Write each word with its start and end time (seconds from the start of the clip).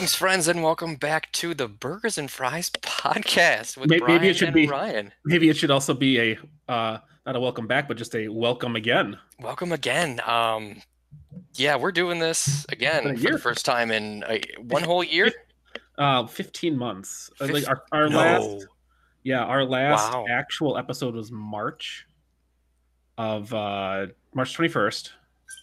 Greetings, 0.00 0.14
friends, 0.14 0.48
and 0.48 0.62
welcome 0.62 0.94
back 0.94 1.30
to 1.32 1.52
the 1.52 1.68
Burgers 1.68 2.16
and 2.16 2.30
Fries 2.30 2.70
podcast 2.80 3.76
with 3.76 3.90
May- 3.90 3.98
Bryan 3.98 4.14
maybe 4.14 4.28
it 4.30 4.36
should 4.38 4.48
and 4.48 4.54
be- 4.54 4.66
Ryan. 4.66 5.12
Maybe 5.26 5.50
it 5.50 5.58
should 5.58 5.70
also 5.70 5.92
be 5.92 6.18
a 6.18 6.38
uh, 6.72 6.98
not 7.26 7.36
a 7.36 7.40
welcome 7.40 7.66
back, 7.66 7.86
but 7.86 7.98
just 7.98 8.14
a 8.14 8.28
welcome 8.28 8.76
again. 8.76 9.18
Welcome 9.40 9.72
again. 9.72 10.18
Um, 10.24 10.80
yeah, 11.52 11.76
we're 11.76 11.92
doing 11.92 12.18
this 12.18 12.64
again 12.70 13.14
for 13.18 13.32
the 13.32 13.38
first 13.38 13.66
time 13.66 13.90
in 13.90 14.24
uh, 14.24 14.38
one 14.68 14.84
whole 14.84 15.04
year. 15.16 15.30
Uh, 15.98 16.26
fifteen 16.26 16.78
months. 16.78 17.28
Uh, 17.38 17.48
Like 17.48 17.68
our, 17.68 17.82
our 17.92 18.08
No. 18.08 18.16
last, 18.16 18.66
yeah, 19.22 19.44
our 19.44 19.64
last 19.66 20.14
Wow. 20.14 20.24
actual 20.30 20.78
episode 20.78 21.14
was 21.14 21.30
March 21.30 22.06
of 23.18 23.52
uh, 23.52 24.06
March 24.34 24.54
twenty 24.54 24.70
first 24.70 25.12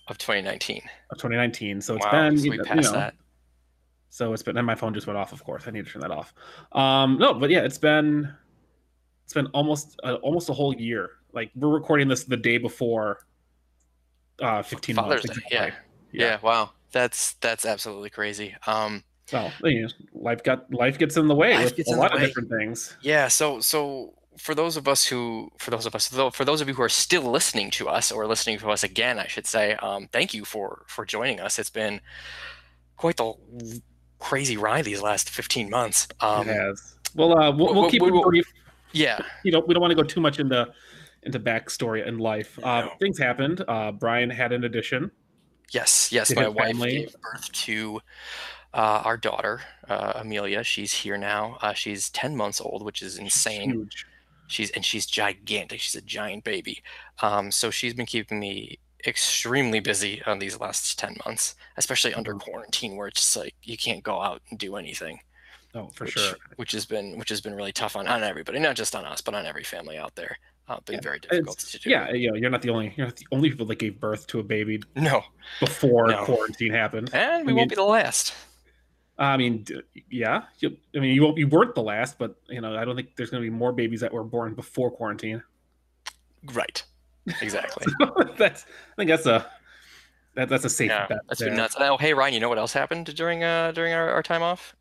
of 0.10 0.20
2019. 0.20 0.84
of 1.10 1.18
twenty 1.18 1.38
nineteen. 1.38 1.82
So 1.82 1.96
it's 1.96 2.06
wow, 2.06 2.12
been 2.30 2.38
so 2.38 2.44
you 2.44 2.52
we 2.52 2.58
know- 2.58 2.64
passed 2.66 2.76
you 2.78 2.92
know, 2.92 3.00
that. 3.00 3.16
So 4.18 4.34
it's 4.34 4.42
been 4.42 4.58
and 4.58 4.66
my 4.66 4.74
phone 4.74 4.96
just 4.96 5.06
went 5.06 5.16
off. 5.16 5.32
Of 5.32 5.44
course, 5.44 5.66
I 5.68 5.70
need 5.70 5.86
to 5.86 5.92
turn 5.92 6.02
that 6.02 6.10
off. 6.10 6.34
Um, 6.72 7.20
no, 7.20 7.36
but 7.36 7.52
yeah, 7.52 7.60
it's 7.60 7.78
been 7.78 8.34
it's 9.24 9.34
been 9.36 9.46
almost 9.48 10.00
uh, 10.04 10.16
almost 10.24 10.50
a 10.50 10.54
whole 10.54 10.74
year. 10.74 11.12
Like 11.34 11.52
we're 11.54 11.70
recording 11.70 12.08
this 12.08 12.24
the 12.24 12.36
day 12.36 12.58
before 12.58 13.28
uh, 14.42 14.64
fifteen 14.64 14.96
Father's 14.96 15.24
months. 15.28 15.40
Day, 15.42 15.46
exactly. 15.52 15.78
yeah. 16.12 16.26
Yeah. 16.26 16.40
wow, 16.42 16.72
that's 16.92 17.34
that's 17.34 17.64
absolutely 17.64 18.10
crazy. 18.10 18.56
Um, 18.66 19.04
you 19.32 19.84
know, 19.84 19.88
life 20.14 20.44
got 20.44 20.74
life 20.74 20.98
gets 20.98 21.16
in 21.16 21.28
the 21.28 21.36
way 21.36 21.56
with 21.64 21.88
a 21.88 21.92
lot 21.92 22.16
of 22.16 22.20
different 22.20 22.50
things. 22.50 22.98
Yeah, 23.04 23.28
so 23.28 23.60
so 23.60 24.16
for 24.40 24.56
those 24.56 24.78
of 24.78 24.88
us 24.88 25.06
who 25.06 25.52
for 25.60 25.70
those 25.70 25.86
of 25.86 25.94
us 25.94 26.10
though 26.10 26.32
for 26.32 26.44
those 26.44 26.60
of 26.60 26.68
you 26.68 26.74
who 26.74 26.82
are 26.82 26.90
still 26.90 27.22
listening 27.22 27.70
to 27.70 27.88
us 27.88 28.12
or 28.12 28.26
listening 28.26 28.58
to 28.58 28.72
us 28.72 28.84
again, 28.84 29.20
I 29.20 29.28
should 29.28 29.46
say, 29.46 29.76
um, 29.76 30.08
thank 30.12 30.34
you 30.34 30.44
for 30.44 30.86
for 30.88 31.06
joining 31.06 31.40
us. 31.40 31.60
It's 31.60 31.70
been 31.70 32.02
quite 32.96 33.18
the 33.18 33.34
crazy 34.20 34.58
ride 34.58 34.86
these 34.86 35.02
last 35.02 35.30
15 35.30 35.70
months. 35.70 36.08
Um, 36.22 36.48
it 36.50 36.54
has. 36.56 36.96
Well, 37.16 37.38
uh, 37.38 37.52
we'll, 37.52 37.74
we'll 37.74 37.90
keep 37.90 38.02
we- 38.02 38.10
it 38.10 38.12
we'll- 38.12 38.24
brief. 38.24 38.46
yeah, 38.92 39.20
You 39.44 39.52
know, 39.52 39.60
we 39.60 39.74
don't 39.74 39.82
want 39.82 39.92
to 39.92 39.96
go 39.96 40.04
too 40.04 40.22
much 40.22 40.40
into 40.40 40.68
into 41.24 41.40
backstory 41.40 42.06
in 42.08 42.20
life. 42.20 42.58
Uh, 42.64 42.82
No. 42.82 42.92
Things 43.00 43.18
happened. 43.20 43.64
Uh, 43.68 43.92
Bryan 43.92 44.30
had 44.30 44.52
an 44.54 44.64
addition. 44.64 45.12
yes, 45.74 46.10
yes. 46.12 46.34
My 46.34 46.48
wife 46.48 46.68
family. 46.68 46.92
gave 47.00 47.16
birth 47.22 47.52
to 47.52 48.00
uh, 48.74 49.02
our 49.04 49.18
daughter, 49.18 49.62
uh, 49.90 50.14
Amelia. 50.16 50.64
She's 50.64 50.94
here 50.94 51.18
now. 51.18 51.58
Uh, 51.62 51.74
she's 51.74 52.10
10 52.12 52.36
months 52.36 52.62
old, 52.62 52.84
which 52.84 53.02
is 53.02 53.18
insane. 53.18 53.72
Huge. 53.72 54.06
She's 54.48 54.70
and 54.72 54.86
she's 54.86 55.06
gigantic. 55.06 55.82
She's 55.82 55.96
a 55.96 56.02
giant 56.06 56.46
baby. 56.46 56.82
Um, 57.22 57.52
so 57.52 57.70
she's 57.72 57.94
been 57.94 58.06
keeping 58.06 58.40
me 58.40 58.80
extremely 59.06 59.80
busy 59.80 60.22
on 60.26 60.40
these 60.40 60.60
last 60.60 60.98
10 60.98 61.18
months, 61.26 61.56
especially 61.78 62.14
under 62.14 62.34
Mhm. 62.34 62.40
quarantine 62.42 62.96
where 62.96 63.08
it's 63.08 63.22
just 63.22 63.36
like 63.38 63.54
you 63.64 63.78
can't 63.78 64.04
go 64.04 64.22
out 64.22 64.42
and 64.50 64.58
do 64.60 64.76
anything. 64.76 65.20
Oh, 65.76 65.88
for 65.94 66.06
which, 66.06 66.14
sure. 66.14 66.36
Which 66.56 66.72
has 66.72 66.86
been 66.86 67.18
which 67.20 67.30
has 67.30 67.42
been 67.42 67.54
really 67.54 67.72
tough 67.74 67.96
on, 67.96 68.08
on 68.08 68.24
everybody, 68.24 68.58
not 68.60 68.76
just 68.76 68.96
on 68.96 69.06
us, 69.06 69.22
but 69.22 69.36
on 69.36 69.46
every 69.46 69.64
family 69.64 69.98
out 69.98 70.16
there. 70.16 70.38
Uh, 70.68 70.80
been 70.82 70.96
Yeah, 70.96 71.02
very 71.02 71.20
difficult 71.20 71.62
It's, 71.62 71.72
to 71.72 71.80
do. 71.80 71.90
yeah, 71.90 72.12
you 72.12 72.30
know, 72.30 72.36
you're 72.36 72.50
not 72.50 72.62
the 72.62 72.70
only 72.70 72.94
you're 72.98 73.08
not 73.08 73.16
the 73.18 73.28
only 73.32 73.50
people 73.50 73.66
that 73.68 73.76
gave 73.80 74.00
birth 74.00 74.26
to 74.28 74.40
a 74.40 74.44
baby 74.44 74.82
No. 74.96 75.24
before 75.60 76.08
No. 76.08 76.26
quarantine 76.26 76.74
happened. 76.74 77.10
And 77.14 77.46
we 77.46 77.54
I 77.54 77.56
won't 77.56 77.70
be 77.70 77.76
the 77.76 77.84
last. 77.84 78.34
I 79.20 79.36
mean, 79.38 79.66
yeah. 80.10 80.44
You, 80.60 80.78
I 80.96 81.00
mean, 81.00 81.14
you 81.16 81.24
won't. 81.24 81.38
You 81.38 81.48
weren't 81.48 81.74
the 81.74 81.82
last, 81.82 82.18
but 82.20 82.36
you 82.50 82.62
know, 82.62 82.76
I 82.78 82.86
don't 82.86 82.96
think 82.96 83.16
there's 83.16 83.30
going 83.32 83.42
to 83.44 83.50
be 83.50 83.56
more 83.56 83.72
babies 83.72 84.02
that 84.02 84.12
were 84.14 84.24
born 84.24 84.54
before 84.56 84.92
quarantine. 84.92 85.42
Right. 86.54 86.84
Exactly. 87.42 87.86
that's. 88.38 88.66
I 88.66 88.96
think 88.96 89.10
that's 89.10 89.26
a. 89.26 89.46
That, 90.36 90.50
that's 90.50 90.66
a 90.66 90.70
safe 90.70 90.92
yeah. 90.92 91.08
bet. 91.08 91.20
That's 91.28 91.40
there. 91.40 91.50
been 91.50 91.58
nuts. 91.58 91.76
Oh, 91.80 91.98
hey 91.98 92.14
Ryan, 92.14 92.36
you 92.36 92.40
know 92.40 92.50
what 92.50 92.60
else 92.60 92.72
happened 92.72 93.08
during 93.16 93.44
uh 93.44 93.72
during 93.72 93.94
our, 93.94 94.12
our 94.12 94.22
time 94.22 94.44
off? 94.44 94.76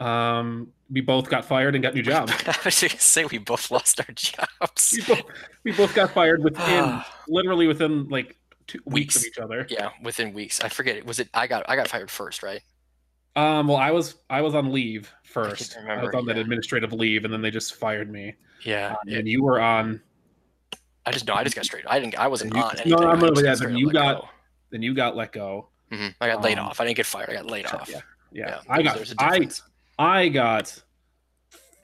Um, 0.00 0.72
we 0.90 1.00
both 1.00 1.28
got 1.28 1.44
fired 1.44 1.74
and 1.74 1.82
got 1.82 1.94
new 1.94 2.02
jobs. 2.02 2.32
I 2.46 2.56
was 2.64 2.80
gonna 2.80 2.98
say 2.98 3.24
we 3.24 3.38
both 3.38 3.70
lost 3.70 4.00
our 4.00 4.14
jobs. 4.14 4.92
we, 4.92 5.14
both, 5.14 5.22
we 5.64 5.72
both 5.72 5.94
got 5.94 6.10
fired 6.12 6.42
within, 6.42 7.02
literally 7.28 7.66
within 7.66 8.08
like 8.08 8.36
two 8.66 8.80
weeks, 8.84 9.14
Weeks. 9.14 9.16
of 9.16 9.24
each 9.24 9.38
other. 9.38 9.66
Yeah, 9.68 9.90
within 10.02 10.32
weeks. 10.32 10.60
I 10.60 10.68
forget 10.68 10.96
it. 10.96 11.06
Was 11.06 11.18
it 11.18 11.28
I 11.34 11.46
got 11.46 11.68
I 11.68 11.76
got 11.76 11.88
fired 11.88 12.10
first, 12.10 12.42
right? 12.42 12.62
Um, 13.36 13.68
well, 13.68 13.76
I 13.76 13.90
was 13.90 14.16
I 14.30 14.40
was 14.40 14.54
on 14.54 14.72
leave 14.72 15.12
first. 15.24 15.76
I, 15.76 15.82
remember, 15.82 16.06
was 16.06 16.14
on 16.14 16.26
that 16.26 16.38
administrative 16.38 16.92
leave, 16.92 17.24
and 17.24 17.32
then 17.32 17.42
they 17.42 17.50
just 17.50 17.74
fired 17.74 18.10
me. 18.10 18.34
Yeah. 18.64 18.92
Um, 18.92 19.14
and 19.14 19.28
you 19.28 19.42
were 19.42 19.60
on. 19.60 20.00
I 21.06 21.12
just 21.12 21.26
no, 21.26 21.34
I 21.34 21.44
just 21.44 21.54
got 21.56 21.64
straight. 21.64 21.84
I 21.86 22.00
didn't 22.00 22.18
I 22.18 22.26
wasn't 22.26 22.54
You- 22.54 22.60
on 22.60 22.72
anything. 22.72 22.90
no, 22.92 22.98
I 22.98 23.14
no, 23.16 23.28
just 23.30 23.44
yeah, 23.44 23.54
then 23.54 23.76
you 23.76 23.90
got- 23.92 24.20
go. 24.22 24.28
Then 24.70 24.82
you 24.82 24.92
got 24.94 25.14
let 25.16 25.32
go. 25.32 25.68
Mhm. 25.92 26.14
I 26.20 26.26
got 26.28 26.42
laid 26.42 26.58
um, 26.58 26.66
off. 26.66 26.80
I 26.80 26.84
didn't 26.84 26.96
get 26.96 27.06
fired. 27.06 27.30
I 27.30 27.34
got 27.34 27.46
laid 27.46 27.66
off. 27.66 27.88
Yeah, 27.88 28.00
yeah. 28.32 28.48
Yeah, 28.48 28.60
I 28.68 28.82
got 28.82 29.62
I 29.98 30.28
got 30.28 30.82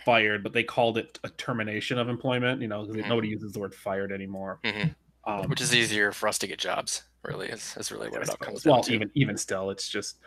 fired, 0.05 0.43
but 0.43 0.53
they 0.53 0.65
called 0.65 0.99
it 0.99 1.19
a 1.23 1.29
termination 1.31 1.99
of 1.99 2.09
employment. 2.09 2.61
You 2.61 2.69
know, 2.69 2.85
Mhm. 2.85 3.09
nobody 3.09 3.29
uses 3.29 3.53
the 3.53 3.61
word 3.61 3.75
fired 3.75 4.11
anymore. 4.11 4.59
Mhm. 4.65 4.95
Um, 5.25 5.49
Which 5.49 5.61
is 5.61 5.73
easier 5.75 6.11
for 6.11 6.29
us 6.29 6.39
to 6.39 6.49
get 6.49 6.59
jobs. 6.59 7.05
Really, 7.23 7.49
is, 7.49 7.77
is 7.77 7.93
really 7.93 8.09
what 8.09 8.23
it 8.23 8.29
all 8.31 8.37
comes 8.37 8.65
down 8.65 8.73
well, 8.73 8.83
to. 8.83 8.93
even 8.93 9.11
even 9.15 9.37
still, 9.37 9.71
it's 9.71 9.89
just 9.89 10.19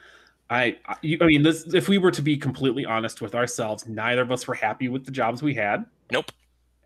I 0.50 0.78
I, 0.86 0.96
you- 1.02 1.18
I 1.20 1.26
mean, 1.26 1.44
this, 1.44 1.74
if 1.74 1.90
we 1.90 1.98
were 1.98 2.12
to 2.12 2.22
be 2.22 2.38
completely 2.38 2.86
honest 2.86 3.20
with 3.22 3.36
ourselves, 3.36 3.86
neither 3.86 4.22
of 4.22 4.32
us 4.32 4.48
were 4.48 4.54
happy 4.54 4.88
with 4.88 5.04
the 5.04 5.12
jobs 5.12 5.44
we 5.44 5.54
had 5.56 5.86
Nope. 6.12 6.32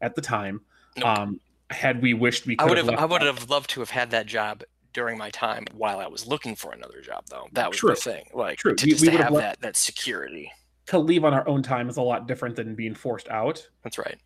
at 0.02 0.16
the 0.16 0.22
time. 0.22 0.62
Nope. 0.98 1.06
Um, 1.06 1.40
had 1.70 2.02
we 2.02 2.14
wished 2.14 2.46
we 2.46 2.56
could 2.56 2.66
I 2.66 2.70
would 2.70 2.78
have, 2.78 2.88
have 2.90 3.00
I 3.00 3.06
would 3.06 3.22
have 3.22 3.50
loved 3.50 3.70
to 3.72 3.80
have 3.82 3.90
had 3.90 4.12
that 4.12 4.26
job 4.26 4.64
during 4.94 5.18
my 5.18 5.30
time 5.30 5.66
while 5.74 6.00
I 6.00 6.08
was 6.08 6.26
looking 6.26 6.56
for 6.56 6.72
another 6.72 7.02
job 7.02 7.26
though. 7.30 7.48
That 7.54 7.70
was 7.70 7.78
True. 7.78 7.92
the 7.92 7.96
thing. 7.96 8.26
Like 8.34 8.58
True. 8.60 8.76
to 8.76 8.86
We- 8.86 8.92
just 8.92 9.02
we 9.02 9.08
to 9.08 9.12
would 9.14 9.22
have 9.22 9.34
have 9.34 9.42
that 9.42 9.62
that 9.62 9.76
security. 9.76 10.52
to 10.88 10.98
leave 10.98 11.24
on 11.24 11.34
our 11.34 11.48
own 11.48 11.62
time 11.62 11.88
is 11.90 11.98
a 11.98 12.02
lot 12.02 12.28
different 12.28 12.56
than 12.56 12.74
being 12.76 12.96
forced 12.96 13.30
out. 13.30 13.68
That's 13.84 13.98
right. 14.00 14.18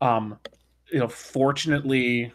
um 0.00 0.38
you 0.92 0.98
know 0.98 1.08
fortunately 1.08 2.32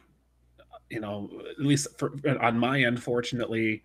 you 0.90 1.00
know 1.00 1.30
at 1.58 1.64
least 1.66 1.88
for, 1.98 2.12
on 2.42 2.58
my 2.58 2.82
end 2.82 3.02
fortunately 3.02 3.84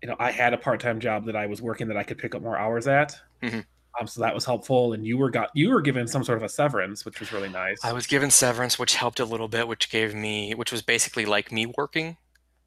you 0.00 0.08
know 0.08 0.16
i 0.20 0.30
had 0.30 0.54
a 0.54 0.56
part-time 0.56 1.00
job 1.00 1.26
that 1.26 1.34
i 1.36 1.44
was 1.46 1.60
working 1.60 1.88
that 1.88 1.96
i 1.96 2.02
could 2.04 2.16
pick 2.16 2.34
up 2.36 2.40
more 2.42 2.56
hours 2.56 2.86
at 2.86 3.18
Mhm. 3.42 3.64
Um 4.00 4.06
so 4.06 4.20
that 4.20 4.34
was 4.34 4.44
helpful 4.44 4.92
and 4.92 5.06
you 5.06 5.16
were 5.16 5.30
got 5.30 5.50
you 5.54 5.70
were 5.70 5.80
given 5.80 6.06
some 6.08 6.24
sort 6.24 6.38
of 6.38 6.42
a 6.44 6.48
severance 6.48 7.04
which 7.04 7.20
was 7.20 7.32
really 7.32 7.48
nice 7.48 7.84
I 7.84 7.92
was 7.92 8.06
given 8.06 8.30
severance, 8.30 8.78
which 8.78 8.94
helped 8.94 9.20
a 9.20 9.24
little 9.24 9.48
bit, 9.48 9.68
which 9.68 9.90
gave 9.90 10.14
me, 10.14 10.54
which 10.54 10.72
was 10.72 10.82
basically 10.82 11.24
like 11.26 11.52
me 11.52 11.66
working 11.78 12.16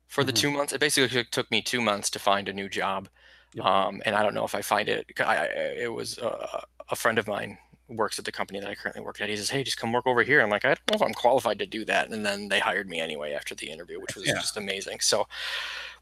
for 0.07 0.23
the 0.23 0.31
Mhm. 0.31 0.35
two 0.37 0.51
months. 0.51 0.73
It 0.73 0.79
basically 0.79 1.09
took- 1.09 1.31
took 1.31 1.51
me 1.51 1.61
two 1.61 1.81
months 1.81 2.09
to 2.11 2.19
find 2.19 2.47
a 2.47 2.53
new 2.53 2.69
job. 2.69 3.09
Yep. 3.53 3.65
Um, 3.65 4.01
and 4.05 4.15
I 4.15 4.23
don't 4.23 4.33
know 4.33 4.45
if 4.45 4.55
I 4.55 4.61
find 4.61 4.87
it. 4.89 5.05
I, 5.19 5.23
I, 5.37 5.45
it 5.85 5.93
was 5.93 6.17
uh, 6.19 6.61
a 6.89 6.95
friend 6.95 7.17
of 7.17 7.27
mine 7.27 7.57
works 7.89 8.19
at 8.19 8.25
the 8.25 8.31
company 8.31 8.59
that 8.59 8.69
I 8.69 8.75
currently 8.75 9.01
work 9.01 9.21
at. 9.21 9.29
He 9.29 9.37
says, 9.37 9.49
"Hey, 9.49 9.63
just 9.63 9.77
come 9.77 9.91
work 9.93 10.05
over 10.07 10.23
here." 10.23 10.41
I'm 10.41 10.49
like, 10.49 10.65
I 10.65 10.69
don't 10.69 10.79
know 10.91 10.95
if 10.95 11.01
I'm 11.01 11.13
qualified 11.13 11.59
to 11.59 11.65
do 11.65 11.85
that. 11.85 12.09
And 12.09 12.25
then 12.25 12.49
they 12.49 12.59
hired 12.59 12.89
me 12.89 12.99
anyway 12.99 13.33
after 13.33 13.55
the 13.55 13.69
interview, 13.69 13.99
which 13.99 14.15
was 14.15 14.25
Yeah. 14.27 14.33
just 14.33 14.57
amazing. 14.57 14.99
So 14.99 15.27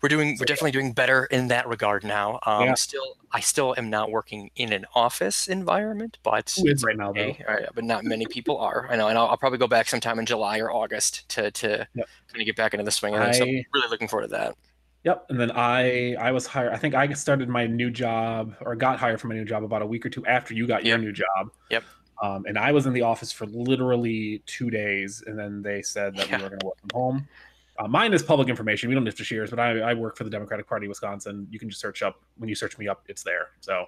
we're 0.01 0.09
doing, 0.09 0.37
we're 0.39 0.45
definitely 0.45 0.71
doing 0.71 0.93
better 0.93 1.25
in 1.25 1.47
that 1.49 1.67
regard 1.67 2.03
now. 2.03 2.39
Um, 2.45 2.63
Yeah. 2.65 2.73
Still, 2.75 3.17
I 3.31 3.39
still 3.39 3.75
am 3.77 3.89
not 3.89 4.11
working 4.11 4.49
in 4.55 4.71
an 4.73 4.85
office 4.95 5.47
environment, 5.47 6.17
but 6.23 6.53
is 6.57 6.83
right 6.83 6.97
now 6.97 7.11
though 7.11 7.21
Okay, 7.21 7.43
all 7.47 7.55
right, 7.55 7.65
but 7.73 7.83
not 7.83 8.03
many 8.03 8.25
people 8.25 8.57
are. 8.57 8.87
I 8.89 8.95
know, 8.95 9.07
and 9.07 9.17
I'll, 9.17 9.27
I'll 9.27 9.37
probably 9.37 9.57
go 9.59 9.67
back 9.67 9.87
sometime 9.87 10.19
in 10.19 10.25
July 10.25 10.59
or 10.59 10.71
August 10.71 11.27
to 11.29 11.51
to 11.51 11.87
Yep. 11.93 12.09
kind 12.29 12.41
of 12.41 12.45
get 12.45 12.55
back 12.55 12.73
into 12.73 12.83
the 12.83 12.91
swing 12.91 13.15
of 13.15 13.21
it. 13.21 13.35
So 13.35 13.43
I'm 13.45 13.63
really 13.73 13.89
looking 13.89 14.07
forward 14.07 14.23
to 14.23 14.31
that. 14.31 14.55
Yep 15.05 15.25
and 15.29 15.39
then 15.39 15.51
i 15.51 16.13
i 16.15 16.31
was 16.31 16.45
hired 16.45 16.73
i 16.73 16.77
think 16.77 16.93
i 16.95 17.07
started 17.13 17.47
my 17.47 17.65
new 17.65 17.89
job 17.89 18.53
or 18.61 18.75
got 18.75 18.99
hired 18.99 19.21
for 19.21 19.27
my 19.27 19.35
new 19.35 19.45
job 19.45 19.63
about 19.63 19.81
a 19.81 19.85
week 19.85 20.05
or 20.05 20.09
two 20.09 20.25
after 20.25 20.53
you 20.53 20.67
got 20.67 20.83
your 20.85 20.97
new 20.97 21.13
job 21.13 21.51
Yep. 21.69 21.83
um, 22.21 22.43
and 22.47 22.57
i 22.57 22.71
was 22.71 22.85
in 22.87 22.93
the 22.93 23.01
office 23.03 23.31
for 23.31 23.45
literally 23.45 24.41
two 24.45 24.69
days 24.69 25.23
and 25.27 25.37
then 25.39 25.61
they 25.61 25.81
said 25.81 26.15
that 26.17 26.29
Yeah. 26.29 26.37
we 26.37 26.43
were 26.43 26.49
going 26.49 26.59
to 26.59 26.65
work 26.65 26.79
from 26.81 26.89
home 26.93 27.27
uh, 27.77 27.87
mine 27.87 28.13
is 28.13 28.23
public 28.23 28.49
information 28.49 28.89
we 28.89 28.95
don't 28.95 29.05
have 29.05 29.15
to 29.15 29.23
share 29.23 29.45
but 29.47 29.59
I, 29.59 29.79
I 29.79 29.93
work 29.93 30.17
for 30.17 30.23
the 30.23 30.29
democratic 30.29 30.67
party 30.67 30.87
of 30.87 30.89
wisconsin 30.89 31.47
you 31.51 31.59
can 31.59 31.69
just 31.69 31.81
search 31.81 32.01
up 32.01 32.21
when 32.37 32.49
you 32.49 32.55
search 32.55 32.77
me 32.77 32.87
up 32.87 33.03
it's 33.07 33.23
there 33.23 33.49
so 33.61 33.85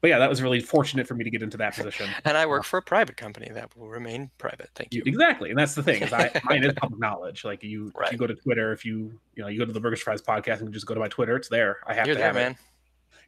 but 0.00 0.08
yeah 0.08 0.18
that 0.18 0.28
was 0.30 0.40
really 0.42 0.60
fortunate 0.60 1.06
for 1.06 1.14
me 1.14 1.24
to 1.24 1.30
get 1.30 1.42
into 1.42 1.56
that 1.56 1.74
position 1.74 2.08
And 2.24 2.36
I 2.36 2.46
work 2.46 2.64
for 2.64 2.78
a 2.78 2.82
private 2.82 3.16
company 3.16 3.50
that 3.52 3.76
will 3.76 3.88
remain 3.88 4.30
private. 4.38 4.70
Thank 4.74 4.94
you. 4.94 5.02
Exactly, 5.06 5.50
and 5.50 5.58
that's 5.58 5.74
the 5.74 5.82
thing. 5.82 6.02
Is 6.02 6.12
I, 6.12 6.30
mine 6.44 6.64
is 6.64 6.72
public 6.74 7.00
knowledge. 7.00 7.44
Like 7.44 7.62
you, 7.62 7.88
if 7.88 7.94
Right. 7.96 8.12
you 8.12 8.18
go 8.18 8.26
to 8.26 8.34
Twitter, 8.34 8.72
if 8.72 8.84
you 8.84 9.18
you 9.34 9.42
know 9.42 9.48
you 9.48 9.58
go 9.58 9.64
to 9.66 9.72
the 9.72 9.80
Burgers 9.80 10.00
Fries 10.02 10.22
podcast 10.22 10.60
and 10.60 10.72
just 10.72 10.86
go 10.86 10.94
to 10.94 11.00
my 11.00 11.08
Twitter, 11.08 11.36
it's 11.36 11.48
there. 11.48 11.78
I 11.86 11.94
have 11.94 12.06
You're 12.06 12.14
to 12.14 12.18
there, 12.18 12.26
have 12.28 12.34
man. 12.36 12.52
it. 12.52 12.56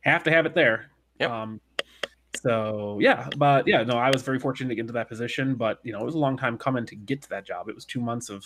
Have 0.02 0.24
to 0.24 0.30
have 0.30 0.46
it 0.46 0.54
there. 0.54 0.90
Yep. 1.20 1.30
Um, 1.30 1.60
so 2.36 2.98
yeah, 3.00 3.28
but 3.36 3.66
yeah, 3.68 3.82
no, 3.82 3.94
I 3.98 4.10
was 4.10 4.22
very 4.22 4.38
fortunate 4.38 4.68
to 4.70 4.74
get 4.74 4.80
into 4.82 4.94
that 4.94 5.08
position. 5.08 5.54
But 5.54 5.78
you 5.82 5.92
know, 5.92 6.00
it 6.00 6.04
was 6.04 6.14
a 6.14 6.18
long 6.18 6.36
time 6.36 6.56
coming 6.58 6.86
to 6.86 6.96
get 6.96 7.22
to 7.22 7.28
that 7.30 7.44
job. 7.44 7.68
It 7.68 7.74
was 7.74 7.84
two 7.84 8.00
months 8.00 8.30
of, 8.30 8.44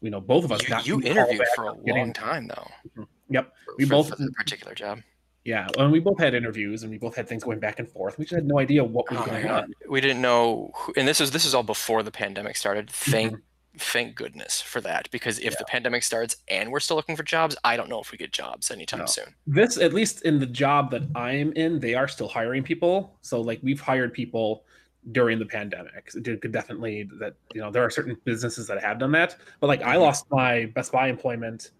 you 0.00 0.10
know, 0.10 0.20
both 0.20 0.44
of 0.44 0.52
us. 0.52 0.62
You, 0.62 0.68
not 0.68 0.86
you 0.86 1.02
interviewed 1.02 1.42
for 1.56 1.64
a 1.64 1.70
up, 1.72 1.84
getting- 1.84 2.02
long 2.04 2.12
time 2.12 2.48
though. 2.48 3.04
Yep, 3.30 3.52
We 3.78 3.84
for- 3.84 3.90
both- 3.90 4.08
for 4.10 4.16
the 4.16 4.30
particular 4.32 4.74
job. 4.74 5.00
Yeah, 5.44 5.66
and 5.76 5.90
we 5.90 5.98
both 5.98 6.18
had 6.18 6.34
interviews 6.34 6.82
and 6.82 6.90
we 6.90 6.98
both 6.98 7.16
had 7.16 7.28
things 7.28 7.42
going 7.42 7.58
back 7.58 7.78
and 7.78 7.88
forth. 7.88 8.18
We 8.18 8.24
just 8.24 8.34
had 8.34 8.46
no 8.46 8.58
idea 8.58 8.84
what 8.84 9.10
was 9.10 9.20
Oh 9.20 9.26
going 9.26 9.48
on. 9.48 9.72
We 9.88 10.00
didn't 10.00 10.22
know, 10.22 10.70
who, 10.74 10.92
and 10.96 11.06
this 11.08 11.20
is 11.20 11.32
this 11.32 11.44
is 11.44 11.54
all 11.54 11.64
before 11.64 12.02
the 12.02 12.12
pandemic 12.12 12.56
started. 12.56 12.88
Thank 12.90 13.38
thank 13.78 14.14
goodness 14.14 14.60
for 14.60 14.80
that 14.82 15.10
because 15.10 15.38
if 15.38 15.44
yeah. 15.46 15.54
the 15.58 15.64
pandemic 15.64 16.02
starts 16.02 16.36
and 16.48 16.70
we're 16.70 16.80
still 16.80 16.96
looking 16.96 17.16
for 17.16 17.22
jobs, 17.22 17.56
I 17.64 17.76
don't 17.76 17.88
know 17.88 18.00
if 18.00 18.12
we 18.12 18.18
get 18.18 18.32
jobs 18.32 18.70
anytime 18.70 19.00
no. 19.00 19.06
soon. 19.06 19.34
This, 19.46 19.78
at 19.78 19.92
least 19.92 20.22
in 20.22 20.38
the 20.38 20.46
job 20.46 20.90
that 20.90 21.02
I'm 21.14 21.52
in, 21.54 21.80
they 21.80 21.94
are 21.94 22.06
still 22.06 22.28
hiring 22.28 22.62
people. 22.62 23.16
So, 23.22 23.40
like, 23.40 23.60
we've 23.62 23.80
hired 23.80 24.12
people 24.12 24.64
during 25.10 25.38
the 25.38 25.46
pandemic. 25.46 26.10
It 26.14 26.40
could 26.40 26.52
definitely 26.52 27.08
that 27.18 27.34
you 27.54 27.60
know 27.60 27.70
there 27.70 27.82
are 27.82 27.90
certain 27.90 28.16
businesses 28.24 28.68
that 28.68 28.80
have 28.80 28.98
done 29.00 29.10
that, 29.12 29.36
but 29.58 29.66
like 29.66 29.82
I 29.82 29.94
mm-hmm. 29.94 30.02
lost 30.02 30.26
my 30.30 30.66
Best 30.66 30.92
Buy 30.92 31.08
employment 31.08 31.72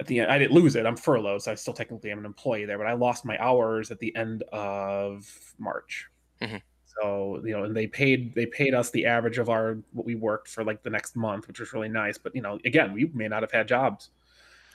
at 0.00 0.06
the 0.06 0.18
end. 0.18 0.32
I 0.32 0.38
didn't 0.38 0.54
lose 0.54 0.74
it. 0.74 0.86
I'm 0.86 0.96
furloughed, 0.96 1.42
so 1.42 1.52
I 1.52 1.54
still 1.54 1.74
technically 1.74 2.10
am 2.10 2.18
an 2.18 2.24
employee 2.24 2.64
there, 2.64 2.78
but 2.78 2.86
I 2.86 2.94
lost 2.94 3.24
my 3.24 3.38
hours 3.38 3.90
at 3.90 4.00
the 4.00 4.14
end 4.16 4.42
of 4.50 5.28
March. 5.58 6.06
Mm-hmm. 6.40 6.56
So 6.86 7.40
you 7.44 7.52
know, 7.52 7.64
and 7.64 7.76
they 7.76 7.86
paid 7.86 8.34
they 8.34 8.46
paid 8.46 8.74
us 8.74 8.90
the 8.90 9.06
average 9.06 9.38
of 9.38 9.48
our 9.48 9.78
what 9.92 10.06
we 10.06 10.16
worked 10.16 10.48
for 10.48 10.64
like 10.64 10.82
the 10.82 10.90
next 10.90 11.14
month, 11.14 11.46
which 11.46 11.60
was 11.60 11.72
really 11.72 11.88
nice. 11.88 12.18
But 12.18 12.34
you 12.34 12.42
know, 12.42 12.58
again, 12.64 12.92
we 12.92 13.10
may 13.14 13.28
not 13.28 13.42
have 13.42 13.52
had 13.52 13.68
jobs. 13.68 14.10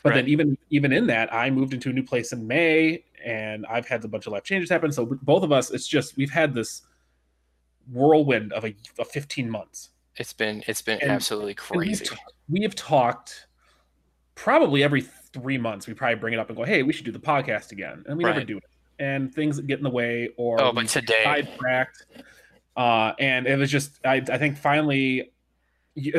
But 0.04 0.12
right. 0.12 0.18
then 0.18 0.27
even 0.30 0.57
even 0.69 0.94
in 0.94 1.07
that, 1.07 1.33
I 1.33 1.50
moved 1.50 1.74
into 1.74 1.89
a 1.89 1.94
new 1.94 2.04
place 2.04 2.31
in 2.31 2.45
May, 2.45 3.04
and 3.25 3.66
I've 3.66 3.88
had 3.88 4.06
a 4.06 4.07
bunch 4.07 4.28
of 4.28 4.33
life 4.33 4.44
changes 4.44 4.69
happen. 4.69 4.92
So 4.92 5.06
both 5.24 5.44
of 5.44 5.51
us, 5.51 5.71
it's 5.71 5.88
just 5.88 6.16
we've 6.16 6.31
had 6.31 6.54
this 6.54 6.83
whirlwind 7.92 8.54
of 8.54 8.63
a 8.63 8.75
of 9.00 9.07
15 9.07 9.50
months. 9.50 9.89
It's 10.18 10.33
been 10.33 10.63
it's 10.68 10.83
been 10.83 11.01
and, 11.01 11.10
absolutely 11.10 11.56
crazy. 11.56 12.06
We've, 12.12 12.19
we 12.48 12.62
have 12.62 12.75
talked 12.75 13.48
probably 14.35 14.83
every 14.83 15.01
three 15.01 15.57
months. 15.57 15.87
We 15.87 15.93
probably 15.93 16.15
bring 16.15 16.33
it 16.33 16.39
up 16.39 16.49
and 16.49 16.57
go, 16.57 16.63
"Hey, 16.63 16.83
we 16.83 16.93
should 16.93 17.05
do 17.05 17.11
the 17.11 17.19
podcast 17.19 17.71
again," 17.71 18.03
and 18.07 18.17
we 18.17 18.25
right. 18.25 18.33
never 18.33 18.45
do 18.45 18.57
it 18.57 18.63
and 18.99 19.33
things 19.33 19.59
get 19.59 19.77
in 19.77 19.83
the 19.83 19.89
way 19.89 20.29
or 20.37 20.61
oh, 20.61 20.71
but 20.71 20.87
today 20.87 21.23
sidetracked. 21.23 22.05
Uh, 22.75 23.13
and 23.19 23.47
it 23.47 23.57
was 23.57 23.71
just 23.71 23.99
I, 24.05 24.15
I 24.15 24.37
think 24.37 24.57
finally 24.57 25.31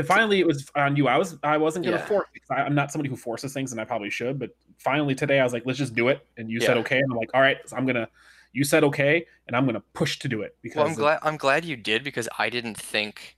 finally 0.07 0.41
it 0.41 0.47
was 0.47 0.67
on 0.75 0.97
you. 0.97 1.09
I 1.09 1.19
was 1.19 1.39
I 1.43 1.57
wasn't 1.57 1.85
gonna 1.85 1.99
yeah. 1.99 2.07
force 2.07 2.29
I, 2.51 2.63
am 2.63 2.75
not 2.75 2.91
somebody 2.91 3.11
who 3.11 3.17
forces 3.17 3.53
things 3.53 3.73
and 3.73 3.81
I 3.81 3.85
probably 3.85 4.11
should, 4.11 4.39
but 4.39 4.51
finally 4.79 5.15
today 5.15 5.41
I 5.41 5.45
was 5.45 5.53
like, 5.53 5.65
let's 5.67 5.79
just 5.79 5.95
do 5.95 6.09
it. 6.09 6.27
And 6.37 6.51
you 6.51 6.59
yeah. 6.61 6.67
said 6.67 6.77
okay, 6.79 6.99
and 6.99 7.11
I'm 7.11 7.19
like, 7.19 7.31
all 7.35 7.41
right, 7.41 7.59
so 7.67 7.77
I'm 7.77 7.87
gonna 7.87 8.09
you 8.53 8.65
said 8.65 8.85
okay, 8.85 9.27
and 9.47 9.57
I'm 9.57 9.67
gonna 9.67 9.83
push 9.93 10.19
to 10.21 10.29
do 10.29 10.43
it 10.43 10.57
because 10.63 10.77
well, 10.77 10.87
I'm 10.87 10.95
glad 10.95 11.19
I'm 11.23 11.37
glad 11.37 11.65
you 11.65 11.77
did 11.77 12.05
because 12.05 12.29
I 12.39 12.49
didn't 12.51 12.77
think 12.77 13.37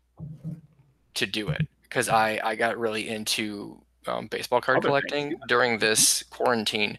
to 1.14 1.26
do 1.26 1.48
it 1.48 1.66
because 1.82 2.08
I 2.08 2.40
I 2.42 2.54
got 2.54 2.78
really 2.78 3.08
into 3.08 3.82
um, 4.08 4.26
baseball 4.26 4.60
card 4.60 4.82
collecting 4.82 5.36
during 5.46 5.78
this 5.78 6.22
quarantine, 6.30 6.98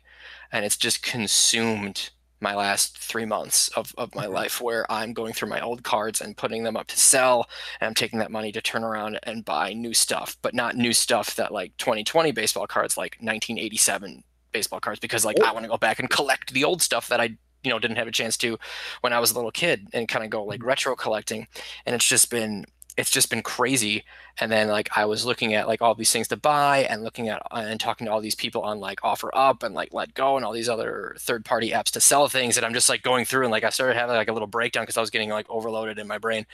and 0.52 0.66
it's 0.66 0.78
just 0.78 1.04
consumed 1.04 2.10
my 2.42 2.56
last 2.56 2.98
three 2.98 3.26
months 3.26 3.68
of, 3.70 3.94
of 3.98 4.16
my 4.16 4.26
life 4.26 4.62
where 4.62 4.90
I'm 4.90 5.14
going 5.14 5.34
through 5.34 5.50
my 5.50 5.60
old 5.60 5.84
cards 5.84 6.22
and 6.22 6.38
putting 6.38 6.64
them 6.64 6.78
up 6.78 6.88
to 6.88 6.98
sell 6.98 7.50
and 7.80 7.88
I'm 7.88 7.94
taking 7.94 8.20
that 8.20 8.32
money 8.32 8.52
to 8.54 8.62
turn 8.62 8.84
around 8.84 9.20
and 9.24 9.44
buy 9.44 9.74
new 9.74 9.94
stuff, 9.94 10.38
but 10.42 10.54
not 10.54 10.76
new 10.76 10.94
stuff 10.94 11.36
that 11.36 11.52
like 11.52 11.76
2020 11.78 12.32
baseball 12.32 12.68
cards, 12.68 12.98
like 12.98 13.18
1987 13.20 14.24
baseball 14.52 14.80
cards, 14.80 15.00
because 15.00 15.26
like 15.26 15.40
I 15.42 15.52
want 15.52 15.66
to 15.66 15.70
go 15.70 15.78
back 15.78 16.00
and 16.00 16.10
collect 16.10 16.54
the 16.54 16.64
old 16.64 16.82
stuff 16.82 17.10
that 17.10 17.20
I 17.20 17.38
you 17.64 17.70
know 17.70 17.80
didn't 17.80 17.98
have 17.98 18.08
a 18.08 18.12
chance 18.12 18.38
to 18.38 18.58
when 19.02 19.12
I 19.12 19.20
was 19.20 19.32
a 19.32 19.36
little 19.36 19.52
kid 19.52 19.88
and 19.94 20.08
kind 20.08 20.24
of 20.24 20.32
go 20.32 20.44
like 20.44 20.60
mm-hmm. 20.60 20.70
retro 20.70 20.96
collecting. 20.96 21.48
And 21.86 21.94
it's 21.94 22.06
just 22.06 22.30
been 22.30 22.66
it's 23.00 23.10
just 23.10 23.30
been 23.30 23.42
crazy. 23.42 24.04
And 24.42 24.52
then 24.52 24.68
like 24.70 24.90
i 24.96 25.04
was 25.06 25.26
looking 25.26 25.54
at 25.54 25.68
like 25.68 25.82
all 25.82 25.96
these 25.96 26.12
things 26.12 26.28
to 26.30 26.38
buy 26.38 26.80
and 26.90 27.04
looking 27.04 27.28
at 27.28 27.42
uh, 27.52 27.66
and 27.68 27.80
talking 27.80 28.06
to 28.06 28.12
all 28.12 28.22
these 28.22 28.36
people 28.36 28.62
on 28.62 28.80
like 28.80 29.02
OfferUp 29.02 29.64
and 29.64 29.76
like 29.76 29.92
letgo 29.92 30.38
and 30.38 30.46
all 30.46 30.54
these 30.54 30.70
other 30.70 31.16
third 31.20 31.44
party 31.44 31.72
apps 31.72 31.92
to 31.92 32.00
sell 32.00 32.28
things. 32.28 32.56
And 32.56 32.66
i'm 32.66 32.74
just 32.74 32.90
like 32.90 33.02
going 33.02 33.26
through 33.26 33.44
and 33.44 33.52
like 33.52 33.64
i 33.64 33.70
started 33.70 33.96
having 33.96 34.16
like 34.16 34.30
a 34.30 34.34
little 34.34 34.48
breakdown 34.48 34.84
because 34.84 34.98
i 34.98 35.02
was 35.02 35.10
getting 35.10 35.30
like 35.30 35.50
overloaded 35.50 35.98
in 36.00 36.08
my 36.08 36.18
brain. 36.18 36.46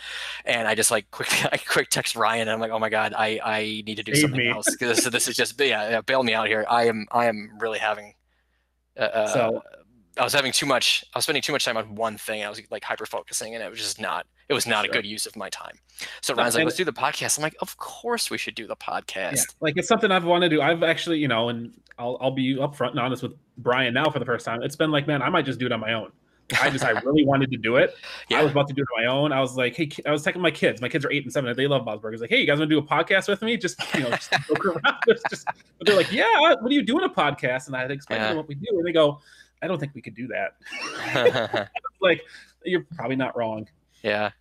And 0.45 0.67
i 0.67 0.75
just 0.75 0.91
like 0.91 1.09
quick 1.11 1.31
i 1.51 1.57
quick 1.57 1.89
text 1.89 2.15
ryan 2.15 2.41
and 2.41 2.51
i'm 2.51 2.59
like 2.59 2.71
oh 2.71 2.79
my 2.79 2.89
god 2.89 3.13
i 3.15 3.39
i 3.43 3.83
need 3.85 3.97
to 3.97 4.03
do 4.03 4.13
Save 4.13 4.21
something 4.21 4.39
me. 4.39 4.49
else 4.49 4.67
because 4.71 5.03
this, 5.03 5.11
this 5.11 5.27
is 5.27 5.35
just 5.35 5.59
yeah, 5.59 5.89
yeah 5.89 6.01
bail 6.01 6.23
me 6.23 6.33
out 6.33 6.47
here. 6.47 6.65
I 6.69 6.85
am 6.85 7.07
i 7.11 7.25
am 7.25 7.57
really 7.59 7.79
having 7.79 8.13
uh, 8.97 9.03
uh 9.03 9.27
so 9.27 9.61
I 10.17 10.23
was 10.23 10.33
having 10.33 10.51
too 10.51 10.65
much. 10.65 11.03
I 11.13 11.17
was 11.17 11.25
spending 11.25 11.41
too 11.41 11.51
much 11.51 11.65
time 11.65 11.77
on 11.77 11.95
one 11.95 12.17
thing. 12.17 12.43
I 12.43 12.49
was 12.49 12.61
like 12.71 12.83
hyper 12.83 13.05
focusing, 13.05 13.53
and 13.53 13.63
it 13.63 13.69
was 13.69 13.79
just 13.79 13.99
not 13.99 14.25
it 14.47 14.53
was 14.53 14.67
not 14.67 14.85
sure. 14.85 14.91
a 14.91 14.93
good 14.93 15.05
use 15.05 15.25
of 15.25 15.35
my 15.35 15.49
time. 15.49 15.79
So 16.21 16.33
Ryan's 16.35 16.55
like, 16.55 16.65
let's 16.65 16.77
do 16.77 16.85
the 16.85 16.93
podcast. 16.93 17.37
I'm 17.37 17.43
like, 17.43 17.55
of 17.61 17.77
course 17.77 18.29
we 18.29 18.37
should 18.37 18.55
do 18.55 18.67
the 18.67 18.75
podcast. 18.75 19.35
Yeah, 19.35 19.43
like 19.59 19.73
it's 19.77 19.87
something 19.87 20.11
I've 20.11 20.25
wanted 20.25 20.49
to 20.49 20.57
do. 20.57 20.61
I've 20.61 20.83
actually, 20.83 21.19
you 21.19 21.27
know, 21.27 21.49
and 21.49 21.73
I'll, 21.97 22.17
I'll 22.21 22.31
be 22.31 22.55
upfront 22.55 22.91
and 22.91 22.99
honest 22.99 23.23
with 23.23 23.33
Bryan 23.57 23.93
now 23.93 24.09
for 24.09 24.19
the 24.19 24.25
first 24.25 24.45
time. 24.45 24.61
It's 24.61 24.75
been 24.75 24.91
like, 24.91 25.07
man, 25.07 25.21
I 25.21 25.29
might 25.29 25.45
just 25.45 25.59
do 25.59 25.65
it 25.65 25.71
on 25.71 25.79
my 25.79 25.93
own. 25.93 26.11
I 26.61 26.69
just, 26.69 26.85
I 26.85 26.91
really 26.91 27.25
wanted 27.25 27.49
to 27.51 27.57
do 27.57 27.77
it. 27.77 27.95
Yeah. 28.29 28.39
I 28.39 28.43
was 28.43 28.51
about 28.51 28.67
to 28.67 28.73
do 28.73 28.81
it 28.81 28.87
on 28.97 29.03
my 29.03 29.11
own. 29.11 29.31
I 29.31 29.39
was 29.39 29.55
like, 29.55 29.75
hey, 29.75 29.89
I 30.05 30.11
was 30.11 30.23
taking 30.23 30.41
my 30.41 30.49
kids. 30.49 30.81
My 30.81 30.89
kids 30.89 31.05
are 31.05 31.11
eight 31.11 31.23
and 31.23 31.31
seven. 31.31 31.55
They 31.55 31.67
love 31.67 31.85
Bob's 31.85 32.01
Burgers. 32.01 32.21
Like, 32.21 32.31
hey, 32.31 32.39
you 32.39 32.47
guys 32.47 32.57
want 32.57 32.69
to 32.71 32.75
do 32.75 32.79
a 32.79 32.83
podcast 32.83 33.27
with 33.27 33.43
me? 33.43 33.55
Just, 33.55 33.79
you 33.93 34.01
know, 34.01 34.09
just 34.09 34.31
joke 34.47 34.65
around. 34.65 34.97
just, 35.29 35.45
but 35.45 35.85
they're 35.85 35.95
like, 35.95 36.11
yeah, 36.11 36.39
what 36.39 36.63
are 36.63 36.71
you 36.71 36.81
doing 36.81 37.03
a 37.03 37.09
podcast? 37.09 37.67
And 37.67 37.75
I 37.75 37.81
had 37.81 37.91
explained 37.91 38.21
yeah. 38.21 38.29
to 38.29 38.29
them 38.31 38.37
what 38.37 38.47
we 38.47 38.55
do. 38.55 38.65
And 38.71 38.85
they 38.85 38.91
go, 38.91 39.21
I 39.65 39.67
don't 39.67 39.79
think 39.79 39.93
we 39.93 40.01
could 40.01 40.15
do 40.15 40.27
that. 40.27 41.69
like, 42.01 42.21
you're 42.63 42.85
probably 42.95 43.17
not 43.17 43.35
wrong. 43.35 43.67
Yeah 44.01 44.31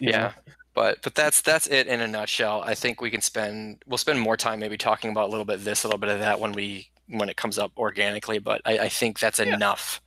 yeah. 0.00 0.10
Know. 0.10 0.30
But 0.74 1.02
but 1.02 1.14
that's 1.14 1.40
that's 1.40 1.66
it 1.66 1.86
in 1.86 2.00
a 2.00 2.06
nutshell. 2.06 2.62
I 2.64 2.74
think 2.74 3.00
we 3.00 3.10
can 3.10 3.20
spend 3.20 3.82
we'll 3.86 3.98
spend 3.98 4.20
more 4.20 4.36
time 4.36 4.60
maybe 4.60 4.76
talking 4.76 5.10
about 5.10 5.28
a 5.28 5.30
little 5.30 5.44
bit 5.44 5.56
of 5.56 5.64
this, 5.64 5.82
a 5.82 5.88
little 5.88 5.98
bit 5.98 6.10
of 6.10 6.20
that 6.20 6.38
when 6.38 6.52
we 6.52 6.88
when 7.08 7.28
it 7.28 7.36
comes 7.36 7.58
up 7.58 7.72
organically. 7.76 8.38
But 8.38 8.62
I, 8.64 8.78
I 8.78 8.88
think 8.88 9.18
that's 9.18 9.40
yeah. 9.40 9.54
enough 9.54 10.00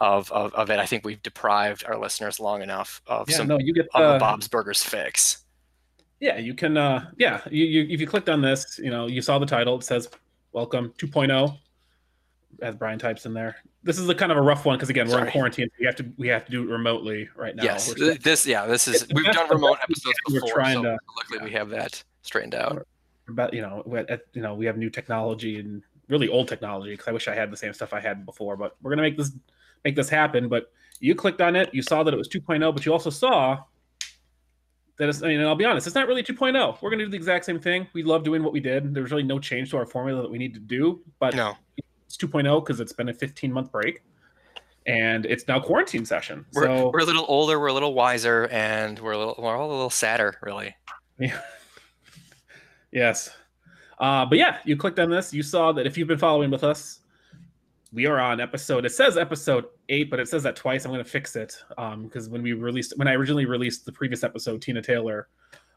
of, 0.00 0.32
of, 0.32 0.52
of 0.54 0.70
it. 0.70 0.78
I 0.78 0.86
think 0.86 1.04
we've 1.04 1.22
deprived 1.22 1.84
our 1.86 1.96
listeners 1.96 2.40
long 2.40 2.62
enough 2.62 3.00
of 3.06 3.30
yeah, 3.30 3.36
some 3.36 3.46
no, 3.46 3.58
you 3.60 3.72
get, 3.72 3.86
of 3.94 4.02
uh, 4.02 4.18
Bob's 4.18 4.48
Burgers 4.48 4.82
fix. 4.82 5.44
Yeah, 6.20 6.38
you 6.38 6.54
can. 6.54 6.76
Uh, 6.76 7.10
yeah, 7.16 7.42
you, 7.48 7.64
you 7.64 7.86
if 7.88 8.00
you 8.00 8.06
clicked 8.06 8.28
on 8.28 8.42
this, 8.42 8.80
you 8.82 8.90
know, 8.90 9.06
you 9.06 9.22
saw 9.22 9.38
the 9.38 9.46
title. 9.46 9.76
It 9.76 9.84
says 9.84 10.08
"Welcome 10.52 10.92
2.0," 10.98 11.56
as 12.62 12.74
Bryan 12.74 12.98
types 12.98 13.26
in 13.26 13.34
there 13.34 13.56
this 13.88 13.98
is 13.98 14.08
a 14.08 14.14
kind 14.14 14.30
of 14.30 14.38
a 14.38 14.42
rough 14.42 14.64
one 14.64 14.76
because 14.76 14.90
again 14.90 15.06
we're 15.06 15.12
Sorry. 15.12 15.26
in 15.26 15.32
quarantine. 15.32 15.68
We 15.78 15.86
have 15.86 15.96
to 15.96 16.06
we 16.16 16.28
have 16.28 16.44
to 16.44 16.50
do 16.50 16.62
it 16.62 16.70
remotely 16.70 17.28
right 17.34 17.56
now. 17.56 17.62
Yes, 17.62 17.94
this 18.20 18.46
yeah 18.46 18.66
this 18.66 18.86
is 18.86 19.06
we've 19.14 19.24
done 19.24 19.48
remote 19.48 19.78
episodes 19.82 20.16
before. 20.26 20.42
We're 20.44 20.52
trying 20.52 20.74
so 20.74 20.82
to, 20.82 20.98
luckily 21.16 21.38
yeah. 21.38 21.44
we 21.44 21.50
have 21.52 21.70
that 21.70 22.02
straightened 22.22 22.54
out. 22.54 22.86
But 23.28 23.54
you 23.54 23.62
know, 23.62 23.82
you 24.32 24.42
know, 24.42 24.54
we 24.54 24.66
have 24.66 24.76
new 24.76 24.90
technology 24.90 25.58
and 25.58 25.82
really 26.08 26.28
old 26.28 26.48
technology 26.48 26.90
because 26.90 27.08
I 27.08 27.12
wish 27.12 27.28
I 27.28 27.34
had 27.34 27.50
the 27.50 27.56
same 27.56 27.72
stuff 27.72 27.92
I 27.94 28.00
had 28.00 28.26
before. 28.26 28.56
But 28.56 28.76
we're 28.82 28.90
gonna 28.90 29.02
make 29.02 29.16
this 29.16 29.32
make 29.84 29.96
this 29.96 30.08
happen. 30.08 30.48
But 30.48 30.70
you 31.00 31.14
clicked 31.14 31.40
on 31.40 31.56
it, 31.56 31.72
you 31.72 31.82
saw 31.82 32.02
that 32.02 32.12
it 32.12 32.18
was 32.18 32.28
2.0, 32.28 32.74
but 32.74 32.84
you 32.84 32.92
also 32.92 33.10
saw 33.10 33.58
that 34.98 35.08
it's, 35.08 35.22
I 35.22 35.28
mean, 35.28 35.40
I'll 35.40 35.54
be 35.54 35.64
honest, 35.64 35.86
it's 35.86 35.94
not 35.94 36.08
really 36.08 36.24
2.0. 36.24 36.82
We're 36.82 36.90
going 36.90 36.98
to 36.98 37.04
do 37.04 37.10
the 37.12 37.16
exact 37.16 37.44
same 37.44 37.60
thing. 37.60 37.86
We 37.92 38.02
love 38.02 38.24
doing 38.24 38.42
what 38.42 38.52
we 38.52 38.58
did. 38.58 38.92
There's 38.92 39.12
really 39.12 39.22
no 39.22 39.38
change 39.38 39.70
to 39.70 39.76
our 39.76 39.86
formula 39.86 40.22
that 40.22 40.30
we 40.30 40.38
need 40.38 40.54
to 40.54 40.60
do, 40.60 41.00
but 41.20 41.36
no. 41.36 41.56
It's 42.08 42.16
2.0 42.16 42.64
because 42.64 42.80
it's 42.80 42.92
been 42.92 43.10
a 43.10 43.14
15 43.14 43.52
month 43.52 43.70
break 43.70 44.02
and 44.88 45.26
it's 45.26 45.46
now 45.46 45.60
quarantine 45.60 46.06
session. 46.06 46.46
We're, 46.54 46.64
so 46.64 46.90
we're 46.92 47.00
a 47.00 47.04
little 47.04 47.26
older, 47.28 47.60
we're 47.60 47.68
a 47.68 47.72
little 47.74 47.92
wiser, 47.92 48.48
and 48.50 48.98
we're 48.98 49.12
a 49.12 49.18
little 49.18 49.34
we're 49.38 49.54
all 49.54 49.68
a 49.68 49.70
little 49.70 49.90
sadder, 49.90 50.36
really. 50.42 50.74
Yeah. 51.18 51.38
yes. 52.92 53.30
Uh, 53.98 54.24
but 54.24 54.38
yeah, 54.38 54.58
you 54.64 54.76
clicked 54.76 54.98
on 54.98 55.10
this. 55.10 55.32
You 55.34 55.42
saw 55.42 55.72
that 55.72 55.86
if 55.86 55.98
you've 55.98 56.08
been 56.08 56.18
following 56.18 56.50
with 56.50 56.64
us, 56.64 57.00
we 57.92 58.06
are 58.06 58.18
on 58.18 58.40
episode. 58.40 58.86
It 58.86 58.92
says 58.92 59.18
episode 59.18 59.66
eight, 59.90 60.10
but 60.10 60.20
it 60.20 60.28
says 60.28 60.42
that 60.44 60.56
twice. 60.56 60.84
I'm 60.84 60.90
going 60.90 61.04
to 61.04 61.10
fix 61.10 61.36
it 61.36 61.62
because 61.68 62.26
um, 62.26 62.32
when 62.32 62.42
we 62.42 62.54
released, 62.54 62.96
when 62.96 63.08
I 63.08 63.14
originally 63.14 63.44
released 63.44 63.84
the 63.84 63.92
previous 63.92 64.24
episode, 64.24 64.62
Tina 64.62 64.80
Tailor, 64.80 65.28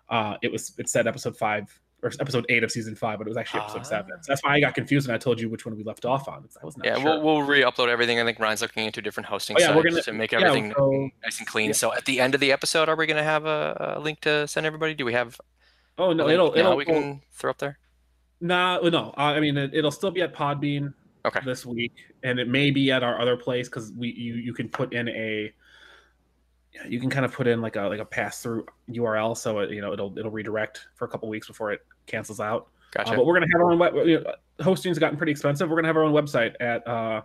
uh, 0.10 0.38
it 0.42 0.52
was 0.52 0.74
it 0.78 0.88
said 0.88 1.06
episode 1.06 1.38
five 1.38 1.78
or 2.04 2.12
episode 2.20 2.46
eight 2.50 2.64
of 2.64 2.72
season 2.72 2.96
five, 2.96 3.20
but 3.20 3.28
it 3.28 3.30
was 3.30 3.38
actually 3.38 3.62
episode 3.62 3.82
uh, 3.82 3.84
seven. 3.84 4.12
So 4.24 4.32
that's 4.32 4.44
why 4.44 4.56
I 4.56 4.60
got 4.60 4.74
confused 4.74 5.08
and 5.08 5.14
I 5.14 5.18
told 5.18 5.40
you 5.40 5.50
which 5.50 5.66
one 5.66 5.76
we 5.76 5.84
left 5.84 6.06
off 6.06 6.28
on. 6.28 6.48
I 6.62 6.66
was 6.66 6.76
not 6.78 6.86
yeah, 6.86 6.96
sure. 6.96 7.20
we'll, 7.20 7.22
we'll 7.22 7.48
re-upload 7.48 7.90
everything. 7.90 8.20
I 8.20 8.24
think 8.24 8.40
Ryan's 8.40 8.62
looking 8.62 8.86
into 8.86 9.02
different 9.02 9.28
hosting 9.28 9.56
oh, 9.58 9.60
yeah, 9.60 9.68
sites 9.68 9.84
gonna, 9.84 10.02
to 10.02 10.14
make 10.14 10.34
everything 10.34 10.68
yeah, 10.68 10.74
so, 10.78 11.10
nice 11.24 11.40
and 11.40 11.48
clean. 11.48 11.68
Yeah. 11.68 11.74
So 11.74 11.94
at 11.94 12.06
the 12.06 12.20
end 12.20 12.34
of 12.34 12.42
the 12.42 12.52
episode, 12.52 12.90
are 12.90 12.96
we 12.96 13.06
going 13.06 13.18
to 13.18 13.24
have 13.24 13.46
a, 13.46 13.96
a, 13.98 14.00
link 14.00 14.22
to 14.22 14.48
send 14.48 14.66
everybody? 14.66 14.96
Do 14.96 15.06
we 15.06 15.14
have? 15.14 15.40
Oh 15.98 16.14
no, 16.14 16.28
it'll 16.28 16.58
it'll 16.58 16.76
we 16.76 16.86
can 16.86 17.22
throw 17.34 17.52
up 17.52 17.60
there. 17.60 17.78
Nah, 18.40 18.80
no. 18.80 19.14
I 19.16 19.40
mean, 19.40 19.56
it, 19.56 19.84
will 19.84 19.92
still 19.92 20.10
be 20.10 20.22
at 20.22 20.34
Podbean 20.34 20.94
okay. 21.26 21.42
this 21.46 21.64
week, 21.64 21.94
and 22.24 22.40
it 22.40 22.48
may 22.48 22.72
be 22.72 22.92
at 22.92 23.04
our 23.04 23.22
other 23.22 23.38
place 23.38 23.70
because 23.70 23.92
we 23.92 24.12
you 24.12 24.34
you 24.36 24.54
can 24.54 24.68
put 24.68 24.94
in 24.94 25.08
a 25.10 25.54
you 26.88 27.00
can 27.00 27.10
kind 27.10 27.26
of 27.26 27.34
put 27.34 27.48
in 27.48 27.62
like 27.62 27.76
a 27.76 27.82
like 27.82 28.00
a 28.00 28.06
pass 28.06 28.42
through 28.42 28.66
URL, 28.90 29.36
so 29.36 29.60
it, 29.60 29.72
you 29.72 29.82
know 29.82 29.94
it'll 29.94 30.18
it'll 30.18 30.32
redirect 30.32 30.88
for 30.96 31.06
a 31.06 31.08
couple 31.08 31.28
weeks 31.30 31.48
before 31.48 31.72
it 31.72 31.82
cancels 32.08 32.40
out. 32.40 32.68
Gotcha. 32.92 33.14
Uh, 33.14 33.16
but 33.18 33.26
we're 33.26 33.34
gonna 33.34 33.52
have 33.52 33.62
our 33.62 33.72
own 33.72 33.80
web. 33.80 33.96
You 33.96 34.22
know, 34.22 34.34
hosting's 34.62 35.00
gotten 35.00 35.18
pretty 35.18 35.32
expensive. 35.32 35.70
We're 35.70 35.76
gonna 35.76 35.88
have 35.90 35.98
our 35.98 36.04
own 36.04 36.14
website 36.14 36.54
at 36.60 36.88
uh, 36.88 37.22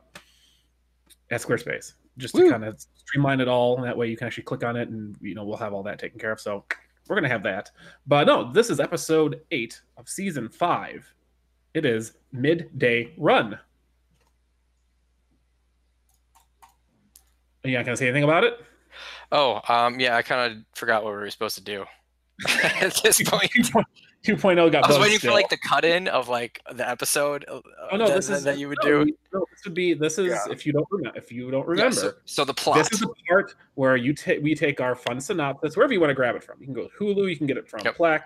at 1.31 1.41
Squarespace 1.41 1.95
just 2.19 2.35
to 2.35 2.43
Woo. 2.43 2.51
kind 2.51 2.65
of 2.65 2.85
streamline 2.97 3.41
it 3.41 3.49
all. 3.49 3.81
That 3.81 3.97
way 3.97 4.09
you 4.09 4.17
can 4.17 4.27
actually 4.27 4.45
click 4.45 4.65
on 4.65 4.77
it, 4.77 4.89
and 4.89 5.17
you 5.21 5.35
know 5.35 5.45
we'll 5.45 5.57
have 5.59 5.73
all 5.73 5.83
that 5.85 5.99
taken 5.99 6.19
care 6.19 6.33
of. 6.33 6.41
So 6.41 6.65
we're 7.09 7.17
gonna 7.17 7.29
have 7.29 7.43
that. 7.45 7.71
But 8.07 8.27
no, 8.27 8.53
this 8.53 8.71
is 8.71 8.81
episode 8.81 9.41
eight 9.51 9.81
of 9.97 10.09
season 10.09 10.49
five. 10.49 11.13
It 11.75 11.85
is 11.85 12.15
midday 12.33 13.13
run. 13.17 13.59
Are 17.65 17.69
you 17.69 17.77
not 17.77 17.85
gonna 17.85 17.97
say 17.97 18.07
anything 18.07 18.25
about 18.25 18.45
it? 18.45 18.61
Oh, 19.33 19.61
um, 19.69 19.99
yeah, 20.01 20.17
I 20.17 20.23
kind 20.23 20.53
of 20.53 20.59
forgot 20.75 21.03
what 21.05 21.13
we 21.13 21.19
were 21.19 21.31
supposed 21.31 21.57
to 21.57 21.65
do. 21.65 21.85
At 22.63 22.95
this 23.03 23.23
point, 23.23 23.51
2.0 24.25 24.73
got 24.73 24.85
I 24.85 24.89
was 24.89 24.99
waiting 24.99 25.19
still. 25.19 25.31
for 25.31 25.35
like 25.35 25.49
the 25.49 25.57
cut 25.57 25.85
in 25.85 26.07
of 26.09 26.29
like 26.29 26.61
the 26.73 26.89
episode. 26.89 27.45
uh, 27.49 27.61
Oh 27.91 27.97
no, 27.97 28.07
that, 28.09 28.17
this 28.17 28.29
is 28.29 28.43
that 28.45 28.59
you 28.59 28.69
would 28.69 28.79
no, 28.83 29.05
do. 29.05 29.13
No, 29.33 29.41
this 29.51 29.65
would 29.65 29.75
be 29.75 29.95
this 29.95 30.19
is 30.19 30.27
Yeah. 30.27 30.45
if 30.51 30.67
you 30.67 30.73
don't 30.73 30.87
remember 30.91 31.17
if 31.19 31.33
you 31.33 31.51
don't 31.51 31.63
Yeah, 31.63 31.71
remember. 31.71 31.93
so, 31.93 32.13
so 32.25 32.45
the 32.45 32.53
plot. 32.55 32.77
This 32.79 32.93
is 32.93 33.01
the 33.01 33.15
part 33.29 33.55
where 33.75 33.97
you 33.97 34.13
take 34.13 34.43
we 34.43 34.55
take 34.55 34.81
our 34.81 34.95
fun 34.95 35.21
synopsis 35.21 35.77
wherever 35.77 35.93
you 35.93 36.01
want 36.01 36.11
to 36.11 36.15
grab 36.15 36.35
it 36.37 36.45
from. 36.45 36.57
You 36.61 36.67
can 36.67 36.75
go 36.75 36.89
Hulu, 37.01 37.29
you 37.31 37.37
can 37.37 37.47
get 37.47 37.57
it 37.57 37.69
from 37.69 37.81
Yep. 37.85 37.97
Plex. 37.97 38.23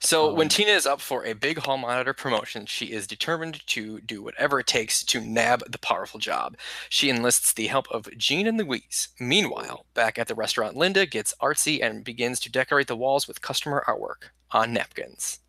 So 0.00 0.32
when 0.32 0.46
Um, 0.46 0.48
Tina 0.50 0.72
is 0.72 0.86
up 0.86 1.00
for 1.00 1.24
a 1.24 1.32
big 1.32 1.58
hall 1.58 1.78
monitor 1.78 2.12
promotion, 2.12 2.66
she 2.66 2.86
is 2.86 3.06
determined 3.06 3.66
to 3.68 4.00
do 4.00 4.22
whatever 4.22 4.60
it 4.60 4.66
takes 4.66 5.02
to 5.04 5.20
nab 5.20 5.62
the 5.70 5.78
powerful 5.78 6.20
job. 6.20 6.56
She 6.88 7.10
enlists 7.10 7.52
the 7.52 7.66
help 7.66 7.88
of 7.90 8.08
Gene 8.16 8.46
and 8.46 8.58
Louise. 8.58 9.08
Meanwhile, 9.18 9.86
back 9.94 10.18
at 10.18 10.28
the 10.28 10.34
restaurant, 10.34 10.76
Linda 10.76 11.06
gets 11.06 11.34
artsy 11.40 11.82
and 11.82 12.04
begins 12.04 12.40
to 12.40 12.50
decorate 12.50 12.86
the 12.88 12.96
walls 12.96 13.26
with 13.26 13.40
customer 13.40 13.84
artwork 13.86 14.30
on 14.50 14.72
napkins. 14.72 15.40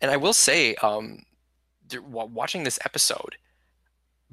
And 0.00 0.10
I 0.10 0.16
will 0.16 0.32
say, 0.32 0.74
um, 0.76 1.24
watching 2.02 2.64
this 2.64 2.78
episode, 2.84 3.36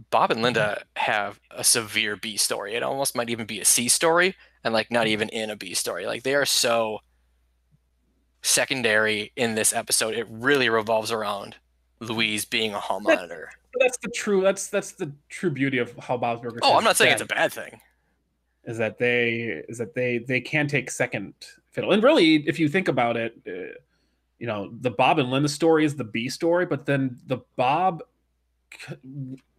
Bob 0.09 0.29
and 0.29 0.41
Linda 0.41 0.83
have 0.97 1.39
a 1.51 1.63
severe 1.63 2.15
B 2.15 2.37
story. 2.37 2.75
It 2.75 2.83
almost 2.83 3.15
might 3.15 3.29
even 3.29 3.45
be 3.45 3.61
a 3.61 3.65
C 3.65 3.87
story, 3.87 4.35
and 4.63 4.73
like 4.73 4.91
not 4.91 5.07
even 5.07 5.29
in 5.29 5.49
a 5.49 5.55
B 5.55 5.73
story. 5.73 6.05
Like 6.05 6.23
they 6.23 6.35
are 6.35 6.45
so 6.45 6.99
secondary 8.45 9.31
in 9.35 9.55
this 9.55 9.73
episode. 9.73 10.13
It 10.13 10.27
really 10.29 10.69
revolves 10.69 11.11
around 11.11 11.55
Louise 11.99 12.45
being 12.45 12.73
a 12.73 12.79
hall 12.79 12.99
monitor. 12.99 13.49
That's 13.79 13.97
the 13.97 14.09
true 14.09 14.41
that's 14.41 14.67
that's 14.67 14.93
the 14.93 15.11
true 15.29 15.49
beauty 15.49 15.79
of 15.79 15.93
how 15.97 16.17
Bob's 16.17 16.41
Burgers. 16.41 16.61
Oh, 16.63 16.77
I'm 16.77 16.83
not 16.83 16.95
saying 16.95 17.11
it's 17.13 17.21
a 17.21 17.25
bad 17.25 17.51
thing. 17.51 17.81
is 18.63 18.77
that 18.77 18.97
they 18.97 19.63
is 19.67 19.77
that 19.79 19.93
they 19.95 20.19
they 20.19 20.39
can 20.39 20.67
take 20.67 20.89
second 20.91 21.33
fiddle. 21.71 21.91
And 21.91 22.01
really, 22.01 22.47
if 22.47 22.59
you 22.59 22.69
think 22.69 22.87
about 22.87 23.17
it, 23.17 23.35
uh, 23.47 23.73
you 24.39 24.47
know, 24.47 24.69
the 24.79 24.91
Bob 24.91 25.19
and 25.19 25.29
Linda 25.29 25.49
story 25.49 25.83
is 25.83 25.95
the 25.95 26.03
B 26.05 26.29
story, 26.29 26.65
but 26.65 26.85
then 26.85 27.19
the 27.27 27.39
Bob 27.57 28.03
c- 28.87 28.95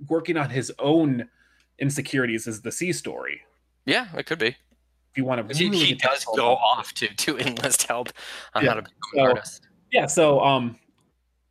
working 0.09 0.37
on 0.38 0.49
his 0.49 0.73
own 0.78 1.28
insecurities 1.78 2.47
is 2.47 2.62
the 2.62 2.73
C 2.73 2.93
story. 2.93 3.43
Yeah, 3.85 4.07
it 4.16 4.25
could 4.26 4.38
be. 4.38 4.57
You 5.17 5.25
want 5.25 5.39
to, 5.41 5.45
'Cause 5.45 5.59
He, 5.59 5.95
does 5.95 6.25
go 6.37 6.55
off 6.57 6.93
to 6.95 7.09
to 7.09 7.39
enlist 7.39 7.85
help 7.85 8.09
on 8.55 8.63
Yeah, 8.63 8.69
how 8.71 8.75
to 8.75 8.83
become 8.83 8.99
so- 9.15 9.21
an 9.21 9.27
artist. 9.29 9.67
Yeah. 9.91 10.07
So, 10.07 10.41
um, 10.41 10.79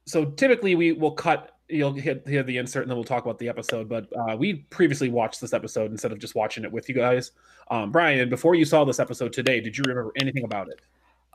so 0.06 0.26
typically 0.26 0.76
we 0.76 0.92
will 0.92 1.12
cut. 1.12 1.52
You'll 1.68 1.94
hit 1.94 2.28
hear 2.28 2.44
the 2.44 2.58
insert, 2.58 2.84
and 2.84 2.92
then 2.92 2.96
we'll 2.98 3.04
talk 3.06 3.24
about 3.26 3.40
the 3.40 3.50
episode. 3.50 3.90
But 3.90 4.08
uh, 4.16 4.36
we 4.38 4.54
previously 4.70 5.10
watched 5.10 5.42
this 5.42 5.52
episode 5.52 5.90
instead 5.90 6.12
of 6.12 6.20
just 6.20 6.36
watching 6.36 6.64
it 6.64 6.72
with 6.72 6.88
you 6.88 6.94
guys. 6.94 7.32
Um, 7.72 7.92
Bryan, 7.92 8.30
before 8.30 8.54
you 8.54 8.66
saw 8.66 8.86
this 8.86 9.00
episode 9.00 9.34
today, 9.34 9.60
did 9.62 9.76
you 9.76 9.84
remember 9.88 10.12
anything 10.16 10.44
about 10.44 10.68
it? 10.70 10.80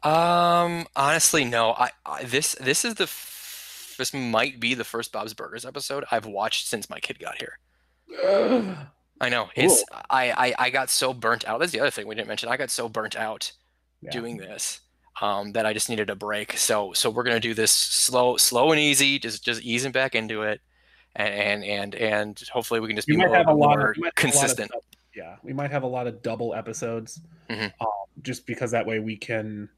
Um, 0.09 0.87
honestly, 0.95 1.45
no. 1.45 1.73
I, 1.73 1.91
I 2.07 2.23
this 2.25 2.53
this 2.61 2.85
is 2.85 2.95
the 2.95 3.05
f- 3.05 3.97
this 3.99 4.15
might 4.15 4.61
be 4.61 4.75
the 4.75 4.85
first 4.85 5.11
Bob's 5.11 5.35
Burgers 5.35 5.67
episode 5.67 6.05
I've 6.13 6.27
watched 6.27 6.69
since 6.69 6.89
my 6.89 7.01
kid 7.01 7.19
got 7.19 7.37
here. 7.39 7.59
I 9.21 9.29
know 9.29 9.49
it's 9.55 9.85
I, 10.09 10.31
I 10.31 10.55
I 10.67 10.71
got 10.71 10.89
so 10.91 11.13
burnt 11.13 11.47
out. 11.47 11.61
That's 11.61 11.73
the 11.73 11.81
other 11.81 11.91
thing 11.91 12.07
we 12.07 12.15
didn't 12.15 12.29
mention. 12.29 12.49
I 12.49 12.57
got 12.57 12.71
so 12.71 12.89
burnt 12.89 13.17
out 13.17 13.53
Yeah. 14.01 14.11
doing 14.11 14.37
this 14.39 14.81
um, 15.21 15.53
that 15.53 15.67
I 15.67 15.73
just 15.75 15.89
needed 15.91 16.09
a 16.11 16.15
break. 16.17 16.57
So 16.57 16.93
so 16.95 17.11
we're 17.11 17.25
gonna 17.25 17.41
do 17.41 17.53
this 17.55 17.73
slow 17.73 18.37
slow 18.39 18.71
and 18.73 18.81
easy, 18.81 19.19
just 19.19 19.45
just 19.45 19.61
easing 19.63 19.93
back 19.93 20.15
into 20.15 20.43
it, 20.43 20.61
and 21.17 21.35
and 21.35 21.65
and, 21.65 21.95
and 21.97 22.43
hopefully 22.53 22.81
we 22.81 22.87
can 22.89 22.97
just 22.97 23.09
You 23.09 23.15
be 23.17 23.27
more, 23.27 23.35
have 23.37 23.49
a 23.49 23.53
lot 23.53 23.79
more 23.79 23.91
of, 23.91 23.97
you 23.99 24.03
might 24.05 24.13
have 24.17 24.25
a 24.25 24.27
lot 24.27 24.33
of 24.35 24.41
consistent. 24.41 24.71
yeah, 25.15 25.37
we 25.43 25.53
might 25.53 25.71
have 25.71 25.83
a 25.83 25.87
lot 25.87 26.07
of 26.07 26.23
double 26.23 26.55
episodes, 26.55 27.21
Mhm. 27.51 27.73
um, 27.81 27.89
just 28.23 28.47
because 28.47 28.71
that 28.71 28.87
way 28.87 29.01
we 29.01 29.17
can. 29.17 29.69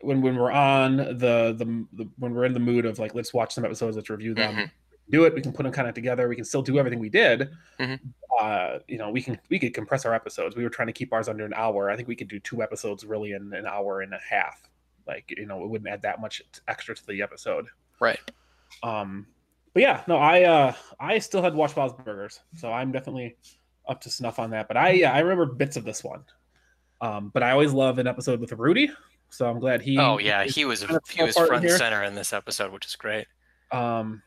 When 0.00 0.20
when 0.20 0.34
we're 0.36 0.50
on 0.50 0.96
the, 0.96 1.54
the 1.56 1.86
the 1.92 2.08
when 2.18 2.34
we're 2.34 2.46
in 2.46 2.52
the 2.54 2.58
mood 2.58 2.84
of 2.86 2.98
like 2.98 3.14
let's 3.14 3.32
watch 3.32 3.54
some 3.54 3.64
episodes, 3.64 3.94
let's 3.96 4.10
review 4.10 4.34
them, 4.34 4.56
Mhm. 4.56 4.70
Do 5.10 5.24
it. 5.24 5.34
We 5.34 5.42
can 5.42 5.52
put 5.52 5.64
them 5.64 5.72
kind 5.72 5.88
of 5.88 5.94
together. 5.94 6.28
We 6.28 6.36
can 6.36 6.44
still 6.44 6.62
do 6.62 6.78
everything 6.78 6.98
we 6.98 7.08
did. 7.08 7.50
Mhm. 7.78 8.00
Uh, 8.40 8.78
you 8.88 8.98
know, 8.98 9.10
we 9.10 9.22
can 9.22 9.38
we 9.50 9.58
could 9.58 9.74
compress 9.74 10.06
our 10.06 10.14
episodes. 10.14 10.56
We 10.56 10.64
were 10.64 10.70
trying 10.70 10.88
to 10.88 10.92
keep 10.92 11.12
ours 11.12 11.28
under 11.28 11.44
an 11.44 11.54
hour. 11.54 11.90
I 11.90 11.96
think 11.96 12.08
we 12.08 12.16
could 12.16 12.28
do 12.28 12.40
two 12.40 12.62
episodes 12.62 13.04
really 13.04 13.32
in 13.32 13.52
an 13.52 13.66
hour 13.66 14.00
and 14.00 14.14
a 14.14 14.20
half. 14.28 14.60
Like 15.06 15.32
you 15.36 15.46
know, 15.46 15.62
it 15.64 15.68
wouldn't 15.68 15.88
add 15.88 16.02
that 16.02 16.20
much 16.20 16.42
extra 16.68 16.94
to 16.94 17.06
the 17.06 17.22
episode. 17.22 17.66
Right. 18.00 18.20
Um, 18.82 19.26
but 19.74 19.82
yeah, 19.82 20.02
no, 20.06 20.16
I 20.16 20.44
uh 20.44 20.74
I 20.98 21.18
still 21.18 21.42
had 21.42 21.54
watched 21.54 21.74
Bob's 21.74 21.94
Burgers, 22.04 22.40
so 22.56 22.72
I'm 22.72 22.92
definitely 22.92 23.36
up 23.88 24.00
to 24.02 24.10
snuff 24.10 24.38
on 24.38 24.50
that. 24.50 24.68
But 24.68 24.76
I 24.76 24.90
yeah, 24.92 25.12
I 25.12 25.20
remember 25.20 25.46
bits 25.46 25.76
of 25.76 25.84
this 25.84 26.04
one. 26.04 26.24
Um, 27.00 27.30
but 27.34 27.42
I 27.42 27.50
always 27.50 27.72
love 27.72 27.98
an 27.98 28.06
episode 28.06 28.38
with 28.40 28.52
Rudy, 28.52 28.90
so 29.28 29.48
I'm 29.48 29.58
glad 29.58 29.82
he. 29.82 29.98
Oh 29.98 30.18
yeah, 30.18 30.44
he 30.44 30.64
was 30.64 30.82
he 31.08 31.22
was 31.22 31.36
front 31.36 31.64
and 31.64 31.70
center 31.72 32.02
in 32.04 32.14
this 32.14 32.32
episode, 32.32 32.72
which 32.72 32.86
is 32.86 32.96
great. 32.96 33.26
Um, 33.72 34.22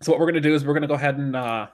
so 0.00 0.12
what 0.12 0.20
we're 0.20 0.26
gonna 0.26 0.40
do 0.40 0.54
is 0.54 0.64
we're 0.64 0.74
gonna 0.74 0.86
go 0.86 0.94
ahead 0.94 1.16
and 1.18 1.34
uh, 1.34 1.66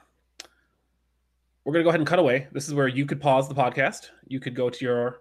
we're 1.64 1.72
gonna 1.72 1.84
go 1.84 1.90
ahead 1.90 2.00
and 2.00 2.06
cut 2.06 2.18
away. 2.18 2.48
This 2.52 2.68
is 2.68 2.74
where 2.74 2.88
you 2.88 3.06
could 3.06 3.20
pause 3.20 3.48
the 3.48 3.54
podcast. 3.54 4.10
You 4.26 4.40
could 4.40 4.54
go 4.54 4.70
to 4.70 4.84
your 4.84 5.20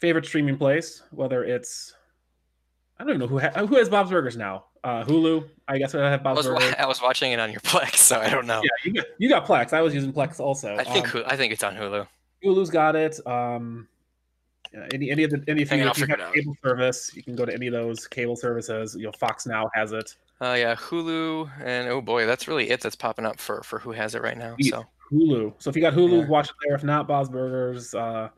favorite 0.00 0.26
streaming 0.26 0.56
place, 0.56 1.02
whether 1.10 1.44
it's 1.44 1.94
I 2.98 3.04
don't 3.04 3.10
even 3.10 3.20
know 3.20 3.26
who 3.26 3.38
ha- 3.38 3.66
who 3.66 3.76
has 3.76 3.88
Bob's 3.88 4.10
Burgers 4.10 4.36
now. 4.36 4.64
Uh, 4.82 5.04
Hulu, 5.04 5.46
I 5.68 5.78
guess 5.78 5.94
I 5.94 6.10
have 6.10 6.20
I 6.20 6.22
Bob's 6.22 6.38
was 6.38 6.46
Burgers. 6.48 6.74
I 6.78 6.86
was 6.86 7.02
watching 7.02 7.32
it 7.32 7.40
on 7.40 7.50
your 7.50 7.60
Plex, 7.60 7.96
so 7.96 8.20
I 8.20 8.30
don't 8.30 8.46
know. 8.46 8.62
Yeah, 8.62 8.70
you 8.84 8.92
got, 8.94 9.06
you 9.18 9.28
got 9.28 9.46
Plex. 9.46 9.72
I 9.72 9.80
was 9.82 9.94
using 9.94 10.12
Plex 10.12 10.40
also. 10.40 10.76
I 10.76 10.84
think 10.84 11.14
Um, 11.14 11.24
I 11.26 11.36
think 11.36 11.52
it's 11.52 11.62
on 11.62 11.74
Hulu. 11.74 12.06
Hulu's 12.44 12.70
got 12.70 12.96
it. 12.96 13.18
Um, 13.26 13.88
yeah, 14.72 14.86
any 14.94 15.10
any 15.10 15.24
of 15.24 15.30
the 15.30 15.44
anything 15.48 15.80
if 15.80 15.98
you 15.98 16.06
have 16.06 16.32
cable 16.32 16.56
service, 16.62 17.10
you 17.14 17.22
can 17.22 17.36
go 17.36 17.44
to 17.44 17.52
any 17.52 17.66
of 17.66 17.72
those 17.72 18.06
cable 18.06 18.36
services. 18.36 18.94
You 18.94 19.06
know, 19.06 19.12
Fox 19.12 19.46
Now 19.46 19.70
has 19.74 19.92
it. 19.92 20.14
Oh 20.40 20.54
yeah, 20.54 20.74
Hulu, 20.74 21.50
and 21.62 21.88
oh 21.88 22.00
boy, 22.00 22.24
that's 22.26 22.48
really 22.48 22.70
it 22.70 22.80
that's 22.80 22.96
popping 22.96 23.26
up 23.26 23.38
for 23.38 23.62
for 23.62 23.78
who 23.78 23.92
has 23.92 24.14
it 24.14 24.22
right 24.22 24.38
now. 24.38 24.56
So 24.60 24.84
Hulu. 25.12 25.54
So 25.58 25.68
if 25.70 25.76
you 25.76 25.82
got 25.82 25.92
Hulu, 25.94 26.20
Yeah. 26.22 26.26
watch 26.28 26.48
it 26.48 26.54
there. 26.66 26.74
If 26.76 26.82
not, 26.84 27.06
Bob's 27.06 27.28
Burgers. 27.28 27.94
Uh, 27.94 28.28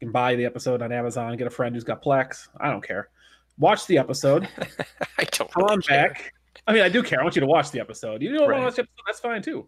you 0.00 0.06
can 0.06 0.12
buy 0.12 0.34
the 0.36 0.44
episode 0.46 0.80
on 0.80 0.90
Amazon. 0.92 1.36
Get 1.36 1.46
a 1.46 1.50
friend 1.50 1.74
who's 1.74 1.84
got 1.84 2.02
Plex. 2.02 2.48
I 2.58 2.70
don't 2.70 2.82
care. 2.86 3.10
Watch 3.58 3.86
the 3.86 3.98
episode. 3.98 4.48
I 5.18 5.24
don't. 5.24 5.50
Come 5.52 5.64
really 5.64 5.72
on 5.74 5.82
care. 5.82 6.08
back. 6.08 6.32
I 6.66 6.72
mean, 6.72 6.82
I 6.82 6.88
do 6.88 7.02
care. 7.02 7.20
I 7.20 7.22
want 7.24 7.36
you 7.36 7.40
to 7.40 7.46
watch 7.46 7.70
the 7.70 7.80
episode. 7.80 8.22
You 8.22 8.30
don't 8.32 8.46
want 8.46 8.56
to 8.58 8.62
watch 8.64 8.74
the 8.76 8.82
episode. 8.82 9.02
That's 9.06 9.20
fine 9.20 9.42
too. 9.42 9.66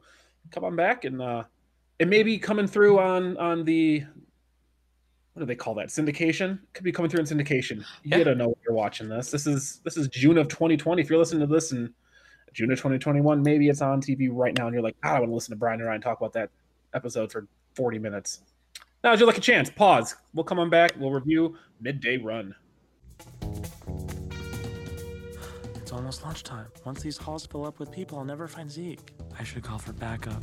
Come 0.50 0.64
on 0.64 0.75
back 0.76 1.04
and 1.04 1.20
uh, 1.20 1.44
it 1.99 2.08
may 2.08 2.22
be 2.22 2.38
coming 2.38 2.66
through 2.66 2.99
on 3.00 3.37
on 3.37 3.64
the 3.64 4.04
what 5.32 5.40
do 5.40 5.46
they 5.46 5.54
call 5.54 5.74
that 5.76 5.88
syndication? 5.88 6.58
Could 6.74 6.84
be 6.84 6.92
coming 6.92 7.10
through 7.10 7.20
in 7.20 7.26
syndication. 7.26 7.78
You 8.02 8.10
Yeah. 8.10 8.18
gotta 8.18 8.34
know 8.34 8.50
if 8.52 8.58
you're 8.64 8.74
watching 8.74 9.08
this. 9.08 9.30
This 9.30 9.46
is 9.46 9.80
this 9.84 9.96
is 9.96 10.08
June 10.08 10.36
of 10.38 10.48
2020. 10.48 11.00
If 11.02 11.08
you're 11.10 11.18
listening 11.18 11.46
to 11.46 11.52
this 11.52 11.72
in 11.72 11.92
June 12.52 12.70
of 12.70 12.78
2021, 12.78 13.42
maybe 13.42 13.68
it's 13.68 13.80
on 13.80 14.00
TV 14.00 14.28
right 14.30 14.56
now, 14.58 14.66
and 14.66 14.74
you're 14.74 14.82
like, 14.82 15.00
"God, 15.00 15.16
I 15.16 15.20
want 15.20 15.30
to 15.30 15.34
listen 15.34 15.52
to 15.52 15.56
Bryan 15.58 15.80
and 15.80 15.88
Ryan 15.88 16.00
talk 16.02 16.18
about 16.20 16.32
that 16.34 16.50
episode 16.92 17.32
for 17.32 17.46
40 17.74 17.98
minutes. 17.98 18.42
Now's 19.02 19.18
your 19.20 19.26
lucky 19.26 19.40
chance. 19.40 19.70
Pause. 19.70 20.16
We'll 20.34 20.44
come 20.44 20.58
on 20.58 20.68
back. 20.68 20.92
We'll 20.98 21.10
review 21.10 21.56
Midday 21.80 22.18
Run. 22.18 22.54
It's 25.76 25.90
almost 25.92 26.22
lunchtime. 26.24 26.66
Once 26.84 27.02
these 27.02 27.16
halls 27.16 27.46
fill 27.46 27.64
up 27.64 27.78
with 27.78 27.90
people, 27.90 28.18
I'll 28.18 28.24
never 28.24 28.46
find 28.46 28.70
Zeke. 28.70 29.00
I 29.38 29.44
should 29.44 29.62
call 29.64 29.78
for 29.78 29.92
backup. 29.94 30.42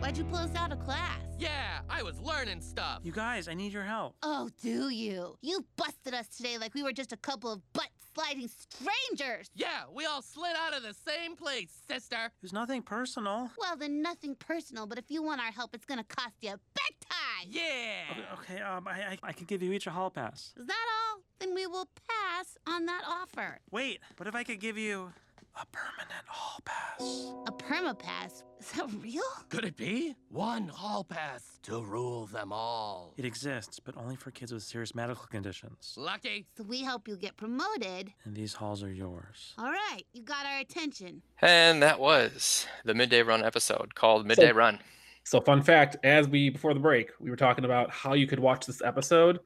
Why'd 0.00 0.18
you 0.18 0.24
pull 0.24 0.36
us 0.38 0.54
out 0.56 0.72
of 0.72 0.80
class? 0.84 1.20
Yeah, 1.38 1.80
I 1.90 2.02
was 2.02 2.18
learning 2.20 2.62
stuff. 2.62 3.00
You 3.02 3.12
guys, 3.12 3.46
I 3.46 3.54
need 3.54 3.72
your 3.72 3.82
help. 3.82 4.16
Oh, 4.22 4.48
do 4.62 4.88
you? 4.88 5.36
You 5.42 5.66
busted 5.76 6.14
us 6.14 6.28
today 6.28 6.56
like 6.56 6.74
we 6.74 6.82
were 6.82 6.92
just 6.92 7.12
a 7.12 7.16
couple 7.16 7.52
of 7.52 7.60
butt 7.74 7.88
sliding 8.14 8.48
strangers. 8.48 9.50
Yeah, 9.54 9.82
we 9.94 10.06
all 10.06 10.22
slid 10.22 10.56
out 10.56 10.74
of 10.74 10.82
the 10.82 10.94
same 10.94 11.36
place, 11.36 11.70
sister. 11.88 12.32
There's 12.40 12.54
nothing 12.54 12.80
personal. 12.80 13.50
Well, 13.58 13.76
then 13.76 14.00
nothing 14.00 14.34
personal, 14.34 14.86
but 14.86 14.96
if 14.96 15.10
you 15.10 15.22
want 15.22 15.42
our 15.42 15.52
help, 15.52 15.74
it's 15.74 15.84
gonna 15.84 16.04
cost 16.04 16.36
you 16.40 16.50
big 16.50 17.00
time. 17.00 17.48
Yeah. 17.50 18.04
Okay, 18.38 18.54
okay, 18.54 18.62
um, 18.62 18.88
I, 18.88 18.92
I, 18.92 19.18
I 19.22 19.32
can 19.32 19.44
give 19.44 19.62
you 19.62 19.72
each 19.72 19.86
a 19.86 19.90
hall 19.90 20.10
pass. 20.10 20.54
Is 20.56 20.66
that 20.66 20.86
all? 21.12 21.20
Then 21.38 21.54
we 21.54 21.66
will 21.66 21.88
pass 22.08 22.56
on 22.66 22.86
that 22.86 23.02
offer. 23.06 23.58
Wait, 23.70 24.00
what 24.16 24.26
if 24.26 24.34
I 24.34 24.42
could 24.42 24.58
give 24.60 24.78
you 24.78 25.12
a 25.58 25.64
permanent 25.72 26.26
hall 26.28 26.60
pass. 26.66 27.32
A 27.46 27.52
perma 27.52 27.98
pass? 27.98 28.44
Is 28.60 28.72
that 28.72 28.90
real? 29.00 29.22
Could 29.48 29.64
it 29.64 29.74
be? 29.74 30.14
One 30.28 30.68
hall 30.68 31.02
pass 31.02 31.58
to 31.62 31.82
rule 31.82 32.26
them 32.26 32.52
all. 32.52 33.14
It 33.16 33.24
exists, 33.24 33.80
but 33.80 33.96
only 33.96 34.16
for 34.16 34.30
kids 34.30 34.52
with 34.52 34.62
serious 34.62 34.94
medical 34.94 35.24
conditions. 35.26 35.94
Lucky. 35.96 36.46
So 36.58 36.64
we 36.64 36.82
help 36.82 37.08
you 37.08 37.16
get 37.16 37.38
promoted. 37.38 38.12
And 38.24 38.36
these 38.36 38.52
halls 38.52 38.82
are 38.82 38.92
yours. 38.92 39.54
All 39.56 39.70
right, 39.70 40.02
you 40.12 40.22
got 40.22 40.44
our 40.44 40.58
attention. 40.58 41.22
And 41.40 41.82
that 41.82 42.00
was 42.00 42.66
the 42.84 42.92
Midday 42.92 43.22
Run 43.22 43.42
episode 43.42 43.94
called 43.94 44.26
Midday 44.26 44.50
so, 44.50 44.56
Run. 44.56 44.78
So, 45.24 45.40
fun 45.40 45.62
fact 45.62 45.96
as 46.04 46.28
we, 46.28 46.50
before 46.50 46.74
the 46.74 46.80
break, 46.80 47.12
we 47.18 47.30
were 47.30 47.36
talking 47.36 47.64
about 47.64 47.90
how 47.90 48.12
you 48.12 48.26
could 48.26 48.40
watch 48.40 48.66
this 48.66 48.82
episode. 48.82 49.40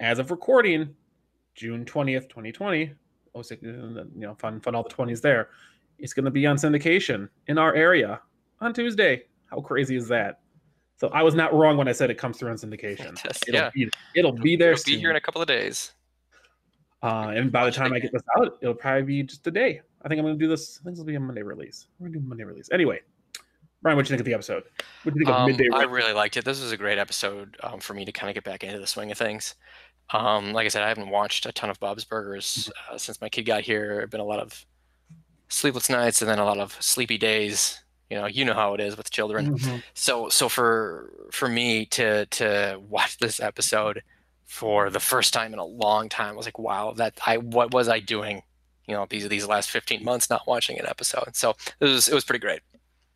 As 0.00 0.20
of 0.20 0.30
recording, 0.30 0.94
June 1.56 1.84
20th, 1.84 2.28
2020, 2.28 2.92
Osik, 3.36 3.62
you 3.62 4.08
know, 4.14 4.34
fun, 4.34 4.60
fun 4.60 4.74
all 4.74 4.82
the 4.82 4.90
20s 4.90 5.20
there. 5.20 5.50
It's 5.98 6.12
going 6.12 6.24
to 6.24 6.30
be 6.30 6.46
on 6.46 6.56
syndication 6.56 7.28
in 7.46 7.58
our 7.58 7.74
area 7.74 8.20
on 8.60 8.74
Tuesday. 8.74 9.22
How 9.46 9.60
crazy 9.60 9.96
is 9.96 10.08
that? 10.08 10.40
So 10.96 11.08
I 11.08 11.22
was 11.22 11.34
not 11.34 11.52
wrong 11.52 11.76
when 11.76 11.88
I 11.88 11.92
said 11.92 12.10
it 12.10 12.18
comes 12.18 12.38
through 12.38 12.50
on 12.50 12.56
syndication. 12.56 13.12
It'll 13.48 13.54
yeah. 13.54 13.70
Be, 13.74 13.90
it'll 14.14 14.32
be 14.32 14.56
there. 14.56 14.72
It'll 14.72 14.82
soon. 14.82 14.94
be 14.94 15.00
here 15.00 15.10
in 15.10 15.16
a 15.16 15.20
couple 15.20 15.42
of 15.42 15.48
days. 15.48 15.92
Uh, 17.02 17.32
and 17.34 17.52
by 17.52 17.64
the 17.66 17.70
time 17.70 17.92
I 17.92 17.98
get 17.98 18.12
this 18.12 18.22
out, 18.38 18.56
it'll 18.62 18.74
probably 18.74 19.02
be 19.02 19.22
just 19.22 19.46
a 19.46 19.50
day. 19.50 19.82
I 20.02 20.08
think 20.08 20.18
I'm 20.18 20.24
going 20.24 20.38
to 20.38 20.44
do 20.44 20.48
this. 20.48 20.78
I 20.80 20.84
think 20.84 20.96
this 20.96 20.98
will 20.98 21.06
be 21.06 21.14
a 21.14 21.20
Monday 21.20 21.42
release. 21.42 21.88
We're 21.98 22.06
going 22.06 22.14
to 22.14 22.20
do 22.20 22.28
Monday 22.28 22.44
release. 22.44 22.68
Anyway, 22.72 23.00
Bryan, 23.82 23.96
what 23.96 24.06
do 24.06 24.08
you 24.08 24.16
think 24.16 24.20
of 24.20 24.26
the 24.26 24.34
episode? 24.34 24.64
What 25.02 25.14
do 25.14 25.20
you 25.20 25.26
think 25.26 25.36
um, 25.36 25.42
of 25.42 25.56
midday? 25.56 25.68
I 25.72 25.84
really 25.84 26.12
liked 26.12 26.36
it. 26.36 26.44
This 26.44 26.60
was 26.60 26.72
a 26.72 26.76
great 26.76 26.98
episode 26.98 27.56
um, 27.62 27.80
for 27.80 27.94
me 27.94 28.04
to 28.04 28.12
kind 28.12 28.30
of 28.30 28.34
get 28.34 28.44
back 28.44 28.64
into 28.64 28.78
the 28.78 28.86
swing 28.86 29.12
of 29.12 29.18
things. 29.18 29.54
Um, 30.12 30.52
like 30.52 30.64
I 30.66 30.68
said, 30.68 30.82
I 30.82 30.88
haven't 30.88 31.08
watched 31.08 31.46
a 31.46 31.52
ton 31.52 31.70
of 31.70 31.80
Bob's 31.80 32.04
Burgers 32.04 32.70
uh, 32.90 32.96
since 32.98 33.20
my 33.20 33.28
kid 33.28 33.42
got 33.42 33.62
here. 33.62 33.96
There've 33.96 34.10
been 34.10 34.20
a 34.20 34.24
lot 34.24 34.38
of 34.38 34.64
sleepless 35.48 35.88
nights 35.90 36.22
and 36.22 36.30
then 36.30 36.38
a 36.38 36.44
lot 36.44 36.58
of 36.58 36.76
sleepy 36.80 37.18
days. 37.18 37.82
You 38.10 38.16
know, 38.18 38.26
you 38.26 38.44
know 38.44 38.54
how 38.54 38.74
it 38.74 38.80
is 38.80 38.96
with 38.96 39.10
children. 39.10 39.58
Mhm. 39.58 39.82
So, 39.94 40.28
so 40.28 40.48
for 40.48 41.12
for 41.32 41.48
me 41.48 41.86
to 41.86 42.26
to 42.26 42.80
watch 42.88 43.18
this 43.18 43.40
episode 43.40 44.02
for 44.44 44.90
the 44.90 45.00
first 45.00 45.34
time 45.34 45.52
in 45.52 45.58
a 45.58 45.64
long 45.64 46.08
time, 46.08 46.34
I 46.34 46.36
was 46.36 46.46
like, 46.46 46.58
wow, 46.58 46.92
that 46.92 47.18
I 47.26 47.38
what 47.38 47.74
was 47.74 47.88
I 47.88 47.98
doing? 47.98 48.42
You 48.86 48.94
know, 48.94 49.06
these 49.10 49.28
these 49.28 49.46
last 49.48 49.70
15 49.70 50.04
months 50.04 50.30
not 50.30 50.46
watching 50.46 50.78
an 50.78 50.86
episode. 50.86 51.34
So 51.34 51.56
it 51.80 51.84
was 51.84 52.08
it 52.08 52.14
was 52.14 52.24
pretty 52.24 52.38
great. 52.38 52.60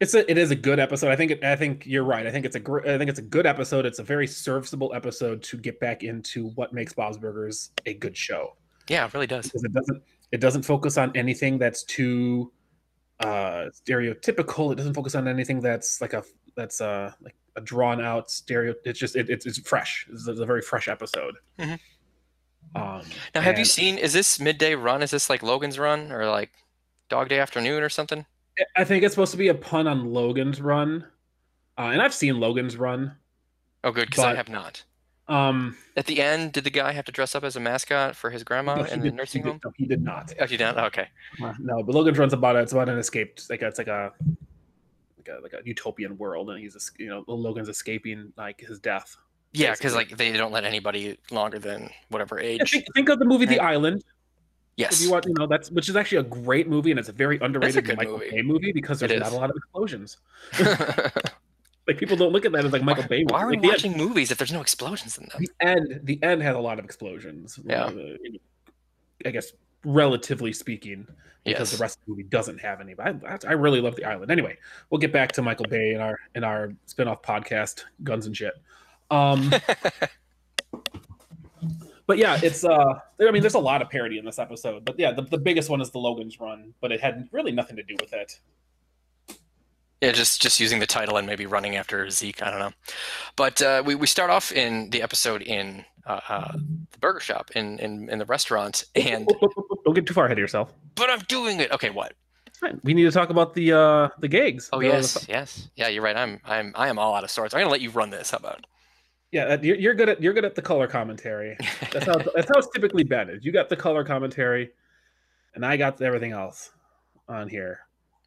It's 0.00 0.14
a, 0.14 0.28
it 0.30 0.38
is 0.38 0.50
a 0.50 0.56
good 0.56 0.78
episode. 0.80 1.10
I 1.10 1.16
think 1.16 1.30
it, 1.30 1.44
I 1.44 1.56
think 1.56 1.84
you're 1.86 2.04
right. 2.04 2.26
I 2.26 2.30
think 2.30 2.46
it's 2.46 2.56
a 2.56 2.60
gr- 2.60 2.80
I 2.88 2.96
think 2.96 3.10
it's 3.10 3.18
a 3.18 3.22
good 3.22 3.46
episode. 3.46 3.84
It's 3.84 3.98
a 3.98 4.02
very 4.02 4.26
serviceable 4.26 4.92
episode 4.94 5.42
to 5.44 5.58
get 5.58 5.78
back 5.78 6.02
into 6.02 6.48
what 6.50 6.72
makes 6.72 6.92
Bob's 6.94 7.18
Burgers 7.18 7.70
a 7.84 7.92
good 7.94 8.16
show. 8.16 8.56
Yeah, 8.88 9.04
it 9.06 9.12
really 9.14 9.26
does. 9.26 9.44
because 9.46 9.62
it 9.64 9.72
doesn't 9.72 10.02
it 10.32 10.40
doesn't 10.40 10.62
focus 10.62 10.96
on 10.96 11.14
anything 11.14 11.58
that's 11.58 11.84
too 11.84 12.50
uh 13.20 13.66
stereotypical 13.86 14.72
it 14.72 14.76
doesn't 14.76 14.94
focus 14.94 15.14
on 15.14 15.28
anything 15.28 15.60
that's 15.60 16.00
like 16.00 16.14
a 16.14 16.24
that's 16.56 16.80
uh 16.80 17.12
like 17.20 17.34
a 17.56 17.60
drawn 17.60 18.00
out 18.00 18.30
stereo 18.30 18.72
it's 18.86 18.98
just 18.98 19.14
it, 19.14 19.28
it's, 19.28 19.44
it's 19.44 19.58
fresh 19.58 20.06
it's 20.10 20.26
a, 20.26 20.30
it's 20.30 20.40
a 20.40 20.46
very 20.46 20.62
fresh 20.62 20.88
episode 20.88 21.34
Mhm. 21.58 21.78
um 22.74 23.02
Now, 23.34 23.42
have 23.42 23.58
you 23.58 23.64
seen? 23.66 23.98
Is 23.98 24.12
this 24.14 24.40
midday 24.40 24.74
run? 24.74 25.02
Is 25.02 25.10
this 25.10 25.28
like 25.28 25.42
Logan's 25.42 25.78
run 25.78 26.10
or 26.12 26.26
like 26.30 26.50
Dog 27.10 27.28
Day 27.28 27.38
Afternoon 27.38 27.82
or 27.82 27.88
something? 27.90 28.24
I 28.76 28.84
think 28.84 29.04
it's 29.04 29.14
supposed 29.14 29.32
to 29.32 29.38
be 29.38 29.48
a 29.48 29.54
pun 29.54 29.86
on 29.86 30.12
logan's 30.12 30.60
run 30.60 31.04
uh, 31.78 31.90
and 31.92 32.00
i've 32.02 32.14
seen 32.14 32.38
logan's 32.40 32.76
run 32.76 33.12
Oh, 33.82 33.92
good, 33.92 34.10
because 34.10 34.24
I 34.24 34.34
have 34.34 34.50
not. 34.50 34.82
um 35.26 35.74
At 35.96 36.04
the 36.04 36.20
end, 36.20 36.52
did 36.52 36.64
the 36.64 36.70
guy 36.70 36.92
have 36.92 37.06
to 37.06 37.12
dress 37.12 37.34
up 37.34 37.44
as 37.44 37.56
a 37.56 37.60
mascot 37.60 38.14
for 38.14 38.28
his 38.28 38.44
grandma 38.44 38.82
he 38.82 38.92
in 38.92 39.00
the 39.00 39.04
did- 39.06 39.14
nursing 39.14 39.40
he 39.42 39.44
did- 39.44 39.50
home? 39.52 39.60
no, 39.64 39.72
he 39.78 39.86
did 39.86 40.02
not 40.04 40.34
Oh, 40.38 40.44
you 40.44 40.58
didn't? 40.58 40.76
Okay. 40.78 41.08
Uh, 41.42 41.54
no 41.58 41.82
but 41.82 41.94
logan's 41.94 42.18
run's 42.18 42.34
about 42.34 42.56
it's 42.56 42.72
about 42.72 42.90
an 42.90 42.98
escaped 42.98 43.48
like 43.48 43.62
it's 43.62 43.78
like 43.78 43.88
a 43.88 44.12
like 45.16 45.28
a 45.28 45.40
like 45.42 45.52
a 45.54 45.60
utopian 45.64 46.18
world 46.18 46.50
and 46.50 46.58
he's 46.58 46.76
es- 46.76 46.90
you 46.98 47.08
know 47.08 47.24
logan's 47.26 47.70
escaping 47.70 48.32
like 48.36 48.60
his 48.60 48.78
death 48.78 49.16
Yeah, 49.52 49.72
because 49.72 49.94
like 49.94 50.10
they 50.18 50.32
don't 50.32 50.52
let 50.52 50.64
anybody 50.64 51.18
longer 51.30 51.58
than 51.58 51.88
whatever 52.10 52.38
Yeah, 52.38 52.48
age. 52.60 52.70
think, 52.70 52.84
think 52.94 53.08
of 53.08 53.18
the 53.18 53.24
movie 53.24 53.46
the 53.46 53.60
island 53.60 54.04
Yes. 54.76 55.00
If 55.00 55.06
you 55.06 55.10
want, 55.12 55.26
you 55.26 55.34
know, 55.34 55.46
that's 55.46 55.70
which 55.70 55.88
is 55.88 55.96
actually 55.96 56.18
a 56.18 56.22
great 56.22 56.68
movie 56.68 56.90
and 56.90 56.98
it's 56.98 57.08
a 57.08 57.12
very 57.12 57.38
underrated 57.40 57.84
good 57.84 57.96
Michael 57.96 58.14
movie. 58.18 58.30
Bay 58.30 58.42
movie 58.42 58.72
because 58.72 59.00
there's 59.00 59.18
not 59.20 59.32
a 59.32 59.36
lot 59.36 59.50
of 59.50 59.56
explosions. 59.56 60.16
Like 61.86 61.98
people 61.98 62.16
don't 62.16 62.32
look 62.32 62.44
at 62.44 62.52
that 62.52 62.64
as 62.64 62.72
like 62.72 62.84
Michael 62.84 63.02
why, 63.02 63.08
Bay. 63.08 63.24
why 63.26 63.42
are 63.42 63.48
we. 63.48 63.56
Like, 63.56 63.72
watching 63.72 63.96
movies 63.96 64.30
if 64.30 64.38
there's 64.38 64.52
no 64.52 64.60
explosions 64.60 65.18
in 65.18 65.24
them? 65.24 65.40
the 65.40 65.66
end? 65.66 66.00
The 66.04 66.22
end, 66.22 66.40
has 66.40 66.54
a 66.54 66.58
lot 66.60 66.78
of 66.78 66.84
explosions. 66.84 67.58
Yeah. 67.64 67.86
uh, 67.86 67.92
I 69.26 69.30
guess 69.30 69.52
relatively 69.84 70.52
speaking, 70.52 71.04
because 71.44 71.70
Yes. 71.70 71.72
the 71.72 71.82
rest 71.82 71.98
of 71.98 72.04
the 72.04 72.10
movie 72.12 72.22
doesn't 72.24 72.60
have 72.60 72.80
any. 72.80 72.94
But 72.94 73.16
I, 73.26 73.38
I 73.48 73.52
really 73.54 73.80
love 73.80 73.96
the 73.96 74.04
island. 74.04 74.30
Anyway, 74.30 74.56
we'll 74.90 75.00
get 75.00 75.12
back 75.12 75.32
to 75.32 75.42
Michael 75.42 75.66
Bay 75.68 75.94
in 75.94 76.00
our 76.00 76.16
in 76.36 76.44
our 76.44 76.72
spin-off 76.86 77.22
podcast, 77.22 77.82
Guns 78.04 78.26
and 78.26 78.36
Shit. 78.36 78.54
Um, 79.10 79.52
but 82.10 82.18
yeah, 82.18 82.40
it's 82.42 82.64
uh, 82.64 82.94
I 83.20 83.30
mean, 83.30 83.40
there's 83.40 83.54
a 83.54 83.60
lot 83.60 83.82
of 83.82 83.88
parody 83.88 84.18
in 84.18 84.24
this 84.24 84.40
episode. 84.40 84.84
But 84.84 84.98
yeah, 84.98 85.12
the, 85.12 85.22
the 85.22 85.38
biggest 85.38 85.70
one 85.70 85.80
is 85.80 85.92
the 85.92 86.00
Logan's 86.00 86.40
Run, 86.40 86.74
but 86.80 86.90
it 86.90 87.00
had 87.00 87.28
really 87.30 87.52
nothing 87.52 87.76
to 87.76 87.84
do 87.84 87.94
with 88.00 88.12
it. 88.12 88.40
Yeah, 90.00 90.10
just 90.10 90.42
just 90.42 90.58
using 90.58 90.80
the 90.80 90.88
title 90.88 91.18
and 91.18 91.26
maybe 91.28 91.46
running 91.46 91.76
after 91.76 92.10
Zeke. 92.10 92.42
I 92.42 92.50
don't 92.50 92.58
know. 92.58 92.72
But 93.36 93.62
uh, 93.62 93.84
we 93.86 93.94
we 93.94 94.08
start 94.08 94.28
off 94.28 94.50
in 94.50 94.90
the 94.90 95.02
episode 95.02 95.40
in 95.42 95.84
uh, 96.04 96.18
uh, 96.28 96.52
the 96.90 96.98
burger 96.98 97.20
shop 97.20 97.52
in, 97.54 97.78
in 97.78 98.10
in 98.10 98.18
the 98.18 98.26
restaurant, 98.26 98.86
and 98.96 99.28
don't 99.84 99.94
get 99.94 100.04
too 100.04 100.14
far 100.14 100.24
ahead 100.24 100.36
of 100.36 100.42
yourself. 100.42 100.74
but 100.96 101.10
I'm 101.10 101.20
doing 101.28 101.60
it. 101.60 101.70
Okay, 101.70 101.90
what? 101.90 102.14
Fine. 102.54 102.80
We 102.82 102.92
need 102.92 103.04
to 103.04 103.12
talk 103.12 103.30
about 103.30 103.54
the 103.54 103.72
uh 103.72 104.08
the 104.18 104.26
gigs. 104.26 104.68
Oh 104.72 104.80
yes, 104.80 105.26
yes, 105.28 105.70
yeah. 105.76 105.86
You're 105.86 106.02
right. 106.02 106.16
I'm 106.16 106.40
I'm 106.44 106.72
I 106.74 106.88
am 106.88 106.98
all 106.98 107.14
out 107.14 107.22
of 107.22 107.30
sorts. 107.30 107.54
I'm 107.54 107.60
gonna 107.60 107.70
let 107.70 107.80
you 107.80 107.90
run 107.90 108.10
this. 108.10 108.32
How 108.32 108.38
about? 108.38 108.66
Yeah. 109.32 109.44
uh, 109.44 109.58
You're, 109.62 109.76
you're 109.76 109.94
good 109.94 110.08
at 110.08 110.22
you're 110.22 110.32
good 110.32 110.44
at 110.44 110.54
the 110.54 110.62
color 110.62 110.86
commentary. 110.86 111.56
That's 111.92 112.06
how 112.06 112.14
that's 112.16 112.48
how 112.48 112.58
it's 112.58 112.68
typically 112.74 113.04
been. 113.04 113.30
Is 113.30 113.44
you 113.44 113.52
got 113.52 113.68
the 113.68 113.76
color 113.76 114.04
commentary, 114.04 114.70
and 115.54 115.64
I 115.64 115.76
got 115.76 116.00
everything 116.02 116.32
else 116.32 116.70
on 117.28 117.48
here 117.48 117.80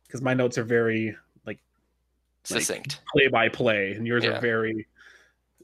because 0.07 0.21
my 0.21 0.33
notes 0.33 0.57
are 0.57 0.63
very 0.63 1.15
like 1.45 1.59
Succinct. 2.43 3.01
play 3.13 3.27
by 3.27 3.49
play, 3.49 3.93
and 3.93 4.05
yours 4.07 4.23
Yeah. 4.23 4.31
are 4.37 4.41
very 4.41 4.87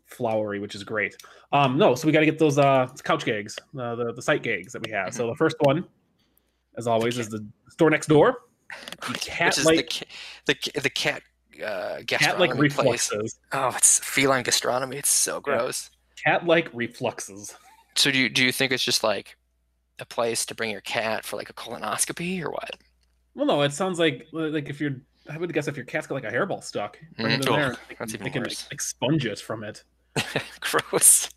flowery, 0.05 0.59
which 0.59 0.75
is 0.75 0.83
great. 0.83 1.15
Um, 1.51 1.77
no, 1.77 1.95
so 1.95 2.05
we 2.07 2.11
got 2.11 2.19
to 2.21 2.25
get 2.25 2.39
those 2.39 2.57
uh 2.57 2.87
couch 3.03 3.25
gigs, 3.25 3.57
uh, 3.79 3.95
the 3.95 4.13
the 4.13 4.21
site 4.21 4.43
gigs 4.43 4.73
that 4.73 4.85
we 4.85 4.91
have. 4.91 5.09
Mm-hmm. 5.09 5.17
So 5.17 5.27
the 5.27 5.35
first 5.35 5.55
one, 5.61 5.85
as 6.77 6.87
always, 6.87 7.17
is 7.17 7.29
the 7.29 7.45
store 7.69 7.89
next 7.89 8.07
door. 8.07 8.39
The 9.01 9.07
Which 9.13 9.21
cat 9.25 9.57
is 9.57 9.63
the 9.65 10.05
the 10.45 10.55
the 10.81 10.89
cat 10.89 11.23
uh, 11.63 12.01
cat 12.07 12.39
like 12.39 12.51
gastronomy 12.51 12.69
place. 12.69 13.09
refluxes. 13.09 13.35
Oh, 13.51 13.73
it's 13.75 13.99
feline 13.99 14.43
gastronomy. 14.43 14.97
It's 14.97 15.09
so 15.09 15.39
gross. 15.39 15.89
Cat 16.23 16.45
like 16.45 16.71
refluxes. 16.73 17.55
So 17.95 18.11
do 18.11 18.17
you 18.17 18.29
do 18.29 18.43
you 18.43 18.51
think 18.51 18.71
it's 18.71 18.83
just 18.83 19.03
like 19.03 19.35
a 19.99 20.05
place 20.05 20.45
to 20.47 20.55
bring 20.55 20.71
your 20.71 20.81
cat 20.81 21.25
for 21.25 21.35
like 21.37 21.49
a 21.49 21.53
colonoscopy 21.53 22.41
or 22.43 22.51
what? 22.51 22.71
Well, 23.35 23.45
no, 23.45 23.61
it 23.61 23.73
sounds 23.73 23.99
like 23.99 24.27
like 24.31 24.69
if 24.69 24.79
you're. 24.81 24.95
I 25.29 25.37
would 25.37 25.53
guess 25.53 25.67
if 25.67 25.75
your 25.75 25.85
cat's 25.85 26.07
got 26.07 26.15
like 26.15 26.23
a 26.23 26.31
hairball 26.35 26.63
stuck, 26.63 26.97
bring 27.17 27.31
it 27.33 27.41
Mm, 27.41 27.43
in 27.43 27.49
oh, 27.49 27.55
there. 27.55 27.69
They 27.87 27.95
that's 27.99 28.11
can, 28.13 28.21
even 28.21 28.23
they 28.23 28.29
can 28.31 28.41
worse. 28.43 28.67
expunge 28.71 29.25
it 29.25 29.39
from 29.39 29.63
it. 29.63 29.83
gross. 30.61 31.29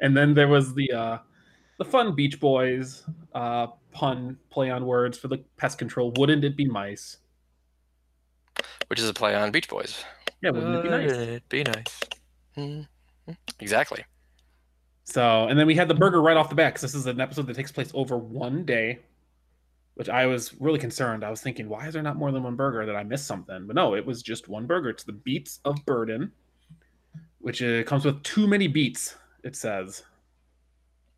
And 0.00 0.16
then 0.16 0.32
there 0.34 0.48
was 0.48 0.74
the 0.74 0.90
uh 0.92 1.18
the 1.78 1.84
fun 1.84 2.14
Beach 2.14 2.40
Boys 2.40 3.02
uh 3.34 3.66
pun 3.92 4.38
play 4.50 4.70
on 4.70 4.86
words 4.86 5.18
for 5.18 5.28
the 5.28 5.38
pest 5.56 5.76
control. 5.78 6.12
Wouldn't 6.16 6.44
it 6.44 6.56
be 6.56 6.64
mice? 6.66 7.18
Which 8.94 9.00
is 9.02 9.08
a 9.08 9.12
play 9.12 9.34
on 9.34 9.50
Beach 9.50 9.68
Boys. 9.68 10.04
Yeah, 10.40 10.50
wouldn't 10.50 10.76
it 10.76 10.82
be 10.84 10.88
nice? 10.88 11.10
It'd 11.10 11.48
be 11.48 11.64
nice. 11.64 12.00
Mhm. 12.56 12.86
Exactly. 13.58 14.04
So, 15.02 15.48
and 15.48 15.58
then 15.58 15.66
we 15.66 15.74
had 15.74 15.88
the 15.88 15.94
burger 15.96 16.22
right 16.22 16.36
off 16.36 16.48
the 16.48 16.54
bat 16.54 16.74
because 16.74 16.82
this 16.82 16.94
is 16.94 17.06
an 17.06 17.20
episode 17.20 17.48
that 17.48 17.56
takes 17.56 17.72
place 17.72 17.90
over 17.92 18.16
one 18.16 18.64
day, 18.64 19.00
which 19.94 20.08
I 20.08 20.26
was 20.26 20.54
really 20.60 20.78
concerned. 20.78 21.24
I 21.24 21.30
was 21.30 21.40
thinking, 21.40 21.68
why 21.68 21.88
is 21.88 21.94
there 21.94 22.04
not 22.04 22.14
more 22.14 22.30
than 22.30 22.44
one 22.44 22.54
burger? 22.54 22.86
That 22.86 22.94
I 22.94 23.02
missed 23.02 23.26
something, 23.26 23.66
but 23.66 23.74
no, 23.74 23.96
it 23.96 24.06
was 24.06 24.22
just 24.22 24.46
one 24.48 24.64
burger. 24.64 24.90
It's 24.90 25.02
the 25.02 25.10
Beets 25.10 25.58
of 25.64 25.84
Burden, 25.86 26.30
which 27.40 27.64
uh, 27.64 27.82
comes 27.82 28.04
with 28.04 28.22
too 28.22 28.46
many 28.46 28.68
beets. 28.68 29.16
It 29.42 29.56
says. 29.56 30.04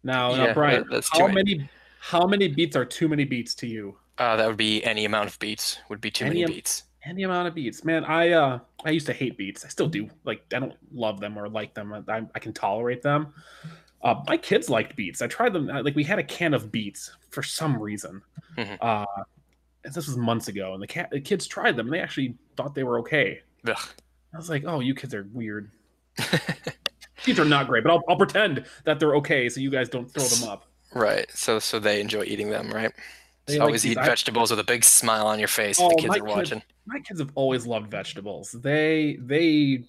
Now, 0.03 0.35
now 0.35 0.55
Bryan, 0.55 0.87
that's 0.91 1.11
how 1.13 1.27
many. 1.27 1.57
many 1.57 1.71
how 2.01 2.27
many 2.27 2.49
beets 2.49 2.75
are 2.75 2.87
too 2.87 3.07
many 3.07 3.25
beets 3.25 3.55
to 3.57 3.67
you? 3.67 3.99
Uh, 4.17 4.35
that 4.37 4.47
would 4.49 4.57
be 4.57 4.83
any 4.83 5.05
amount 5.05 5.29
of 5.29 5.39
beets. 5.41 5.77
Would 5.91 6.01
be 6.01 6.11
too 6.11 6.25
Any 6.25 6.37
many 6.37 6.45
am- 6.45 6.51
beets. 6.53 6.85
Any 7.09 7.23
amount 7.23 7.47
of 7.49 7.55
beets, 7.55 7.85
man. 7.85 8.05
I 8.05 8.31
uh 8.33 8.59
I 8.85 8.91
used 8.91 9.07
to 9.07 9.13
hate 9.13 9.37
beets. 9.39 9.65
I 9.65 9.69
still 9.69 9.87
do. 9.89 10.09
Like 10.25 10.43
I 10.53 10.59
don't 10.59 10.75
love 10.93 11.21
them 11.21 11.39
or 11.39 11.49
like 11.49 11.73
them. 11.75 11.93
I, 12.09 12.23
I 12.35 12.39
can 12.39 12.53
tolerate 12.53 13.03
them. 13.03 13.33
Uh, 14.03 14.23
my 14.27 14.37
kids 14.37 14.69
liked 14.69 14.97
beets. 14.97 15.23
I 15.23 15.27
tried 15.27 15.53
them. 15.53 15.67
Like 15.69 15.95
we 15.95 16.05
had 16.05 16.19
a 16.19 16.25
can 16.25 16.53
of 16.53 16.71
beets 16.73 17.13
for 17.31 17.43
some 17.43 17.81
reason. 17.81 18.23
Mhm. 18.57 18.77
Uh, 18.81 19.07
this 19.85 19.95
was 20.09 20.17
months 20.17 20.49
ago, 20.49 20.75
and 20.75 20.83
the 20.83 20.87
cat 20.87 21.11
the 21.11 21.21
kids 21.21 21.47
tried 21.47 21.77
them. 21.77 21.87
and 21.87 21.95
They 21.95 22.01
actually 22.01 22.35
thought 22.57 22.75
they 22.75 22.85
were 22.85 22.99
okay. 23.01 23.41
Ugh. 23.69 23.79
I 24.35 24.37
was 24.37 24.51
like, 24.51 24.65
oh, 24.67 24.81
you 24.81 24.95
kids 24.95 25.15
are 25.15 25.29
weird. 25.33 25.71
These 27.25 27.39
are 27.41 27.45
not 27.45 27.67
great, 27.69 27.85
but 27.85 27.93
I'll, 27.93 28.03
I'll 28.09 28.17
pretend 28.17 28.67
that 28.85 29.01
they're 29.01 29.17
okay, 29.17 29.49
so 29.49 29.61
you 29.61 29.71
guys 29.71 29.89
don't 29.89 30.11
throw 30.13 30.25
them 30.25 30.49
up. 30.49 30.67
Right. 30.95 31.27
So 31.33 31.59
so 31.59 31.79
they 31.79 32.01
enjoy 32.01 32.25
eating 32.25 32.51
them, 32.51 32.71
right? 32.71 32.93
They 33.47 33.55
So 33.55 33.59
like 33.61 33.67
always 33.67 33.87
eat 33.87 33.99
I- 33.99 34.05
vegetables 34.07 34.51
with 34.51 34.59
a 34.61 34.65
big 34.65 34.83
smile 34.85 35.27
on 35.27 35.39
your 35.39 35.49
face 35.49 35.79
Oh, 35.81 35.89
the 35.91 35.95
kids 35.97 36.09
my 36.09 36.19
are 36.19 36.25
watching. 36.25 36.63
my 36.87 36.99
kids 37.01 37.21
have 37.21 37.31
always 37.35 37.67
loved 37.67 37.91
vegetables. 37.91 38.53
They 38.53 39.19
they 39.21 39.85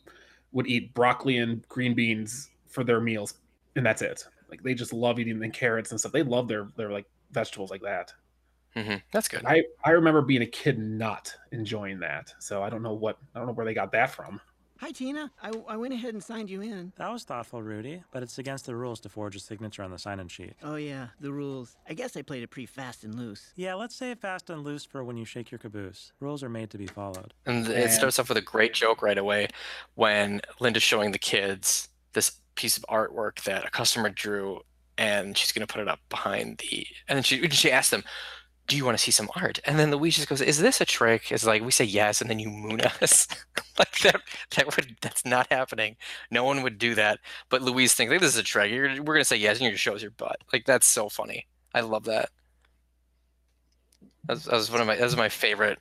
would 0.52 0.68
eat 0.68 0.94
broccoli 0.94 1.38
and 1.38 1.68
green 1.68 1.94
beans 1.94 2.50
for 2.68 2.84
their 2.84 3.00
meals, 3.02 3.36
and 3.76 3.86
that's 3.86 4.02
it. 4.02 4.26
Like 4.50 4.64
they 4.64 4.74
just 4.74 4.94
love 4.94 5.20
eating 5.20 5.40
the 5.40 5.50
carrots 5.50 5.92
and 5.92 6.00
stuff. 6.00 6.12
They 6.12 6.24
love 6.24 6.48
their 6.48 6.68
their 6.78 6.92
like 6.92 7.06
vegetables 7.32 7.70
like 7.72 7.82
that. 7.82 8.14
hmm 8.76 8.96
That's 9.12 9.28
good. 9.28 9.44
I 9.46 9.64
I 9.84 9.92
remember 9.92 10.22
being 10.22 10.44
a 10.44 10.48
kid 10.48 10.78
not 10.80 11.34
enjoying 11.52 12.00
that. 12.00 12.34
So 12.40 12.62
I 12.64 12.70
don't 12.70 12.84
know 12.84 12.94
what 12.94 13.18
I 13.36 13.40
don't 13.40 13.48
know 13.48 13.54
where 13.54 13.66
they 13.66 13.74
got 13.74 13.92
that 13.94 14.12
from. 14.12 14.40
Hi, 14.80 14.92
Tina. 14.92 15.32
I, 15.42 15.52
I 15.68 15.76
went 15.78 15.94
ahead 15.94 16.14
and 16.14 16.24
signed 16.24 16.50
you 16.50 16.62
in. 16.62 16.94
That 16.98 17.12
was 17.12 17.24
thoughtful, 17.24 17.64
Rudy, 17.64 18.04
but 18.12 18.22
it's 18.22 18.38
against 18.38 18.66
the 18.68 18.76
rules 18.76 19.00
to 19.02 19.10
forge 19.10 19.36
a 19.36 19.40
signature 19.40 19.82
on 19.82 19.90
the 19.92 19.98
sign-in 19.98 20.28
sheet. 20.28 20.54
Oh, 20.62 20.76
yeah, 20.76 21.08
the 21.20 21.32
rules. 21.32 21.76
I 21.90 21.94
guess 21.94 22.16
I 22.16 22.22
played 22.22 22.44
it 22.44 22.48
pretty 22.52 22.68
fast 22.68 23.04
and 23.04 23.16
loose. 23.16 23.52
Yeah, 23.56 23.74
let's 23.74 23.96
say 23.96 24.14
fast 24.14 24.50
and 24.50 24.64
loose 24.64 24.86
for 24.86 25.04
when 25.04 25.18
you 25.18 25.26
shake 25.26 25.50
your 25.52 25.58
caboose. 25.58 26.12
Rules 26.20 26.44
are 26.44 26.50
made 26.50 26.70
to 26.72 26.78
be 26.78 26.86
followed. 26.88 27.34
And 27.46 27.66
Yeah. 27.66 27.74
it 27.74 27.92
starts 27.92 28.20
off 28.20 28.30
with 28.30 28.38
a 28.38 28.42
great 28.42 28.74
joke 28.74 29.02
right 29.02 29.18
away 29.18 29.48
when 29.96 30.42
Linda's 30.60 30.84
showing 30.84 31.12
the 31.12 31.20
kids 31.20 31.90
this 32.14 32.34
piece 32.56 32.78
of 32.78 32.86
artwork 32.90 33.42
that 33.44 33.66
a 33.66 33.70
customer 33.70 34.10
drew 34.10 34.62
and 35.00 35.38
she's 35.38 35.52
gonna 35.52 35.68
put 35.68 35.82
it 35.82 35.88
up 35.88 36.00
behind 36.10 36.58
the. 36.58 36.86
And 37.08 37.18
then 37.18 37.24
she 37.24 37.48
she 37.50 37.72
asked 37.72 37.92
them, 37.92 38.04
"Do 38.68 38.76
you 38.78 38.86
want 38.86 38.98
to 38.98 39.04
see 39.04 39.12
some 39.12 39.30
art?" 39.36 39.60
And 39.66 39.80
then 39.80 39.92
Louise 39.92 40.16
just 40.16 40.28
goes, 40.30 40.42
"Is 40.42 40.60
this 40.60 40.80
a 40.82 40.86
trick?" 40.86 41.32
It's 41.32 41.46
like 41.46 41.62
we 41.64 41.72
say 41.72 41.86
yes, 41.86 42.22
and 42.22 42.30
then 42.30 42.40
you 42.40 42.50
moon 42.50 42.82
us. 43.02 43.28
like 43.80 44.00
that 44.00 44.22
that 44.56 44.76
would 44.76 44.98
that's 45.02 45.26
not 45.26 45.48
happening. 45.52 45.96
No 46.32 46.44
one 46.44 46.62
would 46.64 46.78
do 46.78 46.96
that. 46.96 47.20
But 47.50 47.62
Louise 47.62 47.94
thinks 47.94 48.12
like 48.12 48.22
this 48.22 48.34
is 48.34 48.40
a 48.40 48.44
trick. 48.44 48.72
You're, 48.72 49.02
we're 49.04 49.14
gonna 49.16 49.24
say 49.26 49.38
yes, 49.38 49.58
and 49.58 49.64
you're 49.64 49.72
just 49.72 49.84
show 49.84 49.96
us 49.96 50.02
your 50.02 50.12
butt. 50.12 50.38
Like 50.54 50.66
that's 50.66 50.86
so 50.88 51.10
funny. 51.10 51.48
I 51.74 51.82
love 51.82 52.06
that. 52.06 52.30
That 54.26 54.34
was, 54.34 54.44
that 54.46 54.54
was 54.56 54.72
one 54.72 54.82
of 54.82 54.88
my 54.88 54.96
that 54.96 55.04
was 55.04 55.16
my 55.16 55.30
favorite 55.30 55.80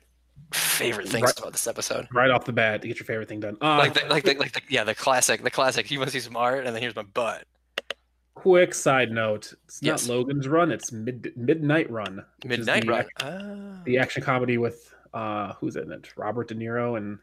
favorite 0.53 1.09
things 1.09 1.23
Right. 1.25 1.39
about 1.39 1.51
this 1.51 1.67
episode. 1.67 2.07
Right 2.13 2.29
off 2.29 2.45
the 2.45 2.53
bat, 2.53 2.81
to 2.81 2.87
get 2.87 2.97
your 2.99 3.05
favorite 3.05 3.27
thing 3.27 3.39
done. 3.39 3.57
Uh, 3.61 3.77
Like 3.77 3.93
the, 3.95 4.05
like 4.07 4.23
the, 4.23 4.35
like 4.35 4.53
the, 4.53 4.61
yeah 4.69 4.83
the 4.83 4.95
classic 4.95 5.43
the 5.43 5.51
classic. 5.51 5.89
You 5.91 5.99
want 5.99 6.09
to 6.11 6.13
see 6.13 6.23
some 6.23 6.37
art, 6.37 6.65
and 6.65 6.73
then 6.75 6.81
here's 6.81 6.95
my 6.95 7.03
butt. 7.03 7.45
Quick 8.41 8.73
side 8.73 9.11
note: 9.11 9.53
it's 9.65 9.81
not 9.81 10.07
Logan's 10.07 10.47
Run; 10.47 10.71
it's 10.71 10.91
Mid 10.91 11.33
Midnight 11.35 11.89
Run. 11.89 12.23
Midnight 12.45 12.83
the, 12.85 12.89
Run. 12.89 12.99
ac- 13.01 13.09
Ah. 13.21 13.81
the 13.83 13.97
action 13.97 14.21
comedy 14.21 14.57
with 14.59 14.93
uh, 15.13 15.53
who's 15.53 15.75
in 15.75 15.91
it? 15.91 16.09
Robert 16.15 16.47
De 16.47 16.53
Niro 16.55 16.97
and 16.97 17.17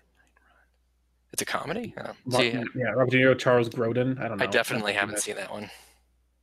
It's 1.32 1.42
a 1.42 1.44
comedy. 1.44 1.94
Oh, 1.98 2.10
Martin, 2.24 2.68
yeah, 2.74 2.90
Robert 2.90 3.10
De 3.12 3.18
Niro, 3.18 3.38
Charles 3.38 3.68
Grodin. 3.68 4.18
I 4.20 4.26
don't 4.28 4.38
know. 4.38 4.44
I 4.44 4.48
definitely 4.48 4.92
I've 4.92 5.00
haven't 5.00 5.20
seen 5.20 5.36
that 5.36 5.50
one. 5.52 5.70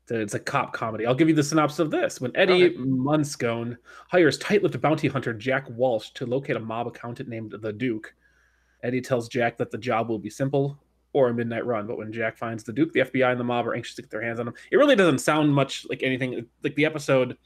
It's 0.10 0.34
a 0.34 0.40
cop 0.40 0.74
comedy. 0.74 1.06
I'll 1.06 1.16
give 1.16 1.30
you 1.30 1.36
the 1.36 1.44
synopsis 1.44 1.80
of 1.80 1.90
this. 1.92 2.20
When 2.22 2.32
Eddie 2.36 2.66
Okay. 2.66 2.76
Moscone 2.78 3.78
hires 4.10 4.38
tight-lipped 4.38 4.80
bounty 4.82 5.08
hunter 5.08 5.34
Jack 5.34 5.70
Walsh 5.70 6.10
to 6.12 6.26
locate 6.26 6.56
a 6.58 6.60
mob 6.60 6.88
accountant 6.88 7.30
named 7.30 7.56
the 7.62 7.72
Duke, 7.74 8.14
Eddie 8.84 9.00
tells 9.02 9.30
Jack 9.30 9.58
that 9.58 9.72
the 9.72 9.78
job 9.78 10.10
will 10.10 10.20
be 10.20 10.30
simple 10.30 10.78
or 11.14 11.30
a 11.30 11.34
midnight 11.34 11.66
run. 11.66 11.88
But 11.88 11.98
when 11.98 12.12
Jack 12.14 12.38
finds 12.38 12.64
the 12.64 12.74
Duke, 12.74 12.94
the 12.94 13.02
FBI 13.02 13.32
and 13.32 13.40
the 13.40 13.44
mob 13.44 13.68
are 13.68 13.74
anxious 13.74 13.96
to 13.96 14.02
get 14.02 14.12
their 14.12 14.22
hands 14.22 14.40
on 14.40 14.48
him. 14.48 14.54
It 14.72 14.78
really 14.78 14.96
doesn't 14.96 15.20
sound 15.20 15.54
much 15.54 15.86
like 15.90 16.04
anything. 16.04 16.46
Like 16.64 16.76
the 16.76 16.86
episode 16.86 17.38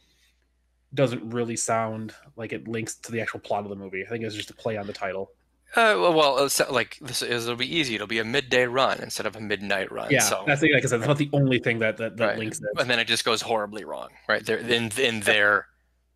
doesn't 0.93 1.29
really 1.33 1.55
sound 1.55 2.13
like 2.35 2.53
it 2.53 2.67
links 2.67 2.95
to 2.95 3.11
the 3.11 3.21
actual 3.21 3.39
plot 3.39 3.63
of 3.63 3.69
the 3.69 3.75
movie. 3.75 4.03
I 4.05 4.09
think 4.09 4.23
it's 4.23 4.35
just 4.35 4.49
a 4.49 4.53
play 4.55 4.77
on 4.77 4.87
the 4.87 4.93
title. 4.93 5.31
Uh, 5.75 5.97
well, 5.97 6.37
uh, 6.37 6.49
like 6.71 6.97
this 7.01 7.21
is, 7.21 7.45
it'll 7.45 7.57
be 7.57 7.75
easy. 7.75 7.95
It'll 7.95 8.07
be 8.07 8.19
a 8.19 8.23
midday 8.23 8.65
run 8.65 8.99
instead 9.01 9.25
of 9.25 9.35
a 9.35 9.41
midnight 9.41 9.91
run. 9.91 10.09
Yeah, 10.09 10.19
so 10.21 10.43
that's 10.47 10.61
like 10.61 10.71
I 10.75 10.79
said. 10.81 11.01
That's 11.01 11.07
not 11.07 11.17
the 11.17 11.29
only 11.33 11.59
thing 11.59 11.79
that 11.79 11.97
that, 11.97 12.15
that 12.15 12.25
right. 12.25 12.37
links 12.37 12.59
it. 12.59 12.65
and 12.79 12.89
then 12.89 12.99
it 12.99 13.07
just 13.07 13.25
goes 13.25 13.41
horribly 13.41 13.83
wrong, 13.83 14.09
right? 14.29 14.45
There 14.45 14.57
in 14.57 14.91
in 14.97 15.19
their 15.21 15.67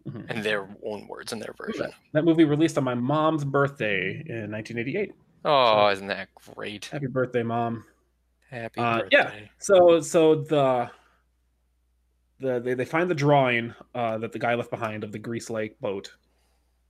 Mhm. 0.07 0.31
in 0.31 0.41
their 0.43 0.65
own 0.85 1.07
words 1.09 1.33
in 1.33 1.39
their 1.39 1.53
version. 1.57 1.91
That 2.13 2.23
movie 2.23 2.45
released 2.45 2.77
on 2.77 2.85
my 2.85 2.93
mom's 2.95 3.43
birthday 3.43 4.23
in 4.25 4.49
1988. 4.49 5.11
Oh, 5.45 5.87
isn't 5.89 6.07
that 6.07 6.29
great? 6.55 6.85
Happy 6.85 7.07
birthday, 7.07 7.43
mom! 7.43 7.85
Happy 8.49 8.79
Uh, 8.79 8.99
birthday. 9.01 9.09
yeah. 9.11 9.31
So 9.59 10.01
so 10.01 10.35
the 10.35 10.89
the 12.39 12.59
they, 12.59 12.73
they 12.73 12.85
find 12.85 13.09
the 13.09 13.15
drawing 13.15 13.73
uh, 13.95 14.17
that 14.19 14.31
the 14.31 14.39
guy 14.39 14.55
left 14.55 14.69
behind 14.71 15.03
of 15.03 15.11
the 15.11 15.19
Grease 15.19 15.49
Lake 15.49 15.79
boat, 15.79 16.13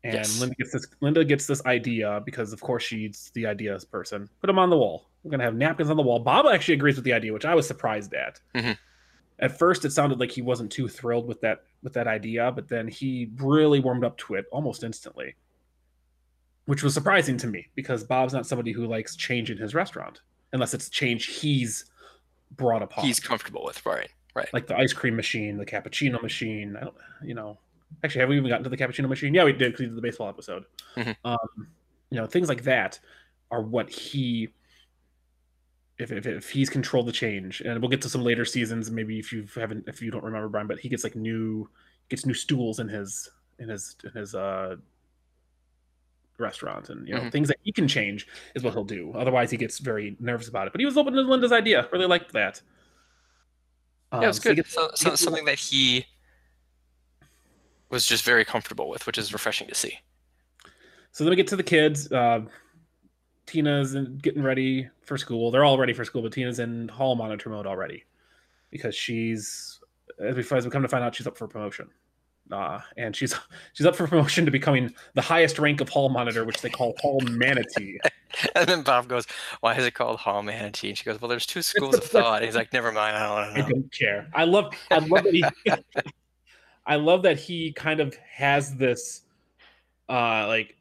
and 0.03 0.13
Yes. 0.13 0.39
Linda 0.39 0.55
gets 0.55 0.71
this 0.71 0.85
Linda 1.01 1.25
gets 1.25 1.47
this 1.47 1.65
idea 1.65 2.21
because 2.25 2.53
of 2.53 2.62
course 2.62 2.83
she's 2.83 3.31
the 3.33 3.45
ideas 3.45 3.85
person. 3.85 4.29
Put 4.41 4.47
them 4.47 4.59
on 4.59 4.69
the 4.69 4.77
wall. 4.77 5.09
We're 5.23 5.31
gonna 5.31 5.43
have 5.43 5.55
napkins 5.55 5.89
on 5.89 5.97
the 5.97 6.03
wall. 6.03 6.19
Bob 6.19 6.45
actually 6.45 6.75
agrees 6.75 6.95
with 6.95 7.05
the 7.05 7.13
idea, 7.13 7.33
which 7.33 7.45
I 7.45 7.55
was 7.55 7.67
surprised 7.67 8.13
at. 8.13 8.39
Mhm. 8.55 8.77
At 9.39 9.57
first, 9.57 9.85
it 9.85 9.91
sounded 9.91 10.19
like 10.19 10.31
he 10.31 10.41
wasn't 10.41 10.71
too 10.71 10.88
thrilled 10.88 11.27
with 11.27 11.41
that 11.41 11.63
with 11.83 11.93
that 11.93 12.07
idea, 12.07 12.51
but 12.51 12.67
then 12.67 12.88
he 12.88 13.31
really 13.38 13.79
warmed 13.79 14.03
up 14.03 14.17
to 14.19 14.35
it 14.35 14.45
almost 14.51 14.83
instantly, 14.83 15.35
which 16.69 16.84
was 16.84 16.93
surprising 16.93 17.36
to 17.36 17.47
me 17.47 17.67
because 17.73 18.03
Bob's 18.03 18.32
not 18.32 18.45
somebody 18.45 18.71
who 18.71 18.86
likes 18.86 19.15
change 19.15 19.49
in 19.49 19.58
his 19.58 19.73
restaurant 19.73 20.21
unless 20.53 20.75
it's 20.75 20.88
change 20.88 21.25
he's 21.25 21.86
brought 22.51 22.84
upon 22.84 23.03
He's 23.03 23.19
comfortable 23.19 23.65
with 23.65 23.84
right, 23.88 24.08
right. 24.36 24.47
like 24.53 24.67
the 24.67 24.77
ice 24.77 24.93
cream 24.93 25.15
machine, 25.15 25.58
the 25.58 25.65
cappuccino 25.65 26.21
machine. 26.21 26.77
I 26.77 26.82
don't, 26.82 26.95
you 27.23 27.34
know, 27.34 27.58
actually, 28.03 28.19
have 28.19 28.29
we 28.29 28.38
even 28.38 28.49
gotten 28.49 28.63
to 28.65 28.69
the 28.69 28.77
cappuccino 28.77 29.10
machine? 29.10 29.34
Yeah, 29.34 29.45
we 29.45 29.51
did 29.51 29.71
because 29.71 29.79
we 29.79 29.86
did 29.88 29.95
the 29.95 30.01
baseball 30.03 30.29
episode. 30.29 30.65
Mhm. 30.95 31.15
Um, 31.25 31.39
you 32.12 32.19
know, 32.19 32.27
things 32.27 32.49
like 32.49 32.62
that 32.65 32.99
are 33.49 33.63
what 33.63 33.89
he, 33.89 34.49
if, 35.97 36.12
if, 36.12 36.27
if 36.27 36.51
he's 36.51 36.69
controlled 36.69 37.08
the 37.08 37.12
change, 37.12 37.62
and 37.62 37.82
we'll 37.82 37.89
get 37.89 38.03
to 38.03 38.10
some 38.10 38.23
later 38.23 38.45
seasons. 38.45 38.91
Maybe 38.91 39.17
if 39.17 39.34
you 39.34 39.47
haven't, 39.55 39.86
if 39.88 40.03
you 40.03 40.12
don't 40.12 40.23
remember 40.23 40.47
Bryan, 40.47 40.67
but 40.67 40.77
he 40.77 40.88
gets 40.88 41.03
like 41.03 41.15
new, 41.15 41.67
gets 42.10 42.27
new 42.27 42.36
stools 42.36 42.79
in 42.79 42.88
his 42.88 43.27
in 43.58 43.69
his 43.69 43.95
in 44.03 44.12
his 44.12 44.36
uh 44.36 44.75
restaurant 46.39 46.89
and 46.89 47.08
you 47.08 47.13
know 47.13 47.21
Mhm. 47.21 47.32
things 47.32 47.47
that 47.49 47.58
he 47.63 47.71
can 47.71 47.88
change 47.88 48.28
is 48.56 48.63
what 48.63 48.73
he'll 48.73 48.84
do 48.84 49.12
otherwise 49.13 49.52
he 49.52 49.58
gets 49.58 49.80
very 49.80 50.15
nervous 50.19 50.47
about 50.47 50.67
it 50.67 50.73
but 50.73 50.80
he 50.80 50.86
was 50.86 50.97
open 50.97 51.13
to 51.13 51.21
linda's 51.21 51.52
idea 51.52 51.88
really 51.91 52.06
liked 52.08 52.32
that 52.34 52.62
yeah, 54.12 54.23
it 54.23 54.28
was 54.28 54.38
Um, 54.38 54.41
so 54.41 54.49
good. 54.49 54.56
gets- 54.56 54.73
So, 54.73 54.89
so, 54.95 55.10
gets- 55.12 55.21
something 55.21 55.45
that 55.45 55.60
he 55.60 56.06
was 57.89 58.06
just 58.06 58.23
very 58.23 58.43
comfortable 58.45 58.89
with, 58.89 59.06
which 59.06 59.17
is 59.17 59.32
refreshing 59.34 59.67
to 59.67 59.75
see. 59.75 59.99
So 61.12 61.23
then 61.23 61.30
we 61.32 61.36
get 61.36 61.47
to 61.47 61.56
the 61.56 61.63
kids. 61.63 62.12
Uh, 62.12 62.41
Tina's 63.45 63.95
getting 64.21 64.43
ready 64.43 64.89
for 65.02 65.17
school. 65.17 65.49
They're 65.52 65.63
all 65.63 65.78
ready 65.78 65.93
for 65.93 66.06
school, 66.06 66.21
but 66.21 66.32
Tina's 66.34 66.60
in 66.60 66.88
hall 66.88 67.15
monitor 67.15 67.49
mode 67.49 67.65
already 67.67 68.04
because 68.69 68.95
she's, 68.95 69.80
as 70.19 70.36
we, 70.36 70.58
as 70.58 70.65
we 70.65 70.71
come 70.71 70.82
to 70.84 70.88
find 70.88 71.04
out, 71.04 71.15
she's 71.15 71.25
up 71.28 71.38
for 71.38 71.47
promotion. 71.47 71.89
Uh, 72.51 72.79
and 72.97 73.15
she's 73.15 73.35
she's 73.73 73.85
up 73.85 73.95
for 73.95 74.07
promotion 74.07 74.45
to 74.45 74.51
becoming 74.51 74.93
the 75.13 75.21
highest 75.21 75.59
rank 75.59 75.81
of 75.81 75.89
hall 75.89 76.09
monitor, 76.09 76.43
which 76.45 76.62
they 76.62 76.69
call 76.69 76.95
hall 76.99 77.21
manatee. 77.21 77.99
And 78.55 78.69
then 78.69 78.83
Bob 78.83 79.07
goes, 79.07 79.25
"Why 79.62 79.75
is 79.75 79.83
it 79.85 79.95
called 79.95 80.19
Hall 80.19 80.43
Manatee?" 80.43 80.89
And 80.89 80.97
she 80.97 81.03
goes, 81.03 81.19
"Well, 81.19 81.29
there's 81.29 81.47
two 81.47 81.63
schools 81.63 81.97
of 81.97 82.03
thought." 82.03 82.35
And 82.38 82.45
he's 82.45 82.55
like, 82.55 82.71
"Never 82.71 82.91
mind, 82.91 83.17
I 83.17 83.23
don't 83.23 83.31
want 83.35 83.49
I 83.49 83.55
to 83.55 83.62
know." 83.62 83.69
don't 83.69 83.91
care. 83.91 84.27
I 84.35 84.43
love 84.43 84.71
I 84.91 84.99
love 84.99 85.23
that 85.23 85.33
he 85.33 85.43
I 86.85 86.95
love 86.95 87.23
that 87.23 87.39
he 87.39 87.71
kind 87.73 87.99
of 87.99 88.15
has 88.31 88.75
this 88.75 89.23
uh 90.09 90.45
like 90.47 90.75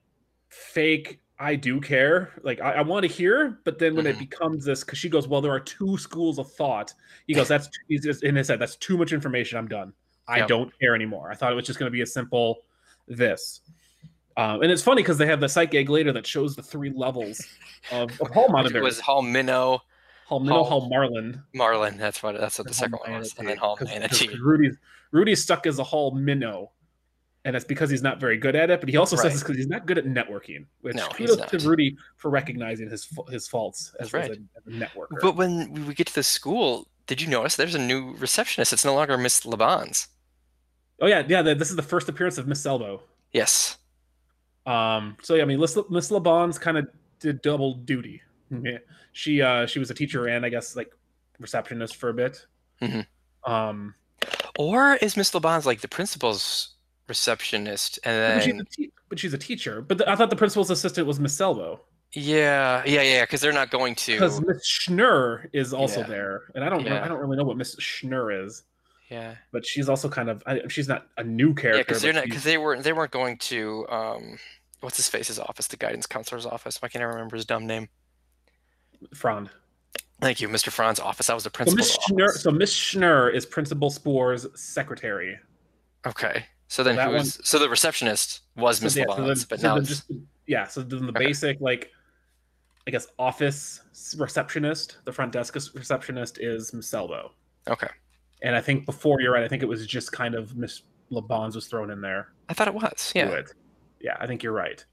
fake 0.50 1.20
I 1.38 1.54
do 1.54 1.80
care. 1.80 2.32
Like 2.42 2.60
I, 2.60 2.72
I 2.72 2.80
want 2.82 3.04
to 3.06 3.08
hear, 3.12 3.60
but 3.64 3.78
then 3.78 3.94
when 3.96 4.06
it 4.06 4.16
Mhm. 4.16 4.18
becomes 4.18 4.64
this, 4.64 4.84
because 4.84 4.98
she 4.98 5.08
goes, 5.08 5.26
Well, 5.26 5.40
there 5.40 5.52
are 5.52 5.60
two 5.60 5.96
schools 5.96 6.38
of 6.38 6.50
thought. 6.52 6.92
He 7.26 7.34
goes, 7.34 7.48
That's 7.48 7.68
he's 7.88 8.02
just 8.04 8.24
in 8.24 8.34
his 8.36 8.48
head, 8.48 8.58
that's 8.58 8.76
too 8.76 8.98
much 8.98 9.12
information. 9.12 9.56
I'm 9.56 9.68
done. 9.68 9.92
I 10.28 10.38
Yep. 10.38 10.48
don't 10.48 10.78
care 10.78 10.94
anymore. 10.94 11.30
I 11.30 11.34
thought 11.34 11.50
it 11.52 11.54
was 11.56 11.66
just 11.66 11.78
gonna 11.78 11.90
be 11.90 12.02
a 12.02 12.06
simple 12.06 12.60
this. 13.06 13.60
Um, 14.36 14.62
and 14.62 14.70
it's 14.70 14.82
funny 14.82 15.02
because 15.02 15.18
they 15.18 15.26
have 15.26 15.40
the 15.40 15.48
psych 15.48 15.74
egg 15.74 15.88
later 15.88 16.12
that 16.12 16.24
shows 16.26 16.54
the 16.54 16.62
three 16.62 16.90
levels 16.94 17.40
of, 17.90 18.10
of 18.20 18.28
hall 18.30 18.54
It 18.66 18.80
was 18.82 19.00
Hall 19.00 19.22
Minnow, 19.22 19.80
Hall 20.26 20.38
Minnow, 20.38 20.62
Hall- 20.62 20.80
Hall 20.82 20.88
Marlin, 20.88 21.42
Marlin. 21.54 21.96
That's 21.96 22.22
what 22.22 22.38
that's 22.38 22.58
what 22.58 22.66
the 22.66 22.70
and 22.70 22.76
second 22.76 22.92
Hall 22.98 23.10
one 23.10 23.18
was, 23.18 23.34
and 23.38 23.48
then 23.48 23.56
Hall 23.56 23.76
'cause- 23.76 23.88
'cause 23.88 23.94
Manatee. 23.98 24.36
Rudy's 24.40 24.76
Rudy's 25.10 25.42
stuck 25.42 25.66
as 25.66 25.78
a 25.78 25.84
Hall 25.84 26.10
minnow, 26.12 26.70
and 27.46 27.56
it's 27.56 27.64
because 27.64 27.88
he's 27.90 28.02
not 28.02 28.20
very 28.20 28.36
good 28.36 28.54
at 28.54 28.68
it. 28.70 28.78
But 28.80 28.90
he 28.90 28.96
also 28.98 29.16
Right. 29.16 29.22
says 29.22 29.32
it's 29.34 29.42
because 29.42 29.56
he's 29.56 29.66
not 29.68 29.86
good 29.86 29.96
at 29.98 30.04
networking. 30.04 30.66
Which 30.82 30.94
No, 30.94 31.08
he's 31.16 31.30
kudos 31.30 31.50
to 31.50 31.56
not. 31.56 31.64
Rudy 31.66 31.96
for 32.16 32.30
recognizing 32.30 32.88
his 32.90 33.08
his 33.30 33.48
faults 33.48 33.92
as, 33.98 34.10
That's 34.12 34.30
as 34.30 34.36
a, 34.36 34.40
as 34.58 34.66
a 34.66 34.70
networker. 34.86 35.20
But 35.22 35.34
when 35.36 35.86
we 35.86 35.94
get 35.94 36.06
to 36.08 36.14
the 36.14 36.22
school, 36.22 36.86
did 37.08 37.20
you 37.22 37.26
notice 37.26 37.56
there's 37.56 37.74
a 37.74 37.78
new 37.80 38.14
receptionist? 38.18 38.72
It's 38.72 38.84
no 38.84 38.94
longer 38.94 39.16
Miss 39.18 39.40
LaBonz. 39.40 40.06
Oh 41.00 41.06
yeah, 41.06 41.22
yeah. 41.28 41.42
the- 41.42 41.54
This 41.54 41.70
is 41.70 41.76
the 41.76 41.82
first 41.82 42.08
appearance 42.08 42.38
of 42.38 42.46
Miss 42.48 42.62
Selbo. 42.62 43.00
Yes. 43.32 43.78
Um, 44.66 45.16
so 45.22 45.34
yeah, 45.34 45.42
I 45.42 45.46
mean, 45.46 45.60
Miss 45.60 45.76
Miss 45.88 46.10
LaBonz 46.10 46.60
kind 46.60 46.76
of 46.78 46.88
did 47.20 47.40
double 47.42 47.74
duty. 47.74 48.22
Yeah. 48.50 48.78
She 49.12 49.42
uh 49.42 49.66
she 49.66 49.78
was 49.78 49.90
a 49.90 49.94
teacher 49.94 50.26
and 50.28 50.44
I 50.44 50.48
guess 50.48 50.76
like 50.76 50.90
receptionist 51.38 51.96
for 51.96 52.08
a 52.10 52.14
bit. 52.14 52.46
Mhm. 52.82 53.06
Um, 53.44 53.94
Or 54.58 54.94
is 54.96 55.16
Miss 55.16 55.30
LaBonz 55.32 55.64
like 55.64 55.80
the 55.80 55.88
principal's 55.88 56.74
receptionist? 57.08 57.98
And 58.04 58.38
but, 58.38 58.42
she's 58.44 58.52
then 58.52 58.60
a 58.60 58.64
te- 58.64 58.92
but 59.08 59.18
she's 59.18 59.32
a 59.34 59.38
teacher. 59.38 59.80
But 59.82 59.98
the, 59.98 60.10
I 60.10 60.16
thought 60.16 60.30
the 60.30 60.36
principal's 60.36 60.70
assistant 60.70 61.06
was 61.06 61.18
Miss 61.20 61.36
Selbo. 61.36 61.80
yeah, 62.14 62.82
yeah, 62.86 63.02
yeah, 63.02 63.22
because 63.24 63.40
they're 63.40 63.52
not 63.52 63.70
going 63.70 63.94
to. 63.94 64.12
because. 64.12 64.40
Miss 64.40 64.66
Schnur 64.66 65.48
is 65.52 65.72
also 65.74 66.00
Yeah. 66.00 66.06
there, 66.06 66.42
and 66.54 66.64
I 66.64 66.68
don't 66.68 66.84
know, 66.84 66.94
Yeah. 66.94 67.04
I 67.04 67.08
don't 67.08 67.18
really 67.20 67.36
know 67.36 67.44
what 67.44 67.56
Miss 67.56 67.74
Schnur 67.76 68.44
is, 68.46 68.62
Yeah, 69.10 69.36
but 69.52 69.64
she's 69.64 69.88
also 69.88 70.08
kind 70.08 70.28
of 70.28 70.42
she's 70.68 70.88
not 70.88 71.06
a 71.16 71.24
new 71.24 71.54
character. 71.54 71.78
yeah, 71.78 71.82
because 71.84 72.02
they're 72.02 72.12
not 72.12 72.24
because 72.24 72.44
they 72.44 72.58
weren't 72.58 72.84
they 72.84 72.92
weren't 72.92 73.10
going 73.10 73.38
to 73.38 73.86
um, 73.88 74.38
what's 74.80 74.96
his 74.96 75.08
face's 75.08 75.38
office, 75.38 75.66
the 75.66 75.76
guidance 75.78 76.06
counselor's 76.06 76.44
office. 76.44 76.80
Why 76.82 76.88
can't 76.88 77.02
I 77.02 77.06
remember 77.06 77.36
his 77.36 77.46
dumb 77.46 77.66
name? 77.66 77.88
Frond. 79.14 79.48
Thank 80.20 80.40
you, 80.40 80.48
Mr. 80.48 80.70
Frond's 80.70 80.98
office. 81.00 81.28
That 81.28 81.34
was 81.34 81.44
the 81.44 81.50
So 81.64 81.74
Miss 81.74 81.96
Schnur, 81.96 82.30
so 82.30 82.50
Miss 82.50 82.74
Schnur 82.74 83.32
is 83.32 83.46
Principal 83.46 83.88
Spore's 83.88 84.46
secretary. 84.60 85.38
Okay, 86.06 86.44
so 86.66 86.82
then 86.82 86.96
that 86.96 87.08
who 87.08 87.14
was 87.14 87.40
so 87.44 87.58
the 87.58 87.68
receptionist 87.68 88.40
was 88.56 88.78
So, 88.78 88.84
Miss 88.84 88.96
yeah, 88.96 89.04
so 89.08 89.46
but 89.48 89.60
so 89.60 89.68
now 89.68 89.76
it's 89.76 89.88
just 89.88 90.10
yeah, 90.46 90.66
so 90.66 90.82
then 90.82 91.06
the 91.06 91.12
Okay. 91.12 91.26
basic 91.26 91.60
like 91.60 91.90
I 92.86 92.90
guess 92.90 93.06
office 93.18 93.80
receptionist, 94.18 94.98
the 95.04 95.12
front 95.12 95.32
desk 95.32 95.54
receptionist 95.74 96.38
is 96.40 96.74
Miss 96.74 96.90
Selbo. 96.90 97.30
okay. 97.68 97.88
And 98.42 98.54
I 98.54 98.60
think 98.60 98.86
before 98.86 99.20
you're 99.20 99.32
right, 99.32 99.42
I 99.42 99.48
think 99.48 99.62
it 99.62 99.68
was 99.68 99.86
just 99.86 100.12
kind 100.12 100.34
of 100.34 100.56
Miss 100.56 100.82
LaBonz 101.10 101.54
was 101.54 101.66
thrown 101.66 101.90
in 101.90 102.00
there. 102.00 102.28
I 102.48 102.54
thought 102.54 102.68
it 102.68 102.74
was. 102.74 103.12
Yeah. 103.14 103.28
it. 103.28 103.52
Yeah, 104.00 104.16
I 104.20 104.26
think 104.26 104.42
you're 104.42 104.52
right. 104.52 104.84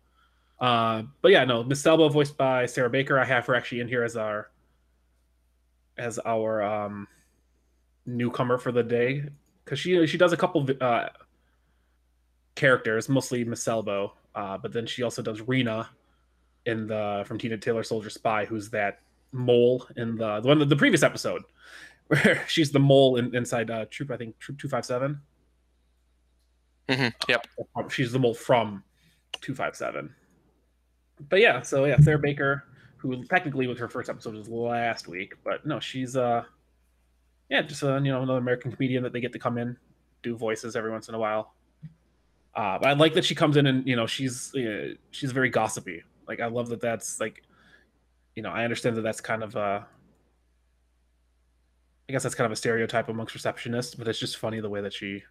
Uh, 0.59 1.03
but 1.21 1.31
yeah, 1.31 1.43
no, 1.43 1.63
Miss 1.63 1.81
Selbo 1.81 2.11
voiced 2.11 2.37
by 2.37 2.65
Sarah 2.65 2.89
Baker. 2.89 3.19
I 3.19 3.25
have 3.25 3.45
her 3.45 3.55
actually 3.55 3.81
in 3.81 3.87
here 3.87 4.03
as 4.03 4.15
our 4.15 4.49
as 5.97 6.19
our 6.25 6.61
um 6.61 7.07
newcomer 8.05 8.57
for 8.57 8.71
the 8.71 8.83
day 8.83 9.23
because 9.63 9.79
she 9.79 10.05
she 10.07 10.17
does 10.17 10.33
a 10.33 10.37
couple 10.37 10.67
uh, 10.81 11.07
characters, 12.55 13.09
mostly 13.09 13.43
Miss 13.43 13.63
Selbo, 13.63 14.11
uh, 14.33 14.57
but 14.57 14.71
then 14.71 14.85
she 14.85 15.03
also 15.03 15.21
does 15.21 15.41
Rena 15.41 15.89
in 16.65 16.87
the 16.87 17.23
from 17.27 17.37
Tina 17.37 17.57
Tailor 17.57 17.83
Soldier 17.83 18.09
Spy, 18.09 18.45
who's 18.45 18.69
that 18.69 18.99
mole 19.31 19.85
in 19.97 20.15
the 20.15 20.39
the 20.39 20.47
one 20.47 20.67
the 20.67 20.75
previous 20.75 21.03
episode 21.03 21.43
where 22.07 22.43
she's 22.47 22.71
the 22.71 22.79
mole 22.79 23.17
in, 23.17 23.35
inside 23.35 23.69
uh, 23.71 23.85
Troop 23.89 24.11
I 24.11 24.17
think 24.17 24.37
Troop 24.39 24.59
two 24.59 24.69
five 24.69 24.85
seven. 24.85 25.21
hmm 26.89 27.07
Yep. 27.27 27.47
She's 27.89 28.11
the 28.11 28.19
mole 28.19 28.33
from 28.33 28.83
two 29.41 29.55
five 29.55 29.75
seven. 29.75 30.13
But 31.29 31.39
yeah, 31.39 31.61
so 31.61 31.85
yeah, 31.85 31.97
Sarah 31.97 32.19
Baker, 32.19 32.65
who 32.97 33.23
technically 33.25 33.67
was 33.67 33.79
her 33.79 33.87
first 33.87 34.09
episode 34.09 34.35
was 34.35 34.49
last 34.49 35.07
week, 35.07 35.33
but 35.43 35.65
no, 35.65 35.79
she's 35.79 36.15
uh 36.17 36.43
yeah, 37.49 37.61
just 37.61 37.83
uh, 37.83 37.95
you 37.97 38.11
know 38.11 38.21
another 38.23 38.39
American 38.39 38.71
comedian 38.71 39.03
that 39.03 39.13
they 39.13 39.21
get 39.21 39.31
to 39.33 39.39
come 39.39 39.57
in, 39.57 39.77
do 40.23 40.35
voices 40.35 40.75
every 40.75 40.91
once 40.91 41.09
in 41.09 41.15
a 41.15 41.19
while. 41.19 41.53
Uh, 42.55 42.79
but 42.79 42.87
I 42.87 42.93
like 42.93 43.13
that 43.13 43.25
she 43.25 43.35
comes 43.35 43.57
in 43.57 43.67
and 43.67 43.85
you 43.87 43.95
know 43.95 44.07
she's 44.07 44.53
uh, 44.55 44.93
she's 45.11 45.31
very 45.31 45.49
gossipy. 45.49 46.03
Like 46.27 46.39
I 46.39 46.47
love 46.47 46.69
that 46.69 46.81
that's 46.81 47.19
like, 47.19 47.43
you 48.35 48.41
know, 48.41 48.49
I 48.49 48.63
understand 48.63 48.97
that 48.97 49.01
that's 49.01 49.21
kind 49.21 49.43
of 49.43 49.55
uh, 49.55 49.81
I 52.07 52.11
guess 52.11 52.23
that's 52.23 52.35
kind 52.35 52.45
of 52.45 52.51
a 52.51 52.55
stereotype 52.55 53.09
amongst 53.09 53.35
receptionists, 53.35 53.97
but 53.97 54.07
it's 54.07 54.19
just 54.19 54.37
funny 54.37 54.59
the 54.59 54.69
way 54.69 54.81
that 54.81 54.93
she 54.93 55.23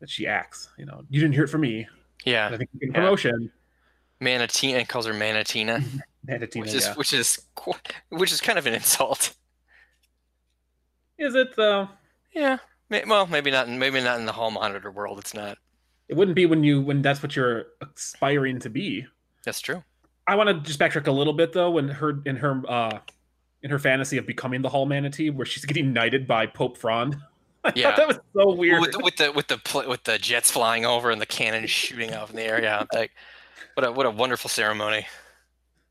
that 0.00 0.08
she 0.10 0.26
acts. 0.26 0.68
You 0.78 0.86
know, 0.86 1.02
you 1.10 1.20
didn't 1.20 1.34
hear 1.34 1.44
it 1.44 1.48
from 1.48 1.62
me. 1.62 1.88
Yeah. 2.24 2.48
I 2.52 2.56
think 2.56 2.70
get 2.78 2.90
a 2.90 2.92
Yeah. 2.92 2.98
promotion. 3.00 3.50
Manatina 4.20 4.86
calls 4.88 5.06
her 5.06 5.12
Manatina, 5.12 5.82
Manatina, 6.28 6.60
which 6.60 6.74
is 6.74 6.86
yeah. 6.86 6.94
which 6.94 7.12
is 7.12 7.38
which 8.10 8.32
is 8.32 8.40
kind 8.40 8.58
of 8.58 8.66
an 8.66 8.74
insult. 8.74 9.34
Is 11.18 11.34
it 11.34 11.56
though? 11.56 11.88
Yeah. 12.32 12.58
Well, 13.06 13.26
maybe 13.26 13.50
not. 13.50 13.68
Maybe 13.68 14.00
not 14.00 14.18
in 14.20 14.26
the 14.26 14.32
hall 14.32 14.50
monitor 14.50 14.90
world. 14.90 15.18
It's 15.18 15.34
not. 15.34 15.58
It 16.08 16.16
wouldn't 16.16 16.36
be 16.36 16.46
when 16.46 16.62
you 16.62 16.80
when 16.80 17.02
that's 17.02 17.22
what 17.22 17.34
you're 17.34 17.66
aspiring 17.80 18.60
to 18.60 18.70
be. 18.70 19.06
That's 19.44 19.60
true. 19.60 19.82
I 20.28 20.34
want 20.36 20.48
to 20.48 20.54
just 20.60 20.78
backtrack 20.78 21.06
a 21.06 21.12
little 21.12 21.32
bit 21.32 21.52
though. 21.52 21.70
When 21.70 21.88
her 21.88 22.20
in 22.24 22.36
her 22.36 22.62
uh 22.68 22.98
in 23.66 23.70
her 23.72 23.80
fantasy 23.80 24.16
of 24.16 24.26
becoming 24.28 24.62
the 24.62 24.68
Hall 24.68 24.86
Manatee, 24.86 25.28
where 25.30 25.44
she's 25.44 25.64
getting 25.64 25.92
knighted 25.92 26.24
by 26.24 26.46
Pope 26.46 26.78
Frond. 26.78 27.16
I 27.64 27.72
Yeah. 27.74 27.96
that 27.96 28.06
was 28.06 28.18
so 28.32 28.52
weird. 28.54 28.80
With 28.80 28.92
the, 28.92 29.00
with 29.00 29.16
the 29.16 29.32
with 29.32 29.48
the 29.48 29.58
pl- 29.58 29.88
with 29.88 30.04
the 30.04 30.18
jets 30.18 30.52
flying 30.52 30.86
over 30.86 31.10
and 31.10 31.20
the 31.20 31.26
cannon 31.26 31.66
shooting 31.66 32.12
out 32.12 32.30
in 32.30 32.36
the 32.36 32.42
air. 32.42 32.62
Yeah. 32.62 32.84
Like, 32.94 33.10
what 33.74 33.84
a 33.84 33.90
what 33.90 34.06
a 34.06 34.10
wonderful 34.10 34.48
ceremony. 34.48 35.04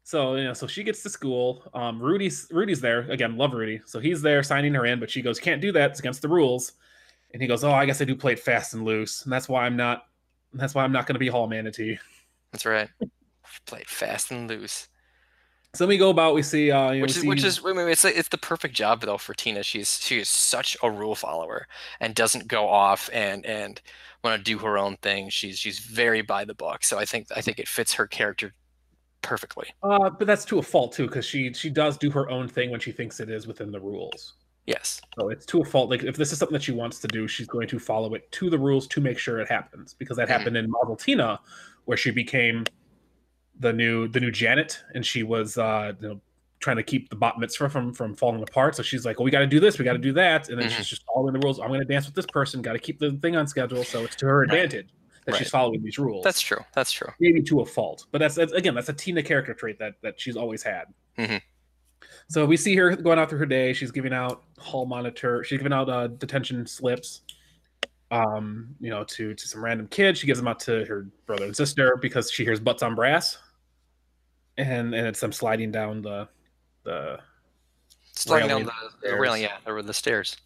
So 0.04 0.36
you 0.36 0.46
know, 0.46 0.54
so 0.54 0.68
she 0.68 0.84
gets 0.84 1.04
to 1.04 1.10
school. 1.10 1.64
Um, 1.74 2.00
Rudy's 2.02 2.48
Rudy's 2.50 2.80
there 2.80 3.02
again. 3.12 3.36
Love 3.38 3.52
Rudy. 3.54 3.82
So 3.86 4.00
he's 4.00 4.22
there 4.22 4.42
signing 4.42 4.74
her 4.74 4.86
in, 4.86 5.02
but 5.02 5.10
she 5.12 5.22
goes, 5.22 5.38
"Can't 5.38 5.62
do 5.62 5.74
that. 5.74 5.92
It's 5.92 6.00
against 6.00 6.22
the 6.22 6.30
rules." 6.30 6.72
And 7.34 7.42
he 7.42 7.48
goes, 7.50 7.66
"Oh, 7.66 7.74
I 7.74 7.86
guess 7.86 8.00
I 8.02 8.06
do 8.06 8.16
play 8.16 8.32
it 8.34 8.40
fast 8.40 8.74
and 8.74 8.86
loose, 8.86 9.24
and 9.24 9.34
that's 9.34 9.50
why 9.50 9.66
I'm 9.66 9.76
not. 9.76 10.06
That's 10.54 10.74
why 10.74 10.86
I'm 10.86 10.94
not 10.94 11.08
going 11.08 11.16
to 11.16 11.20
be 11.20 11.28
Hall 11.28 11.48
Manatee." 11.48 12.00
That's 12.54 12.66
right. 12.66 12.88
Played 13.66 13.88
fast 13.90 14.32
and 14.32 14.48
loose. 14.50 14.88
So 15.76 15.84
then 15.84 15.90
we 15.90 15.98
go 15.98 16.10
about. 16.10 16.34
We 16.34 16.42
see, 16.42 16.72
uh, 16.72 16.92
you 16.92 17.00
know, 17.00 17.02
which 17.04 17.18
is 17.18 17.24
which 17.26 17.44
is 17.44 17.62
wait, 17.64 17.76
wait, 17.76 17.92
it's 17.92 18.04
like- 18.04 18.16
it's 18.16 18.30
the 18.30 18.38
perfect 18.38 18.74
job 18.76 19.02
though 19.02 19.18
for 19.18 19.34
Tina. 19.34 19.62
She's 19.64 20.00
she 20.02 20.20
is 20.20 20.30
such 20.30 20.78
a 20.82 20.90
rule 20.90 21.16
follower 21.16 21.68
and 22.00 22.16
doesn't 22.16 22.48
go 22.48 22.68
off 22.68 23.10
and 23.14 23.46
and 23.46 23.82
want 24.24 24.38
to 24.38 24.44
do 24.44 24.58
her 24.60 24.78
own 24.78 24.98
thing. 24.98 25.30
She's 25.30 25.60
she's 25.60 25.80
very 25.80 26.22
by 26.22 26.46
the 26.46 26.54
book. 26.56 26.84
So 26.84 26.98
I 26.98 27.06
think 27.06 27.28
I 27.36 27.42
think 27.42 27.60
it 27.60 27.68
fits 27.68 27.94
her 27.94 28.08
character 28.08 28.54
perfectly. 29.22 29.68
Uh, 29.84 30.10
but 30.10 30.28
that's 30.28 30.46
to 30.46 30.60
a 30.60 30.64
fault 30.64 30.94
too, 30.94 31.08
because 31.08 31.26
she 31.26 31.52
she 31.54 31.70
does 31.70 31.98
do 31.98 32.10
her 32.12 32.30
own 32.30 32.48
thing 32.48 32.72
when 32.72 32.80
she 32.80 32.92
thinks 32.92 33.20
it 33.20 33.30
is 33.30 33.46
within 33.48 33.72
the 33.72 33.80
rules. 33.80 34.36
Yes. 34.68 35.00
So 35.20 35.30
it's 35.30 35.46
to 35.48 35.62
a 35.62 35.66
fault. 35.66 35.90
Like 35.90 36.04
if 36.04 36.16
this 36.16 36.32
is 36.32 36.40
something 36.40 36.54
that 36.54 36.64
she 36.64 36.72
wants 36.72 37.00
to 37.00 37.08
do, 37.08 37.28
she's 37.28 37.48
going 37.48 37.68
to 37.68 37.78
follow 37.80 38.14
it 38.16 38.32
to 38.32 38.50
the 38.50 38.58
rules 38.58 38.88
to 38.88 39.02
make 39.02 39.20
sure 39.20 39.40
it 39.40 39.50
happens. 39.50 39.94
Because 39.94 40.18
that 40.18 40.28
Mhm. 40.28 40.32
happened 40.32 40.58
in 40.58 40.72
Mazel-Tina, 40.72 41.40
where 41.86 41.98
she 41.98 42.10
became 42.10 42.64
the 43.60 43.72
new 43.74 44.08
the 44.08 44.20
new 44.20 44.32
Janet, 44.32 44.84
and 44.94 45.06
she 45.06 45.24
was 45.24 45.58
uh, 45.58 45.94
you 46.00 46.08
know 46.10 46.22
trying 46.60 46.78
to 46.78 46.84
keep 46.84 47.10
the 47.10 47.16
bat 47.16 47.38
mitzvah 47.38 47.70
from 47.70 47.94
from 47.94 48.16
falling 48.16 48.42
apart. 48.42 48.76
So 48.76 48.84
she's 48.84 49.06
like, 49.06 49.20
"Well, 49.20 49.26
we 49.26 49.32
got 49.32 49.40
to 49.40 49.48
do 49.48 49.60
this, 49.60 49.78
we 49.80 49.86
got 49.86 49.94
to 49.94 50.00
do 50.00 50.14
that," 50.14 50.50
and 50.50 50.60
then 50.60 50.70
Mhm. 50.70 50.74
she's 50.78 50.88
just 50.88 51.04
following 51.14 51.34
the 51.34 51.40
rules. 51.40 51.60
I'm 51.60 51.68
going 51.68 51.80
to 51.82 51.86
dance 51.86 52.06
with 52.06 52.16
this 52.16 52.26
person. 52.26 52.62
Got 52.62 52.74
to 52.74 52.80
keep 52.80 53.00
the 53.00 53.12
thing 53.22 53.36
on 53.36 53.48
schedule, 53.48 53.84
so 53.84 54.04
it's 54.04 54.16
to 54.18 54.26
her 54.26 54.40
Right. 54.42 54.52
advantage 54.52 54.90
that 55.26 55.32
Right. 55.34 55.40
she's 55.40 55.50
following 55.50 55.82
these 55.84 55.98
rules. 56.00 56.24
That's 56.24 56.40
true. 56.42 56.60
That's 56.74 56.92
true. 56.92 57.10
maybe 57.20 57.42
to 57.44 57.62
a 57.62 57.66
fault, 57.66 58.06
but 58.12 58.20
that's, 58.20 58.36
that's 58.36 58.54
again 58.54 58.76
that's 58.76 58.90
a 58.90 58.94
Tina 58.94 59.24
character 59.24 59.54
trait 59.54 59.80
that 59.80 59.96
that 60.02 60.20
she's 60.20 60.36
always 60.38 60.64
had. 60.64 60.86
Mhm. 61.18 61.42
So 62.28 62.46
we 62.46 62.58
see 62.58 62.76
her 62.76 62.96
going 62.96 63.20
out 63.20 63.30
through 63.30 63.40
her 63.40 63.46
day. 63.46 63.72
She's 63.74 63.92
giving 63.92 64.14
out 64.14 64.44
hall 64.58 64.86
monitor. 64.86 65.44
She's 65.44 65.58
giving 65.60 65.74
out 65.74 65.90
uh, 65.90 66.08
detention 66.08 66.66
slips, 66.66 67.22
um, 68.12 68.76
you 68.80 68.90
know, 68.90 69.04
to 69.04 69.34
to 69.34 69.48
some 69.48 69.64
random 69.64 69.88
kids. 69.88 70.20
She 70.20 70.28
gives 70.28 70.40
them 70.40 70.48
out 70.48 70.60
to 70.62 70.86
her 70.86 71.08
brother 71.26 71.46
and 71.46 71.56
sister 71.56 71.98
because 72.02 72.32
she 72.32 72.44
hears 72.44 72.60
butts 72.60 72.82
on 72.84 72.96
brass, 72.96 73.38
and 74.58 74.94
and 74.94 75.08
it's 75.08 75.20
them 75.20 75.32
sliding 75.32 75.72
down 75.72 76.02
the 76.02 76.28
the. 76.84 77.20
Sliding 78.14 78.48
down 78.48 78.64
the, 78.64 78.72
the 79.02 79.18
railing, 79.18 79.42
yeah, 79.42 79.58
or 79.66 79.82
the 79.82 79.94
stairs. 79.94 80.38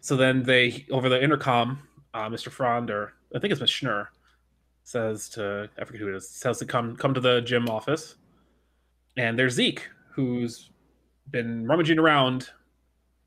So 0.00 0.16
then 0.16 0.42
they 0.42 0.86
over 0.90 1.08
the 1.08 1.22
intercom, 1.22 1.80
uh, 2.14 2.28
Mr. 2.28 2.50
Frond 2.50 2.90
or 2.90 3.14
I 3.34 3.38
think 3.38 3.52
it's 3.52 3.60
Miss 3.60 3.70
Schnur 3.70 4.08
says 4.84 5.28
to 5.30 5.68
I 5.78 5.84
forget 5.84 6.00
who 6.00 6.08
it 6.08 6.16
is 6.16 6.28
says 6.28 6.58
to 6.58 6.66
come 6.66 6.96
come 6.96 7.14
to 7.14 7.20
the 7.20 7.40
gym 7.40 7.68
office, 7.68 8.16
and 9.16 9.38
there's 9.38 9.54
Zeke 9.54 9.88
who's 10.10 10.70
been 11.30 11.66
rummaging 11.66 11.98
around 11.98 12.50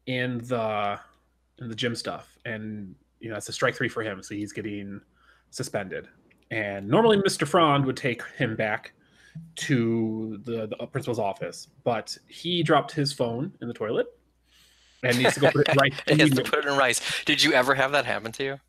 in 0.06 0.40
the 0.40 1.00
in 1.60 1.70
the 1.70 1.76
gym 1.76 1.96
stuff, 1.96 2.38
and 2.46 2.94
you 3.20 3.30
know 3.30 3.36
it's 3.36 3.50
a 3.50 3.54
strike 3.54 3.76
three 3.76 3.90
for 3.90 4.04
him, 4.04 4.22
so 4.22 4.36
he's 4.36 4.52
getting 4.52 5.02
suspended. 5.50 6.08
And 6.52 6.88
normally 6.88 7.18
Mr. 7.18 7.48
Frond 7.48 7.86
would 7.86 7.98
take 7.98 8.22
him 8.38 8.56
back 8.56 8.94
to 9.56 10.40
the, 10.44 10.68
the 10.68 10.88
principal's 10.88 11.20
office, 11.20 11.68
but 11.84 12.18
he 12.28 12.64
dropped 12.64 12.92
his 12.92 13.14
phone 13.14 13.54
in 13.62 13.68
the 13.68 13.74
toilet 13.74 14.08
and 15.04 15.18
needs 15.18 15.36
to 15.36 15.40
go 15.40 15.52
put 15.52 15.68
it 15.68 15.76
right. 15.80 15.94
It 16.08 16.20
has 16.20 16.32
to 16.32 16.44
put 16.44 16.60
it 16.60 16.66
in 16.66 16.78
rice. 16.78 17.02
Did 17.26 17.44
you 17.44 17.54
ever 17.54 17.76
have 17.76 17.92
that 17.92 18.06
happen 18.06 18.32
to 18.34 18.44
you? 18.44 18.60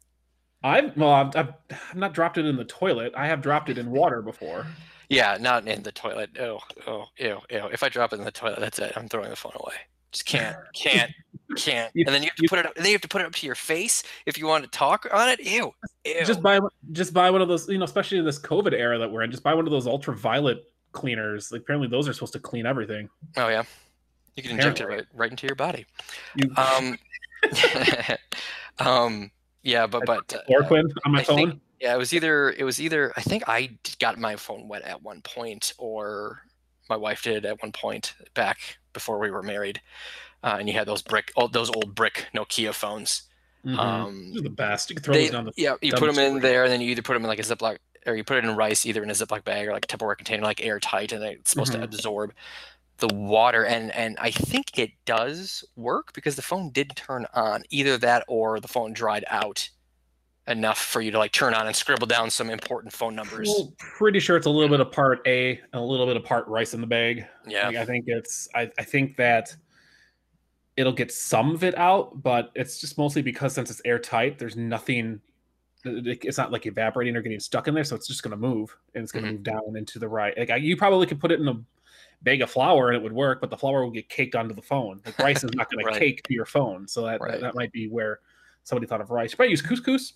I've 0.62 0.96
well, 0.96 1.10
I've, 1.10 1.36
I've 1.36 1.52
I've 1.70 1.96
not 1.96 2.14
dropped 2.14 2.38
it 2.38 2.46
in 2.46 2.56
the 2.56 2.64
toilet. 2.64 3.12
I 3.16 3.26
have 3.26 3.42
dropped 3.42 3.68
it 3.68 3.78
in 3.78 3.90
water 3.90 4.22
before. 4.22 4.66
Yeah, 5.08 5.36
not 5.40 5.66
in 5.68 5.82
the 5.82 5.92
toilet. 5.92 6.30
Oh, 6.40 6.60
oh, 6.86 7.06
ew, 7.18 7.40
ew. 7.50 7.68
If 7.72 7.82
I 7.82 7.88
drop 7.88 8.12
it 8.12 8.18
in 8.18 8.24
the 8.24 8.32
toilet, 8.32 8.58
that's 8.58 8.78
it. 8.78 8.92
I'm 8.96 9.08
throwing 9.08 9.30
the 9.30 9.36
phone 9.36 9.52
away. 9.54 9.74
Just 10.12 10.26
can't, 10.26 10.56
can't, 10.74 11.10
can't. 11.56 11.92
And 11.94 12.06
then 12.08 12.22
you 12.22 12.28
have 12.28 12.36
to 12.36 12.46
put 12.48 12.58
it 12.58 12.66
up. 12.66 12.74
Then 12.74 12.86
you 12.86 12.92
have 12.92 13.00
to 13.02 13.08
put 13.08 13.20
it 13.20 13.26
up 13.26 13.32
to 13.34 13.46
your 13.46 13.54
face 13.54 14.02
if 14.26 14.38
you 14.38 14.46
want 14.46 14.64
to 14.64 14.70
talk 14.70 15.06
on 15.12 15.28
it. 15.28 15.40
Ew, 15.40 15.72
ew. 16.04 16.24
Just 16.24 16.42
buy 16.42 16.58
just 16.92 17.12
buy 17.12 17.30
one 17.30 17.42
of 17.42 17.48
those, 17.48 17.68
you 17.68 17.78
know, 17.78 17.84
especially 17.84 18.18
in 18.18 18.24
this 18.24 18.38
COVID 18.38 18.72
era 18.72 18.98
that 18.98 19.10
we're 19.10 19.22
in. 19.22 19.30
Just 19.30 19.42
buy 19.42 19.54
one 19.54 19.66
of 19.66 19.70
those 19.70 19.86
ultraviolet 19.86 20.64
cleaners. 20.92 21.52
Like 21.52 21.62
apparently 21.62 21.88
those 21.88 22.08
are 22.08 22.12
supposed 22.12 22.32
to 22.34 22.40
clean 22.40 22.66
everything. 22.66 23.08
oh 23.36 23.48
yeah, 23.48 23.64
you 24.36 24.42
can 24.42 24.52
inject 24.52 24.80
it 24.80 24.86
right, 24.88 25.04
right 25.14 25.30
into 25.30 25.46
your 25.46 25.56
body. 25.56 25.84
You 26.34 26.50
Um, 26.56 26.98
um, 28.78 29.30
yeah, 29.62 29.86
but 29.86 30.04
but 30.06 30.32
uh, 30.34 30.38
chloroquine 30.48 30.84
on 31.04 31.12
my 31.12 31.20
I 31.20 31.24
think- 31.24 31.50
phone. 31.50 31.60
Yeah, 31.78 31.94
it 31.94 31.98
was 31.98 32.14
either 32.14 32.52
it 32.52 32.64
was 32.64 32.80
either 32.80 33.12
I 33.18 33.20
think 33.20 33.42
I 33.46 33.68
got 33.98 34.18
my 34.18 34.36
phone 34.36 34.66
wet 34.66 34.80
at 34.82 35.02
one 35.02 35.20
point, 35.20 35.74
or 35.76 36.40
my 36.88 36.96
wife 36.96 37.22
did 37.22 37.44
at 37.44 37.60
one 37.62 37.70
point 37.70 38.14
back 38.32 38.78
before 38.96 39.18
we 39.18 39.30
were 39.30 39.42
married. 39.42 39.80
Uh, 40.42 40.56
and 40.58 40.68
you 40.68 40.74
had 40.74 40.88
those 40.88 41.02
brick, 41.02 41.32
oh, 41.36 41.48
those 41.48 41.68
old 41.70 41.94
brick 41.94 42.26
Nokia 42.34 42.72
phones. 42.72 43.22
Mhm. 43.64 43.78
Um, 43.78 44.32
the 44.32 44.48
best. 44.48 44.90
You 44.90 44.96
throw 44.96 45.12
they, 45.12 45.28
down 45.28 45.44
the. 45.44 45.52
yeah, 45.56 45.74
you 45.82 45.92
put 45.92 46.06
the 46.06 46.12
them 46.12 46.36
in 46.36 46.40
there, 46.40 46.64
and 46.64 46.72
then 46.72 46.80
you 46.80 46.90
either 46.92 47.02
put 47.02 47.14
them 47.14 47.24
in 47.24 47.28
like 47.28 47.38
a 47.38 47.42
Ziploc, 47.42 47.78
or 48.06 48.14
you 48.14 48.24
put 48.24 48.38
it 48.38 48.44
in 48.44 48.54
rice, 48.56 48.86
either 48.86 49.02
in 49.02 49.10
a 49.10 49.12
Ziploc 49.12 49.44
bag 49.44 49.66
or 49.66 49.72
like 49.72 49.84
a 49.84 49.88
Tupperware 49.88 50.16
container, 50.16 50.44
like 50.44 50.64
airtight, 50.64 51.12
and 51.12 51.22
it's 51.24 51.50
supposed 51.50 51.72
Mhm. 51.72 51.78
to 51.78 51.84
absorb 51.84 52.32
the 52.98 53.08
water. 53.08 53.64
And 53.64 53.90
and 53.92 54.16
I 54.20 54.30
think 54.30 54.78
it 54.78 54.92
does 55.04 55.64
work 55.74 56.12
because 56.14 56.36
the 56.36 56.42
phone 56.42 56.70
did 56.70 56.94
turn 56.96 57.26
on. 57.34 57.64
Either 57.70 57.98
that 57.98 58.24
or 58.28 58.60
the 58.60 58.68
phone 58.68 58.92
dried 58.92 59.24
out 59.28 59.68
enough 60.48 60.78
for 60.78 61.00
you 61.00 61.10
to 61.10 61.18
like 61.18 61.32
turn 61.32 61.54
on 61.54 61.66
and 61.66 61.74
scribble 61.74 62.06
down 62.06 62.30
some 62.30 62.50
important 62.50 62.92
phone 62.92 63.14
numbers. 63.14 63.48
Well, 63.48 63.74
pretty 63.78 64.20
sure 64.20 64.36
it's 64.36 64.46
a 64.46 64.50
little 64.50 64.68
bit 64.68 64.80
of 64.80 64.92
part 64.92 65.20
A 65.26 65.58
and 65.58 65.74
a 65.74 65.80
little 65.80 66.06
bit 66.06 66.16
of 66.16 66.24
part 66.24 66.46
rice 66.46 66.72
in 66.74 66.80
the 66.80 66.86
bag. 66.86 67.26
Yeah. 67.46 67.66
Like, 67.68 67.76
I 67.76 67.84
think 67.84 68.04
it's. 68.06 68.48
I, 68.54 68.70
I 68.78 68.84
think 68.84 69.16
that 69.16 69.54
it'll 70.76 70.92
get 70.92 71.10
some 71.10 71.54
of 71.54 71.64
it 71.64 71.76
out, 71.78 72.22
but 72.22 72.52
it's 72.54 72.80
just 72.80 72.96
mostly 72.98 73.22
because 73.22 73.54
since 73.54 73.70
it's 73.70 73.80
airtight, 73.84 74.38
there's 74.38 74.56
nothing. 74.56 75.20
It's 75.84 76.38
not 76.38 76.50
like 76.52 76.66
evaporating 76.66 77.14
or 77.16 77.22
getting 77.22 77.38
stuck 77.40 77.68
in 77.68 77.74
there, 77.74 77.84
so 77.84 77.94
it's 77.96 78.08
just 78.08 78.22
going 78.22 78.32
to 78.32 78.36
move 78.36 78.76
and 78.94 79.02
it's 79.04 79.12
going 79.12 79.24
to 79.24 79.30
Mhm. 79.30 79.34
move 79.34 79.42
down 79.44 79.76
into 79.76 79.98
the 79.98 80.08
right. 80.08 80.36
Like 80.36 80.50
I- 80.50 80.56
you 80.56 80.76
probably 80.76 81.06
could 81.06 81.20
put 81.20 81.30
it 81.30 81.38
in 81.40 81.46
a 81.48 81.54
bag 82.22 82.42
of 82.42 82.50
flour 82.50 82.88
and 82.88 82.96
it 82.96 83.02
would 83.02 83.12
work, 83.12 83.40
but 83.40 83.50
the 83.50 83.56
flour 83.56 83.84
will 83.84 83.92
get 83.92 84.08
caked 84.08 84.34
onto 84.34 84.52
the 84.54 84.62
phone. 84.62 85.00
Like 85.06 85.18
rice 85.20 85.44
is 85.44 85.50
not 85.54 85.70
going 85.70 85.84
Right. 85.86 85.94
to 85.94 85.98
cake 86.00 86.22
to 86.24 86.34
your 86.34 86.44
phone, 86.46 86.88
so 86.88 87.02
that, 87.04 87.20
Right. 87.20 87.32
that 87.32 87.40
that 87.40 87.54
might 87.54 87.70
be 87.72 87.88
where 87.88 88.18
somebody 88.64 88.86
thought 88.88 89.00
of 89.00 89.10
rice. 89.10 89.30
You 89.32 89.36
probably 89.36 89.50
use 89.52 89.62
couscous. 89.62 90.14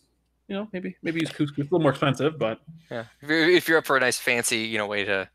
You 0.51 0.57
know, 0.57 0.69
maybe 0.73 0.97
maybe 1.01 1.21
use 1.21 1.31
couscous. 1.31 1.59
A 1.59 1.63
little 1.63 1.79
more 1.79 1.93
expensive, 1.93 2.37
but 2.37 2.61
Yeah. 2.91 3.05
If 3.23 3.29
you're, 3.29 3.49
if 3.49 3.69
you're 3.69 3.79
up 3.79 3.87
for 3.87 3.97
a 3.97 4.01
nice 4.01 4.19
fancy, 4.19 4.59
you 4.59 4.79
know, 4.79 4.87
way 4.89 5.05
to 5.05 5.29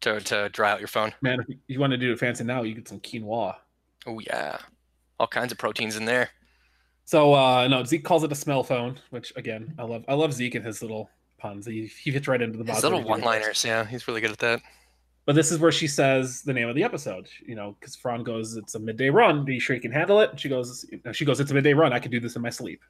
to 0.00 0.18
to 0.20 0.48
dry 0.48 0.72
out 0.72 0.80
your 0.80 0.88
phone. 0.88 1.12
man, 1.22 1.38
if 1.48 1.56
you 1.68 1.78
want 1.78 1.92
to 1.92 1.96
do 1.96 2.10
it 2.12 2.18
fancy 2.18 2.42
now, 2.42 2.62
you 2.62 2.74
get 2.74 2.88
some 2.88 2.98
quinoa. 2.98 3.54
Oh 4.06 4.18
yeah. 4.18 4.58
All 5.20 5.28
kinds 5.28 5.52
of 5.52 5.58
proteins 5.58 5.96
in 5.96 6.04
there. 6.04 6.30
So 7.04 7.32
uh 7.32 7.68
no, 7.68 7.84
Zeke 7.84 8.02
calls 8.02 8.24
it 8.24 8.32
a 8.32 8.34
smell 8.34 8.64
phone, 8.64 8.98
which 9.10 9.32
again, 9.36 9.72
I 9.78 9.84
love 9.84 10.04
I 10.08 10.14
love 10.14 10.32
Zeke 10.32 10.56
and 10.56 10.66
his 10.66 10.82
little 10.82 11.08
puns. 11.38 11.64
He 11.66 11.86
he 11.86 12.10
fits 12.10 12.26
right 12.26 12.42
into 12.42 12.58
the 12.58 12.64
His 12.72 12.82
little 12.82 13.04
one-liners, 13.04 13.64
yeah, 13.64 13.84
he's 13.84 14.08
really 14.08 14.20
good 14.20 14.32
at 14.32 14.38
that. 14.38 14.62
But 15.26 15.36
this 15.36 15.52
is 15.52 15.60
where 15.60 15.70
she 15.70 15.86
says 15.86 16.42
the 16.42 16.52
name 16.52 16.68
of 16.68 16.74
the 16.74 16.82
episode, 16.82 17.28
you 17.46 17.54
know, 17.54 17.76
because 17.78 17.94
Frond 17.94 18.24
goes, 18.24 18.56
"It's 18.56 18.74
a 18.74 18.80
midday 18.80 19.10
run. 19.10 19.46
Are 19.46 19.50
you 19.52 19.60
sure 19.60 19.76
you 19.76 19.82
can 19.82 19.92
handle 19.92 20.18
it?" 20.20 20.30
And 20.30 20.40
she 20.40 20.48
goes, 20.48 20.84
"She 21.12 21.24
goes, 21.24 21.38
it's 21.38 21.52
a 21.52 21.54
midday 21.54 21.72
run. 21.72 21.92
I 21.92 22.00
can 22.00 22.10
do 22.10 22.18
this 22.18 22.34
in 22.34 22.42
my 22.42 22.50
sleep." 22.50 22.82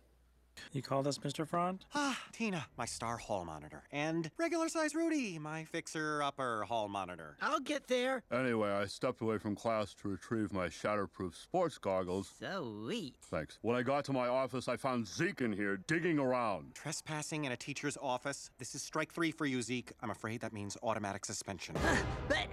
You 0.72 0.82
called 0.82 1.08
us 1.08 1.18
Mr. 1.18 1.46
Frond? 1.46 1.84
Ah, 1.96 2.16
Tina, 2.32 2.64
my 2.78 2.84
star 2.84 3.16
hall 3.16 3.44
monitor. 3.44 3.82
And 3.90 4.30
regular 4.38 4.68
size 4.68 4.94
Rudy, 4.94 5.36
my 5.36 5.64
fixer 5.64 6.22
upper 6.22 6.62
hall 6.62 6.86
monitor. 6.88 7.36
I'll 7.42 7.58
get 7.58 7.88
there. 7.88 8.22
Anyway, 8.30 8.70
I 8.70 8.86
stepped 8.86 9.20
away 9.20 9.38
from 9.38 9.56
class 9.56 9.94
to 9.94 10.08
retrieve 10.08 10.52
my 10.52 10.68
shatterproof 10.68 11.34
sports 11.34 11.76
goggles. 11.76 12.34
Sweet. 12.38 13.16
Thanks. 13.20 13.58
When 13.62 13.74
I 13.74 13.82
got 13.82 14.04
to 14.06 14.12
my 14.12 14.28
office, 14.28 14.68
I 14.68 14.76
found 14.76 15.08
Zeke 15.08 15.40
in 15.40 15.52
here 15.52 15.76
digging 15.88 16.20
around. 16.20 16.76
Trespassing 16.76 17.46
in 17.46 17.52
a 17.52 17.56
teacher's 17.56 17.98
office. 18.00 18.50
This 18.58 18.76
is 18.76 18.82
strike 18.82 19.12
three 19.12 19.32
for 19.32 19.46
you, 19.46 19.62
Zeke. 19.62 19.92
I'm 20.02 20.10
afraid 20.10 20.40
that 20.42 20.52
means 20.52 20.76
automatic 20.84 21.24
suspension. 21.24 21.74
But 22.28 22.46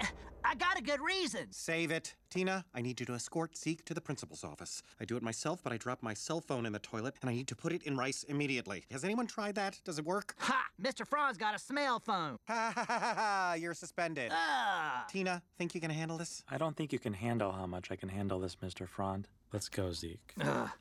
I 0.43 0.55
got 0.55 0.79
a 0.79 0.81
good 0.81 1.01
reason. 1.01 1.47
Save 1.51 1.91
it. 1.91 2.15
Tina, 2.29 2.65
I 2.73 2.81
need 2.81 2.99
you 2.99 3.05
to 3.05 3.13
escort 3.13 3.57
Zeke 3.57 3.85
to 3.85 3.93
the 3.93 4.01
principal's 4.01 4.43
office. 4.43 4.83
I 4.99 5.05
do 5.05 5.15
it 5.15 5.23
myself, 5.23 5.61
but 5.63 5.71
I 5.71 5.77
drop 5.77 6.03
my 6.03 6.13
cell 6.13 6.41
phone 6.41 6.65
in 6.65 6.73
the 6.73 6.79
toilet 6.79 7.15
and 7.21 7.29
I 7.29 7.33
need 7.33 7.47
to 7.47 7.55
put 7.55 7.71
it 7.71 7.83
in 7.83 7.95
rice 7.95 8.23
immediately. 8.23 8.85
Has 8.91 9.03
anyone 9.03 9.27
tried 9.27 9.55
that? 9.55 9.79
Does 9.85 9.97
it 9.97 10.05
work? 10.05 10.35
Ha! 10.39 10.65
Mr. 10.81 11.07
Frond's 11.07 11.37
got 11.37 11.55
a 11.55 11.59
smell 11.59 11.99
phone. 11.99 12.37
Ha 12.47 12.71
ha 12.75 12.85
ha 12.85 12.99
ha 12.99 13.13
ha! 13.15 13.55
You're 13.57 13.73
suspended. 13.73 14.31
Ah! 14.33 15.05
Tina, 15.09 15.41
think 15.57 15.73
you 15.73 15.81
can 15.81 15.89
handle 15.89 16.17
this? 16.17 16.43
I 16.49 16.57
don't 16.57 16.75
think 16.75 16.91
you 16.91 16.99
can 16.99 17.13
handle 17.13 17.51
how 17.53 17.65
much 17.65 17.91
I 17.91 17.95
can 17.95 18.09
handle 18.09 18.39
this, 18.39 18.57
Mr. 18.57 18.87
Frond. 18.87 19.27
Let's 19.53 19.69
go, 19.69 19.93
Zeke. 19.93 20.33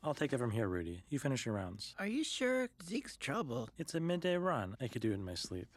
I'll 0.02 0.14
take 0.14 0.32
it 0.32 0.38
from 0.38 0.50
here, 0.50 0.66
Rudy. 0.66 1.04
You 1.08 1.20
finish 1.20 1.46
your 1.46 1.54
rounds. 1.54 1.94
Are 2.00 2.06
you 2.06 2.24
sure 2.24 2.68
Zeke's 2.84 3.16
trouble? 3.16 3.68
It's 3.78 3.94
a 3.94 4.00
midday 4.00 4.36
run. 4.36 4.76
I 4.80 4.88
could 4.88 5.02
do 5.02 5.12
it 5.12 5.14
in 5.14 5.24
my 5.24 5.34
sleep. 5.34 5.68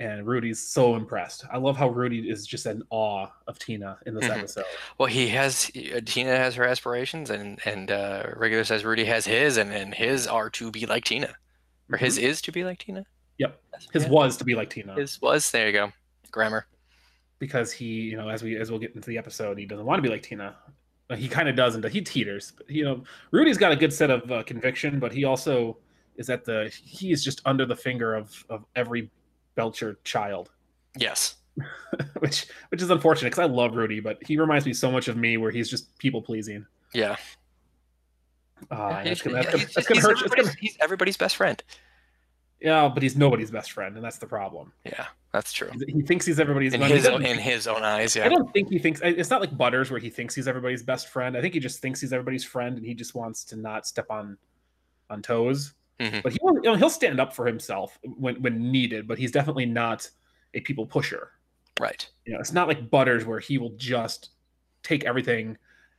And 0.00 0.26
Rudy's 0.26 0.58
so 0.60 0.96
impressed. 0.96 1.44
I 1.52 1.58
love 1.58 1.76
how 1.76 1.88
Rudy 1.88 2.28
is 2.28 2.46
just 2.46 2.66
in 2.66 2.82
awe 2.90 3.28
of 3.46 3.58
Tina 3.60 3.96
in 4.06 4.14
this 4.14 4.24
Mhm. 4.24 4.38
episode. 4.38 4.64
Well, 4.98 5.06
he 5.06 5.28
has 5.28 5.70
uh, 5.76 6.00
Tina 6.04 6.36
has 6.36 6.56
her 6.56 6.64
aspirations, 6.64 7.30
and 7.30 7.60
and 7.64 7.90
uh, 7.92 8.26
regular 8.36 8.64
says 8.64 8.84
Rudy 8.84 9.04
has 9.04 9.24
his, 9.24 9.56
and 9.56 9.72
and 9.72 9.94
his 9.94 10.26
are 10.26 10.50
to 10.50 10.72
be 10.72 10.84
like 10.86 11.04
Tina, 11.04 11.34
or 11.92 11.96
his 11.98 12.18
is 12.18 12.42
to 12.42 12.50
be 12.52 12.64
like 12.64 12.80
Tina. 12.80 13.06
Yep, 13.38 13.60
his 13.92 14.02
Yeah. 14.04 14.10
was 14.10 14.36
to 14.38 14.44
be 14.44 14.54
like 14.56 14.70
Tina 14.70 14.94
His 14.94 15.20
was 15.22 15.50
there 15.52 15.66
you 15.68 15.72
go, 15.72 15.92
grammar. 16.32 16.66
because 17.38 17.70
he, 17.72 17.84
you 18.02 18.16
know, 18.16 18.28
as 18.28 18.42
we 18.42 18.56
as 18.56 18.70
we'll 18.70 18.80
get 18.80 18.94
into 18.96 19.08
the 19.08 19.18
episode, 19.18 19.58
he 19.58 19.64
doesn't 19.66 19.86
want 19.86 19.98
to 19.98 20.02
be 20.02 20.08
like 20.08 20.22
Tina. 20.22 20.56
He 21.16 21.28
kind 21.28 21.48
of 21.48 21.54
doesn't. 21.54 21.84
He 21.90 22.00
teeters. 22.00 22.52
But, 22.56 22.68
you 22.70 22.82
know, 22.84 23.04
Rudy's 23.30 23.58
got 23.58 23.70
a 23.70 23.76
good 23.76 23.92
set 23.92 24.10
of 24.10 24.32
uh, 24.32 24.42
conviction, 24.42 24.98
but 24.98 25.12
he 25.12 25.24
also 25.24 25.76
is 26.16 26.30
at 26.30 26.44
the. 26.44 26.72
He 26.82 27.12
is 27.12 27.22
just 27.22 27.42
under 27.44 27.64
the 27.66 27.76
finger 27.76 28.14
of 28.14 28.44
of 28.48 28.64
every 28.74 29.10
Belcher 29.54 29.98
child. 30.04 30.50
Yes. 30.96 31.36
which 32.18 32.46
which 32.70 32.82
is 32.82 32.90
unfortunate 32.90 33.30
because 33.30 33.38
I 33.48 33.52
love 33.52 33.76
Rudy, 33.76 34.00
but 34.00 34.18
he 34.26 34.36
reminds 34.38 34.66
me 34.66 34.72
so 34.74 34.90
much 34.90 35.06
of 35.08 35.16
me, 35.16 35.36
where 35.36 35.50
he's 35.52 35.70
just 35.70 35.96
people 35.98 36.20
pleasing. 36.20 36.66
Yeah. 36.92 37.16
Uh, 38.70 38.98
He- 39.02 39.08
that's 39.10 39.22
gonna, 39.22 39.36
that's 39.36 39.46
gonna, 39.50 39.58
he's, 39.64 39.74
that's 39.74 39.86
gonna 39.86 40.00
hurt. 40.00 40.16
Everybody's, 40.18 40.46
gonna, 40.46 40.56
he's 40.60 40.76
everybody's 40.80 41.16
best 41.16 41.36
friend. 41.36 41.62
yeah, 42.60 42.88
but 42.92 43.02
he's 43.02 43.16
nobody's 43.16 43.50
best 43.50 43.72
friend, 43.72 43.94
and 43.96 44.04
that's 44.04 44.18
the 44.18 44.26
problem. 44.26 44.72
Yeah, 44.84 45.06
that's 45.32 45.52
true. 45.52 45.70
He 45.86 46.02
thinks 46.02 46.26
he's 46.26 46.40
everybody's. 46.40 46.74
In 46.74 46.80
his 46.82 47.06
own, 47.06 47.24
in 47.24 47.38
his 47.38 47.66
own 47.66 47.84
eyes, 47.84 48.16
Yeah, 48.16 48.26
I 48.26 48.28
don't 48.30 48.52
think 48.52 48.70
he 48.70 48.78
thinks 48.78 49.00
it's 49.04 49.30
not 49.30 49.40
like 49.40 49.56
Butters 49.56 49.90
where 49.90 50.00
he 50.00 50.10
thinks 50.10 50.34
he's 50.34 50.48
everybody's 50.48 50.82
best 50.82 51.08
friend. 51.08 51.36
I 51.36 51.40
think 51.40 51.54
he 51.54 51.60
just 51.60 51.80
thinks 51.80 52.00
he's 52.00 52.12
everybody's 52.12 52.44
friend, 52.44 52.76
and 52.76 52.84
he 52.86 52.94
just 52.94 53.14
wants 53.14 53.44
to 53.44 53.56
not 53.56 53.86
step 53.86 54.06
on 54.10 54.38
on 55.10 55.22
toes. 55.22 55.74
Mhm. 56.00 56.22
But 56.22 56.32
he 56.32 56.38
will, 56.42 56.54
you 56.56 56.62
know, 56.62 56.74
he'll 56.74 56.90
stand 56.90 57.20
up 57.20 57.32
for 57.34 57.46
himself 57.46 57.98
when 58.02 58.40
when 58.42 58.72
needed. 58.72 59.06
But 59.06 59.18
he's 59.18 59.30
definitely 59.32 59.66
not 59.66 60.08
a 60.54 60.60
people 60.60 60.86
pusher. 60.86 61.30
Right. 61.80 62.08
You 62.24 62.34
know, 62.34 62.40
it's 62.40 62.52
not 62.52 62.68
like 62.68 62.90
Butters 62.90 63.24
where 63.24 63.40
he 63.40 63.58
will 63.58 63.74
just 63.76 64.30
take 64.82 65.04
everything 65.04 65.56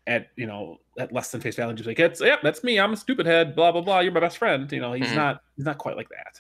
at 0.08 0.28
you 0.36 0.46
know 0.46 0.78
at 1.00 1.12
less 1.12 1.32
than 1.32 1.42
face 1.42 1.56
value 1.56 1.70
and 1.70 1.78
just 1.78 1.88
like 1.88 1.98
it's 2.00 2.22
yeah 2.22 2.36
that's 2.44 2.64
me 2.64 2.80
I'm 2.80 2.94
a 2.94 2.98
stupid 2.98 3.26
head 3.26 3.56
blah 3.56 3.72
blah 3.72 3.82
blah 3.82 4.00
you're 4.02 4.12
my 4.12 4.20
best 4.20 4.38
friend 4.38 4.72
you 4.72 4.80
know 4.80 4.94
he's 4.94 5.08
Mhm. 5.08 5.16
not 5.16 5.42
he's 5.56 5.66
not 5.66 5.80
quite 5.80 5.98
like 5.98 6.10
that. 6.10 6.40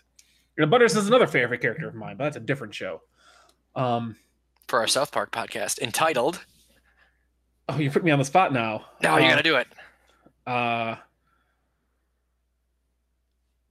You 0.55 0.63
know, 0.63 0.69
Butters 0.69 0.95
is 0.95 1.07
another 1.07 1.25
favorite 1.27 1.61
character 1.61 1.87
of 1.87 1.95
mine, 1.95 2.15
but 2.17 2.25
that's 2.25 2.37
a 2.37 2.41
different 2.41 2.75
show. 2.75 3.01
Um, 3.75 4.15
For 4.67 4.79
our 4.79 4.87
South 4.87 5.11
Park 5.11 5.31
podcast 5.31 5.79
entitled 5.79 6.45
oh, 7.67 7.77
you 7.79 7.89
put 7.89 8.03
me 8.03 8.11
on 8.11 8.19
the 8.19 8.25
spot 8.25 8.53
now. 8.53 8.85
Now 9.01 9.17
you 9.17 9.25
Uh, 9.25 9.29
gotta 9.31 9.43
do 9.43 9.55
it. 9.55 9.67
Uh, 10.45 10.95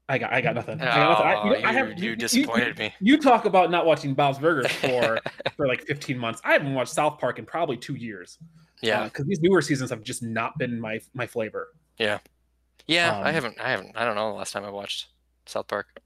I 0.09 0.19
got 0.19 0.33
I 0.33 0.41
got 0.41 0.55
nothing. 0.55 0.81
I 0.81 0.85
got 0.85 1.11
nothing. 1.11 1.27
I, 1.27 1.35
Oh, 1.35 1.45
you, 1.57 1.63
know, 1.63 1.69
I 1.69 1.73
have 1.73 1.99
you 1.99 2.15
disappointed 2.17 2.79
me. 2.79 2.95
You 3.01 3.19
talk 3.19 3.47
about 3.47 3.71
not 3.71 3.87
watching 3.87 4.13
Bob's 4.15 4.39
Burgers 4.39 4.71
for 4.73 5.19
for 5.57 5.67
like 5.67 5.83
15 5.87 6.19
months. 6.19 6.41
I 6.45 6.53
haven't 6.53 6.75
watched 6.75 6.93
South 6.93 7.19
Park 7.19 7.39
in 7.39 7.47
probably 7.47 7.77
two 7.77 7.95
years. 7.95 8.39
Yeah. 8.83 9.05
because 9.05 9.25
these 9.27 9.41
newer 9.41 9.63
seasons 9.63 9.89
have 9.91 10.03
just 10.03 10.23
not 10.23 10.59
been 10.59 10.79
my 10.79 11.01
my 11.15 11.27
flavor. 11.27 11.69
Yeah, 11.99 12.19
Yeah. 12.87 13.17
I 13.19 13.29
Um, 13.29 13.35
haven't. 13.35 13.61
I 13.61 13.71
haven't. 13.71 13.93
I 13.95 14.05
don't 14.05 14.15
know 14.15 14.29
the 14.31 14.37
last 14.37 14.53
time 14.53 14.65
I 14.65 14.71
watched 14.71 15.07
South 15.47 15.69
Park. 15.69 16.03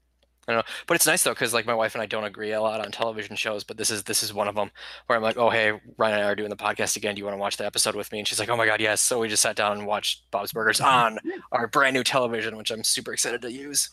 I 0.49 0.53
don't 0.53 0.65
know, 0.65 0.73
but 0.87 0.95
it's 0.95 1.05
nice 1.05 1.21
though 1.21 1.31
because 1.31 1.53
like 1.53 1.67
my 1.67 1.75
wife 1.75 1.93
and 1.93 2.01
I 2.01 2.07
don't 2.07 2.23
agree 2.23 2.53
a 2.53 2.61
lot 2.61 2.81
on 2.83 2.91
television 2.91 3.35
shows, 3.35 3.63
but 3.63 3.77
this 3.77 3.91
is 3.91 4.03
this 4.03 4.23
is 4.23 4.33
one 4.33 4.47
of 4.47 4.55
them 4.55 4.71
where 5.05 5.15
I'm 5.15 5.21
like, 5.21 5.37
oh 5.37 5.51
hey, 5.51 5.73
Ryan 5.97 6.15
and 6.15 6.23
I 6.23 6.27
are 6.27 6.35
doing 6.35 6.49
the 6.49 6.55
podcast 6.55 6.97
again. 6.97 7.13
Do 7.13 7.19
you 7.19 7.25
want 7.25 7.35
to 7.35 7.39
watch 7.39 7.57
the 7.57 7.67
episode 7.67 7.93
with 7.93 8.11
me? 8.11 8.17
And 8.17 8.27
she's 8.27 8.39
like, 8.39 8.49
oh 8.49 8.57
my 8.57 8.65
god, 8.65 8.81
yes. 8.81 8.99
So 8.99 9.19
we 9.19 9.27
just 9.27 9.43
sat 9.43 9.55
down 9.55 9.77
and 9.77 9.85
watched 9.85 10.29
Bob's 10.31 10.51
Burgers 10.51 10.81
on 10.81 11.19
our 11.51 11.67
brand 11.67 11.93
new 11.93 12.03
television, 12.03 12.57
which 12.57 12.71
I'm 12.71 12.83
super 12.83 13.13
excited 13.13 13.43
to 13.43 13.51
use. 13.51 13.91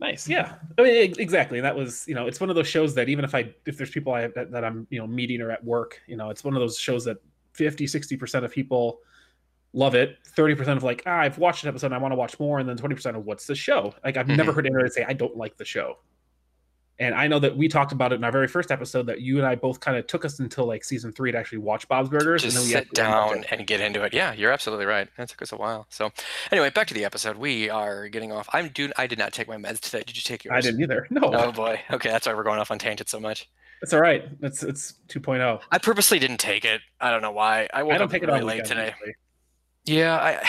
Nice, 0.00 0.26
yeah. 0.26 0.54
I 0.78 0.82
mean, 0.82 1.14
exactly. 1.18 1.60
That 1.60 1.76
was, 1.76 2.08
you 2.08 2.14
know, 2.14 2.26
it's 2.26 2.40
one 2.40 2.48
of 2.48 2.56
those 2.56 2.66
shows 2.66 2.94
that 2.94 3.08
even 3.10 3.24
if 3.24 3.34
I, 3.34 3.52
if 3.66 3.76
there's 3.76 3.90
people 3.90 4.12
I 4.12 4.26
that, 4.28 4.50
that 4.50 4.64
I'm, 4.64 4.86
you 4.90 4.98
know, 4.98 5.06
meeting 5.06 5.40
or 5.40 5.50
at 5.52 5.62
work, 5.62 6.00
you 6.08 6.16
know, 6.16 6.30
it's 6.30 6.42
one 6.42 6.54
of 6.54 6.60
those 6.60 6.78
shows 6.78 7.04
that 7.04 7.18
50, 7.52 7.86
60 7.86 8.16
percent 8.16 8.44
of 8.44 8.50
people 8.50 8.98
love 9.72 9.94
it. 9.94 10.18
Thirty 10.26 10.54
percent 10.54 10.76
of 10.76 10.82
like, 10.82 11.02
ah, 11.06 11.18
I've 11.20 11.38
watched 11.38 11.62
an 11.64 11.68
episode, 11.68 11.86
and 11.86 11.94
I 11.94 11.98
want 11.98 12.12
to 12.12 12.16
watch 12.16 12.38
more, 12.40 12.58
and 12.58 12.68
then 12.68 12.76
twenty 12.76 12.94
percent 12.94 13.16
of 13.16 13.24
what's 13.24 13.46
the 13.46 13.54
show? 13.54 13.94
Like, 14.04 14.16
I've 14.16 14.28
never 14.28 14.52
Mhm. 14.52 14.54
heard 14.54 14.66
anyone 14.66 14.90
say 14.90 15.04
I 15.06 15.12
don't 15.12 15.36
like 15.36 15.56
the 15.56 15.64
show. 15.64 15.98
And 16.98 17.14
I 17.16 17.26
know 17.26 17.38
that 17.40 17.56
we 17.56 17.66
talked 17.68 17.90
about 17.90 18.12
it 18.12 18.16
in 18.16 18.24
our 18.24 18.30
very 18.30 18.46
first 18.46 18.70
episode 18.70 19.06
that 19.06 19.20
you 19.22 19.38
and 19.38 19.46
I 19.46 19.56
both 19.56 19.80
kind 19.80 19.96
of 19.96 20.06
took 20.06 20.24
us 20.24 20.38
until 20.38 20.66
like 20.66 20.84
season 20.84 21.10
three 21.10 21.32
to 21.32 21.38
actually 21.38 21.58
watch 21.58 21.88
Bob's 21.88 22.10
Burgers. 22.10 22.42
Just 22.42 22.56
and 22.56 22.64
then 22.64 22.68
we 22.68 22.84
sit 22.86 22.92
down 22.94 23.44
and 23.50 23.66
get 23.66 23.80
into 23.80 24.02
it. 24.04 24.12
Yeah, 24.14 24.32
you're 24.34 24.52
absolutely 24.52 24.84
right. 24.84 25.08
That 25.16 25.28
took 25.28 25.42
us 25.42 25.50
a 25.52 25.56
while. 25.56 25.86
So 25.88 26.10
anyway, 26.52 26.70
back 26.70 26.86
to 26.88 26.94
the 26.94 27.04
episode. 27.04 27.38
We 27.38 27.68
are 27.70 28.08
getting 28.08 28.30
off. 28.30 28.48
I'm 28.52 28.68
dude. 28.68 28.92
I 28.96 29.06
did 29.08 29.18
not 29.18 29.32
take 29.32 29.48
my 29.48 29.56
meds 29.56 29.80
today. 29.80 30.04
Did 30.06 30.16
you 30.16 30.22
take 30.22 30.44
yours? 30.44 30.54
I 30.54 30.60
didn't 30.60 30.80
either. 30.82 31.06
No, 31.10 31.22
Oh 31.32 31.50
boy. 31.50 31.80
Okay, 31.90 32.10
that's 32.10 32.26
why 32.26 32.34
we're 32.34 32.44
going 32.44 32.60
off 32.60 32.70
on 32.70 32.78
tangents 32.78 33.10
so 33.10 33.18
much. 33.18 33.48
it's 33.80 33.92
all 33.94 34.00
right. 34.00 34.28
It's 34.42 34.62
it's 34.62 34.92
2.0. 35.08 35.60
I 35.72 35.78
purposely 35.78 36.20
didn't 36.20 36.38
take 36.38 36.64
it. 36.64 36.82
I 37.00 37.10
don't 37.10 37.22
know 37.22 37.32
why. 37.32 37.68
I 37.72 37.82
woke 37.82 37.94
I 37.94 37.98
don't 37.98 38.04
up 38.04 38.10
take 38.12 38.22
it 38.22 38.26
really 38.26 38.40
on 38.42 38.46
late 38.46 38.64
today. 38.66 38.92
usually. 39.00 39.14
Yeah, 39.84 40.16
I. 40.16 40.48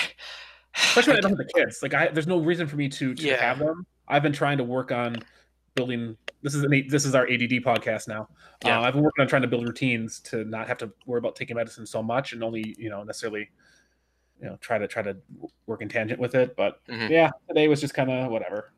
especially 0.76 1.12
when 1.14 1.18
I 1.18 1.22
don't 1.22 1.32
have 1.32 1.38
the 1.38 1.54
kids. 1.54 1.80
Like 1.82 1.94
I, 1.94 2.08
there's 2.10 2.28
no 2.28 2.40
reason 2.40 2.68
for 2.68 2.76
me 2.76 2.90
to 2.90 3.14
to 3.14 3.24
Yeah. 3.24 3.42
have 3.44 3.60
them. 3.60 3.86
I've 4.08 4.24
been 4.24 4.34
trying 4.34 4.58
to 4.58 4.64
work 4.64 4.92
on 4.92 5.18
building. 5.76 6.18
This 6.42 6.54
is 6.56 6.64
an 6.64 6.88
this 6.90 7.06
is 7.06 7.16
our 7.16 7.24
ADD 7.28 7.64
podcast 7.64 8.08
now. 8.08 8.28
Yeah. 8.66 8.80
Uh, 8.80 8.84
I've 8.84 8.94
been 8.94 9.04
working 9.04 9.22
on 9.22 9.28
trying 9.28 9.42
to 9.44 9.48
build 9.48 9.66
routines 9.66 10.20
to 10.22 10.44
not 10.46 10.68
have 10.68 10.78
to 10.80 10.92
worry 11.06 11.20
about 11.20 11.36
taking 11.36 11.56
medicine 11.56 11.86
so 11.86 12.04
much 12.04 12.34
and 12.34 12.44
only 12.44 12.76
you 12.78 12.90
know 12.90 13.04
necessarily 13.04 13.50
you 14.42 14.48
know 14.50 14.58
try 14.62 14.78
to 14.78 14.88
try 14.88 15.02
to 15.02 15.18
work 15.68 15.82
in 15.82 15.90
tangent 15.90 16.20
with 16.20 16.36
it. 16.36 16.56
But 16.56 16.86
Mhm. 16.88 17.10
yeah, 17.10 17.32
today 17.48 17.68
was 17.68 17.82
just 17.82 17.94
kind 17.94 18.12
of 18.12 18.32
whatever. 18.32 18.74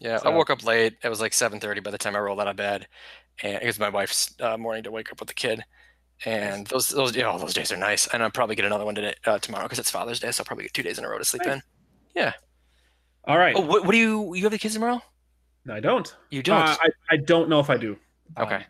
Yeah, 0.00 0.20
I 0.24 0.28
woke 0.28 0.50
up 0.50 0.64
late. 0.64 0.94
It 1.02 1.08
was 1.08 1.20
like 1.20 1.32
7:30 1.32 1.80
by 1.82 1.90
the 1.90 1.98
time 1.98 2.14
I 2.14 2.20
rolled 2.20 2.40
out 2.40 2.46
of 2.46 2.54
bed, 2.56 2.86
and 3.42 3.54
it 3.60 3.66
was 3.66 3.80
my 3.80 3.88
wife's 3.88 4.32
uh, 4.40 4.56
morning 4.56 4.84
to 4.84 4.92
wake 4.92 5.10
up 5.10 5.18
with 5.18 5.26
the 5.28 5.34
kid. 5.34 5.64
And 6.24 6.66
those 6.66 6.88
those 6.88 7.14
yeah, 7.14 7.24
all 7.24 7.38
those 7.38 7.54
days 7.54 7.70
are 7.70 7.76
nice. 7.76 8.06
And 8.12 8.22
I'll 8.22 8.30
probably 8.30 8.56
get 8.56 8.64
another 8.64 8.84
one 8.84 8.94
today 8.96 9.14
uh, 9.24 9.38
tomorrow 9.38 9.64
because 9.64 9.78
it's 9.78 9.90
Father's 9.90 10.18
Day, 10.20 10.30
so 10.32 10.40
I'll 10.40 10.46
probably 10.46 10.64
get 10.64 10.74
two 10.74 10.82
days 10.82 10.98
in 10.98 11.04
a 11.04 11.08
row 11.08 11.18
to 11.18 11.24
sleep 11.24 11.42
Nice. 11.46 11.56
in. 11.56 11.62
Yeah. 12.16 12.32
All 13.24 13.38
right, 13.38 13.54
Oh, 13.56 13.60
what, 13.60 13.84
what 13.84 13.92
do 13.92 13.98
you 13.98 14.34
you 14.34 14.42
have 14.42 14.52
the 14.52 14.58
kids 14.58 14.74
tomorrow? 14.74 15.00
no, 15.64 15.74
I 15.74 15.80
don't. 15.80 16.14
You 16.30 16.42
don't. 16.42 16.60
Uh, 16.62 16.76
I 16.82 16.88
I 17.10 17.16
don't 17.18 17.48
know 17.48 17.60
if 17.60 17.68
I 17.70 17.76
do. 17.76 17.96
Okay. 18.38 18.54
Um, 18.56 18.62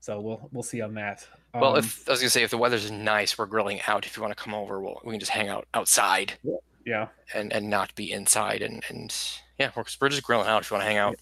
so 0.00 0.20
we'll 0.20 0.48
we'll 0.52 0.62
see 0.62 0.80
on 0.82 0.92
that. 0.94 1.26
well, 1.54 1.72
Um, 1.74 1.78
if 1.78 2.06
I 2.08 2.12
was 2.12 2.20
gonna 2.20 2.30
say 2.30 2.42
if 2.42 2.50
the 2.50 2.58
weather's 2.58 2.90
nice, 2.90 3.38
we're 3.38 3.46
grilling 3.46 3.80
out. 3.86 4.04
If 4.04 4.16
you 4.16 4.22
want 4.22 4.36
to 4.36 4.42
come 4.42 4.52
over, 4.52 4.80
we'll, 4.80 5.00
we 5.04 5.12
can 5.12 5.20
just 5.20 5.32
hang 5.32 5.48
out 5.48 5.66
outside 5.74 6.34
yeah, 6.84 7.08
and 7.32 7.50
and 7.52 7.70
not 7.70 7.94
be 7.94 8.10
inside. 8.12 8.60
And 8.62 8.82
and 8.90 9.14
yeah, 9.58 9.70
we're, 9.76 9.84
we're 10.00 10.08
just 10.10 10.22
grilling 10.24 10.48
out 10.48 10.62
if 10.62 10.70
you 10.70 10.74
want 10.74 10.82
to 10.82 10.88
hang 10.88 10.98
out. 10.98 11.16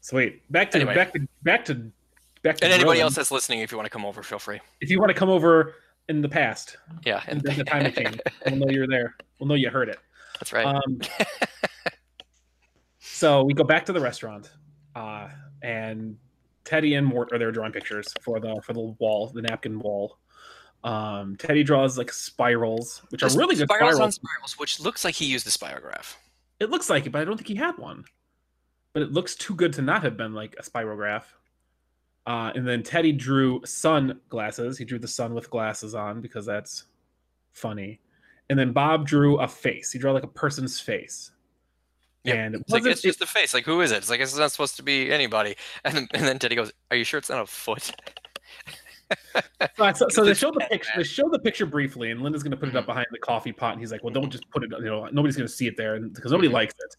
sweet. 0.00 0.42
Back 0.50 0.70
to 0.72 0.78
Anyway. 0.78 0.94
back 0.94 1.12
to 1.12 1.28
back 1.42 1.64
to 1.66 1.90
back 2.42 2.56
to 2.58 2.64
And 2.64 2.72
anybody 2.72 3.00
else 3.00 3.14
that's 3.14 3.30
listening, 3.30 3.60
if 3.60 3.70
you 3.72 3.78
want 3.78 3.86
to 3.86 3.90
come 3.90 4.04
over, 4.04 4.22
feel 4.22 4.38
free. 4.38 4.60
If 4.80 4.90
you 4.90 4.98
want 4.98 5.10
to 5.10 5.14
come 5.14 5.28
over 5.30 5.74
in 6.08 6.20
the 6.22 6.28
past, 6.28 6.76
Yeah, 7.04 7.22
and 7.26 7.38
and 7.38 7.42
then 7.42 7.58
the 7.58 7.64
time 7.64 7.82
machine. 7.84 8.20
we'll 8.46 8.56
know 8.56 8.68
you're 8.70 8.86
there. 8.88 9.14
We'll 9.38 9.48
know 9.48 9.54
you 9.54 9.70
heard 9.70 9.88
it. 9.88 9.98
that's 10.40 10.52
right. 10.52 10.64
Um, 10.66 11.00
so 13.00 13.44
we 13.44 13.54
go 13.54 13.64
back 13.64 13.86
to 13.86 13.92
the 13.92 14.00
restaurant, 14.00 14.50
uh, 14.94 15.28
and 15.62 16.16
Teddy 16.64 16.94
and 16.94 17.06
Mort 17.06 17.32
are 17.32 17.38
there 17.38 17.52
drawing 17.52 17.72
pictures 17.72 18.06
for 18.22 18.40
the 18.40 18.60
for 18.64 18.72
the 18.72 18.94
wall, 18.98 19.28
the 19.34 19.42
napkin 19.42 19.78
wall. 19.78 20.18
Um, 20.84 21.36
Teddy 21.36 21.64
draws 21.64 21.98
like 21.98 22.12
spirals, 22.12 23.02
which 23.10 23.20
Just 23.22 23.36
are 23.36 23.40
really 23.40 23.56
good 23.56 23.68
spirals 23.68 23.96
spirals. 23.96 24.00
on 24.00 24.12
spirals, 24.12 24.58
which 24.58 24.80
looks 24.80 25.04
like 25.04 25.14
he 25.14 25.24
used 25.26 25.44
the 25.46 25.50
spirograph. 25.50 26.14
It 26.60 26.70
looks 26.70 26.88
like 26.88 27.06
it, 27.06 27.10
but 27.10 27.20
I 27.20 27.24
don't 27.24 27.36
think 27.36 27.48
he 27.48 27.56
had 27.56 27.76
one. 27.78 28.04
But 28.92 29.02
it 29.02 29.12
looks 29.12 29.34
too 29.34 29.54
good 29.54 29.72
to 29.74 29.82
not 29.82 30.02
have 30.02 30.16
been 30.16 30.34
like 30.34 30.56
a 30.58 30.62
spirograph. 30.62 31.24
Uh, 32.28 32.52
and 32.54 32.68
then 32.68 32.82
Teddy 32.82 33.10
drew 33.10 33.62
sunglasses. 33.64 34.76
He 34.76 34.84
drew 34.84 34.98
the 34.98 35.08
sun 35.08 35.32
with 35.32 35.48
glasses 35.48 35.94
on 35.94 36.20
because 36.20 36.44
that's 36.44 36.84
funny. 37.52 38.00
And 38.50 38.58
then 38.58 38.72
Bob 38.72 39.06
drew 39.06 39.38
a 39.38 39.48
face. 39.48 39.92
He 39.92 39.98
drew 39.98 40.12
like 40.12 40.24
a 40.24 40.28
person's 40.28 40.78
face. 40.78 41.30
Yep. 42.24 42.36
And 42.36 42.54
it 42.56 42.60
It's 42.60 42.70
like 42.70 42.84
it's 42.84 43.00
just 43.00 43.18
the 43.18 43.26
face. 43.26 43.54
Like 43.54 43.64
who 43.64 43.80
is 43.80 43.92
it? 43.92 43.96
It's 43.96 44.10
like 44.10 44.20
it's 44.20 44.36
not 44.36 44.52
supposed 44.52 44.76
to 44.76 44.82
be 44.82 45.10
anybody. 45.10 45.56
And 45.84 45.94
then, 45.96 46.08
and 46.12 46.22
then 46.24 46.38
Teddy 46.38 46.54
goes, 46.54 46.70
"Are 46.90 46.96
you 46.98 47.04
sure 47.04 47.16
it's 47.18 47.30
not 47.30 47.40
a 47.40 47.46
foot?" 47.46 47.90
So, 49.78 49.92
so, 49.94 50.06
so 50.10 50.24
they 50.24 50.34
show 50.34 50.50
the 50.50 50.66
picture. 50.70 50.90
They 50.96 51.04
show 51.04 51.30
the 51.30 51.38
picture 51.38 51.64
briefly, 51.66 52.10
and 52.10 52.20
Linda's 52.20 52.42
going 52.42 52.50
to 52.50 52.56
put 52.58 52.68
it 52.68 52.76
up 52.76 52.84
Mhm. 52.84 52.88
behind 52.88 53.06
the 53.10 53.18
coffee 53.20 53.52
pot. 53.52 53.72
And 53.72 53.80
he's 53.80 53.90
like, 53.92 54.04
"Well, 54.04 54.12
don't 54.12 54.26
Mhm. 54.26 54.32
just 54.32 54.50
put 54.50 54.64
it. 54.64 54.70
You 54.78 54.84
know, 54.84 55.06
nobody's 55.12 55.36
going 55.36 55.48
to 55.48 55.52
see 55.52 55.66
it 55.66 55.76
there, 55.78 55.98
because 55.98 56.30
nobody 56.32 56.48
Mhm. 56.48 56.52
likes 56.60 56.74
it." 56.78 56.96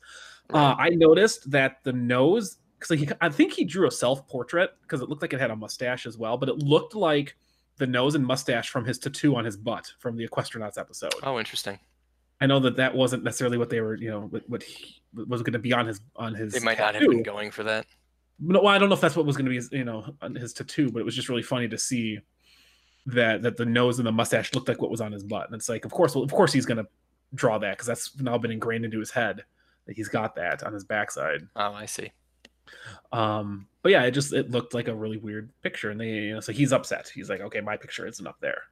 Uh, 0.55 0.75
I 0.79 0.89
noticed 0.89 1.51
that 1.51 1.83
the 1.83 1.93
nose, 1.93 2.57
because 2.79 3.13
I 3.21 3.29
think 3.29 3.53
he 3.53 3.65
drew 3.65 3.87
a 3.87 3.91
self 3.91 4.27
portrait 4.27 4.71
because 4.81 5.01
it 5.01 5.09
looked 5.09 5.21
like 5.21 5.33
it 5.33 5.39
had 5.39 5.51
a 5.51 5.55
mustache 5.55 6.05
as 6.05 6.17
well, 6.17 6.37
but 6.37 6.49
it 6.49 6.59
looked 6.59 6.95
like 6.95 7.35
the 7.77 7.87
nose 7.87 8.15
and 8.15 8.25
mustache 8.25 8.69
from 8.69 8.85
his 8.85 8.97
tattoo 8.97 9.35
on 9.35 9.45
his 9.45 9.57
butt 9.57 9.91
from 9.99 10.15
the 10.15 10.27
Equestronauts 10.27 10.77
episode. 10.77 11.13
Oh, 11.23 11.39
interesting. 11.39 11.79
I 12.41 12.45
know 12.45 12.59
that 12.61 12.77
that 12.77 12.95
wasn't 12.95 13.23
necessarily 13.23 13.57
what 13.57 13.69
they 13.69 13.81
were, 13.81 13.95
you 13.95 14.09
know, 14.09 14.21
what, 14.21 14.49
what 14.49 14.63
he 14.63 15.01
was 15.13 15.41
going 15.41 15.53
to 15.53 15.59
be 15.59 15.73
on 15.73 15.85
his 15.87 15.99
on 16.15 16.33
his. 16.33 16.53
They 16.53 16.59
might 16.59 16.79
not 16.79 16.95
have 16.95 17.09
been 17.09 17.23
going 17.23 17.51
for 17.51 17.63
that. 17.63 17.85
No, 18.39 18.61
well, 18.61 18.73
I 18.73 18.77
don't 18.77 18.87
know 18.87 18.95
if 18.95 19.01
that's 19.01 19.17
what 19.17 19.25
was 19.25 19.35
going 19.35 19.45
to 19.45 19.49
be, 19.49 19.57
his, 19.57 19.69
you 19.71 19.83
know, 19.83 20.15
on 20.21 20.35
his 20.35 20.53
tattoo, 20.53 20.91
but 20.91 20.99
it 20.99 21.05
was 21.05 21.15
just 21.15 21.27
really 21.27 21.43
funny 21.43 21.67
to 21.67 21.77
see 21.77 22.19
that 23.07 23.41
that 23.41 23.57
the 23.57 23.65
nose 23.65 23.99
and 23.99 24.07
the 24.07 24.11
mustache 24.11 24.53
looked 24.53 24.69
like 24.69 24.81
what 24.81 24.91
was 24.91 25.01
on 25.01 25.11
his 25.11 25.23
butt, 25.23 25.47
and 25.47 25.55
it's 25.55 25.67
like, 25.67 25.83
of 25.83 25.91
course, 25.91 26.15
well, 26.15 26.23
of 26.23 26.31
course, 26.31 26.53
he's 26.53 26.65
going 26.65 26.77
to 26.77 26.87
draw 27.35 27.57
that 27.57 27.71
because 27.71 27.87
that's 27.87 28.17
now 28.19 28.37
been 28.37 28.51
ingrained 28.51 28.85
into 28.85 28.99
his 28.99 29.11
head 29.11 29.43
that 29.85 29.95
he's 29.95 30.07
got 30.07 30.35
that 30.35 30.63
on 30.63 30.73
his 30.73 30.83
backside. 30.85 31.41
Oh, 31.55 31.73
I 31.73 31.85
see. 31.85 32.11
Um, 33.11 33.67
but 33.81 33.91
yeah, 33.91 34.03
it 34.03 34.11
just 34.11 34.33
it 34.33 34.51
looked 34.51 34.73
like 34.73 34.87
a 34.87 34.95
really 34.95 35.17
weird 35.17 35.49
picture, 35.61 35.89
and 35.89 35.99
they, 35.99 36.09
you 36.09 36.33
know, 36.33 36.39
so 36.39 36.51
he's 36.51 36.73
upset. 36.73 37.11
He's 37.13 37.29
like, 37.29 37.41
okay, 37.41 37.61
my 37.61 37.77
picture 37.77 38.05
isn't 38.07 38.27
up 38.27 38.37
there. 38.41 38.63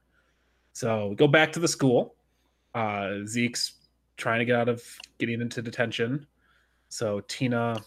So 0.72 1.08
we 1.08 1.16
go 1.16 1.26
back 1.26 1.52
to 1.52 1.60
the 1.60 1.68
school. 1.68 2.14
Uh, 2.74 3.24
Zeke's 3.26 3.74
trying 4.16 4.40
to 4.40 4.44
get 4.44 4.56
out 4.56 4.68
of 4.68 4.82
getting 5.18 5.40
into 5.40 5.62
detention. 5.62 6.26
So 6.88 7.20
Tina 7.20 7.82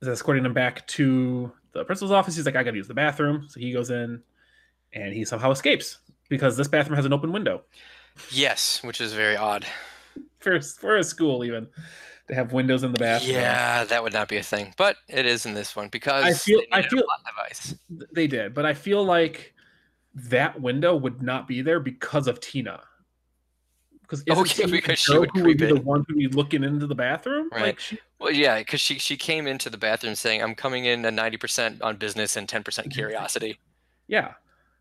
is 0.00 0.08
escorting 0.08 0.44
him 0.44 0.52
back 0.52 0.86
to 0.88 1.52
the 1.72 1.84
principal's 1.84 2.12
office. 2.12 2.36
He's 2.36 2.46
like, 2.46 2.56
I 2.56 2.62
gotta 2.62 2.76
use 2.76 2.88
the 2.88 2.94
bathroom. 2.94 3.46
So 3.48 3.60
he 3.60 3.72
goes 3.72 3.90
in 3.90 4.22
and 4.92 5.12
he 5.12 5.24
somehow 5.24 5.50
escapes 5.50 5.98
because 6.28 6.56
this 6.56 6.68
bathroom 6.68 6.96
has 6.96 7.04
an 7.04 7.12
open 7.12 7.32
window. 7.32 7.62
Yes, 8.30 8.82
which 8.82 9.00
is 9.00 9.12
very 9.12 9.36
odd. 9.36 9.66
For, 10.40 10.60
for 10.60 10.96
a 10.96 11.04
school, 11.04 11.44
even 11.44 11.68
to 12.28 12.34
have 12.34 12.52
windows 12.52 12.82
in 12.84 12.92
the 12.92 12.98
bathroom. 12.98 13.34
Yeah, 13.34 13.84
that 13.84 14.02
would 14.02 14.12
not 14.12 14.28
be 14.28 14.36
a 14.36 14.42
thing, 14.42 14.74
but 14.76 14.96
it 15.08 15.26
is 15.26 15.44
in 15.46 15.54
this 15.54 15.74
one 15.76 15.88
because 15.88 16.24
I 16.24 16.32
feel- 16.32 16.60
they 16.60 16.66
I 16.78 16.82
feel- 16.88 17.02
device. 17.26 17.74
They 18.12 18.26
did, 18.26 18.54
but 18.54 18.64
I 18.66 18.74
feel 18.74 19.04
like 19.04 19.54
that 20.14 20.60
window 20.60 20.94
would 20.96 21.22
not 21.22 21.48
be 21.48 21.62
there 21.62 21.80
because 21.80 22.26
of 22.28 22.38
Tina. 22.40 22.80
Because 24.02 24.24
Okay, 24.28 24.66
because 24.70 24.98
she 24.98 25.16
would 25.18 25.30
who 25.32 25.42
would 25.44 25.56
be 25.56 25.66
creep 25.66 25.74
the 25.76 25.80
one 25.80 26.04
who 26.06 26.14
would 26.14 26.18
be 26.18 26.28
looking 26.28 26.64
into 26.64 26.86
the 26.86 26.94
bathroom. 26.94 27.48
Right. 27.50 27.62
Like 27.62 27.80
she, 27.80 27.98
Well, 28.18 28.30
yeah, 28.30 28.58
because 28.58 28.80
she 28.80 28.98
she 28.98 29.16
came 29.16 29.46
into 29.46 29.70
the 29.70 29.78
bathroom 29.78 30.14
saying, 30.16 30.42
"I'm 30.42 30.54
coming 30.54 30.84
in 30.84 31.04
at 31.06 31.14
ninety 31.14 31.38
percent 31.38 31.80
on 31.80 31.96
business 31.96 32.36
and 32.36 32.46
ten 32.48 32.62
percent 32.62 32.90
curiosity." 32.92 33.58
yeah. 34.08 34.34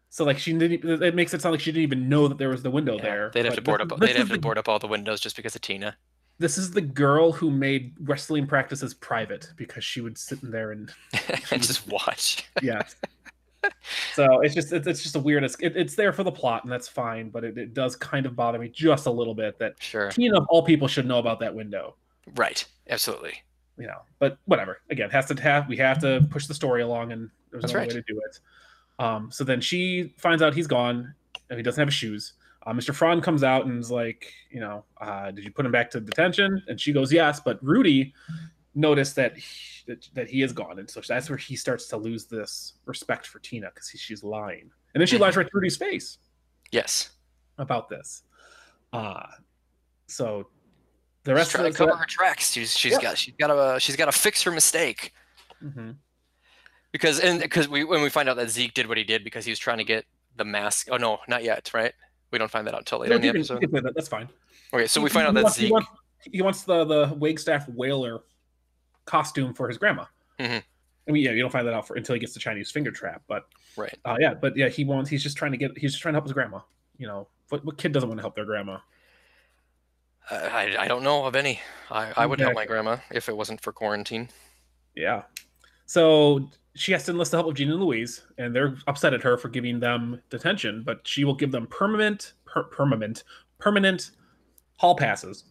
So 0.10 0.26
like 0.26 0.38
she 0.38 0.52
didn't. 0.52 1.02
It 1.02 1.16
makes 1.16 1.34
it 1.34 1.42
sound 1.42 1.54
like 1.54 1.62
she 1.62 1.72
didn't 1.72 1.84
even 1.84 2.10
know 2.10 2.28
that 2.28 2.38
there 2.38 2.50
was 2.50 2.62
the 2.62 2.70
window 2.72 2.98
Yeah, 2.98 3.02
there. 3.04 3.32
They'd 3.34 3.46
have 3.46 3.56
to 3.56 3.62
board 3.62 3.80
this- 3.80 3.92
up. 3.94 4.00
They'd 4.02 4.16
have 4.18 4.28
to 4.28 4.34
the- 4.34 4.40
board 4.40 4.58
up 4.58 4.68
all 4.68 4.78
the 4.80 4.88
windows 4.88 5.22
just 5.22 5.38
because 5.38 5.56
of 5.56 5.62
Tina. 5.62 5.96
This 6.42 6.58
is 6.58 6.72
the 6.72 6.82
girl 6.82 7.32
who 7.32 7.52
made 7.52 7.94
wrestling 8.02 8.48
practices 8.48 8.94
private 8.94 9.48
because 9.56 9.84
she 9.84 10.02
would 10.02 10.18
sit 10.18 10.42
in 10.44 10.52
there 10.52 10.72
and 10.72 10.92
and 11.52 11.62
just 11.62 11.88
watch. 11.88 12.50
yeah. 12.62 12.82
so 14.16 14.42
it's 14.42 14.56
just 14.56 14.74
it's, 14.74 14.88
it's 14.88 15.04
just 15.04 15.16
a 15.16 15.20
weird. 15.20 15.44
It's, 15.44 15.56
it, 15.60 15.78
it's 15.78 15.96
there 15.96 16.12
for 16.12 16.24
the 16.24 16.32
plot 16.32 16.64
and 16.64 16.72
that's 16.72 16.88
fine, 16.88 17.30
but 17.30 17.44
it, 17.44 17.58
it 17.58 17.74
does 17.74 17.96
kind 17.96 18.26
of 18.26 18.36
bother 18.36 18.58
me 18.60 18.70
just 18.70 19.06
a 19.06 19.12
little 19.12 19.36
bit 19.36 19.60
that 19.60 19.76
Sure. 19.80 20.10
Tina 20.10 20.38
of 20.38 20.48
all 20.50 20.64
people 20.64 20.88
should 20.88 21.06
know 21.06 21.20
about 21.20 21.40
that 21.42 21.54
window. 21.54 21.96
Right. 22.36 22.66
Absolutely. 22.90 23.34
you 23.78 23.88
know 23.88 24.00
but 24.20 24.38
whatever 24.46 24.82
again 24.90 25.10
has 25.10 25.26
to 25.28 25.42
have 25.42 25.68
we 25.70 25.78
have 25.78 25.98
to 26.00 26.28
push 26.30 26.46
the 26.48 26.54
story 26.54 26.82
along 26.82 27.12
and 27.14 27.30
there's 27.52 27.62
That's 27.62 27.74
no 27.74 27.80
right. 27.80 27.88
way 27.88 27.94
to 27.94 28.04
do 28.06 28.20
it 28.28 28.40
um 29.04 29.32
so 29.32 29.44
then 29.46 29.62
she 29.62 30.14
finds 30.18 30.42
out 30.44 30.54
he's 30.54 30.68
gone 30.68 31.16
and 31.50 31.58
he 31.58 31.64
doesn't 31.64 31.80
have 31.80 31.88
his 31.88 31.96
shoes 31.96 32.34
uh, 32.66 32.72
mr 32.74 32.94
Frond 32.94 33.24
comes 33.24 33.44
out 33.44 33.66
and 33.66 33.80
is 33.80 33.90
like 33.92 34.34
you 34.50 34.60
know 34.60 34.84
uh 35.00 35.32
did 35.32 35.44
you 35.44 35.52
put 35.52 35.66
him 35.66 35.72
back 35.72 35.90
to 35.92 36.00
detention 36.00 36.62
and 36.68 36.80
she 36.80 36.92
goes 36.94 37.12
yes 37.12 37.40
but 37.40 37.64
rudy 37.64 38.14
noticed 38.76 39.16
that 39.16 39.36
he, 39.38 39.44
that, 39.88 40.08
that 40.14 40.30
he 40.30 40.42
is 40.44 40.54
gone 40.54 40.80
and 40.80 40.90
so 40.90 41.02
that's 41.08 41.30
where 41.30 41.38
he 41.38 41.56
starts 41.56 41.88
to 41.88 41.98
lose 41.98 42.26
this 42.26 42.74
respect 42.86 43.26
for 43.28 43.40
tina 43.40 43.70
because 43.74 43.90
she's 43.90 44.24
lying 44.24 44.70
and 44.94 45.02
then 45.02 45.08
she 45.08 45.18
Mhm. 45.18 45.22
lies 45.22 45.36
right 45.38 45.46
to 45.48 45.52
rudy's 45.54 45.78
face 45.78 46.18
Yes. 46.72 47.12
about 47.58 47.90
this 47.90 48.24
uh 48.94 49.26
so 50.08 50.48
the 51.24 51.32
She's 51.32 51.36
rest 51.38 51.52
trying 51.52 51.68
of 51.68 51.72
to 51.74 51.78
cover 51.78 51.96
her 51.96 52.06
tracks. 52.06 52.52
She's 52.52 52.76
she's 52.76 52.94
Yeah. 52.94 53.02
got 53.02 53.18
she's 53.18 53.36
got 53.38 53.48
to 53.48 53.80
she's 53.80 53.96
got 53.96 54.06
to 54.06 54.12
fix 54.12 54.42
her 54.44 54.50
mistake 54.52 55.14
Mhm. 55.64 55.98
because 56.92 57.20
and 57.20 57.40
because 57.40 57.68
we 57.70 57.84
when 57.84 58.02
we 58.02 58.10
find 58.10 58.28
out 58.28 58.38
that 58.38 58.50
Zeke 58.50 58.74
did 58.74 58.88
what 58.88 58.98
he 58.98 59.04
did 59.04 59.24
because 59.24 59.46
he 59.46 59.52
was 59.52 59.60
trying 59.60 59.78
to 59.78 59.84
get 59.84 60.06
the 60.36 60.44
mask. 60.46 60.88
Oh 60.90 60.98
no, 60.98 61.20
not 61.28 61.44
yet. 61.44 61.70
Right? 61.76 61.94
We 62.32 62.38
don't 62.38 62.50
find 62.52 62.66
that 62.68 62.74
out 62.74 62.82
until 62.82 63.00
later 63.00 63.12
No, 63.12 63.16
in 63.18 63.22
the 63.22 63.28
can- 63.30 63.38
episode. 63.38 63.72
that, 63.86 63.94
that's 63.96 64.08
fine 64.08 64.30
Okay, 64.74 64.88
so 64.88 65.02
we 65.02 65.10
find 65.10 65.28
out 65.28 65.34
that 65.34 65.44
wants, 65.44 65.58
he 65.58 65.70
wants, 65.72 65.88
he 66.24 66.42
wants 66.42 66.64
the 66.64 66.86
the 66.86 67.14
Wagstaff 67.18 67.68
whaler 67.70 68.22
costume 69.06 69.54
for 69.54 69.68
his 69.68 69.78
grandma. 69.78 70.06
Mhm. 70.40 70.64
I 71.08 71.12
mean, 71.12 71.24
yeah, 71.24 71.32
you 71.32 71.42
don't 71.42 71.50
find 71.52 71.68
that 71.68 71.74
out 71.74 71.86
for 71.88 71.96
until 71.98 72.14
he 72.14 72.20
gets 72.20 72.34
the 72.34 72.40
Chinese 72.40 72.72
finger 72.72 72.92
trap, 72.92 73.22
but 73.28 73.48
Right. 73.76 73.98
uh, 74.06 74.16
yeah, 74.20 74.34
but 74.34 74.56
yeah, 74.56 74.70
he 74.70 74.86
wants. 74.86 75.10
He's 75.10 75.24
just 75.24 75.36
trying 75.36 75.52
to 75.52 75.58
get. 75.58 75.78
He's 75.78 75.92
just 75.92 76.02
trying 76.02 76.14
to 76.14 76.18
help 76.18 76.26
his 76.26 76.34
grandma. 76.34 76.60
You 76.98 77.08
know, 77.08 77.28
what, 77.50 77.66
what 77.66 77.78
kid 77.78 77.92
doesn't 77.92 78.08
want 78.08 78.20
to 78.20 78.22
help 78.22 78.36
their 78.36 78.46
grandma? 78.46 78.78
Uh, 80.30 80.36
I 80.52 80.76
I 80.80 80.88
don't 80.88 81.04
know 81.04 81.26
of 81.26 81.36
any. 81.36 81.60
I 81.90 82.14
I 82.16 82.26
would 82.26 82.40
help 82.40 82.54
my 82.54 82.66
grandma 82.66 82.98
if 83.12 83.28
it 83.28 83.36
wasn't 83.36 83.62
for 83.62 83.74
quarantine. 83.74 84.30
Yeah. 84.96 85.24
So 85.86 86.50
she 86.76 86.92
has 86.94 87.04
to 87.06 87.12
enlist 87.12 87.32
the 87.32 87.38
help 87.38 87.48
of 87.48 87.56
Gina 87.56 87.74
and 87.74 87.84
Louise, 87.84 88.24
and 88.38 88.56
they're 88.56 88.76
upset 88.88 89.14
at 89.14 89.22
her 89.24 89.38
for 89.38 89.50
giving 89.50 89.80
them 89.80 90.22
detention, 90.30 90.84
but 90.86 91.02
she 91.08 91.24
will 91.26 91.36
give 91.36 91.52
them 91.52 91.68
permanent, 91.68 92.34
per- 92.46 92.64
permanent, 92.64 93.24
permanent 93.60 94.12
hall 94.78 94.96
passes. 94.96 95.44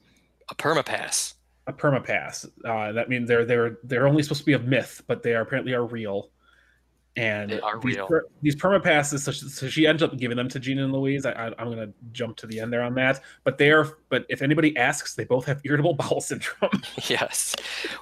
A 0.51 0.55
permapass. 0.55 1.35
a 1.67 1.73
permapass. 1.73 2.47
Uh, 2.65 2.93
that 2.93 3.09
means 3.09 3.29
they're 3.29 3.45
they're 3.45 3.79
they're 3.85 4.09
only 4.09 4.23
supposed 4.23 4.41
to 4.41 4.47
be 4.47 4.55
a 4.55 4.59
myth, 4.59 5.03
but 5.07 5.23
they 5.23 5.35
are 5.35 5.43
apparently 5.43 5.73
are 5.75 5.85
real. 5.87 6.31
And 7.17 7.51
They 7.51 7.61
are 7.61 7.79
these, 7.81 7.97
real. 7.97 8.07
per- 8.07 8.27
these 8.41 8.55
permapasses, 8.57 9.19
so 9.21 9.33
she, 9.33 9.49
so 9.49 9.69
she 9.69 9.85
ends 9.87 10.01
up 10.03 10.17
giving 10.17 10.37
them 10.37 10.49
to 10.49 10.61
Gina 10.61 10.85
and 10.85 10.93
Louise. 10.93 11.27
I, 11.27 11.53
I'm 11.59 11.67
going 11.67 11.79
to 11.79 11.93
jump 12.13 12.37
to 12.39 12.47
the 12.47 12.61
end 12.61 12.73
there 12.73 12.83
on 12.83 12.95
that, 12.95 13.21
but 13.45 13.59
they 13.59 13.73
are. 13.73 13.99
But 14.09 14.27
if 14.29 14.43
anybody 14.43 14.77
asks, 14.77 15.17
they 15.17 15.25
both 15.25 15.45
have 15.47 15.61
irritable 15.65 15.95
bowel 15.99 16.21
syndrome. 16.21 16.71
Yes. 17.09 17.55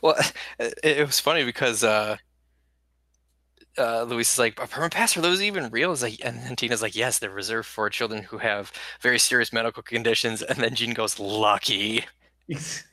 Well, 0.03 0.15
it, 0.59 0.75
it 0.85 1.07
was 1.07 1.19
funny 1.21 1.45
because 1.45 1.83
uh, 1.85 2.17
uh, 3.79 4.03
Louise 4.05 4.33
is 4.33 4.39
like, 4.39 4.59
"A 4.61 4.67
permapass 4.67 5.17
are 5.17 5.21
those 5.21 5.41
even 5.43 5.71
real?" 5.71 5.93
Is 5.93 6.03
like, 6.03 6.21
and 6.25 6.43
then 6.43 6.57
Tina's 6.57 6.83
like, 6.83 6.97
"Yes, 6.97 7.19
they're 7.19 7.31
reserved 7.31 7.69
for 7.69 7.89
children 7.91 8.23
who 8.25 8.39
have 8.39 8.73
very 9.01 9.19
serious 9.19 9.53
medical 9.53 9.83
conditions." 9.83 10.43
And 10.43 10.59
then 10.59 10.75
Gene 10.75 10.95
goes, 10.95 11.19
"Lucky," 11.19 12.05
because 12.49 12.85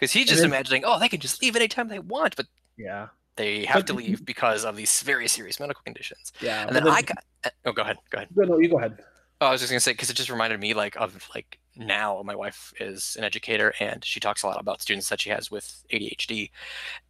he's 0.00 0.26
just 0.28 0.40
then- 0.40 0.46
imagining, 0.50 0.82
"Oh, 0.84 0.98
they 0.98 1.08
can 1.08 1.20
just 1.20 1.42
leave 1.42 1.56
anytime 1.56 1.88
they 1.88 1.98
want," 1.98 2.36
but 2.36 2.46
yeah, 2.76 3.08
they 3.36 3.64
have 3.64 3.80
But- 3.80 3.86
to 3.88 3.92
leave 3.94 4.24
because 4.24 4.64
of 4.64 4.76
these 4.76 5.02
very 5.02 5.28
serious 5.28 5.58
medical 5.60 5.82
conditions. 5.84 6.32
yeah. 6.40 6.66
And 6.66 6.76
then 6.76 6.84
then- 6.84 6.92
I 6.92 7.02
got. 7.02 7.24
Oh, 7.64 7.72
go 7.72 7.82
ahead. 7.82 7.98
Go 8.10 8.18
ahead. 8.18 8.28
no, 8.34 8.44
no, 8.44 8.58
you 8.58 8.68
go 8.68 8.78
ahead. 8.78 8.98
Oh, 9.40 9.46
I 9.46 9.50
was 9.52 9.60
just 9.60 9.70
gonna 9.70 9.80
say 9.80 9.92
because 9.92 10.10
it 10.10 10.14
just 10.14 10.30
reminded 10.30 10.58
me 10.60 10.74
like 10.74 10.96
of 10.96 11.28
like 11.34 11.58
now 11.76 12.20
my 12.24 12.34
wife 12.34 12.72
is 12.80 13.14
an 13.16 13.22
educator 13.22 13.72
and 13.78 14.04
she 14.04 14.18
talks 14.18 14.42
a 14.42 14.48
lot 14.48 14.60
about 14.60 14.82
students 14.82 15.08
that 15.10 15.20
she 15.20 15.30
has 15.30 15.48
with 15.50 15.84
ADHD, 15.92 16.50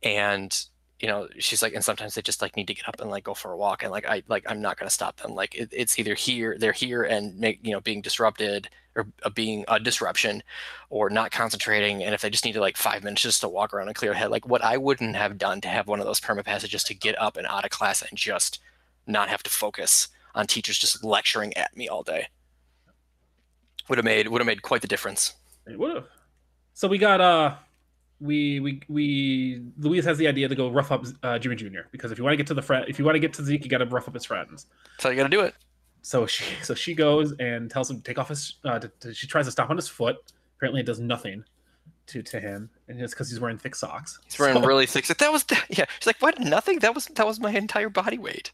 and 0.03 0.65
you 1.01 1.09
know 1.09 1.29
she's 1.39 1.63
like 1.63 1.75
and 1.75 1.85
sometimes 1.85 2.15
they 2.15 2.23
just 2.23 2.43
like 2.43 2.57
need 2.57 2.67
to 2.67 2.75
get 2.75 2.89
up 2.89 3.01
and 3.01 3.11
like 3.11 3.25
go 3.25 3.35
for 3.35 3.53
a 3.53 3.57
walk 3.57 3.83
and 3.83 3.93
like 3.93 4.07
I 4.07 4.23
like 4.29 4.45
I'm 4.49 4.61
not 4.61 4.79
gonna 4.79 4.91
stop 4.91 5.17
them 5.19 5.35
like 5.35 5.55
it, 5.55 5.69
it's 5.73 5.99
either 5.99 6.15
here 6.15 6.57
they're 6.59 6.73
here 6.73 7.03
and 7.03 7.39
make 7.39 7.61
you 7.63 7.73
know 7.73 7.81
being 7.81 8.03
disrupted 8.03 8.69
or 8.97 9.07
uh, 9.23 9.31
being 9.31 9.65
a 9.69 9.79
disruption 9.79 10.43
or 10.91 11.09
not 11.09 11.31
concentrating 11.31 12.03
and 12.03 12.15
if 12.15 12.23
they 12.23 12.31
just 12.31 12.45
need 12.45 12.53
to 12.53 12.61
like 12.61 12.77
five 12.77 13.05
minutes 13.05 13.23
just 13.23 13.41
to 13.41 13.49
walk 13.49 13.73
around 13.73 13.89
and 13.89 13.97
clear 13.97 14.15
head 14.15 14.31
like 14.31 14.47
what 14.47 14.65
I 14.65 14.77
wouldn't 14.77 15.17
have 15.17 15.39
done 15.39 15.61
to 15.61 15.69
have 15.69 15.87
one 15.87 16.01
of 16.01 16.07
those 16.07 16.21
perma 16.21 16.45
passages 16.45 16.83
to 16.85 16.95
get 16.95 17.21
up 17.21 17.37
and 17.37 17.47
out 17.47 17.65
of 17.65 17.71
class 17.71 18.03
and 18.03 18.19
just 18.19 18.61
not 19.07 19.29
have 19.29 19.43
to 19.45 19.51
focus 19.51 20.09
on 20.35 20.47
teachers 20.47 20.79
just 20.79 21.05
lecturing 21.05 21.57
at 21.57 21.77
me 21.77 21.89
all 21.89 22.03
day 22.03 22.29
would 23.89 23.99
have 23.99 24.05
made 24.05 24.29
would 24.29 24.41
have 24.41 24.47
made 24.47 24.63
quite 24.63 24.83
the 24.83 24.89
difference. 24.89 25.35
It 25.67 25.79
would 25.79 25.95
have. 25.95 26.07
So 26.75 26.89
we 26.89 26.99
got 26.99 27.21
uh 27.21 27.57
we 28.21 28.59
we 28.61 28.83
we 28.89 29.63
Louise 29.79 30.05
has 30.05 30.19
the 30.19 30.27
idea 30.29 30.49
to 30.49 30.55
go 30.55 30.69
rough 30.71 30.91
up 30.91 31.05
uh, 31.23 31.39
Jimmy 31.39 31.57
Jr. 31.57 31.81
because 31.93 32.11
if 32.11 32.19
you 32.19 32.25
want 32.25 32.33
to 32.33 32.37
get 32.37 32.47
to 32.49 32.55
the 32.55 32.63
friend 32.63 32.85
if 32.89 32.99
you 32.99 33.05
want 33.05 33.15
to 33.15 33.21
get 33.21 33.33
to 33.35 33.45
Zeke, 33.45 33.65
you 33.65 33.71
got 33.71 33.79
to 33.79 33.87
rough 33.87 34.09
up 34.09 34.15
his 34.15 34.25
friends. 34.25 34.67
So 34.99 35.11
you 35.11 35.17
got 35.17 35.25
to 35.25 35.29
do 35.29 35.41
it. 35.41 35.55
So 36.03 36.27
she 36.27 36.45
so 36.63 36.75
she 36.75 36.95
goes 36.95 37.33
and 37.39 37.71
tells 37.71 37.91
him 37.91 37.99
to 37.99 38.03
take 38.03 38.19
off 38.19 38.29
his. 38.29 38.55
Uh, 38.65 38.79
to, 38.79 38.89
to- 39.01 39.15
she 39.15 39.27
tries 39.27 39.47
to 39.47 39.53
stop 39.53 39.71
on 39.71 39.77
his 39.77 39.89
foot. 39.89 40.17
Apparently, 40.57 40.81
it 40.81 40.87
does 40.87 40.99
nothing 41.01 41.45
to 42.09 42.23
to 42.23 42.41
him, 42.41 42.71
and 42.89 43.01
it's 43.01 43.13
because 43.15 43.31
he's 43.31 43.39
wearing 43.41 43.59
thick 43.59 43.75
socks. 43.75 44.19
He's 44.25 44.39
wearing 44.39 44.55
So- 44.57 44.67
really 44.67 44.87
thick. 44.87 45.07
That 45.07 45.33
was 45.33 45.45
yeah. 45.69 45.85
She's 46.01 46.07
like, 46.07 46.21
what? 46.21 46.41
Nothing. 46.41 46.79
That 46.81 46.95
was 46.95 47.07
that 47.07 47.27
was 47.27 47.39
my 47.41 47.51
entire 47.53 47.89
body 47.91 48.19
weight. 48.19 48.53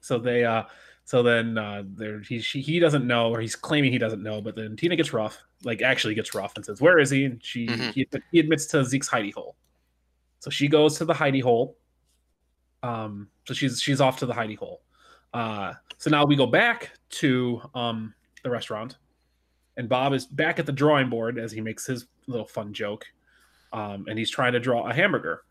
So 0.00 0.18
they 0.18 0.44
uh 0.44 0.64
so 1.08 1.22
then 1.22 1.56
uh 1.56 1.82
there 1.94 2.20
he 2.20 2.38
she, 2.38 2.60
he 2.60 2.78
doesn't 2.78 3.06
know 3.06 3.30
or 3.30 3.40
he's 3.40 3.56
claiming 3.56 3.90
he 3.90 3.96
doesn't 3.98 4.22
know, 4.22 4.42
but 4.42 4.54
then 4.54 4.76
Tina 4.76 4.94
gets 4.94 5.14
rough, 5.14 5.38
like 5.64 5.80
actually 5.80 6.14
gets 6.14 6.34
rough 6.34 6.52
and 6.56 6.62
says, 6.66 6.82
"Where 6.82 6.98
is 6.98 7.08
he?" 7.08 7.24
And 7.24 7.42
she 7.42 7.66
Mhm. 7.66 7.92
he, 7.94 8.06
he 8.30 8.40
admits 8.40 8.66
to 8.66 8.84
Zeke's 8.84 9.08
hidey 9.08 9.32
hole. 9.32 9.56
So 10.40 10.50
she 10.50 10.68
goes 10.68 10.98
to 10.98 11.06
the 11.06 11.14
hidey 11.14 11.42
hole. 11.42 11.78
Um 12.82 13.28
so 13.46 13.54
she's 13.54 13.80
she's 13.80 14.02
off 14.02 14.18
to 14.18 14.26
the 14.26 14.34
hidey 14.34 14.58
hole. 14.58 14.82
Uh 15.32 15.72
so 15.96 16.10
now 16.10 16.26
we 16.26 16.36
go 16.36 16.46
back 16.46 16.90
to 17.22 17.62
um 17.74 18.12
the 18.44 18.50
restaurant 18.50 18.98
and 19.78 19.88
Bob 19.88 20.12
is 20.12 20.26
back 20.26 20.58
at 20.58 20.66
the 20.66 20.72
drawing 20.72 21.08
board 21.08 21.38
as 21.38 21.52
he 21.52 21.62
makes 21.62 21.86
his 21.86 22.04
little 22.26 22.46
fun 22.46 22.74
joke. 22.74 23.06
Um 23.72 24.04
and 24.08 24.18
he's 24.18 24.28
trying 24.30 24.52
to 24.52 24.60
draw 24.60 24.86
a 24.86 24.92
hamburger. 24.92 25.42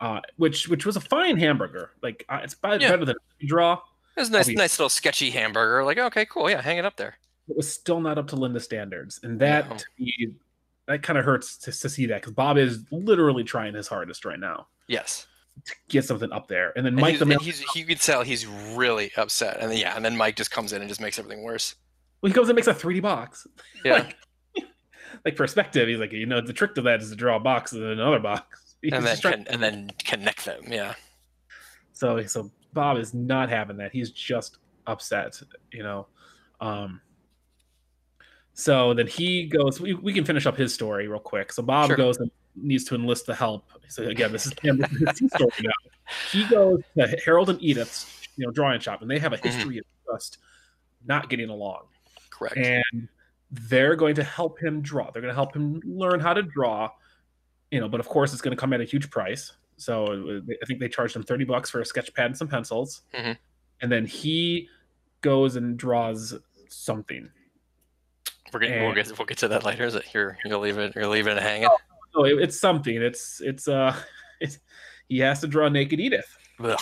Uh 0.00 0.20
which 0.36 0.68
which 0.68 0.86
was 0.86 0.94
a 0.94 1.00
fine 1.00 1.36
hamburger. 1.36 1.90
Like 2.02 2.24
it's 2.30 2.54
better 2.54 2.78
Yeah. 2.80 2.90
better 2.90 3.04
than 3.04 3.16
draw. 3.44 3.80
It 4.16 4.20
was 4.20 4.28
a 4.30 4.32
nice, 4.32 4.48
nice 4.48 4.78
little 4.78 4.88
sketchy 4.88 5.30
hamburger. 5.30 5.84
Like, 5.84 5.98
okay, 5.98 6.24
cool. 6.26 6.48
Yeah, 6.50 6.62
hang 6.62 6.78
it 6.78 6.84
up 6.84 6.96
there. 6.96 7.16
it 7.48 7.56
was 7.56 7.70
still 7.72 8.00
not 8.00 8.18
up 8.18 8.28
to 8.28 8.36
Linda 8.36 8.60
standards, 8.60 9.20
and 9.22 9.38
that 9.40 9.68
No. 9.68 9.76
to 9.76 9.84
me, 9.98 10.34
that 10.86 11.02
kind 11.02 11.18
of 11.18 11.24
hurts 11.24 11.56
to, 11.58 11.72
to 11.72 11.88
see 11.88 12.06
that 12.06 12.20
because 12.22 12.32
Bob 12.32 12.58
is 12.58 12.84
literally 12.90 13.44
trying 13.44 13.74
his 13.74 13.86
hardest 13.88 14.24
right 14.24 14.38
now 14.40 14.68
Yes. 14.88 15.26
to 15.66 15.74
get 15.88 16.04
something 16.04 16.32
up 16.32 16.48
there, 16.48 16.72
and 16.76 16.84
then 16.86 16.94
And 16.94 17.00
Mike 17.02 17.16
the 17.18 17.22
and 17.22 17.28
mail, 17.30 17.38
he's 17.40 17.62
you 17.74 17.84
could 17.84 18.00
tell 18.00 18.22
he's 18.22 18.46
really 18.46 19.12
upset. 19.16 19.58
And 19.60 19.70
then 19.70 19.78
yeah, 19.78 19.94
and 19.96 20.04
then 20.04 20.16
Mike 20.16 20.36
just 20.36 20.50
comes 20.50 20.72
in 20.72 20.80
and 20.80 20.88
just 20.88 21.00
makes 21.00 21.18
everything 21.18 21.42
worse. 21.44 21.74
well, 22.22 22.28
he 22.30 22.34
comes 22.34 22.48
and 22.48 22.56
makes 22.56 22.68
a 22.68 22.74
3D 22.74 23.02
box. 23.02 23.46
Yeah. 23.84 23.92
like, 23.92 24.16
like 25.24 25.36
perspective, 25.36 25.88
he's 25.88 25.98
like, 25.98 26.12
you 26.12 26.26
know, 26.26 26.40
the 26.40 26.52
trick 26.52 26.74
to 26.76 26.82
that 26.82 27.02
is 27.02 27.10
to 27.10 27.16
draw 27.16 27.36
a 27.36 27.40
box 27.40 27.72
and 27.72 27.82
then 27.82 27.90
another 27.90 28.18
box. 28.20 28.74
He's 28.82 28.92
and 28.92 29.04
then 29.06 29.16
con- 29.18 29.46
and 29.48 29.62
then 29.62 29.90
connect 30.04 30.44
them. 30.44 30.62
Yeah. 30.68 30.94
so 31.92 32.24
so 32.26 32.50
Bob 32.76 32.96
is 32.98 33.12
not 33.12 33.48
having 33.48 33.76
that. 33.78 33.90
He's 33.90 34.10
just 34.12 34.58
upset, 34.86 35.40
you 35.72 35.82
know. 35.82 36.06
Um 36.60 37.00
so 38.54 38.94
then 38.94 39.06
he 39.06 39.46
goes 39.46 39.80
we, 39.80 39.94
we 39.94 40.12
can 40.12 40.24
finish 40.24 40.46
up 40.46 40.56
his 40.56 40.72
story 40.72 41.08
real 41.08 41.18
quick. 41.18 41.52
So 41.52 41.62
Bob 41.62 41.88
Sure. 41.88 41.96
goes 41.96 42.18
and 42.18 42.30
needs 42.54 42.84
to 42.84 42.94
enlist 42.94 43.26
the 43.26 43.34
help. 43.34 43.64
So 43.88 44.04
again, 44.04 44.30
this 44.32 44.46
is 44.46 44.52
his 44.62 45.30
story 45.34 45.50
now. 45.60 45.72
He 46.30 46.44
goes 46.46 46.80
to 46.96 47.16
Harold 47.24 47.50
and 47.50 47.60
Edith's, 47.60 48.28
you 48.36 48.46
know, 48.46 48.52
drawing 48.52 48.78
shop 48.80 49.02
and 49.02 49.10
they 49.10 49.18
have 49.18 49.32
a 49.32 49.36
Mm-hmm. 49.36 49.48
history 49.48 49.78
of 49.78 49.84
just 50.14 50.38
not 51.04 51.28
getting 51.28 51.48
along. 51.50 51.82
Correct. 52.30 52.56
And 52.56 53.08
they're 53.50 53.96
going 53.96 54.14
to 54.16 54.24
help 54.24 54.58
him 54.60 54.80
draw. 54.82 55.10
They're 55.10 55.22
going 55.22 55.32
to 55.32 55.34
help 55.34 55.54
him 55.54 55.80
learn 55.84 56.20
how 56.20 56.32
to 56.34 56.42
draw, 56.42 56.90
you 57.70 57.80
know, 57.80 57.88
but 57.88 58.00
of 58.00 58.08
course 58.08 58.32
it's 58.32 58.42
going 58.42 58.56
to 58.56 58.60
come 58.60 58.72
at 58.72 58.80
a 58.80 58.84
huge 58.84 59.10
price. 59.10 59.52
So 59.76 60.06
uh, 60.06 60.40
I 60.62 60.66
think 60.66 60.80
they 60.80 60.88
charged 60.88 61.14
him 61.16 61.22
30 61.22 61.44
bucks 61.44 61.68
for 61.70 61.80
a 61.80 61.84
sketch 61.86 62.12
pad 62.14 62.26
and 62.26 62.36
some 62.36 62.48
pencils. 62.48 63.02
Mhm. 63.14 63.36
And 63.82 63.92
then 63.92 64.06
he 64.06 64.68
goes 65.20 65.56
and 65.56 65.76
draws 65.76 66.34
something. 66.68 67.28
We're 68.52 68.60
getting, 68.60 68.82
we'll 68.84 68.94
get 68.94 69.18
we'll 69.18 69.26
get 69.26 69.38
to 69.38 69.48
that 69.48 69.64
later. 69.64 69.84
Is 69.84 69.94
it 69.96 70.04
you're 70.14 70.38
you'll 70.44 70.60
leave 70.60 70.78
it 70.78 70.94
you're 70.94 71.06
leaving 71.08 71.36
it 71.36 71.42
hanging? 71.42 71.68
Oh, 72.14 72.24
it- 72.24 72.38
it's 72.40 72.58
something. 72.58 72.94
It's 73.02 73.40
it's 73.40 73.68
uh 73.68 73.94
it's 74.40 74.58
he 75.08 75.18
has 75.18 75.40
to 75.40 75.46
draw 75.46 75.68
naked 75.68 76.00
Edith. 76.00 76.36
Ugh. 76.60 76.80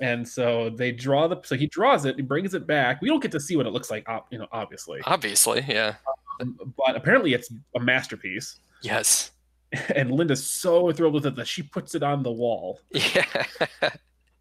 And 0.00 0.26
so 0.28 0.68
they 0.70 0.92
draw 0.92 1.28
the 1.28 1.40
so 1.44 1.54
he 1.56 1.66
draws 1.68 2.04
it, 2.04 2.16
he 2.16 2.22
brings 2.22 2.54
it 2.54 2.66
back. 2.66 3.00
We 3.00 3.08
don't 3.08 3.22
get 3.22 3.32
to 3.32 3.40
see 3.40 3.56
what 3.56 3.66
it 3.66 3.70
looks 3.72 3.90
like, 3.90 4.06
you 4.30 4.38
know, 4.38 4.46
obviously. 4.52 5.00
Obviously, 5.04 5.64
yeah. 5.68 5.94
But 6.38 6.96
apparently 6.96 7.32
it's 7.32 7.50
a 7.76 7.80
masterpiece. 7.80 8.60
Yes. 8.82 9.30
And 9.94 10.10
Linda's 10.12 10.48
so 10.48 10.90
thrilled 10.92 11.14
with 11.14 11.26
it 11.26 11.36
that 11.36 11.48
she 11.48 11.62
puts 11.62 11.94
it 11.94 12.02
on 12.02 12.22
the 12.22 12.32
wall. 12.32 12.80
Yeah. 12.92 13.44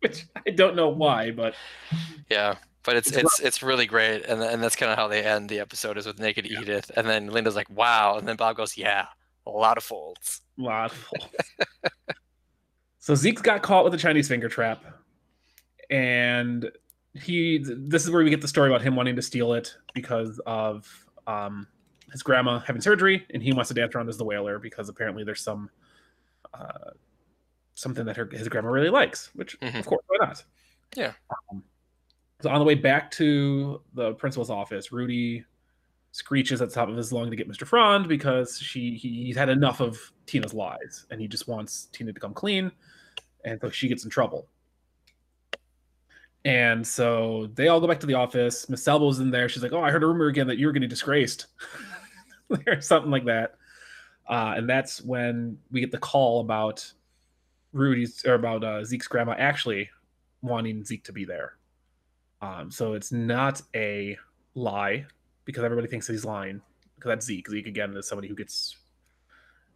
which 0.06 0.26
I 0.46 0.52
don't 0.52 0.76
know 0.76 0.90
why, 0.90 1.32
but 1.32 1.56
yeah. 2.30 2.56
But 2.84 2.98
it's 2.98 3.12
It's 3.12 3.40
it's 3.40 3.64
really 3.64 3.88
great, 3.88 4.26
and 4.26 4.42
and 4.44 4.62
that's 4.62 4.76
kind 4.76 4.92
of 4.92 4.98
how 4.98 5.08
they 5.08 5.24
end 5.24 5.50
the 5.50 5.60
episode 5.60 5.98
is 5.98 6.06
with 6.06 6.20
naked 6.20 6.46
Edith, 6.46 6.92
and 6.96 7.08
then 7.08 7.28
Linda's 7.28 7.56
like, 7.56 7.68
"Wow," 7.72 8.18
and 8.20 8.28
then 8.28 8.36
Bob 8.36 8.58
goes, 8.58 8.78
"Yeah, 8.78 9.08
a 9.48 9.50
lot 9.50 9.78
of 9.78 9.84
folds." 9.84 10.42
a 10.60 10.62
lot 10.62 10.92
of 10.92 10.98
folds. 10.98 11.34
so 13.00 13.16
Zeke's 13.16 13.42
got 13.42 13.64
caught 13.64 13.84
with 13.84 13.94
a 13.96 13.98
Chinese 13.98 14.28
finger 14.28 14.48
trap, 14.48 14.86
and 15.90 16.70
he. 17.16 17.58
This 17.66 18.04
is 18.04 18.12
where 18.12 18.24
we 18.24 18.30
get 18.30 18.42
the 18.42 18.48
story 18.48 18.70
about 18.70 18.84
him 18.84 18.96
wanting 18.96 19.16
to 19.16 19.22
steal 19.24 19.54
it 19.54 19.76
because 19.96 20.40
of 20.46 20.88
um, 21.26 21.66
his 22.16 22.24
grandma 22.24 22.59
having 22.59 22.82
surgery, 22.82 23.26
and 23.34 23.43
he 23.43 23.51
wants 23.51 23.68
to 23.68 23.74
dance 23.74 23.93
around 23.93 24.07
as 24.07 24.18
the 24.18 24.24
whaler 24.24 24.57
because 24.57 24.88
apparently 24.88 25.26
there's 25.26 25.41
some 25.41 25.70
uh, 26.53 26.91
something 27.74 28.05
that 28.05 28.16
her, 28.16 28.26
his 28.32 28.47
grandma 28.47 28.70
really 28.70 28.89
likes, 28.89 29.32
which 29.36 29.59
Mhm. 29.59 29.80
of 29.80 29.86
course 29.86 30.01
why 30.07 30.18
not? 30.26 30.41
Yeah. 30.95 31.11
Um, 31.51 31.61
so 32.39 32.49
on 32.49 32.59
the 32.59 32.63
way 32.66 32.76
back 32.76 33.11
to 33.11 33.82
the 33.95 34.13
principal's 34.13 34.49
office, 34.49 34.93
Rudy 34.93 35.43
screeches 36.13 36.61
at 36.61 36.70
the 36.70 36.76
top 36.76 36.88
of 36.88 36.95
his 36.95 37.11
lung 37.11 37.30
to 37.30 37.36
get 37.36 37.49
Mr. 37.49 37.68
Frond 37.68 38.07
because 38.07 38.57
she 38.59 38.95
he, 38.95 39.26
he's 39.26 39.36
had 39.36 39.49
enough 39.49 39.82
of 39.82 39.99
Tina's 40.26 40.53
lies 40.53 41.05
and 41.11 41.20
he 41.20 41.28
just 41.28 41.49
wants 41.49 41.89
Tina 41.91 42.13
to 42.13 42.20
come 42.22 42.34
clean, 42.34 42.72
and 43.43 43.59
so 43.59 43.70
she 43.70 43.89
gets 43.89 44.05
in 44.05 44.09
trouble. 44.09 44.47
And 46.45 46.86
so 46.86 47.49
they 47.55 47.68
all 47.70 47.82
go 47.82 47.88
back 47.88 47.99
to 48.01 48.05
the 48.05 48.13
office. 48.13 48.70
Miss 48.70 48.84
Selbo's 48.84 49.20
in 49.20 49.32
there. 49.32 49.49
She's 49.49 49.63
like, 49.63 49.74
"Oh, 49.74 49.82
I 49.82 49.89
heard 49.89 50.03
a 50.03 50.07
rumor 50.07 50.28
again 50.28 50.45
that 50.47 50.57
you 50.59 50.68
were 50.68 50.74
getting 50.74 50.88
disgraced," 50.89 51.47
or 52.68 52.82
something 52.82 53.12
like 53.12 53.26
that. 53.26 53.56
Uh, 54.28 54.54
and 54.58 54.70
that's 54.70 55.02
when 55.02 55.58
we 55.72 55.82
get 55.82 55.91
the 55.91 55.98
call 55.98 56.41
about 56.41 56.91
Rudy's 57.74 58.26
or 58.26 58.34
about 58.34 58.64
uh, 58.64 58.84
Zeke's 58.84 59.08
grandma 59.08 59.36
actually 59.38 59.89
wanting 60.41 60.84
Zeke 60.84 61.04
to 61.04 61.14
be 61.14 61.26
there. 61.26 61.58
Um, 62.41 62.72
so 62.72 62.93
it's 62.93 63.12
not 63.12 63.62
a 63.76 64.18
lie 64.56 65.06
because 65.46 65.64
everybody 65.64 65.88
thinks 65.88 66.08
that 66.08 66.14
he's 66.14 66.26
lying 66.26 66.62
because 66.96 67.10
that's 67.10 67.26
Zeke. 67.26 67.50
Zeke 67.50 67.68
again 67.68 67.96
is 67.96 68.08
somebody 68.08 68.28
who 68.28 68.36
gets 68.36 68.78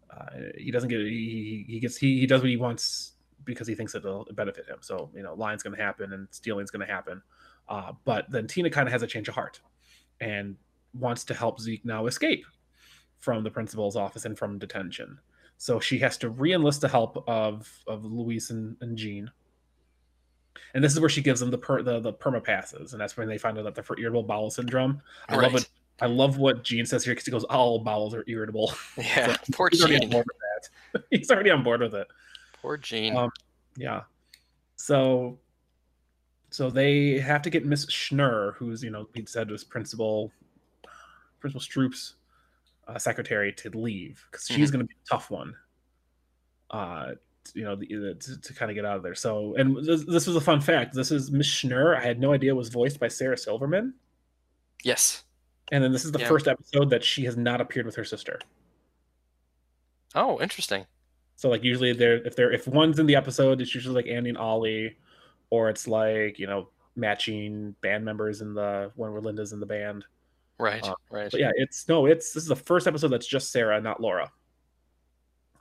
uh, 0.10 0.26
he 0.58 0.72
doesn't 0.72 0.90
get 0.90 1.00
he, 1.02 1.66
he 1.68 1.80
gets 1.80 1.98
he, 1.98 2.20
he 2.20 2.26
does 2.26 2.42
what 2.42 2.50
he 2.50 2.58
wants 2.58 3.14
because 3.46 3.68
he 3.68 3.76
thinks 3.76 3.94
it'll 3.96 4.28
benefit 4.34 4.68
him. 4.68 4.78
So 4.82 5.10
you 5.16 5.24
know, 5.24 5.34
lying's 5.36 5.64
going 5.64 5.76
to 5.76 5.82
happen 5.82 6.14
and 6.14 6.28
stealing's 6.32 6.72
going 6.72 6.86
to 6.86 6.92
happen. 6.92 7.22
Uh, 7.68 7.94
but 8.04 8.30
then 8.32 8.48
Tina 8.48 8.70
kind 8.70 8.88
of 8.88 8.92
has 8.92 9.04
a 9.04 9.08
change 9.08 9.28
of 9.28 9.36
heart 9.36 9.62
and 10.20 10.56
wants 10.94 11.24
to 11.26 11.34
help 11.34 11.60
Zeke 11.60 11.86
now 11.86 12.08
escape 12.08 12.46
from 13.20 13.44
the 13.44 13.52
principal's 13.52 13.96
office 13.96 14.26
and 14.26 14.38
from 14.38 14.58
detention. 14.60 15.20
So 15.58 15.80
she 15.80 15.98
has 16.00 16.18
to 16.20 16.30
re-enlist 16.30 16.82
the 16.82 16.88
help 16.88 17.24
of 17.28 17.70
of 17.88 18.06
Louise 18.06 18.50
and, 18.50 18.78
and 18.82 18.98
Gene. 18.98 19.30
And 20.74 20.84
this 20.84 20.94
is 20.94 21.00
where 21.00 21.10
she 21.10 21.22
gives 21.22 21.40
them 21.40 21.52
the 21.52 21.58
per, 21.58 21.82
the 21.82 22.00
the 22.00 22.14
perma 22.14 22.44
passes, 22.44 22.94
and 22.94 23.02
that's 23.02 23.18
when 23.18 23.28
they 23.28 23.38
find 23.38 23.58
out 23.58 23.64
that 23.66 23.76
they're 23.76 23.84
for 23.84 23.98
irritable 24.00 24.24
bowel 24.24 24.50
syndrome. 24.52 25.02
I 25.28 25.36
love 25.36 25.54
Right. 25.54 25.62
it. 25.64 25.70
I 26.02 26.06
love 26.06 26.38
what 26.38 26.64
Gene 26.64 26.86
says 26.86 27.04
here 27.04 27.14
because 27.14 27.26
he 27.26 27.32
goes, 27.32 27.44
"All 27.46 27.80
bowels 27.80 28.14
are 28.16 28.24
irritable." 28.28 28.72
Yeah. 28.98 29.34
So 29.34 29.40
Poor 29.54 29.70
he's 29.72 29.82
already 29.82 29.96
on 29.96 30.02
Gene. 30.04 30.10
board 30.12 30.26
with 30.28 30.38
that. 30.94 31.04
he's 31.18 31.30
already 31.32 31.50
on 31.50 31.64
board 31.64 31.82
with 31.82 31.94
it. 31.96 32.08
Poor 32.62 32.78
Gene. 32.78 33.16
Um, 33.18 33.32
yeah. 33.76 34.04
So, 34.78 35.40
so 36.52 36.70
they 36.70 37.20
have 37.20 37.42
to 37.42 37.50
get 37.50 37.66
Miss 37.66 37.86
Schnur, 37.88 38.54
who's 38.56 38.82
you 38.84 38.92
know 38.92 39.10
he 39.14 39.26
said 39.26 39.50
was 39.52 39.64
principal, 39.66 40.32
Principal 41.42 41.62
Stroop's 41.62 42.16
uh, 42.90 42.98
secretary, 43.00 43.54
to 43.54 43.70
leave 43.78 44.24
because 44.32 44.46
she's 44.48 44.70
Mhm. 44.70 44.74
going 44.74 44.80
to 44.86 44.88
be 44.88 44.96
a 44.96 45.10
tough 45.10 45.30
one. 45.32 45.54
Uh, 46.72 47.14
you 47.54 47.64
know, 47.64 47.76
the, 47.76 47.88
the- 47.88 48.16
to, 48.16 48.42
to 48.42 48.54
kind 48.54 48.70
of 48.70 48.76
get 48.76 48.86
out 48.86 48.98
of 48.98 49.04
there. 49.04 49.16
So, 49.16 49.56
and 49.56 49.78
this, 49.86 50.04
this 50.06 50.28
was 50.28 50.36
a 50.36 50.42
fun 50.42 50.62
fact. 50.62 50.94
This 50.94 51.12
is 51.12 51.32
Miss 51.32 51.48
Schnur. 51.48 51.96
I 51.98 52.02
had 52.02 52.20
no 52.20 52.34
idea 52.34 52.54
was 52.54 52.70
voiced 52.70 53.00
by 53.00 53.08
Sarah 53.08 53.38
Silverman, 53.38 53.94
yes. 54.84 55.24
and 55.72 55.84
then 55.84 55.92
this 55.92 56.06
is 56.06 56.12
the 56.12 56.20
Yeah. 56.20 56.28
first 56.28 56.48
episode 56.48 56.90
that 56.92 57.04
she 57.04 57.24
has 57.26 57.38
not 57.38 57.62
appeared 57.62 57.86
with 57.86 57.96
her 57.96 58.04
sister. 58.06 58.40
Oh, 60.16 60.40
interesting. 60.42 60.86
So 61.36 61.50
like 61.50 61.64
usually 61.64 61.94
they're 61.94 62.18
if 62.28 62.36
they're 62.36 62.52
if 62.52 62.68
one's 62.68 63.00
in 63.00 63.06
the 63.06 63.16
episode, 63.16 63.62
it's 63.62 63.74
usually 63.74 63.96
like 63.96 64.08
Andy 64.12 64.30
and 64.30 64.38
Ollie, 64.38 64.98
or 65.50 65.70
it's 65.70 65.88
like 65.88 66.38
you 66.38 66.48
know 66.48 66.70
matching 66.96 67.76
band 67.82 68.04
members 68.04 68.42
in 68.42 68.54
the 68.54 68.92
when 68.96 69.12
where 69.14 69.22
Linda's 69.22 69.54
in 69.54 69.60
the 69.60 69.66
band. 69.66 70.04
Right. 70.60 70.84
Uh, 70.84 70.94
right. 71.10 71.32
But 71.32 71.40
yeah, 71.40 71.52
it's 71.56 71.88
no, 71.88 72.06
it's 72.06 72.34
this 72.34 72.44
is 72.44 72.50
the 72.50 72.56
first 72.56 72.86
episode 72.86 73.08
that's 73.08 73.26
just 73.28 73.52
Sarah, 73.52 73.80
not 73.82 74.02
Laura. 74.02 74.32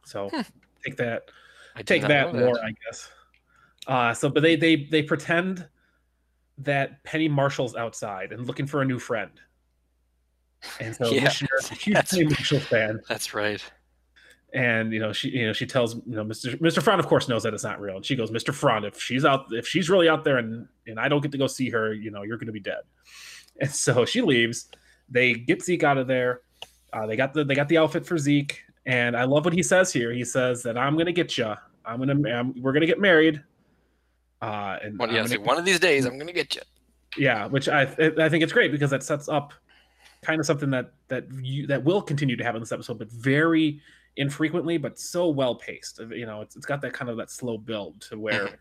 So 0.05 0.29
Hmm. 0.31 0.41
take 0.85 0.97
that, 0.97 1.31
I 1.77 1.83
take 1.83 2.03
that, 2.03 2.35
Laura, 2.35 2.61
I 2.65 2.73
guess. 2.85 3.09
Uh 3.87 4.13
so 4.13 4.29
but 4.29 4.43
they 4.43 4.57
they 4.57 4.85
they 4.85 5.03
pretend 5.03 5.67
that 6.59 7.03
Penny 7.05 7.29
Marshall's 7.29 7.77
outside 7.77 8.33
and 8.33 8.47
looking 8.47 8.67
for 8.67 8.83
a 8.83 8.85
new 8.85 8.99
friend. 8.99 9.31
And 10.81 10.95
so 10.97 11.11
Yeah, 11.13 11.29
is 11.29 11.43
a 11.71 11.75
huge 11.75 12.09
Penny 12.11 12.25
Marshall 12.25 12.61
fan. 12.61 13.01
That's 13.09 13.33
right. 13.35 13.63
and 14.53 14.93
you 14.93 14.99
know 14.99 15.13
she 15.13 15.29
you 15.29 15.47
know 15.47 15.53
she 15.53 15.67
tells 15.67 15.95
you 15.95 16.17
know 16.17 16.25
Mr. 16.25 16.59
Mr. 16.61 16.83
Frond 16.83 16.99
of 17.01 17.07
course 17.07 17.29
knows 17.29 17.45
that 17.45 17.55
it's 17.55 17.63
not 17.65 17.81
real, 17.81 17.97
and 17.97 18.05
she 18.05 18.17
goes, 18.17 18.31
Mr. 18.33 18.53
Frond, 18.53 18.85
if 18.85 19.01
she's 19.01 19.25
out, 19.25 19.47
if 19.53 19.69
she's 19.69 19.89
really 19.89 20.09
out 20.09 20.25
there, 20.25 20.39
and 20.39 20.67
and 20.87 20.99
I 20.99 21.09
don't 21.09 21.21
get 21.23 21.31
to 21.33 21.39
go 21.39 21.47
see 21.47 21.71
her, 21.71 21.93
you 21.95 22.11
know, 22.11 22.23
you're 22.23 22.39
going 22.39 22.47
to 22.47 22.53
be 22.53 22.59
dead. 22.61 22.81
And 23.61 23.71
so 23.71 24.05
she 24.05 24.21
leaves. 24.23 24.69
They 25.11 25.35
get 25.35 25.63
Zeke 25.63 25.85
out 25.85 25.99
of 25.99 26.07
there. 26.07 26.41
Uh, 26.93 27.07
they 27.07 27.17
got 27.17 27.35
the 27.35 27.45
they 27.45 27.55
got 27.55 27.69
the 27.69 27.79
outfit 27.79 28.07
for 28.07 28.19
Zeke, 28.19 28.63
and 28.87 29.17
I 29.17 29.25
love 29.25 29.45
what 29.45 29.55
he 29.55 29.63
says 29.63 29.93
here. 29.93 30.13
He 30.13 30.25
says 30.25 30.63
that 30.63 30.77
I'm 30.79 30.95
going 30.95 31.07
to 31.07 31.13
get 31.13 31.37
you. 31.39 31.55
I'm 31.85 31.99
gonna 31.99 32.31
I'm, 32.31 32.55
we're 32.63 32.73
gonna 32.73 32.87
get 32.87 33.01
married. 33.01 33.43
Uh, 34.41 34.77
and 34.83 34.99
One, 34.99 35.13
yeah, 35.13 35.27
gonna- 35.27 35.41
one 35.41 35.59
of 35.59 35.65
these 35.65 35.81
days 35.81 36.05
I'm 36.05 36.19
gonna 36.19 36.33
get 36.33 36.55
you. 36.55 36.63
yeah, 37.17 37.47
which 37.47 37.69
I 37.69 37.83
I 37.83 38.29
think 38.29 38.43
it's 38.43 38.53
great 38.53 38.71
because 38.71 38.91
that 38.91 39.03
sets 39.03 39.29
up 39.29 39.53
kind 40.23 40.39
of 40.41 40.47
something 40.47 40.71
that 40.71 40.93
that 41.09 41.25
you 41.43 41.67
that 41.67 41.83
will 41.83 42.03
continue 42.03 42.37
to 42.37 42.45
happen 42.45 42.57
in 42.57 42.63
this 42.63 42.73
episode, 42.73 42.99
but 42.99 43.11
very 43.11 43.81
infrequently, 44.17 44.77
but 44.79 44.99
so 44.99 45.29
well 45.29 45.55
paced. 45.55 46.01
You 46.11 46.27
know, 46.27 46.41
it's 46.43 46.57
it's 46.57 46.67
got 46.67 46.81
that 46.83 46.93
kind 46.93 47.11
of 47.11 47.17
that 47.17 47.31
slow 47.31 47.57
build 47.59 48.01
to 48.03 48.19
where 48.19 48.59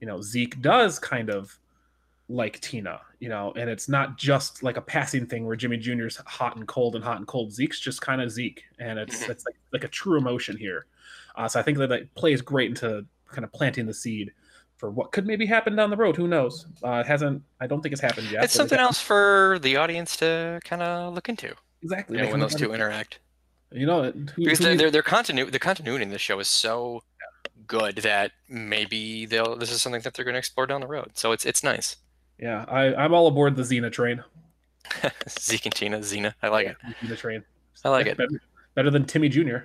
you 0.00 0.06
know 0.06 0.20
Zeke 0.22 0.60
does 0.60 0.98
kind 0.98 1.30
of 1.30 1.58
like 2.28 2.60
Tina, 2.60 3.00
you 3.20 3.28
know, 3.28 3.52
and 3.56 3.70
it's 3.70 3.88
not 3.88 4.18
just 4.18 4.62
like 4.62 4.76
a 4.76 4.80
passing 4.80 5.26
thing 5.26 5.46
where 5.46 5.54
Jimmy 5.56 5.76
Jr.'s 5.76 6.16
hot 6.26 6.56
and 6.56 6.66
cold 6.66 6.96
and 6.96 7.04
hot 7.04 7.18
and 7.18 7.26
cold. 7.26 7.52
Zeke's 7.52 7.78
just 7.78 8.00
kind 8.00 8.20
of 8.20 8.30
Zeke, 8.30 8.64
and 8.78 8.98
it's 8.98 9.24
Mhm. 9.24 9.30
it's 9.30 9.44
like 9.46 9.56
like 9.72 9.84
a 9.84 9.88
true 9.88 10.18
emotion 10.18 10.56
here. 10.56 10.86
Uh, 11.36 11.46
so 11.46 11.60
I 11.60 11.62
think 11.62 11.78
that 11.78 11.88
that 11.90 12.14
plays 12.14 12.40
great 12.40 12.70
into 12.70 13.04
kind 13.30 13.44
of 13.44 13.52
planting 13.52 13.86
the 13.86 13.94
seed 13.94 14.32
for 14.76 14.90
what 14.90 15.12
could 15.12 15.26
maybe 15.26 15.46
happen 15.46 15.76
down 15.76 15.90
the 15.90 15.96
road. 15.96 16.16
Who 16.16 16.26
knows? 16.28 16.66
Uh, 16.82 16.94
it 16.96 17.06
hasn't. 17.06 17.42
I 17.60 17.66
don't 17.66 17.80
think 17.80 17.92
it's 17.92 18.02
happened 18.02 18.30
yet. 18.30 18.44
It's 18.44 18.54
it 18.54 18.56
something 18.56 18.78
else 18.78 19.00
for 19.00 19.58
the 19.62 19.76
audience 19.76 20.16
to 20.16 20.60
kind 20.64 20.82
of 20.82 21.14
look 21.14 21.28
into. 21.28 21.54
Exactly. 21.82 22.18
You 22.18 22.24
know, 22.24 22.30
when 22.32 22.40
those 22.40 22.54
two 22.54 22.72
interact. 22.72 23.20
You 23.72 23.86
know, 23.86 24.04
who, 24.12 24.12
because 24.36 24.58
who 24.58 24.76
their 24.76 24.90
their, 24.90 25.02
continu- 25.02 25.50
the 25.50 25.58
continuity 25.58 26.02
in 26.04 26.10
the 26.10 26.18
show 26.18 26.38
is 26.40 26.48
so 26.48 27.02
good 27.66 27.96
that 27.96 28.32
maybe 28.48 29.26
they'll 29.26 29.56
this 29.56 29.70
is 29.72 29.82
something 29.82 30.00
that 30.02 30.14
they're 30.14 30.24
going 30.24 30.34
to 30.34 30.38
explore 30.38 30.66
down 30.66 30.80
the 30.80 30.86
road. 30.86 31.12
So 31.14 31.32
it's 31.32 31.44
it's 31.44 31.62
nice. 31.64 31.96
Yeah, 32.38 32.64
I, 32.68 32.94
I'm 32.94 33.12
all 33.14 33.26
aboard 33.26 33.56
the 33.56 33.62
Xena 33.62 33.90
train. 33.90 34.22
Zeke 35.28 35.66
and 35.66 35.74
Tina, 35.74 35.98
Xena, 35.98 36.34
I 36.42 36.48
like 36.48 36.66
it. 36.68 36.76
Xena 37.02 37.16
train. 37.16 37.44
I 37.84 37.88
like 37.88 38.06
it. 38.06 38.16
Better, 38.16 38.40
better 38.74 38.90
than 38.90 39.04
Timmy 39.04 39.28
Jr. 39.28 39.58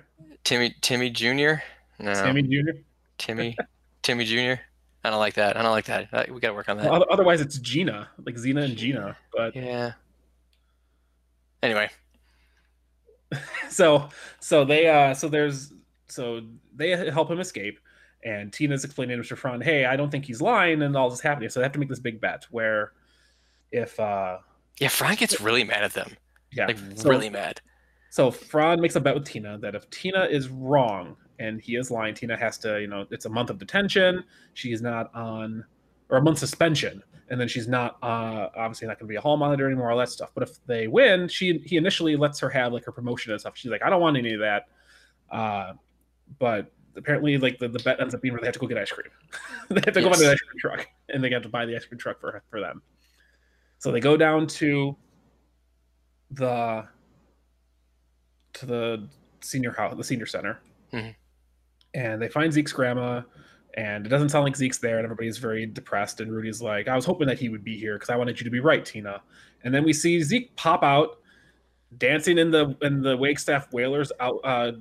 Timmy 0.44 0.74
Timmy 0.80 1.10
Jr. 1.10 1.54
No, 1.98 2.14
Timmy 2.14 2.42
Jr. 2.42 2.70
Timmy 3.18 3.56
Timmy 4.02 4.24
Jr. 4.24 4.60
I 5.04 5.10
don't 5.10 5.18
like 5.18 5.34
that. 5.34 5.56
I 5.56 5.62
don't 5.62 5.72
like 5.72 5.86
that. 5.86 6.08
Uh, 6.12 6.24
We 6.32 6.40
got 6.40 6.48
to 6.48 6.54
work 6.54 6.68
on 6.68 6.76
that. 6.78 6.90
Oth- 6.90 7.06
Otherwise, 7.10 7.40
it's 7.40 7.58
Gina, 7.58 8.08
like 8.24 8.36
Xena 8.36 8.64
and 8.64 8.76
Gina. 8.76 9.16
But 9.32 9.54
Yeah. 9.56 9.92
Anyway, 11.62 11.88
so 13.68 14.08
so 14.40 14.64
they 14.64 14.88
uh 14.88 15.14
so 15.14 15.28
there's 15.28 15.72
so 16.08 16.42
they 16.74 16.90
help 17.10 17.30
him 17.30 17.38
escape 17.40 17.78
and 18.24 18.52
tina's 18.52 18.84
explaining 18.84 19.22
to 19.22 19.36
Frond, 19.36 19.62
hey 19.62 19.84
i 19.84 19.96
don't 19.96 20.10
think 20.10 20.24
he's 20.24 20.40
lying 20.40 20.82
and 20.82 20.96
all 20.96 21.10
this 21.10 21.18
is 21.18 21.22
happening. 21.22 21.48
So 21.48 21.60
they 21.60 21.64
have 21.64 21.72
to 21.72 21.78
make 21.78 21.88
this 21.88 21.98
big 21.98 22.20
bet 22.20 22.44
where 22.50 22.92
if 23.70 23.98
uh 23.98 24.38
yeah, 24.80 24.88
Frank 24.88 25.20
gets 25.20 25.40
really 25.40 25.64
mad 25.64 25.84
at 25.84 25.92
them. 25.92 26.16
yeah. 26.52 26.66
Like 26.66 26.78
so, 26.94 27.08
really 27.08 27.30
mad. 27.30 27.60
so 28.10 28.30
Fran 28.30 28.80
makes 28.80 28.96
a 28.96 29.00
bet 29.00 29.14
with 29.14 29.24
tina 29.24 29.58
that 29.58 29.74
if 29.74 29.88
tina 29.90 30.24
is 30.24 30.48
wrong 30.48 31.16
and 31.38 31.60
he 31.60 31.76
is 31.76 31.90
lying 31.90 32.14
tina 32.14 32.36
has 32.36 32.58
to 32.58 32.80
you 32.80 32.86
know 32.86 33.06
it's 33.10 33.24
a 33.24 33.30
month 33.30 33.50
of 33.50 33.58
detention. 33.58 34.24
She's 34.54 34.82
not 34.82 35.14
on 35.14 35.64
or 36.08 36.18
a 36.18 36.22
month 36.22 36.38
suspension. 36.38 37.02
And 37.30 37.40
then 37.40 37.48
she's 37.48 37.66
not 37.66 37.96
uh 38.02 38.48
obviously 38.56 38.86
not 38.86 38.98
going 38.98 39.08
to 39.08 39.12
be 39.12 39.16
a 39.16 39.20
hall 39.20 39.36
monitor 39.36 39.66
anymore 39.66 39.90
all 39.90 39.98
that 39.98 40.10
stuff. 40.10 40.30
But 40.34 40.42
if 40.48 40.64
they 40.66 40.86
win 40.86 41.28
she 41.28 41.58
he 41.64 41.76
initially 41.76 42.14
lets 42.16 42.38
her 42.40 42.50
have 42.50 42.72
like 42.72 42.84
her 42.84 42.92
promotion 42.92 43.32
and 43.32 43.40
stuff. 43.40 43.56
She's 43.56 43.70
like 43.70 43.82
i 43.82 43.90
don't 43.90 44.00
want 44.00 44.16
any 44.16 44.34
of 44.34 44.40
that. 44.40 44.68
Uh 45.30 45.72
but 46.38 46.70
apparently 46.96 47.38
like 47.38 47.58
the, 47.58 47.68
the 47.68 47.78
bet 47.80 48.00
ends 48.00 48.14
up 48.14 48.20
being 48.22 48.32
where 48.34 48.40
they 48.40 48.46
have 48.46 48.54
to 48.54 48.60
go 48.60 48.66
get 48.66 48.78
ice 48.78 48.90
cream 48.90 49.08
they 49.68 49.80
have 49.84 49.94
to 49.94 50.00
go 50.00 50.08
Yes. 50.08 50.18
buy 50.20 50.24
the 50.26 50.32
ice 50.32 50.40
cream 50.40 50.58
truck 50.58 50.86
and 51.08 51.22
they 51.24 51.30
have 51.30 51.42
to 51.42 51.48
buy 51.48 51.64
the 51.66 51.74
ice 51.76 51.84
cream 51.84 51.98
truck 51.98 52.20
for 52.20 52.42
for 52.50 52.60
them 52.60 52.82
so 53.78 53.90
they 53.90 54.00
go 54.00 54.16
down 54.16 54.46
to 54.46 54.96
the 56.30 56.86
to 58.54 58.66
the 58.66 59.08
senior 59.40 59.72
house 59.72 59.94
the 59.96 60.04
senior 60.04 60.26
center 60.26 60.60
Mhm. 60.92 61.14
and 61.94 62.20
they 62.22 62.28
find 62.28 62.52
zeke's 62.52 62.72
grandma 62.72 63.22
and 63.74 64.04
it 64.04 64.10
doesn't 64.10 64.28
sound 64.28 64.44
like 64.44 64.54
Zeke's 64.54 64.76
there, 64.76 64.98
and 64.98 65.04
everybody's 65.06 65.38
very 65.38 65.64
depressed. 65.64 66.20
And 66.20 66.30
Rudy's 66.30 66.60
like, 66.60 66.88
"I 66.88 66.94
was 66.94 67.06
hoping 67.06 67.26
that 67.26 67.38
he 67.38 67.48
would 67.48 67.64
be 67.64 67.78
here 67.78 67.94
because 67.94 68.10
I 68.10 68.16
wanted 68.16 68.38
you 68.38 68.44
to 68.44 68.50
be 68.50 68.60
right, 68.60 68.84
Tina." 68.84 69.22
And 69.64 69.72
then 69.74 69.82
we 69.82 69.94
see 69.94 70.20
Zeke 70.22 70.54
pop 70.56 70.82
out, 70.82 71.20
dancing 71.96 72.36
in 72.36 72.50
the 72.50 72.76
in 72.82 73.00
the 73.00 73.16
Wagstaff 73.16 73.72
Whalers 73.72 74.12
out 74.20 74.40
uh, 74.44 74.72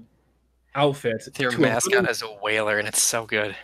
outfit, 0.75 1.27
Their 1.35 1.51
mascot 1.57 2.09
is 2.09 2.21
a 2.21 2.27
whaler, 2.27 2.79
and 2.79 2.87
it's 2.87 3.01
so 3.01 3.25
good. 3.25 3.55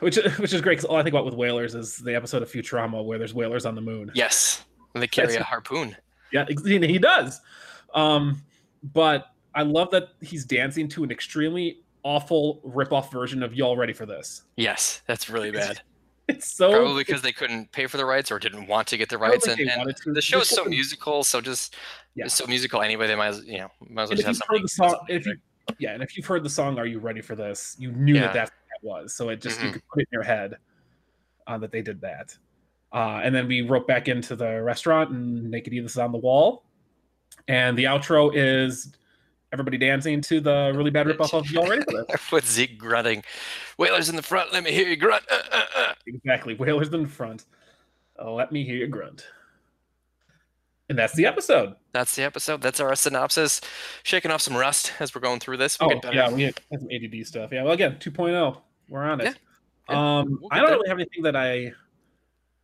which 0.00 0.16
which 0.38 0.52
is 0.52 0.60
great 0.60 0.78
because 0.78 0.84
all 0.84 0.96
I 0.96 1.02
think 1.02 1.14
about 1.14 1.24
with 1.24 1.34
whalers 1.34 1.74
is 1.74 1.96
the 1.98 2.14
episode 2.14 2.42
of 2.42 2.50
Futurama 2.50 3.04
where 3.04 3.18
there's 3.18 3.34
whalers 3.34 3.66
on 3.66 3.74
the 3.74 3.80
moon. 3.80 4.10
Yes, 4.14 4.64
and 4.94 5.02
they 5.02 5.06
carry 5.08 5.28
That's- 5.28 5.42
a 5.42 5.44
harpoon. 5.44 5.96
Yeah, 6.32 6.46
he 6.64 6.78
he 6.86 6.98
does. 6.98 7.40
Um, 7.94 8.42
but 8.94 9.26
I 9.54 9.62
love 9.62 9.90
that 9.90 10.08
he's 10.20 10.44
dancing 10.44 10.88
to 10.90 11.02
an 11.04 11.10
extremely 11.10 11.82
awful 12.04 12.60
rip-off 12.62 13.10
version 13.10 13.42
of 13.42 13.52
"Y'all 13.54 13.76
Ready 13.76 13.92
for 13.92 14.06
This." 14.06 14.42
Yes, 14.56 15.02
that's 15.06 15.28
really 15.30 15.50
bad. 15.50 15.80
It's 16.28 16.54
so 16.54 16.70
Probably 16.70 17.02
because 17.02 17.22
they 17.22 17.32
couldn't 17.32 17.72
pay 17.72 17.88
for 17.88 17.96
the 17.96 18.04
rights 18.04 18.30
or 18.30 18.38
didn't 18.38 18.68
want 18.68 18.86
to 18.86 18.96
get 18.96 19.08
the 19.08 19.18
rights, 19.18 19.48
and, 19.48 19.58
and 19.62 19.92
the 20.14 20.22
show 20.22 20.38
is 20.42 20.48
so 20.48 20.64
musical, 20.64 21.24
so 21.24 21.40
just 21.40 21.74
Yeah. 22.14 22.26
it's 22.26 22.34
so 22.36 22.46
musical 22.46 22.82
anyway. 22.82 23.08
They 23.08 23.16
might 23.16 23.26
as 23.30 23.44
you 23.44 23.58
know 23.58 23.68
might 23.88 24.04
as 24.04 24.08
well 24.10 24.16
just 24.16 24.26
have 24.28 24.36
something. 24.36 24.68
song, 24.68 24.96
if 25.08 25.26
you. 25.26 25.34
Yeah, 25.78 25.92
and 25.92 26.02
if 26.02 26.16
you've 26.16 26.26
heard 26.26 26.42
the 26.42 26.50
song 26.50 26.78
"Are 26.78 26.86
You 26.86 26.98
Ready 26.98 27.20
for 27.20 27.34
This," 27.34 27.76
you 27.78 27.92
knew 27.92 28.14
Yeah. 28.14 28.22
that 28.22 28.32
that's 28.32 28.50
what 28.50 28.68
that 28.68 29.02
was. 29.02 29.14
So 29.14 29.28
it 29.28 29.40
just 29.40 29.62
you 29.62 29.68
Mhm. 29.68 29.72
could 29.74 29.82
put 29.92 30.02
it 30.02 30.08
in 30.10 30.16
your 30.16 30.22
head 30.22 30.56
uh, 31.46 31.58
that 31.58 31.72
they 31.72 31.82
did 31.82 32.00
that. 32.02 32.36
Uh, 32.92 33.20
and 33.22 33.34
then 33.34 33.46
we 33.46 33.62
wrote 33.62 33.86
back 33.86 34.08
into 34.08 34.34
the 34.36 34.62
restaurant, 34.62 35.10
and 35.10 35.50
Naked 35.50 35.72
Edith 35.72 35.90
is 35.92 35.98
on 35.98 36.12
the 36.12 36.18
wall, 36.18 36.64
and 37.48 37.78
the 37.78 37.84
outro 37.84 38.32
is 38.34 38.94
everybody 39.52 39.78
dancing 39.78 40.20
to 40.20 40.40
the 40.40 40.72
really 40.76 40.90
bad 40.90 41.06
ripoff 41.06 41.32
of 41.32 41.50
"Y'all 41.50 41.68
Ready 41.68 41.82
for 41.82 42.04
This." 42.04 42.06
with 42.32 42.46
Zeke 42.46 42.78
grunting, 42.78 43.22
"Whalers 43.78 44.08
in 44.08 44.16
the 44.16 44.22
front, 44.22 44.52
let 44.52 44.64
me 44.64 44.72
hear 44.72 44.88
you 44.88 44.96
grunt." 44.96 45.24
Uh, 45.30 45.42
uh, 45.52 45.64
uh. 45.76 45.94
Exactly, 46.06 46.54
Whalers 46.54 46.92
in 46.92 47.02
the 47.02 47.08
front. 47.08 47.44
Let 48.22 48.52
me 48.52 48.64
hear 48.64 48.76
you 48.76 48.86
grunt. 48.86 49.26
And 50.90 50.98
that's 50.98 51.14
the 51.14 51.24
episode. 51.24 51.76
That's 51.92 52.16
the 52.16 52.24
episode. 52.24 52.60
That's 52.62 52.80
our 52.80 52.94
synopsis. 52.96 53.60
Shaking 54.02 54.32
off 54.32 54.42
some 54.42 54.56
rust 54.56 54.92
as 54.98 55.14
we're 55.14 55.20
going 55.20 55.38
through 55.38 55.56
this. 55.58 55.78
We'll 55.80 56.00
Oh 56.04 56.10
yeah, 56.12 56.28
we 56.30 56.42
had 56.42 56.60
some 56.72 56.88
ADD 56.92 57.24
stuff. 57.24 57.50
Yeah, 57.52 57.62
well 57.62 57.72
again, 57.72 57.96
2.0. 58.00 58.60
We're 58.88 59.04
on 59.04 59.20
it. 59.20 59.24
Yeah, 59.24 59.32
yeah, 59.88 60.18
Um, 60.18 60.38
we'll 60.40 60.48
I 60.50 60.58
don't 60.58 60.66
there. 60.66 60.76
really 60.78 60.88
have 60.88 60.98
anything 60.98 61.22
that 61.22 61.36
I 61.36 61.72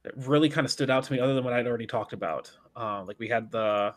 that 0.03 0.12
really 0.27 0.49
kind 0.49 0.64
of 0.64 0.72
stood 0.72 0.91
out 0.91 1.05
to 1.05 1.12
me 1.12 1.20
other 1.20 1.35
than 1.35 1.45
what 1.45 1.53
I'd 1.53 1.68
already 1.68 1.87
talked 1.87 2.12
about. 2.12 2.51
Uh, 2.77 3.05
like 3.05 3.16
we 3.20 3.29
had 3.29 3.49
the 3.53 3.95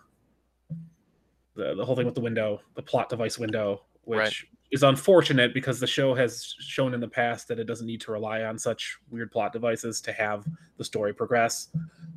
the 1.56 1.74
the 1.74 1.84
whole 1.84 1.96
thing 1.96 2.06
with 2.06 2.16
the 2.16 2.22
window, 2.22 2.62
the 2.76 2.84
plot 2.84 3.10
device 3.10 3.40
window, 3.40 3.82
which 4.04 4.20
Right. 4.20 4.34
Is 4.72 4.84
unfortunate 4.84 5.54
because 5.54 5.80
the 5.80 5.88
show 5.88 6.14
has 6.14 6.54
shown 6.60 6.94
in 6.94 7.00
the 7.00 7.08
past 7.08 7.48
that 7.48 7.58
it 7.60 7.64
doesn't 7.66 7.88
need 7.88 8.00
to 8.02 8.12
rely 8.12 8.44
on 8.44 8.58
such 8.58 8.98
weird 9.10 9.32
plot 9.32 9.52
devices 9.52 10.00
to 10.02 10.12
have 10.14 10.46
the 10.78 10.84
story 10.84 11.14
progress. 11.14 11.70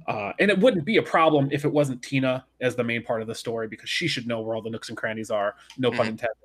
Uh, 0.06 0.32
and 0.38 0.50
it 0.50 0.58
wouldn't 0.58 0.84
be 0.84 0.98
a 0.98 1.02
problem 1.02 1.48
if 1.50 1.64
it 1.64 1.72
wasn't 1.72 2.02
Tina 2.02 2.44
as 2.60 2.76
the 2.76 2.84
main 2.84 3.02
part 3.02 3.22
of 3.22 3.28
the 3.28 3.34
story 3.34 3.68
because 3.68 3.88
she 3.88 4.06
should 4.06 4.26
know 4.26 4.40
where 4.42 4.54
all 4.54 4.60
the 4.62 4.68
nooks 4.68 4.88
and 4.90 4.98
crannies 4.98 5.30
are, 5.30 5.54
no 5.78 5.90
pun 5.90 6.06
Mhm. 6.06 6.10
intended, 6.10 6.36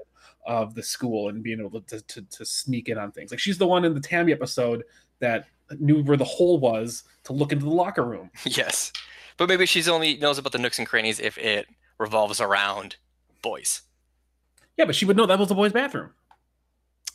of 0.45 0.73
the 0.75 0.83
school 0.83 1.27
and 1.27 1.43
being 1.43 1.59
able 1.59 1.81
to, 1.81 1.99
to, 2.01 2.21
to 2.21 2.45
sneak 2.45 2.87
in 2.87 2.97
on 2.97 3.11
things. 3.11 3.31
Like 3.31 3.39
she's 3.39 3.57
the 3.57 3.67
one 3.67 3.83
in 3.83 3.93
the 3.93 3.99
Tammy 3.99 4.31
episode 4.31 4.83
that 5.19 5.47
knew 5.77 6.01
where 6.03 6.15
the 6.15 6.23
hole 6.23 6.57
was 6.59 7.03
to 7.25 7.33
look 7.33 7.51
into 7.51 7.65
the 7.65 7.71
locker 7.71 8.05
room. 8.05 8.31
Yes, 8.45 8.93
but 9.35 9.49
maybe 9.49 9.65
she's 9.65 9.89
only 9.89 10.15
knows 10.17 10.37
about 10.37 10.53
the 10.53 10.57
nooks 10.57 10.79
and 10.79 10.87
crannies 10.87 11.19
if 11.19 11.37
it 11.37 11.67
revolves 11.97 12.39
around 12.39 12.95
boys. 13.41 13.81
Yeah, 14.77 14.85
but 14.85 14.95
she 14.95 15.05
would 15.05 15.17
know 15.17 15.25
that 15.25 15.39
was 15.39 15.49
the 15.49 15.55
boys' 15.55 15.73
bathroom. 15.73 16.11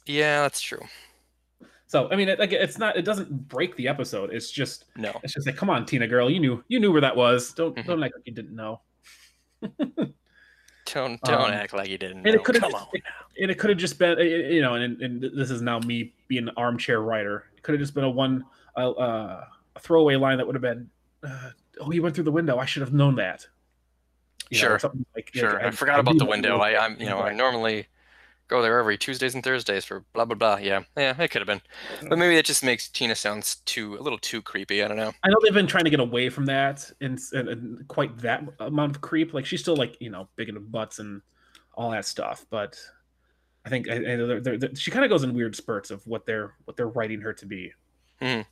Yeah, 0.06 0.42
that's 0.42 0.60
true. 0.60 0.80
So 1.86 2.08
I 2.10 2.16
mean, 2.16 2.28
it, 2.28 2.38
like, 2.38 2.52
it's 2.52 2.78
not. 2.78 2.96
It 2.96 3.02
doesn't 3.04 3.48
break 3.48 3.76
the 3.76 3.86
episode. 3.86 4.32
It's 4.32 4.50
just. 4.50 4.86
No, 4.96 5.12
It's 5.22 5.34
just 5.34 5.46
like, 5.46 5.56
come 5.56 5.70
on, 5.70 5.84
Tina 5.86 6.08
girl, 6.08 6.28
you 6.30 6.40
knew 6.40 6.64
you 6.68 6.80
knew 6.80 6.90
where 6.90 7.00
that 7.02 7.14
was. 7.16 7.52
Don't 7.52 7.76
Mhm. 7.76 7.84
don't 7.86 8.02
act 8.02 8.14
like 8.16 8.26
you 8.26 8.32
didn't 8.32 8.56
know. 8.56 8.80
don't 10.86 11.20
don't 11.22 11.28
Um, 11.42 11.50
act 11.52 11.72
like 11.72 11.88
you 11.88 11.98
didn't. 11.98 12.26
and 12.26 12.34
it 12.34 12.42
could've 12.44 12.62
Come 12.62 12.72
just- 12.72 12.84
on. 12.84 13.00
And 13.40 13.50
it 13.50 13.58
could 13.58 13.70
have 13.70 13.78
just 13.78 13.98
been, 13.98 14.18
you 14.18 14.60
know, 14.60 14.74
and, 14.74 15.00
and 15.00 15.22
this 15.22 15.50
is 15.50 15.62
now 15.62 15.78
me 15.78 16.12
being 16.28 16.48
an 16.48 16.54
armchair 16.56 17.00
writer. 17.00 17.44
It 17.56 17.62
could 17.62 17.72
have 17.72 17.80
just 17.80 17.94
been 17.94 18.04
a 18.04 18.10
one, 18.10 18.44
uh, 18.76 18.90
uh, 18.90 19.44
a 19.76 19.80
throwaway 19.80 20.16
line 20.16 20.36
that 20.38 20.46
would 20.46 20.54
have 20.54 20.60
been, 20.62 20.90
uh, 21.22 21.50
"Oh, 21.80 21.88
he 21.90 22.00
went 22.00 22.14
through 22.14 22.24
the 22.24 22.32
window. 22.32 22.58
I 22.58 22.66
should 22.66 22.82
have 22.82 22.92
known 22.92 23.14
that." 23.16 23.46
Know, 24.52 24.58
Sure. 24.58 24.78
something 24.78 25.04
like, 25.14 25.30
Sure, 25.34 25.54
like, 25.54 25.62
I, 25.64 25.70
forgot 25.70 25.98
about 26.00 26.18
the 26.18 26.24
window. 26.26 26.58
I, 26.58 26.84
I'm, 26.84 26.98
you 27.00 27.06
know, 27.06 27.20
I 27.20 27.32
normally 27.32 27.86
go 28.48 28.60
there 28.60 28.78
every 28.78 28.98
Tuesdays 28.98 29.34
and 29.34 29.42
Thursdays 29.42 29.84
for 29.84 30.04
blah 30.12 30.24
blah 30.26 30.34
blah. 30.36 30.56
Yeah, 30.56 30.82
yeah, 30.96 31.20
it 31.20 31.28
could 31.30 31.40
have 31.40 31.46
been, 31.46 31.62
but 32.08 32.18
maybe 32.18 32.34
that 32.36 32.44
just 32.44 32.62
makes 32.62 32.88
Tina 32.88 33.14
sounds 33.14 33.56
too 33.64 33.96
a 33.98 34.02
little 34.02 34.18
too 34.18 34.42
creepy. 34.42 34.82
I 34.82 34.88
don't 34.88 34.96
know. 34.98 35.12
I 35.22 35.28
know 35.30 35.36
they've 35.42 35.54
been 35.54 35.66
trying 35.66 35.84
to 35.84 35.90
get 35.90 36.00
away 36.00 36.28
from 36.28 36.44
that 36.46 36.90
and, 37.00 37.18
and, 37.32 37.48
and 37.48 37.88
quite 37.88 38.18
that 38.18 38.44
amount 38.60 38.94
of 38.96 39.00
creep. 39.00 39.32
Like 39.32 39.46
she's 39.46 39.60
still 39.60 39.76
like 39.76 39.96
you 40.00 40.10
know 40.10 40.28
big 40.36 40.48
into 40.50 40.60
butts 40.60 40.98
and 40.98 41.22
all 41.74 41.90
that 41.92 42.04
stuff, 42.04 42.44
but 42.50 42.78
I 43.64 43.70
think 43.70 43.88
I, 43.88 43.94
I, 43.94 43.98
they're, 44.16 44.40
they're, 44.40 44.58
they're- 44.58 44.74
she 44.76 44.90
kind 44.90 45.04
of 45.04 45.08
goes 45.08 45.22
in 45.22 45.32
weird 45.32 45.56
spurts 45.56 45.90
of 45.90 46.06
what 46.06 46.26
they're 46.26 46.52
what 46.66 46.76
they're 46.76 46.88
writing 46.88 47.20
her 47.22 47.32
to 47.32 47.46
be. 47.46 47.72
Mhm. 48.20 48.44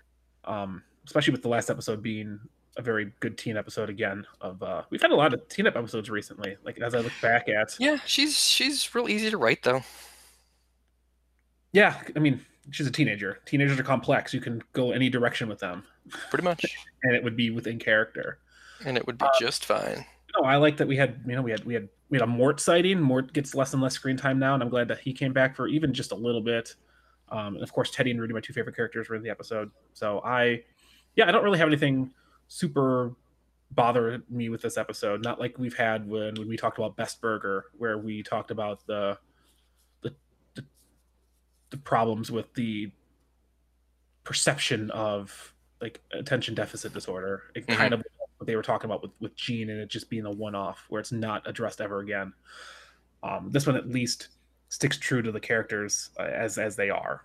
Um, 0.46 0.82
especially 1.06 1.32
with 1.32 1.42
the 1.42 1.48
last 1.48 1.68
episode 1.68 2.02
being 2.02 2.40
a 2.76 2.82
very 2.82 3.12
good 3.20 3.36
teen 3.36 3.56
episode 3.56 3.90
again. 3.90 4.26
Of 4.40 4.62
uh, 4.62 4.82
we've 4.90 5.02
had 5.02 5.10
a 5.10 5.16
lot 5.16 5.34
of 5.34 5.46
teen 5.48 5.66
up 5.66 5.76
episodes 5.76 6.08
recently. 6.10 6.56
Like 6.64 6.78
as 6.80 6.94
I 6.94 7.00
look 7.00 7.12
back 7.20 7.48
at, 7.48 7.74
Yeah, 7.78 7.98
she's 8.06 8.36
she's 8.38 8.94
real 8.94 9.08
easy 9.08 9.30
to 9.30 9.38
write 9.38 9.62
though. 9.62 9.82
yeah, 11.72 12.00
I 12.14 12.18
mean 12.18 12.44
she's 12.70 12.86
a 12.86 12.90
teenager. 12.90 13.38
Teenagers 13.46 13.78
are 13.78 13.82
complex. 13.84 14.32
You 14.34 14.40
can 14.40 14.62
go 14.72 14.92
any 14.92 15.08
direction 15.08 15.48
with 15.48 15.58
them, 15.58 15.82
Pretty 16.30 16.44
much. 16.44 16.64
and 17.02 17.14
it 17.14 17.22
would 17.24 17.36
be 17.36 17.50
within 17.50 17.78
character. 17.78 18.38
And 18.84 18.96
it 18.96 19.06
would 19.06 19.18
be 19.18 19.26
just 19.38 19.64
fine. 19.64 20.04
No, 20.38 20.44
I 20.46 20.56
like 20.56 20.76
that 20.78 20.86
we 20.88 20.96
had 20.96 21.20
you 21.26 21.34
know 21.34 21.42
we 21.42 21.50
had 21.50 21.64
we 21.64 21.74
had 21.74 21.88
we 22.08 22.18
had 22.18 22.22
a 22.22 22.26
Mort 22.30 22.60
sighting. 22.60 23.00
Mort 23.00 23.32
gets 23.32 23.54
less 23.54 23.72
and 23.72 23.82
less 23.82 23.94
screen 23.94 24.16
time 24.16 24.38
now, 24.38 24.54
and 24.54 24.62
I'm 24.62 24.68
glad 24.68 24.88
that 24.88 24.98
he 25.00 25.12
came 25.12 25.32
back 25.32 25.54
for 25.56 25.66
even 25.68 25.92
just 25.92 26.12
a 26.12 26.16
little 26.16 26.40
bit. 26.40 26.74
Um, 27.30 27.54
and 27.54 27.62
of 27.62 27.72
course, 27.72 27.90
Teddy 27.92 28.10
and 28.10 28.20
Rudy, 28.20 28.34
my 28.34 28.40
two 28.40 28.52
favorite 28.52 28.74
characters, 28.74 29.08
were 29.08 29.14
in 29.14 29.22
the 29.22 29.30
episode. 29.30 29.70
So 29.92 30.20
I, 30.24 30.62
yeah, 31.14 31.28
I 31.28 31.30
don't 31.30 31.44
really 31.44 31.58
have 31.60 31.68
anything 31.68 32.10
super 32.50 33.14
bother 33.70 34.20
me 34.28 34.48
with 34.48 34.60
this 34.60 34.76
episode. 34.76 35.22
Not 35.22 35.38
like 35.40 35.56
we've 35.56 35.76
had 35.76 36.06
when, 36.06 36.34
when 36.34 36.48
we 36.48 36.56
talked 36.56 36.76
about 36.76 36.96
Best 36.96 37.20
Burger, 37.20 37.66
where 37.78 37.96
we 37.96 38.22
talked 38.22 38.50
about 38.50 38.84
the 38.86 39.16
the 40.02 40.12
the, 40.54 40.64
the 41.70 41.76
problems 41.78 42.30
with 42.30 42.52
the 42.54 42.90
perception 44.24 44.90
of 44.90 45.54
like 45.80 46.00
attention 46.12 46.54
deficit 46.54 46.92
disorder. 46.92 47.44
It 47.54 47.66
Mhm. 47.66 47.76
kind 47.76 47.94
of 47.94 48.02
what 48.38 48.46
they 48.46 48.56
were 48.56 48.62
talking 48.62 48.86
about 48.90 49.02
with 49.02 49.12
with 49.20 49.36
Gene 49.36 49.70
and 49.70 49.80
it 49.80 49.88
just 49.88 50.10
being 50.10 50.26
a 50.26 50.30
one 50.30 50.54
off 50.56 50.84
where 50.88 51.00
it's 51.00 51.12
not 51.12 51.48
addressed 51.48 51.80
ever 51.80 52.00
again. 52.00 52.32
Um, 53.22 53.50
this 53.50 53.66
one 53.66 53.76
at 53.76 53.88
least 53.88 54.28
sticks 54.68 54.98
true 54.98 55.22
to 55.22 55.30
the 55.30 55.40
characters 55.40 56.10
uh, 56.18 56.24
as 56.24 56.58
as 56.58 56.74
they 56.74 56.90
are. 56.90 57.24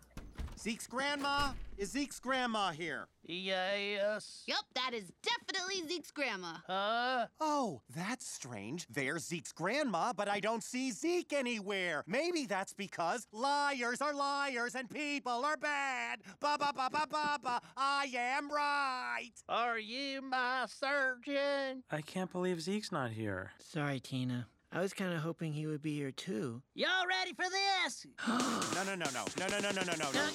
Zeke's 0.58 0.88
grandma? 0.88 1.51
Is 1.78 1.91
Zeke's 1.91 2.20
grandma 2.20 2.72
here? 2.72 3.08
Yes. 3.26 4.43
Yup, 4.47 4.66
that 4.76 4.91
is 4.93 5.12
definitely 5.22 5.88
Zeke's 5.88 6.12
grandma. 6.12 6.53
Huh? 6.68 7.28
Oh, 7.39 7.82
that's 7.93 8.26
strange. 8.26 8.88
There's 8.89 9.26
Zeke's 9.26 9.51
grandma, 9.51 10.14
but 10.14 10.30
I 10.30 10.39
don't 10.39 10.64
see 10.64 10.91
Zeke 10.91 11.34
anywhere. 11.34 12.03
Maybe 12.08 12.45
that's 12.45 12.74
because 12.74 13.28
liars 13.34 14.01
are 14.01 14.14
liars 14.14 14.76
and 14.76 14.89
people 14.89 15.43
are 15.43 15.58
bad. 15.58 16.22
Ba 16.39 16.58
ba 16.58 16.72
ba 16.74 16.89
ba 16.91 17.06
ba 17.12 17.39
ba. 17.43 17.62
I 17.76 18.08
am 18.16 18.49
right. 18.49 19.34
Are 19.49 19.78
you 19.78 20.22
my 20.22 20.66
surgeon? 20.68 21.84
I 21.91 22.01
can't 22.01 22.32
believe 22.32 22.62
Zeke's 22.62 22.91
not 22.91 23.12
here. 23.12 23.51
Sorry, 23.60 23.99
Tina. 23.99 24.47
I 24.76 24.82
was 24.82 24.91
kind 24.91 25.13
of 25.13 25.21
hoping 25.21 25.53
he 25.53 25.67
would 25.67 25.82
be 25.82 25.95
here 25.95 26.11
too. 26.11 26.61
Y'all 26.73 27.07
ready 27.07 27.32
for 27.32 27.45
this? 27.45 28.05
No, 28.76 28.84
no, 28.84 28.93
no, 28.93 29.05
no, 29.13 29.23
no, 29.39 29.47
no, 29.47 29.59
no, 29.61 29.71
no, 29.71 29.84
no, 29.84 29.93
no, 29.93 30.11
no. 30.11 30.19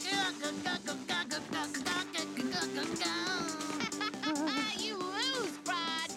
you 4.78 4.96
lose, 4.96 5.58
Rod. 5.68 6.10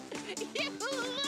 You 0.58 0.70
lose. 0.70 1.20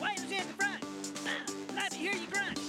Wait 0.00 0.18
a 0.18 0.20
at 0.36 0.46
the 0.46 0.54
front. 0.56 0.84
Let 1.74 1.90
me 1.92 1.98
hear 1.98 2.12
you 2.12 2.28
grunt. 2.28 2.60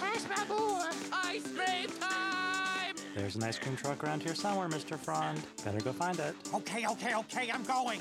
That's 0.00 0.28
my 0.28 0.44
boy. 0.46 0.90
Ice 1.12 1.46
cream 1.54 1.90
time. 2.00 2.96
There's 3.14 3.36
an 3.36 3.44
ice 3.44 3.60
cream 3.60 3.76
truck 3.76 4.02
around 4.02 4.24
here 4.24 4.34
somewhere, 4.34 4.68
Mr. 4.68 4.98
Frond. 4.98 5.40
Better 5.64 5.78
go 5.78 5.92
find 5.92 6.18
it. 6.18 6.34
Okay, 6.52 6.84
okay, 6.88 7.14
okay, 7.14 7.52
I'm 7.52 7.62
going. 7.62 8.00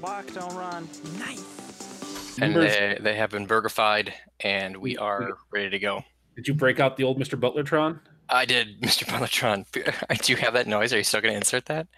Walk, 0.00 0.26
don't 0.32 0.54
run. 0.54 0.88
Nice. 1.18 2.38
And 2.40 2.54
Members, 2.54 2.72
they, 2.72 2.98
they 3.00 3.16
have 3.16 3.30
been 3.30 3.46
burgified 3.46 4.12
and 4.40 4.76
we 4.76 4.96
are 4.96 5.30
ready 5.50 5.70
to 5.70 5.78
go. 5.78 6.04
did 6.36 6.46
you 6.46 6.54
break 6.54 6.78
out 6.78 6.96
the 6.96 7.04
old 7.04 7.18
Mr. 7.18 7.38
Butlertron? 7.38 7.98
I 8.28 8.44
did, 8.44 8.80
Mr. 8.82 9.04
Bellatron. 9.04 9.64
Do 10.24 10.32
you 10.32 10.36
have 10.36 10.54
that 10.54 10.66
noise? 10.66 10.92
Are 10.92 10.98
you 10.98 11.04
still 11.04 11.20
going 11.20 11.32
to 11.32 11.36
insert 11.38 11.66
that? 11.66 11.88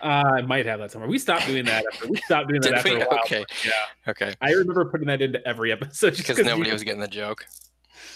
Uh, 0.00 0.22
I 0.36 0.42
might 0.42 0.66
have 0.66 0.78
that 0.78 0.92
somewhere. 0.92 1.10
We 1.10 1.18
stopped 1.18 1.46
doing 1.46 1.64
that. 1.64 1.84
After, 1.92 2.06
we 2.08 2.16
stopped 2.18 2.48
doing 2.48 2.60
that 2.62 2.74
after 2.74 2.94
we? 2.94 3.00
a 3.02 3.06
while. 3.06 3.18
Okay. 3.24 3.44
Yeah, 3.66 3.72
Okay. 4.10 4.34
I 4.40 4.50
remember 4.52 4.84
putting 4.84 5.08
that 5.08 5.20
into 5.20 5.44
every 5.48 5.72
episode 5.72 6.10
just 6.10 6.18
Because 6.28 6.38
you- 6.38 6.44
nobody 6.44 6.70
was 6.70 6.84
getting 6.84 7.00
the 7.00 7.08
joke. 7.08 7.44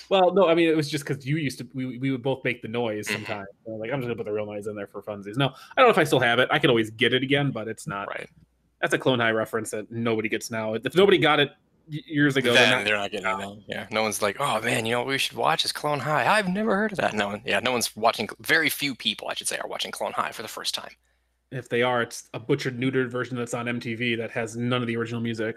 Well, 0.09 0.33
no, 0.35 0.47
I 0.47 0.55
mean 0.55 0.69
it 0.69 0.77
was 0.77 0.91
just 0.91 1.07
because 1.07 1.27
you 1.27 1.37
used 1.39 1.59
to. 1.59 1.69
We, 1.73 1.97
we 1.99 2.11
would 2.11 2.23
both 2.23 2.45
make 2.45 2.61
the 2.61 2.69
noise 2.69 3.09
Mhm. 3.09 3.13
sometimes. 3.15 3.49
So, 3.65 3.73
like 3.73 3.91
I'm 3.91 3.99
just 4.01 4.07
gonna 4.09 4.17
put 4.17 4.27
the 4.27 4.33
real 4.33 4.45
noise 4.45 4.67
in 4.67 4.77
there 4.77 4.87
for 4.87 5.01
funsies. 5.03 5.37
No, 5.37 5.47
I 5.49 5.81
don't 5.81 5.87
know 5.87 5.91
if 5.91 5.97
I 5.99 6.05
still 6.05 6.21
have 6.21 6.39
it. 6.39 6.49
I 6.53 6.59
could 6.59 6.69
always 6.71 6.91
get 6.91 7.15
it 7.15 7.23
again, 7.23 7.51
but 7.51 7.67
it's 7.67 7.87
not. 7.87 8.09
Right. 8.09 8.29
That's 8.83 8.93
a 8.93 8.99
Clone 8.99 9.21
High 9.21 9.31
reference 9.31 9.71
that 9.71 9.91
nobody 9.91 10.29
gets 10.29 10.51
now. 10.51 10.75
If 10.75 10.95
nobody 10.95 11.17
got 11.17 11.41
it 11.41 11.53
years 11.89 12.37
ago, 12.37 12.53
they're 12.53 12.63
then 12.65 12.71
not- 12.79 12.85
they're 12.85 12.97
not 12.97 13.11
getting 13.11 13.27
anything. 13.27 13.65
Yeah. 13.69 13.87
No 13.91 14.03
one's 14.03 14.21
like, 14.21 14.37
oh 14.41 14.61
man, 14.61 14.85
you 14.85 14.93
know 14.93 14.99
what 15.01 15.09
we 15.09 15.19
should 15.19 15.37
watch 15.37 15.65
is 15.65 15.73
Clone 15.73 16.01
High. 16.01 16.27
I've 16.27 16.49
never 16.49 16.75
heard 16.77 16.93
of 16.93 16.99
that. 16.99 17.15
No 17.15 17.29
one. 17.29 17.43
Yeah. 17.47 17.61
No 17.61 17.73
one's 17.73 17.95
watching. 17.97 18.29
Very 18.41 18.69
few 18.69 18.95
people, 18.95 19.29
I 19.29 19.35
should 19.35 19.49
say, 19.49 19.57
are 19.59 19.69
watching 19.69 19.91
Clone 19.93 20.13
High 20.13 20.33
for 20.33 20.43
the 20.43 20.49
first 20.49 20.75
time. 20.75 20.91
if 21.53 21.69
they 21.69 21.83
are, 21.83 22.03
it's 22.03 22.29
a 22.35 22.41
butchered, 22.41 22.79
neutered 22.79 23.09
version 23.11 23.37
that's 23.37 23.55
on 23.55 23.67
MTV 23.67 24.17
that 24.19 24.31
has 24.31 24.57
none 24.57 24.81
of 24.81 24.87
the 24.89 24.97
original 24.97 25.21
music, 25.21 25.57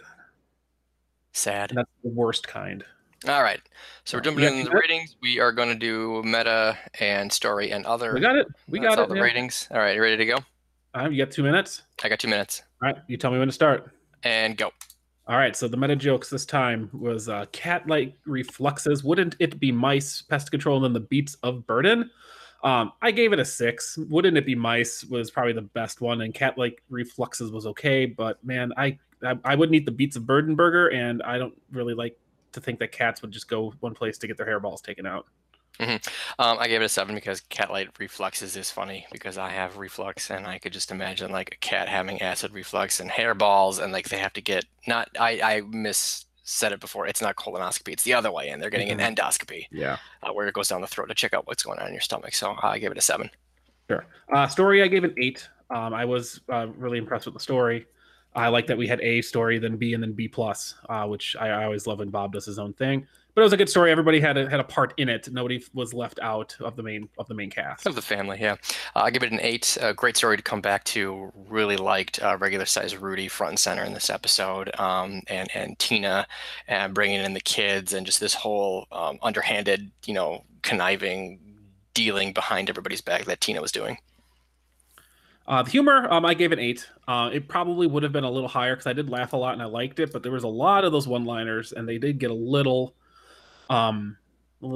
Sad. 1.33 1.71
and 1.71 1.77
that's 1.79 1.89
the 2.03 2.09
worst 2.09 2.47
kind. 2.47 2.83
All 3.27 3.41
right. 3.41 3.61
So 4.03 4.17
we're 4.17 4.19
So, 4.19 4.25
jumping 4.25 4.43
yeah, 4.43 4.51
into 4.51 4.69
the 4.69 4.75
ratings. 4.75 5.15
We 5.21 5.39
are 5.39 5.51
going 5.51 5.69
to 5.69 5.75
do 5.75 6.21
meta 6.23 6.77
and 6.99 7.31
story 7.31 7.71
and 7.71 7.85
other. 7.85 8.13
We 8.13 8.19
got 8.19 8.35
it. 8.35 8.45
We 8.67 8.79
That's 8.79 8.95
got 8.95 9.01
all 9.01 9.07
the 9.07 9.15
yeah. 9.15 9.21
ratings. 9.21 9.67
All 9.71 9.77
right. 9.79 9.95
You 9.95 10.01
ready 10.01 10.17
to 10.17 10.25
go? 10.25 10.37
You 10.95 11.17
got 11.17 11.31
two 11.31 11.43
minutes. 11.43 11.83
I 12.03 12.09
got 12.09 12.19
two 12.19 12.29
minutes. 12.29 12.63
All 12.81 12.89
right, 12.89 12.97
you 13.07 13.17
tell 13.17 13.31
me 13.31 13.37
when 13.37 13.49
to 13.49 13.53
start. 13.53 13.91
And 14.23 14.55
go. 14.55 14.71
All 15.27 15.37
right, 15.37 15.55
so 15.55 15.67
the 15.67 15.75
meta 15.75 15.95
jokes 15.95 16.29
this 16.29 16.45
time 16.45 16.89
was 16.93 17.27
uh, 17.29 17.47
cat-like 17.51 18.15
refluxes. 18.27 19.03
Wouldn't 19.03 19.35
it 19.39 19.59
be 19.59 19.71
mice, 19.71 20.21
pest 20.21 20.51
control, 20.51 20.77
and 20.77 20.85
then 20.85 20.93
the 20.93 21.07
Beets 21.07 21.35
of 21.43 21.67
Burden? 21.67 22.09
Um, 22.63 22.93
I 23.01 23.11
gave 23.11 23.33
it 23.33 23.39
a 23.39 23.45
six. 23.45 23.97
Wouldn't 24.09 24.37
it 24.37 24.45
be 24.45 24.55
mice 24.55 25.03
was 25.03 25.31
probably 25.31 25.53
the 25.53 25.63
best 25.63 25.99
one, 25.99 26.21
and 26.21 26.33
cat-like 26.33 26.81
refluxes 26.89 27.51
was 27.51 27.65
okay. 27.67 28.05
But 28.05 28.43
man, 28.43 28.71
I 28.77 28.97
I, 29.23 29.37
I 29.43 29.55
wouldn't 29.55 29.75
eat 29.75 29.85
the 29.85 29.91
Beets 29.91 30.15
of 30.15 30.25
Burden 30.25 30.55
burger, 30.55 30.89
and 30.89 31.21
I 31.23 31.37
don't 31.37 31.53
really 31.71 31.93
like 31.93 32.17
to 32.53 32.61
think 32.61 32.79
that 32.79 32.91
cats 32.91 33.21
would 33.21 33.31
just 33.31 33.49
go 33.49 33.73
one 33.81 33.93
place 33.93 34.17
to 34.19 34.27
get 34.27 34.37
their 34.37 34.45
hairballs 34.45 34.81
taken 34.81 35.05
out. 35.05 35.25
Um, 35.79 35.99
I 36.39 36.67
gave 36.67 36.81
it 36.81 36.85
a 36.85 36.89
seven 36.89 37.15
because 37.15 37.41
cat 37.41 37.71
light 37.71 37.93
refluxes 37.95 38.55
is 38.57 38.71
funny 38.71 39.05
because 39.11 39.37
I 39.37 39.49
have 39.49 39.77
reflux 39.77 40.29
and 40.31 40.45
I 40.47 40.57
could 40.59 40.73
just 40.73 40.91
imagine 40.91 41.31
like 41.31 41.53
a 41.53 41.57
cat 41.57 41.87
having 41.89 42.21
acid 42.21 42.53
reflux 42.53 42.99
and 42.99 43.09
hairballs 43.09 43.81
and 43.83 43.91
like 43.91 44.09
they 44.09 44.17
have 44.17 44.33
to 44.33 44.41
get 44.41 44.65
not 44.87 45.09
I 45.19 45.41
I 45.41 45.61
miss 45.69 46.25
said 46.43 46.71
it 46.71 46.79
before 46.79 47.07
it's 47.07 47.21
not 47.21 47.35
colonoscopy 47.35 47.91
it's 47.93 48.03
the 48.03 48.13
other 48.13 48.31
way 48.31 48.49
and 48.49 48.61
they're 48.61 48.69
getting 48.69 48.89
an 48.89 48.99
endoscopy 49.15 49.65
Yeah. 49.71 49.97
uh, 50.21 50.31
where 50.31 50.47
it 50.47 50.53
goes 50.53 50.67
down 50.67 50.81
the 50.81 50.87
throat 50.87 51.07
to 51.07 51.15
check 51.15 51.33
out 51.33 51.47
what's 51.47 51.63
going 51.63 51.79
on 51.79 51.87
in 51.87 51.93
your 51.93 52.01
stomach 52.01 52.35
so 52.35 52.51
uh, 52.51 52.67
I 52.67 52.77
gave 52.79 52.91
it 52.91 52.97
a 52.97 53.01
seven. 53.01 53.29
Sure. 53.89 54.05
Uh, 54.33 54.47
story, 54.47 54.81
I 54.81 54.87
gave 54.87 55.03
an 55.03 55.13
eight. 55.17 55.47
Um, 55.69 55.93
I 55.93 56.05
was 56.05 56.41
uh, 56.49 56.67
really 56.77 56.97
impressed 56.97 57.25
with 57.25 57.33
the 57.35 57.39
story. 57.39 57.85
I 58.35 58.47
like 58.49 58.67
that 58.67 58.77
we 58.77 58.87
had 58.87 58.99
A 59.01 59.21
story, 59.21 59.59
then 59.59 59.77
B, 59.77 59.93
and 59.93 60.03
then 60.03 60.11
B 60.11 60.27
plus, 60.27 60.75
uh, 60.89 61.05
which 61.05 61.35
I, 61.39 61.49
I 61.49 61.63
always 61.63 61.87
love 61.87 61.99
when 61.99 62.09
Bob 62.09 62.33
does 62.33 62.45
his 62.45 62.59
own 62.59 62.73
thing. 62.73 63.07
But 63.35 63.41
it 63.41 63.43
was 63.43 63.53
a 63.53 63.57
good 63.57 63.69
story. 63.69 63.91
Everybody 63.91 64.21
had 64.21 64.37
a, 64.37 64.49
had 64.49 64.61
a 64.61 64.63
part 64.63 64.93
in 64.95 65.09
it. 65.09 65.29
Nobody 65.29 65.61
was 65.73 65.93
left 65.93 66.19
out 66.21 66.55
of 66.61 66.77
the 66.77 66.83
main 66.83 67.09
of 67.17 67.27
the 67.27 67.33
main 67.33 67.49
cast. 67.49 67.85
Of 67.85 67.95
the 67.95 68.01
family, 68.01 68.37
yeah. 68.39 68.55
Uh, 68.95 69.01
I 69.01 69.11
give 69.11 69.23
it 69.23 69.31
an 69.31 69.41
eight. 69.41 69.77
A 69.81 69.93
great 69.93 70.15
story 70.15 70.37
to 70.37 70.43
come 70.43 70.61
back 70.61 70.85
to. 70.85 71.31
Really 71.49 71.75
liked 71.75 72.23
uh, 72.23 72.37
regular 72.39 72.65
size 72.65 72.95
Rudy 72.95 73.27
front 73.27 73.51
and 73.51 73.59
center 73.59 73.83
in 73.83 73.93
this 73.93 74.09
episode, 74.09 74.71
um, 74.79 75.21
and 75.27 75.49
and 75.53 75.77
Tina, 75.79 76.25
and 76.69 76.93
bringing 76.93 77.19
in 77.19 77.33
the 77.33 77.41
kids, 77.41 77.93
and 77.93 78.05
just 78.05 78.21
this 78.21 78.33
whole 78.33 78.87
um, 78.93 79.19
underhanded, 79.21 79.91
you 80.05 80.13
know, 80.13 80.45
conniving, 80.61 81.39
dealing 81.93 82.31
behind 82.31 82.69
everybody's 82.69 83.01
back 83.01 83.25
that 83.25 83.41
Tina 83.41 83.61
was 83.61 83.73
doing. 83.73 83.97
Uh, 85.47 85.61
the 85.61 85.69
humor, 85.69 86.11
um, 86.11 86.25
I 86.25 86.33
gave 86.33 86.51
an 86.51 86.59
eight. 86.59 86.87
Uh, 87.07 87.29
it 87.31 87.47
probably 87.47 87.85
would 87.85 88.01
have 88.01 88.11
been 88.11 88.23
a 88.23 88.31
little 88.31 88.49
higher 88.49 88.75
because 88.75 88.87
I 88.87 88.93
did 88.93 89.09
laugh 89.09 89.33
a 89.33 89.37
lot 89.37 89.53
and 89.53 89.61
I 89.61 89.65
liked 89.65 89.99
it, 89.99 90.11
but 90.11 90.23
there 90.23 90.31
was 90.31 90.43
a 90.43 90.47
lot 90.47 90.83
of 90.83 90.91
those 90.91 91.07
one-liners, 91.07 91.71
and 91.71 91.87
they 91.87 91.99
did 91.99 92.17
get 92.17 92.31
a 92.31 92.33
little, 92.33 92.95
um, 93.69 94.17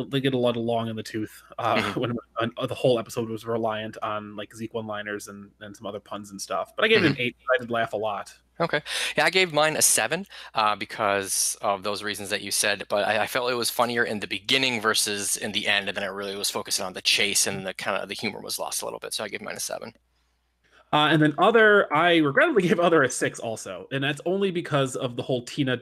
they 0.10 0.20
get 0.22 0.34
a 0.34 0.38
lot 0.38 0.56
of 0.56 0.64
long 0.64 0.88
in 0.90 0.96
the 0.96 1.04
tooth. 1.04 1.42
Uh, 1.58 1.76
Mhm. 1.82 1.96
when 1.96 2.52
uh, 2.58 2.68
the 2.68 2.76
whole 2.76 3.00
episode 3.00 3.30
was 3.30 3.46
reliant 3.46 3.98
on 4.04 4.36
like 4.36 4.54
Zeke 4.56 4.74
one-liners 4.74 5.28
and 5.28 5.50
and 5.62 5.76
some 5.76 5.88
other 5.88 6.00
puns 6.00 6.32
and 6.32 6.40
stuff. 6.42 6.74
But 6.76 6.86
I 6.86 6.88
gave 6.88 7.04
it 7.04 7.12
an 7.12 7.16
eight. 7.20 7.36
I 7.56 7.58
did 7.60 7.72
laugh 7.72 7.94
a 7.94 7.98
lot. 7.98 8.34
Okay. 8.62 8.82
Yeah, 9.18 9.24
I 9.24 9.30
gave 9.30 9.54
mine 9.54 9.78
a 9.78 9.82
seven 9.82 10.26
uh, 10.54 10.76
because 10.76 11.56
of 11.62 11.84
those 11.84 12.04
reasons 12.04 12.30
that 12.30 12.42
you 12.42 12.52
said. 12.52 12.84
But 12.90 13.08
I, 13.08 13.24
I 13.24 13.28
felt 13.28 13.50
it 13.50 13.56
was 13.56 13.70
funnier 13.70 14.04
in 14.04 14.20
the 14.20 14.28
beginning 14.28 14.82
versus 14.82 15.38
in 15.38 15.54
the 15.54 15.66
end, 15.66 15.88
and 15.88 15.96
then 15.96 16.04
it 16.04 16.08
really 16.12 16.36
was 16.36 16.50
focusing 16.50 16.86
on 16.86 16.92
the 16.94 17.02
chase 17.02 17.48
and 17.48 17.66
the 17.66 17.74
kind 17.74 17.96
of 18.04 18.10
the 18.10 18.16
humor 18.16 18.42
was 18.42 18.60
lost 18.60 18.82
a 18.82 18.86
little 18.86 19.00
bit. 19.00 19.14
So 19.14 19.24
I 19.24 19.30
gave 19.30 19.42
mine 19.42 19.56
a 19.56 19.62
seven. 19.62 19.94
Uh, 20.92 21.08
and 21.12 21.22
then 21.22 21.34
other, 21.38 21.92
I 21.94 22.18
regrettably 22.18 22.64
gave 22.68 22.80
other 22.80 23.04
a 23.04 23.10
six 23.10 23.40
also, 23.40 23.88
and 23.92 24.04
that's 24.04 24.22
only 24.26 24.52
because 24.52 24.96
of 24.98 25.16
the 25.16 25.24
whole 25.24 25.44
Tina 25.46 25.78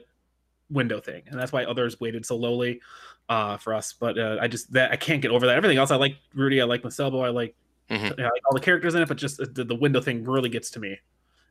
window 0.70 1.00
thing, 1.00 1.22
and 1.26 1.38
that's 1.38 1.52
why 1.52 1.64
others 1.64 1.98
waited 2.00 2.24
so 2.26 2.36
lowly 2.36 2.80
uh, 3.28 3.56
for 3.56 3.74
us. 3.74 3.92
But 3.92 4.18
uh, 4.18 4.36
I 4.40 4.48
just 4.48 4.72
that 4.72 4.90
I 4.92 4.96
can't 4.96 5.22
get 5.22 5.30
over 5.30 5.46
that. 5.46 5.56
Everything 5.56 5.78
else, 5.78 5.90
I 5.90 5.96
like 5.96 6.16
Rudy, 6.34 6.60
I 6.60 6.64
like 6.64 6.84
Miss 6.84 6.96
Selbo, 6.96 7.24
I 7.24 7.28
like, 7.30 7.54
Mhm. 7.90 8.18
I 8.18 8.22
like 8.22 8.42
all 8.46 8.54
the 8.54 8.60
characters 8.60 8.94
in 8.94 9.02
it, 9.02 9.08
but 9.08 9.16
just 9.16 9.38
the, 9.38 9.64
the 9.64 9.74
window 9.74 10.00
thing 10.00 10.24
really 10.24 10.48
gets 10.48 10.70
to 10.72 10.80
me, 10.80 10.98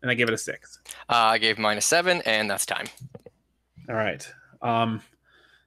and 0.02 0.12
I 0.12 0.14
gave 0.14 0.28
it 0.28 0.34
a 0.34 0.38
six. 0.38 0.80
Uh, 1.10 1.14
I 1.34 1.38
gave 1.38 1.58
mine 1.58 1.78
a 1.78 1.82
seven, 1.82 2.22
and 2.26 2.50
that's 2.50 2.66
time. 2.66 2.88
All 3.90 3.96
right. 3.96 4.28
Um, 4.62 5.02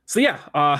so 0.06 0.20
yeah, 0.20 0.40
uh, 0.54 0.78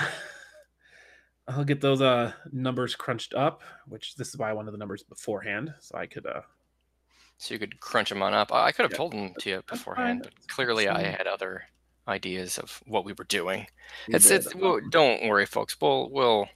I'll 1.47 1.63
get 1.65 1.81
those 1.81 2.01
uh 2.01 2.31
numbers 2.51 2.95
crunched 2.95 3.33
up, 3.33 3.61
which 3.87 4.15
this 4.15 4.29
is 4.29 4.37
why 4.37 4.49
I 4.49 4.53
wanted 4.53 4.71
the 4.71 4.77
numbers 4.77 5.03
beforehand, 5.03 5.73
so 5.79 5.97
I 5.97 6.05
could 6.05 6.25
uh 6.25 6.41
So 7.37 7.53
you 7.53 7.59
could 7.59 7.79
crunch 7.79 8.09
them 8.09 8.21
on 8.21 8.33
up. 8.33 8.53
I 8.53 8.67
I 8.67 8.71
could 8.71 8.83
have 8.83 8.91
Yeah. 8.91 8.97
told 8.97 9.13
them 9.13 9.33
to 9.39 9.49
you 9.49 9.63
beforehand, 9.67 10.21
but 10.23 10.33
clearly 10.47 10.87
I 10.87 11.03
had 11.03 11.27
other 11.27 11.63
ideas 12.07 12.57
of 12.57 12.81
what 12.87 13.05
we 13.05 13.13
were 13.13 13.25
doing. 13.25 13.67
you 14.07 14.15
It's 14.15 14.27
did. 14.27 14.45
it's 14.45 14.55
well, 14.55 14.79
don't 14.89 15.23
worry, 15.27 15.45
folks. 15.45 15.75
We'll 15.79 16.09
we'll 16.09 16.47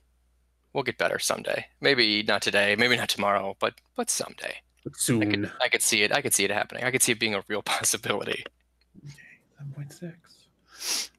we'll 0.74 0.84
get 0.84 0.98
better 0.98 1.20
someday. 1.20 1.66
Maybe 1.82 2.24
not 2.24 2.41
today, 2.41 2.76
maybe 2.78 2.98
not 2.98 3.10
tomorrow, 3.10 3.56
but 3.60 3.76
but 3.96 4.10
someday. 4.10 4.56
I 4.88 4.89
soon. 4.96 5.30
could 5.30 5.52
I 5.62 5.68
could 5.70 5.82
see 5.82 6.04
it. 6.04 6.12
I 6.12 6.22
could 6.22 6.34
see 6.34 6.43
it 6.46 6.52
happening. 6.52 6.84
I 6.84 6.91
could 6.91 7.02
see 7.02 7.12
it 7.12 7.20
being 7.20 7.36
a 7.36 7.43
real 7.48 7.62
possibility. 7.64 8.43
Okay, 9.06 9.14
Seven 9.58 9.74
point 9.74 9.93
six. 9.93 11.10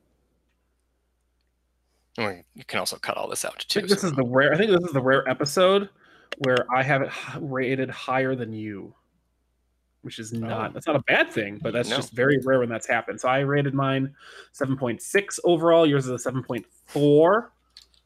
You 2.18 2.64
can 2.66 2.78
also 2.78 2.96
cut 2.96 3.16
all 3.18 3.28
this 3.28 3.44
out 3.44 3.56
I 3.58 3.62
too. 3.68 3.80
think 3.80 3.90
this 3.90 4.00
so 4.00 4.06
is 4.08 4.12
the 4.14 4.24
rare. 4.24 4.52
I 4.52 4.56
think 4.56 4.70
this 4.70 4.82
is 4.84 4.92
the 4.92 5.02
rare 5.02 5.28
episode 5.28 5.90
where 6.38 6.66
I 6.74 6.82
have 6.82 7.02
it 7.02 7.10
rated 7.40 7.90
higher 7.90 8.34
than 8.34 8.52
you, 8.52 8.94
which 10.06 10.18
is 10.18 10.32
not. 10.32 10.70
Oh. 10.70 10.72
That's 10.72 10.86
not 10.86 10.96
a 10.96 11.02
bad 11.02 11.30
thing, 11.30 11.58
but 11.62 11.74
that's 11.74 11.90
No. 11.90 11.96
just 11.96 12.12
very 12.12 12.38
rare 12.44 12.60
when 12.60 12.70
that's 12.70 12.86
happened. 12.86 13.20
So 13.20 13.28
I 13.28 13.40
rated 13.40 13.74
mine 13.74 14.14
seven 14.52 14.76
point 14.78 15.02
six 15.02 15.38
overall. 15.44 15.86
Yours 15.86 16.06
is 16.06 16.12
a 16.12 16.18
seven 16.18 16.42
point 16.42 16.64
four 16.86 17.52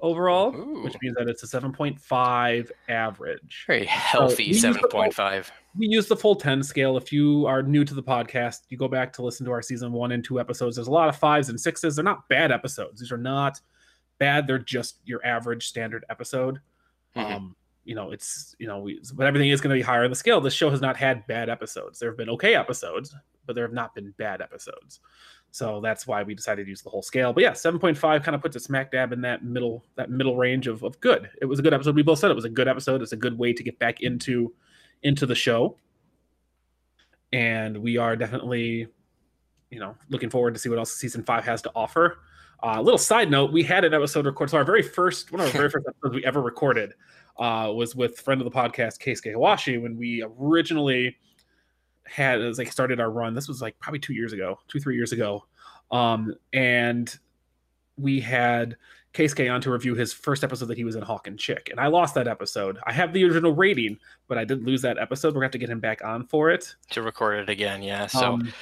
overall, 0.00 0.50
which 0.82 0.96
means 1.02 1.14
that 1.16 1.28
it's 1.28 1.42
a 1.42 1.46
seven 1.46 1.72
point 1.72 2.00
five 2.00 2.72
average. 2.88 3.64
very 3.66 3.84
healthy 3.84 4.44
we 4.44 4.48
use 4.48 4.62
the 4.62 4.72
seven 4.72 4.88
point 4.90 5.12
five. 5.14 5.52
we 5.78 5.86
use 5.88 6.06
the 6.08 6.16
full 6.16 6.34
10 6.34 6.62
scale. 6.62 6.96
If 6.96 7.12
you 7.12 7.44
are 7.46 7.62
new 7.62 7.84
to 7.84 7.94
the 7.94 8.02
podcast, 8.02 8.60
you 8.70 8.76
go 8.78 8.88
back 8.88 9.12
to 9.12 9.22
listen 9.22 9.44
to 9.46 9.52
our 9.52 9.62
season 9.62 9.92
one 9.92 10.12
and 10.12 10.24
two 10.24 10.40
episodes. 10.40 10.76
There's 10.76 10.88
a 10.88 10.90
lot 10.90 11.08
of 11.10 11.16
fives 11.16 11.48
and 11.50 11.60
sixes. 11.60 11.94
They're 11.96 12.04
not 12.04 12.28
bad 12.28 12.50
episodes. 12.50 12.98
These 13.00 13.12
are 13.12 13.18
not 13.18 13.60
bad. 14.18 14.46
They're 14.46 14.58
just 14.58 14.96
your 15.04 15.24
average 15.24 15.66
standard 15.68 16.04
episode. 16.10 16.60
Mhm. 17.16 17.34
Um, 17.36 17.56
you 17.90 17.96
know, 17.96 18.12
it's 18.12 18.54
you 18.60 18.68
know, 18.68 18.78
we, 18.78 19.00
but 19.14 19.26
everything 19.26 19.50
is 19.50 19.60
going 19.60 19.74
to 19.74 19.76
be 19.76 19.82
higher 19.82 20.04
on 20.04 20.10
the 20.10 20.16
scale. 20.16 20.40
This 20.40 20.54
show 20.54 20.70
has 20.70 20.80
not 20.80 20.96
had 20.96 21.26
bad 21.26 21.48
episodes. 21.48 21.98
There 21.98 22.08
have 22.08 22.16
been 22.16 22.30
okay 22.30 22.54
episodes, 22.54 23.16
but 23.46 23.56
there 23.56 23.64
have 23.64 23.72
not 23.72 23.96
been 23.96 24.14
bad 24.16 24.40
episodes. 24.40 25.00
So 25.50 25.80
that's 25.80 26.06
why 26.06 26.22
we 26.22 26.36
decided 26.36 26.66
to 26.66 26.70
use 26.70 26.82
the 26.82 26.88
whole 26.88 27.02
scale. 27.02 27.32
But 27.32 27.42
yeah, 27.42 27.50
7.5 27.50 28.22
kind 28.22 28.36
of 28.36 28.42
puts 28.42 28.54
it 28.54 28.62
smack 28.62 28.92
dab 28.92 29.12
in 29.12 29.20
that 29.22 29.42
middle 29.42 29.82
that 29.96 30.08
middle 30.08 30.36
range 30.36 30.68
of, 30.68 30.84
of 30.84 31.00
good. 31.00 31.30
It 31.42 31.46
was 31.46 31.58
a 31.58 31.62
good 31.62 31.74
episode. 31.74 31.96
We 31.96 32.04
both 32.04 32.20
said 32.20 32.30
it 32.30 32.34
was 32.34 32.44
a 32.44 32.48
good 32.48 32.68
episode. 32.68 33.02
It's 33.02 33.10
a 33.10 33.16
good 33.16 33.36
way 33.36 33.52
to 33.52 33.62
get 33.64 33.76
back 33.80 34.02
into 34.02 34.54
into 35.02 35.26
the 35.26 35.34
show. 35.34 35.76
And 37.32 37.76
we 37.76 37.96
are 37.96 38.14
definitely, 38.14 38.86
you 39.70 39.80
know, 39.80 39.96
looking 40.10 40.30
forward 40.30 40.54
to 40.54 40.60
see 40.60 40.68
what 40.68 40.78
else 40.78 40.92
season 40.92 41.24
five 41.24 41.42
has 41.42 41.60
to 41.62 41.72
offer. 41.74 42.20
Uh, 42.62 42.74
a 42.76 42.82
little 42.82 42.98
side 42.98 43.32
note: 43.32 43.52
we 43.52 43.64
had 43.64 43.84
an 43.84 43.94
episode 43.94 44.26
recorded. 44.26 44.52
So 44.52 44.58
our 44.58 44.64
very 44.64 44.82
first, 44.82 45.32
one 45.32 45.40
of 45.40 45.48
our 45.48 45.52
very 45.52 45.70
first 45.72 45.88
episodes 45.88 46.14
we 46.14 46.24
ever 46.24 46.40
recorded, 46.40 46.92
uh, 47.40 47.72
was 47.74 47.96
with 47.96 48.20
friend 48.20 48.40
of 48.40 48.44
the 48.44 48.50
podcast 48.56 48.98
Keisuke 49.00 49.32
Hoashi 49.34 49.78
when 49.78 49.96
we 49.96 50.22
originally 50.38 51.16
had 52.06 52.40
as 52.40 52.58
like 52.58 52.70
started 52.70 53.00
our 53.00 53.10
run. 53.10 53.34
This 53.34 53.48
was 53.48 53.60
like 53.62 53.78
probably 53.80 53.98
two 53.98 54.12
years 54.14 54.32
ago, 54.32 54.58
two 54.68 54.78
three 54.78 54.94
years 54.96 55.12
ago, 55.12 55.44
um, 55.90 56.34
and 56.52 57.16
we 57.96 58.20
had 58.20 58.76
Keisuke 59.14 59.52
on 59.52 59.60
to 59.62 59.70
review 59.72 59.94
his 59.94 60.12
first 60.12 60.44
episode 60.44 60.66
that 60.66 60.76
he 60.78 60.84
was 60.84 60.94
in 60.96 61.02
Hawk 61.02 61.26
and 61.26 61.38
Chick, 61.38 61.68
and 61.70 61.80
I 61.80 61.86
lost 61.88 62.14
that 62.14 62.28
episode. 62.28 62.78
I 62.86 62.92
have 62.92 63.12
the 63.12 63.24
original 63.24 63.52
rating, 63.52 63.98
but 64.28 64.38
I 64.38 64.44
did 64.44 64.64
lose 64.64 64.82
that 64.82 64.98
episode. 64.98 65.28
We're 65.28 65.40
gonna 65.40 65.46
have 65.46 65.52
to 65.52 65.58
get 65.58 65.70
him 65.70 65.80
back 65.80 66.04
on 66.04 66.26
for 66.26 66.50
it. 66.50 66.74
To 66.90 67.02
record 67.02 67.40
it 67.40 67.48
again, 67.48 67.82
yeah. 67.82 68.06
So 68.06 68.34
Um, 68.34 68.52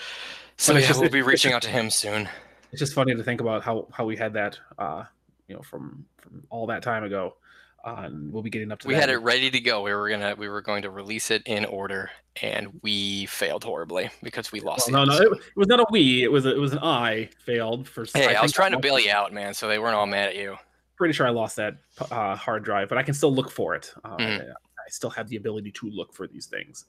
so 0.56 0.72
yeah, 0.74 0.86
just- 0.86 1.00
we'll 1.00 1.10
be 1.10 1.22
reaching 1.22 1.52
out 1.52 1.62
to 1.62 1.70
him 1.70 1.90
soon. 1.90 2.28
it's 2.72 2.80
just 2.80 2.94
funny 2.94 3.14
to 3.14 3.22
think 3.22 3.40
about 3.40 3.62
how 3.62 3.88
how 3.92 4.04
we 4.04 4.14
had 4.16 4.34
that 4.34 4.58
uh 4.78 5.02
you 5.48 5.54
know 5.56 5.62
from 5.62 6.04
from 6.18 6.42
all 6.50 6.66
that 6.66 6.82
time 6.82 7.02
ago 7.04 7.34
uh, 7.88 8.02
and 8.04 8.32
we'll 8.32 8.42
be 8.42 8.50
getting 8.50 8.70
up 8.72 8.78
to 8.80 8.88
We 8.88 8.94
that 8.94 9.00
had 9.00 9.10
it 9.10 9.18
ready 9.18 9.50
to 9.50 9.60
go. 9.60 9.82
We 9.82 9.92
were 9.94 10.08
gonna 10.10 10.34
we 10.36 10.48
were 10.48 10.60
going 10.62 10.82
to 10.82 10.90
release 10.90 11.30
it 11.30 11.42
in 11.46 11.64
order, 11.64 12.10
and 12.42 12.78
we 12.82 13.26
failed 13.26 13.64
horribly 13.64 14.10
because 14.22 14.52
we 14.52 14.60
lost. 14.60 14.90
well, 14.92 15.06
no 15.06 15.12
no 15.12 15.18
it, 15.20 15.32
it 15.32 15.56
was 15.56 15.66
not 15.68 15.80
a 15.80 15.86
we 15.90 16.22
it 16.22 16.30
was 16.30 16.44
a, 16.46 16.54
it 16.54 16.58
was 16.58 16.72
an 16.72 16.80
i 16.82 17.28
failed 17.44 17.88
for 17.88 18.04
Hey, 18.12 18.34
I, 18.36 18.42
was 18.42 18.50
think 18.50 18.54
trying 18.54 18.72
to 18.72 18.78
bail 18.78 18.98
you 18.98 19.10
out, 19.10 19.32
man, 19.32 19.54
so 19.54 19.68
they 19.68 19.78
weren't 19.78 19.94
all 19.94 20.06
mad 20.06 20.28
at 20.28 20.36
you. 20.36 20.56
pretty 20.96 21.14
sure 21.14 21.26
i 21.26 21.30
lost 21.30 21.56
that 21.56 21.74
uh 22.10 22.34
hard 22.36 22.64
drive 22.64 22.88
but 22.88 22.98
i 22.98 23.02
can 23.02 23.14
still 23.14 23.32
look 23.34 23.50
for 23.50 23.74
it 23.74 23.92
uh, 24.04 24.16
Mhm. 24.16 24.40
I, 24.40 24.50
I 24.50 24.88
still 24.90 25.10
have 25.10 25.28
the 25.28 25.36
ability 25.36 25.70
to 25.72 25.90
look 25.90 26.12
for 26.14 26.26
these 26.26 26.46
things 26.46 26.86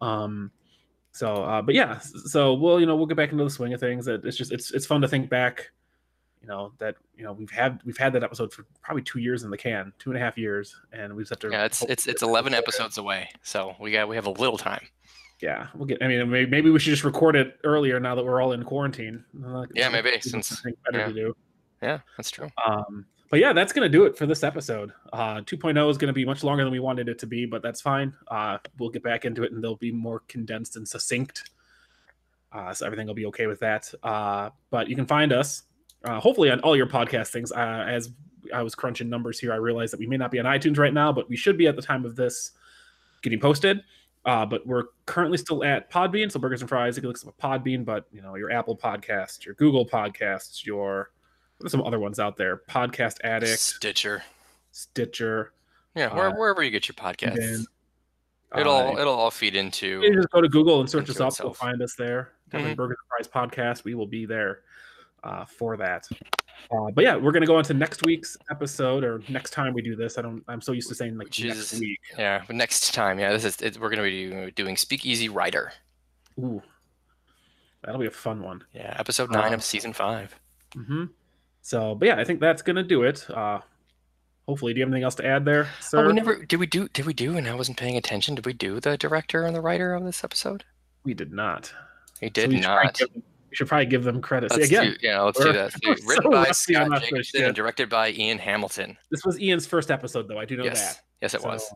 um 0.00 0.50
so 1.12 1.44
uh 1.44 1.62
but 1.62 1.74
yeah 1.74 1.98
so 1.98 2.54
we'll 2.54 2.80
you 2.80 2.86
know 2.86 2.96
we'll 2.96 3.06
get 3.06 3.16
back 3.16 3.30
into 3.32 3.44
the 3.44 3.50
swing 3.50 3.72
of 3.72 3.80
things 3.80 4.04
That 4.06 4.24
it's 4.24 4.36
just 4.36 4.50
it's 4.52 4.72
it's 4.72 4.86
fun 4.86 5.00
to 5.02 5.08
think 5.08 5.30
back 5.30 5.70
you 6.44 6.48
know 6.50 6.72
that 6.78 6.94
you 7.16 7.24
know 7.24 7.32
we've 7.32 7.50
had 7.50 7.80
we've 7.86 7.96
had 7.96 8.12
that 8.12 8.22
episode 8.22 8.52
for 8.52 8.66
probably 8.82 9.02
two 9.02 9.18
years 9.18 9.44
in 9.44 9.50
the 9.50 9.56
can 9.56 9.94
two 9.98 10.10
and 10.10 10.18
a 10.18 10.20
half 10.20 10.36
years 10.36 10.76
and 10.92 11.14
we 11.16 11.22
just 11.22 11.30
have 11.30 11.38
to 11.38 11.48
Yeah, 11.50 11.64
it's 11.64 11.80
it's 11.84 12.06
it's 12.06 12.22
eleven 12.22 12.52
episodes 12.52 12.98
away, 12.98 13.30
so 13.42 13.74
we 13.80 13.90
got 13.92 14.08
we 14.08 14.14
have 14.16 14.26
a 14.26 14.30
little 14.30 14.58
time. 14.58 14.86
yeah 15.40 15.68
we'll 15.74 15.86
get 15.86 16.02
i 16.02 16.06
mean 16.06 16.28
maybe, 16.28 16.50
maybe 16.50 16.70
we 16.70 16.78
should 16.78 16.90
just 16.90 17.02
record 17.02 17.34
it 17.34 17.58
earlier 17.64 17.98
now 17.98 18.14
that 18.14 18.22
we're 18.26 18.42
all 18.42 18.52
in 18.52 18.62
quarantine 18.62 19.24
Yeah, 19.74 19.88
maybe, 19.88 20.20
since- 20.20 20.60
better 20.84 20.98
yeah. 20.98 21.06
to 21.08 21.12
do 21.14 21.36
Yeah, 21.82 21.98
that's 22.18 22.30
true. 22.30 22.48
um 22.66 23.06
but 23.30 23.40
yeah 23.40 23.54
that's 23.54 23.72
gonna 23.72 23.88
do 23.88 24.04
it 24.04 24.18
for 24.18 24.26
this 24.26 24.44
episode 24.44 24.92
uh 25.14 25.36
2.0 25.40 25.90
is 25.90 25.96
gonna 25.98 26.12
be 26.12 26.26
much 26.26 26.44
longer 26.44 26.62
than 26.62 26.72
we 26.72 26.78
wanted 26.78 27.08
it 27.08 27.18
to 27.20 27.26
be 27.26 27.46
but 27.46 27.62
that's 27.62 27.80
fine 27.80 28.12
uh 28.28 28.58
we'll 28.78 28.90
get 28.90 29.02
back 29.02 29.24
into 29.24 29.42
it 29.44 29.50
and 29.52 29.64
they'll 29.64 29.76
be 29.76 29.90
more 29.92 30.20
condensed 30.28 30.76
and 30.76 30.86
succinct 30.86 31.50
uh 32.52 32.72
so 32.72 32.84
everything 32.86 33.06
will 33.06 33.14
be 33.14 33.26
okay 33.26 33.46
with 33.46 33.60
that 33.60 33.92
uh 34.02 34.50
but 34.70 34.88
you 34.88 34.94
can 34.94 35.06
find 35.06 35.32
us 35.32 35.62
uh 36.04 36.20
hopefully 36.20 36.50
on 36.50 36.60
all 36.60 36.76
your 36.76 36.86
podcast 36.86 37.28
things 37.28 37.50
uh 37.52 37.84
as 37.88 38.10
i 38.52 38.62
was 38.62 38.74
crunching 38.74 39.08
numbers 39.08 39.38
here 39.38 39.52
i 39.52 39.56
realized 39.56 39.92
that 39.92 39.98
we 40.00 40.06
may 40.06 40.16
not 40.16 40.30
be 40.30 40.38
on 40.38 40.44
itunes 40.44 40.78
right 40.78 40.94
now 40.94 41.12
but 41.12 41.28
we 41.28 41.36
should 41.36 41.58
be 41.58 41.66
at 41.66 41.76
the 41.76 41.82
time 41.82 42.04
of 42.04 42.16
this 42.16 42.52
getting 43.22 43.40
posted 43.40 43.82
uh, 44.26 44.46
but 44.46 44.66
we're 44.66 44.84
currently 45.04 45.36
still 45.36 45.62
at 45.64 45.90
Podbean, 45.90 46.32
so 46.32 46.40
Burgers 46.40 46.62
and 46.62 46.68
Fries. 46.68 46.96
You 46.96 47.02
can 47.02 47.10
look 47.10 47.26
up 47.26 47.36
Podbean, 47.38 47.84
but 47.84 48.06
you 48.10 48.22
know 48.22 48.36
your 48.36 48.50
Apple 48.50 48.76
Podcasts, 48.76 49.44
your 49.44 49.54
Google 49.54 49.86
Podcasts, 49.86 50.64
your 50.64 51.10
there's 51.60 51.72
some 51.72 51.82
other 51.82 51.98
ones 51.98 52.18
out 52.18 52.36
there. 52.36 52.62
Podcast 52.68 53.18
Addict, 53.22 53.58
Stitcher. 53.58 54.22
Stitcher. 54.72 55.52
Yeah, 55.94 56.14
where, 56.14 56.28
uh, 56.28 56.32
wherever 56.36 56.62
you 56.62 56.70
get 56.70 56.88
your 56.88 56.94
podcasts, 56.94 57.36
then, 57.36 57.66
it'll 58.58 58.96
it'll 58.98 59.14
all 59.14 59.30
feed 59.30 59.56
into. 59.56 60.00
you 60.02 60.14
just 60.14 60.30
go 60.30 60.40
to 60.40 60.48
Google 60.48 60.80
and 60.80 60.88
search 60.88 61.10
us 61.10 61.20
up. 61.20 61.34
You'll 61.38 61.52
find 61.54 61.82
us 61.82 61.94
there. 61.94 62.32
Mhm. 62.50 62.76
Burgers 62.76 62.96
and 63.18 63.28
Fries 63.28 63.50
podcast. 63.50 63.84
We 63.84 63.94
will 63.94 64.06
be 64.06 64.24
there 64.24 64.60
uh, 65.24 65.44
for 65.44 65.76
that. 65.76 66.06
Uh, 66.70 66.90
but 66.94 67.02
yeah, 67.02 67.16
we're 67.16 67.32
gonna 67.32 67.46
go 67.46 67.56
on 67.56 67.64
to 67.64 67.74
next 67.74 68.04
week's 68.06 68.36
episode 68.50 69.02
or 69.04 69.20
next 69.28 69.50
time 69.50 69.74
we 69.74 69.82
do 69.82 69.96
this. 69.96 70.16
I 70.18 70.22
don't. 70.22 70.42
I'm 70.48 70.60
so 70.60 70.70
used 70.72 70.88
to 70.90 70.94
saying 70.94 71.18
like 71.18 71.26
Which 71.26 71.42
next 71.44 71.72
is- 71.72 71.80
week. 71.80 71.98
Yeah, 72.16 72.42
but 72.46 72.54
next 72.56 72.94
time, 72.94 73.18
yeah, 73.18 73.32
this 73.32 73.44
is 73.44 73.60
it, 73.60 73.78
we're 73.80 73.90
gonna 73.90 74.02
be 74.02 74.52
doing 74.52 74.76
Speakeasy 74.76 75.28
Rider. 75.28 75.72
Ooh, 76.38 76.62
that'll 77.82 78.00
be 78.00 78.06
a 78.06 78.10
fun 78.10 78.42
one. 78.42 78.62
Yeah, 78.72 78.94
episode 78.98 79.30
nine 79.30 79.48
Um, 79.48 79.54
of 79.54 79.64
season 79.64 79.92
five. 79.92 80.34
Mm-hmm. 80.76 81.04
So, 81.62 81.94
but 81.94 82.06
yeah, 82.06 82.16
I 82.18 82.24
think 82.24 82.40
that's 82.40 82.62
gonna 82.62 82.82
do 82.82 83.02
it. 83.02 83.28
Uh, 83.30 83.60
hopefully, 84.46 84.72
do 84.74 84.78
you 84.78 84.84
have 84.84 84.92
anything 84.92 85.04
else 85.04 85.14
to 85.16 85.26
add 85.26 85.44
there, 85.44 85.68
sir? 85.80 86.04
Oh, 86.04 86.06
we 86.06 86.12
never 86.12 86.44
did 86.44 86.60
we 86.60 86.66
do 86.66 86.88
did 86.88 87.04
we 87.06 87.14
do 87.14 87.36
and 87.36 87.48
I 87.48 87.54
wasn't 87.54 87.78
paying 87.78 87.96
attention. 87.96 88.34
Did 88.36 88.46
we 88.46 88.52
do 88.52 88.80
the 88.80 88.96
director 88.96 89.44
and 89.44 89.54
the 89.56 89.60
writer 89.60 89.94
of 89.94 90.04
this 90.04 90.22
episode? 90.24 90.64
We 91.04 91.14
did 91.14 91.32
not. 91.32 91.72
We 92.22 92.28
So 92.28 92.32
did 92.32 92.50
we 92.50 92.60
probably 92.62 92.84
not. 92.86 93.00
We 93.54 93.56
should 93.56 93.68
probably 93.68 93.86
give 93.86 94.02
them 94.02 94.20
credit. 94.20 94.50
Let's 94.50 94.66
again, 94.66 94.96
do, 95.00 95.06
yeah, 95.06 95.20
let's 95.20 95.38
do 95.38 95.52
that. 95.52 95.72
Written 96.04 96.24
so 96.24 96.30
by 96.30 96.50
Scott 96.50 97.00
Jacobson 97.02 97.22
shit. 97.22 97.46
and 97.46 97.54
directed 97.54 97.88
by 97.88 98.10
Ian 98.10 98.38
Hamilton. 98.38 98.98
this 99.12 99.24
was 99.24 99.38
Ian's 99.38 99.64
first 99.64 99.92
episode, 99.92 100.26
though. 100.26 100.40
I 100.40 100.44
do 100.44 100.56
know 100.56 100.64
yes, 100.64 100.96
that. 100.96 101.02
yes, 101.22 101.34
it 101.34 101.42
So, 101.42 101.48
was. 101.48 101.72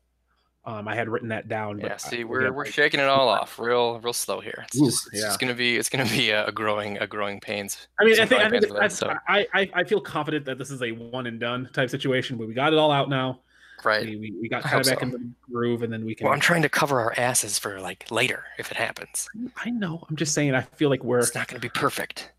Um, 0.64 0.88
I 0.88 0.94
had 0.96 1.08
written 1.08 1.28
that 1.28 1.48
down. 1.48 1.78
But 1.78 1.90
Yeah, 1.90 1.96
see, 1.96 2.16
again, 2.16 2.28
we're 2.28 2.52
we're 2.52 2.66
shaking 2.66 2.98
it 2.98 3.06
all 3.06 3.28
off, 3.28 3.60
real 3.60 4.00
real 4.00 4.12
slow 4.12 4.40
here. 4.40 4.64
It's 4.66 4.76
Ooh, 4.76 4.86
just 4.86 5.06
it's 5.12 5.22
yeah. 5.22 5.36
gonna 5.38 5.54
be 5.54 5.76
it's 5.76 5.88
gonna 5.88 6.04
be 6.04 6.30
a, 6.30 6.50
growing 6.50 6.98
a 6.98 7.06
growing 7.06 7.38
pains. 7.38 7.86
I 8.00 8.04
mean, 8.04 8.20
I 8.20 8.26
think, 8.26 8.42
I, 8.42 8.50
think 8.50 8.68
that, 8.68 8.92
so 8.92 9.14
I, 9.28 9.46
I 9.54 9.70
I 9.72 9.84
feel 9.84 10.00
confident 10.00 10.44
that 10.46 10.58
this 10.58 10.70
is 10.70 10.82
a 10.82 10.90
one 10.90 11.26
and 11.26 11.38
done 11.38 11.70
type 11.72 11.90
situation, 11.90 12.36
but 12.36 12.48
we 12.48 12.54
got 12.54 12.72
it 12.72 12.78
all 12.78 12.90
out 12.90 13.08
now. 13.08 13.40
Right. 13.84 14.04
We, 14.06 14.16
we, 14.16 14.34
we 14.42 14.48
got 14.48 14.62
kind 14.62 14.80
of 14.80 14.86
back 14.86 15.00
so. 15.00 15.06
into 15.06 15.18
the 15.18 15.30
groove, 15.50 15.82
and 15.82 15.92
then 15.92 16.04
we 16.04 16.14
can. 16.14 16.24
Well, 16.24 16.34
I'm 16.34 16.40
trying 16.40 16.62
to 16.62 16.68
cover 16.68 17.00
our 17.00 17.14
asses 17.16 17.58
for 17.58 17.80
like 17.80 18.10
later 18.10 18.44
if 18.58 18.70
it 18.70 18.76
happens. 18.76 19.28
I 19.56 19.70
know. 19.70 20.04
I'm 20.08 20.16
just 20.16 20.34
saying. 20.34 20.54
I 20.54 20.62
feel 20.62 20.90
like 20.90 21.04
we're. 21.04 21.18
It's 21.18 21.34
not 21.34 21.48
gonna 21.48 21.60
be 21.60 21.68
perfect. 21.68 22.32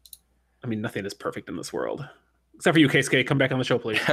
I 0.63 0.67
mean, 0.67 0.81
nothing 0.81 1.05
is 1.05 1.13
perfect 1.13 1.47
in 1.49 1.55
this 1.55 1.71
world, 1.71 2.07
except 2.55 2.75
for 2.75 2.79
you, 2.79 2.89
KSK. 2.89 3.25
Come 3.25 3.37
back 3.37 3.51
on 3.51 3.59
the 3.59 3.65
show, 3.65 3.79
please. 3.79 4.01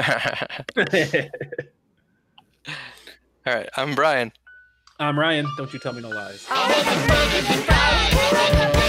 all 3.46 3.54
right, 3.54 3.68
I'm 3.76 3.94
Bryan. 3.94 4.32
I'm 4.98 5.18
Ryan. 5.18 5.46
Don't 5.56 5.72
you 5.72 5.78
tell 5.78 5.92
me 5.92 6.02
no 6.02 6.08
lies. 6.08 6.46
Burgers 6.48 7.50
and 7.50 7.64
fries. 7.64 8.86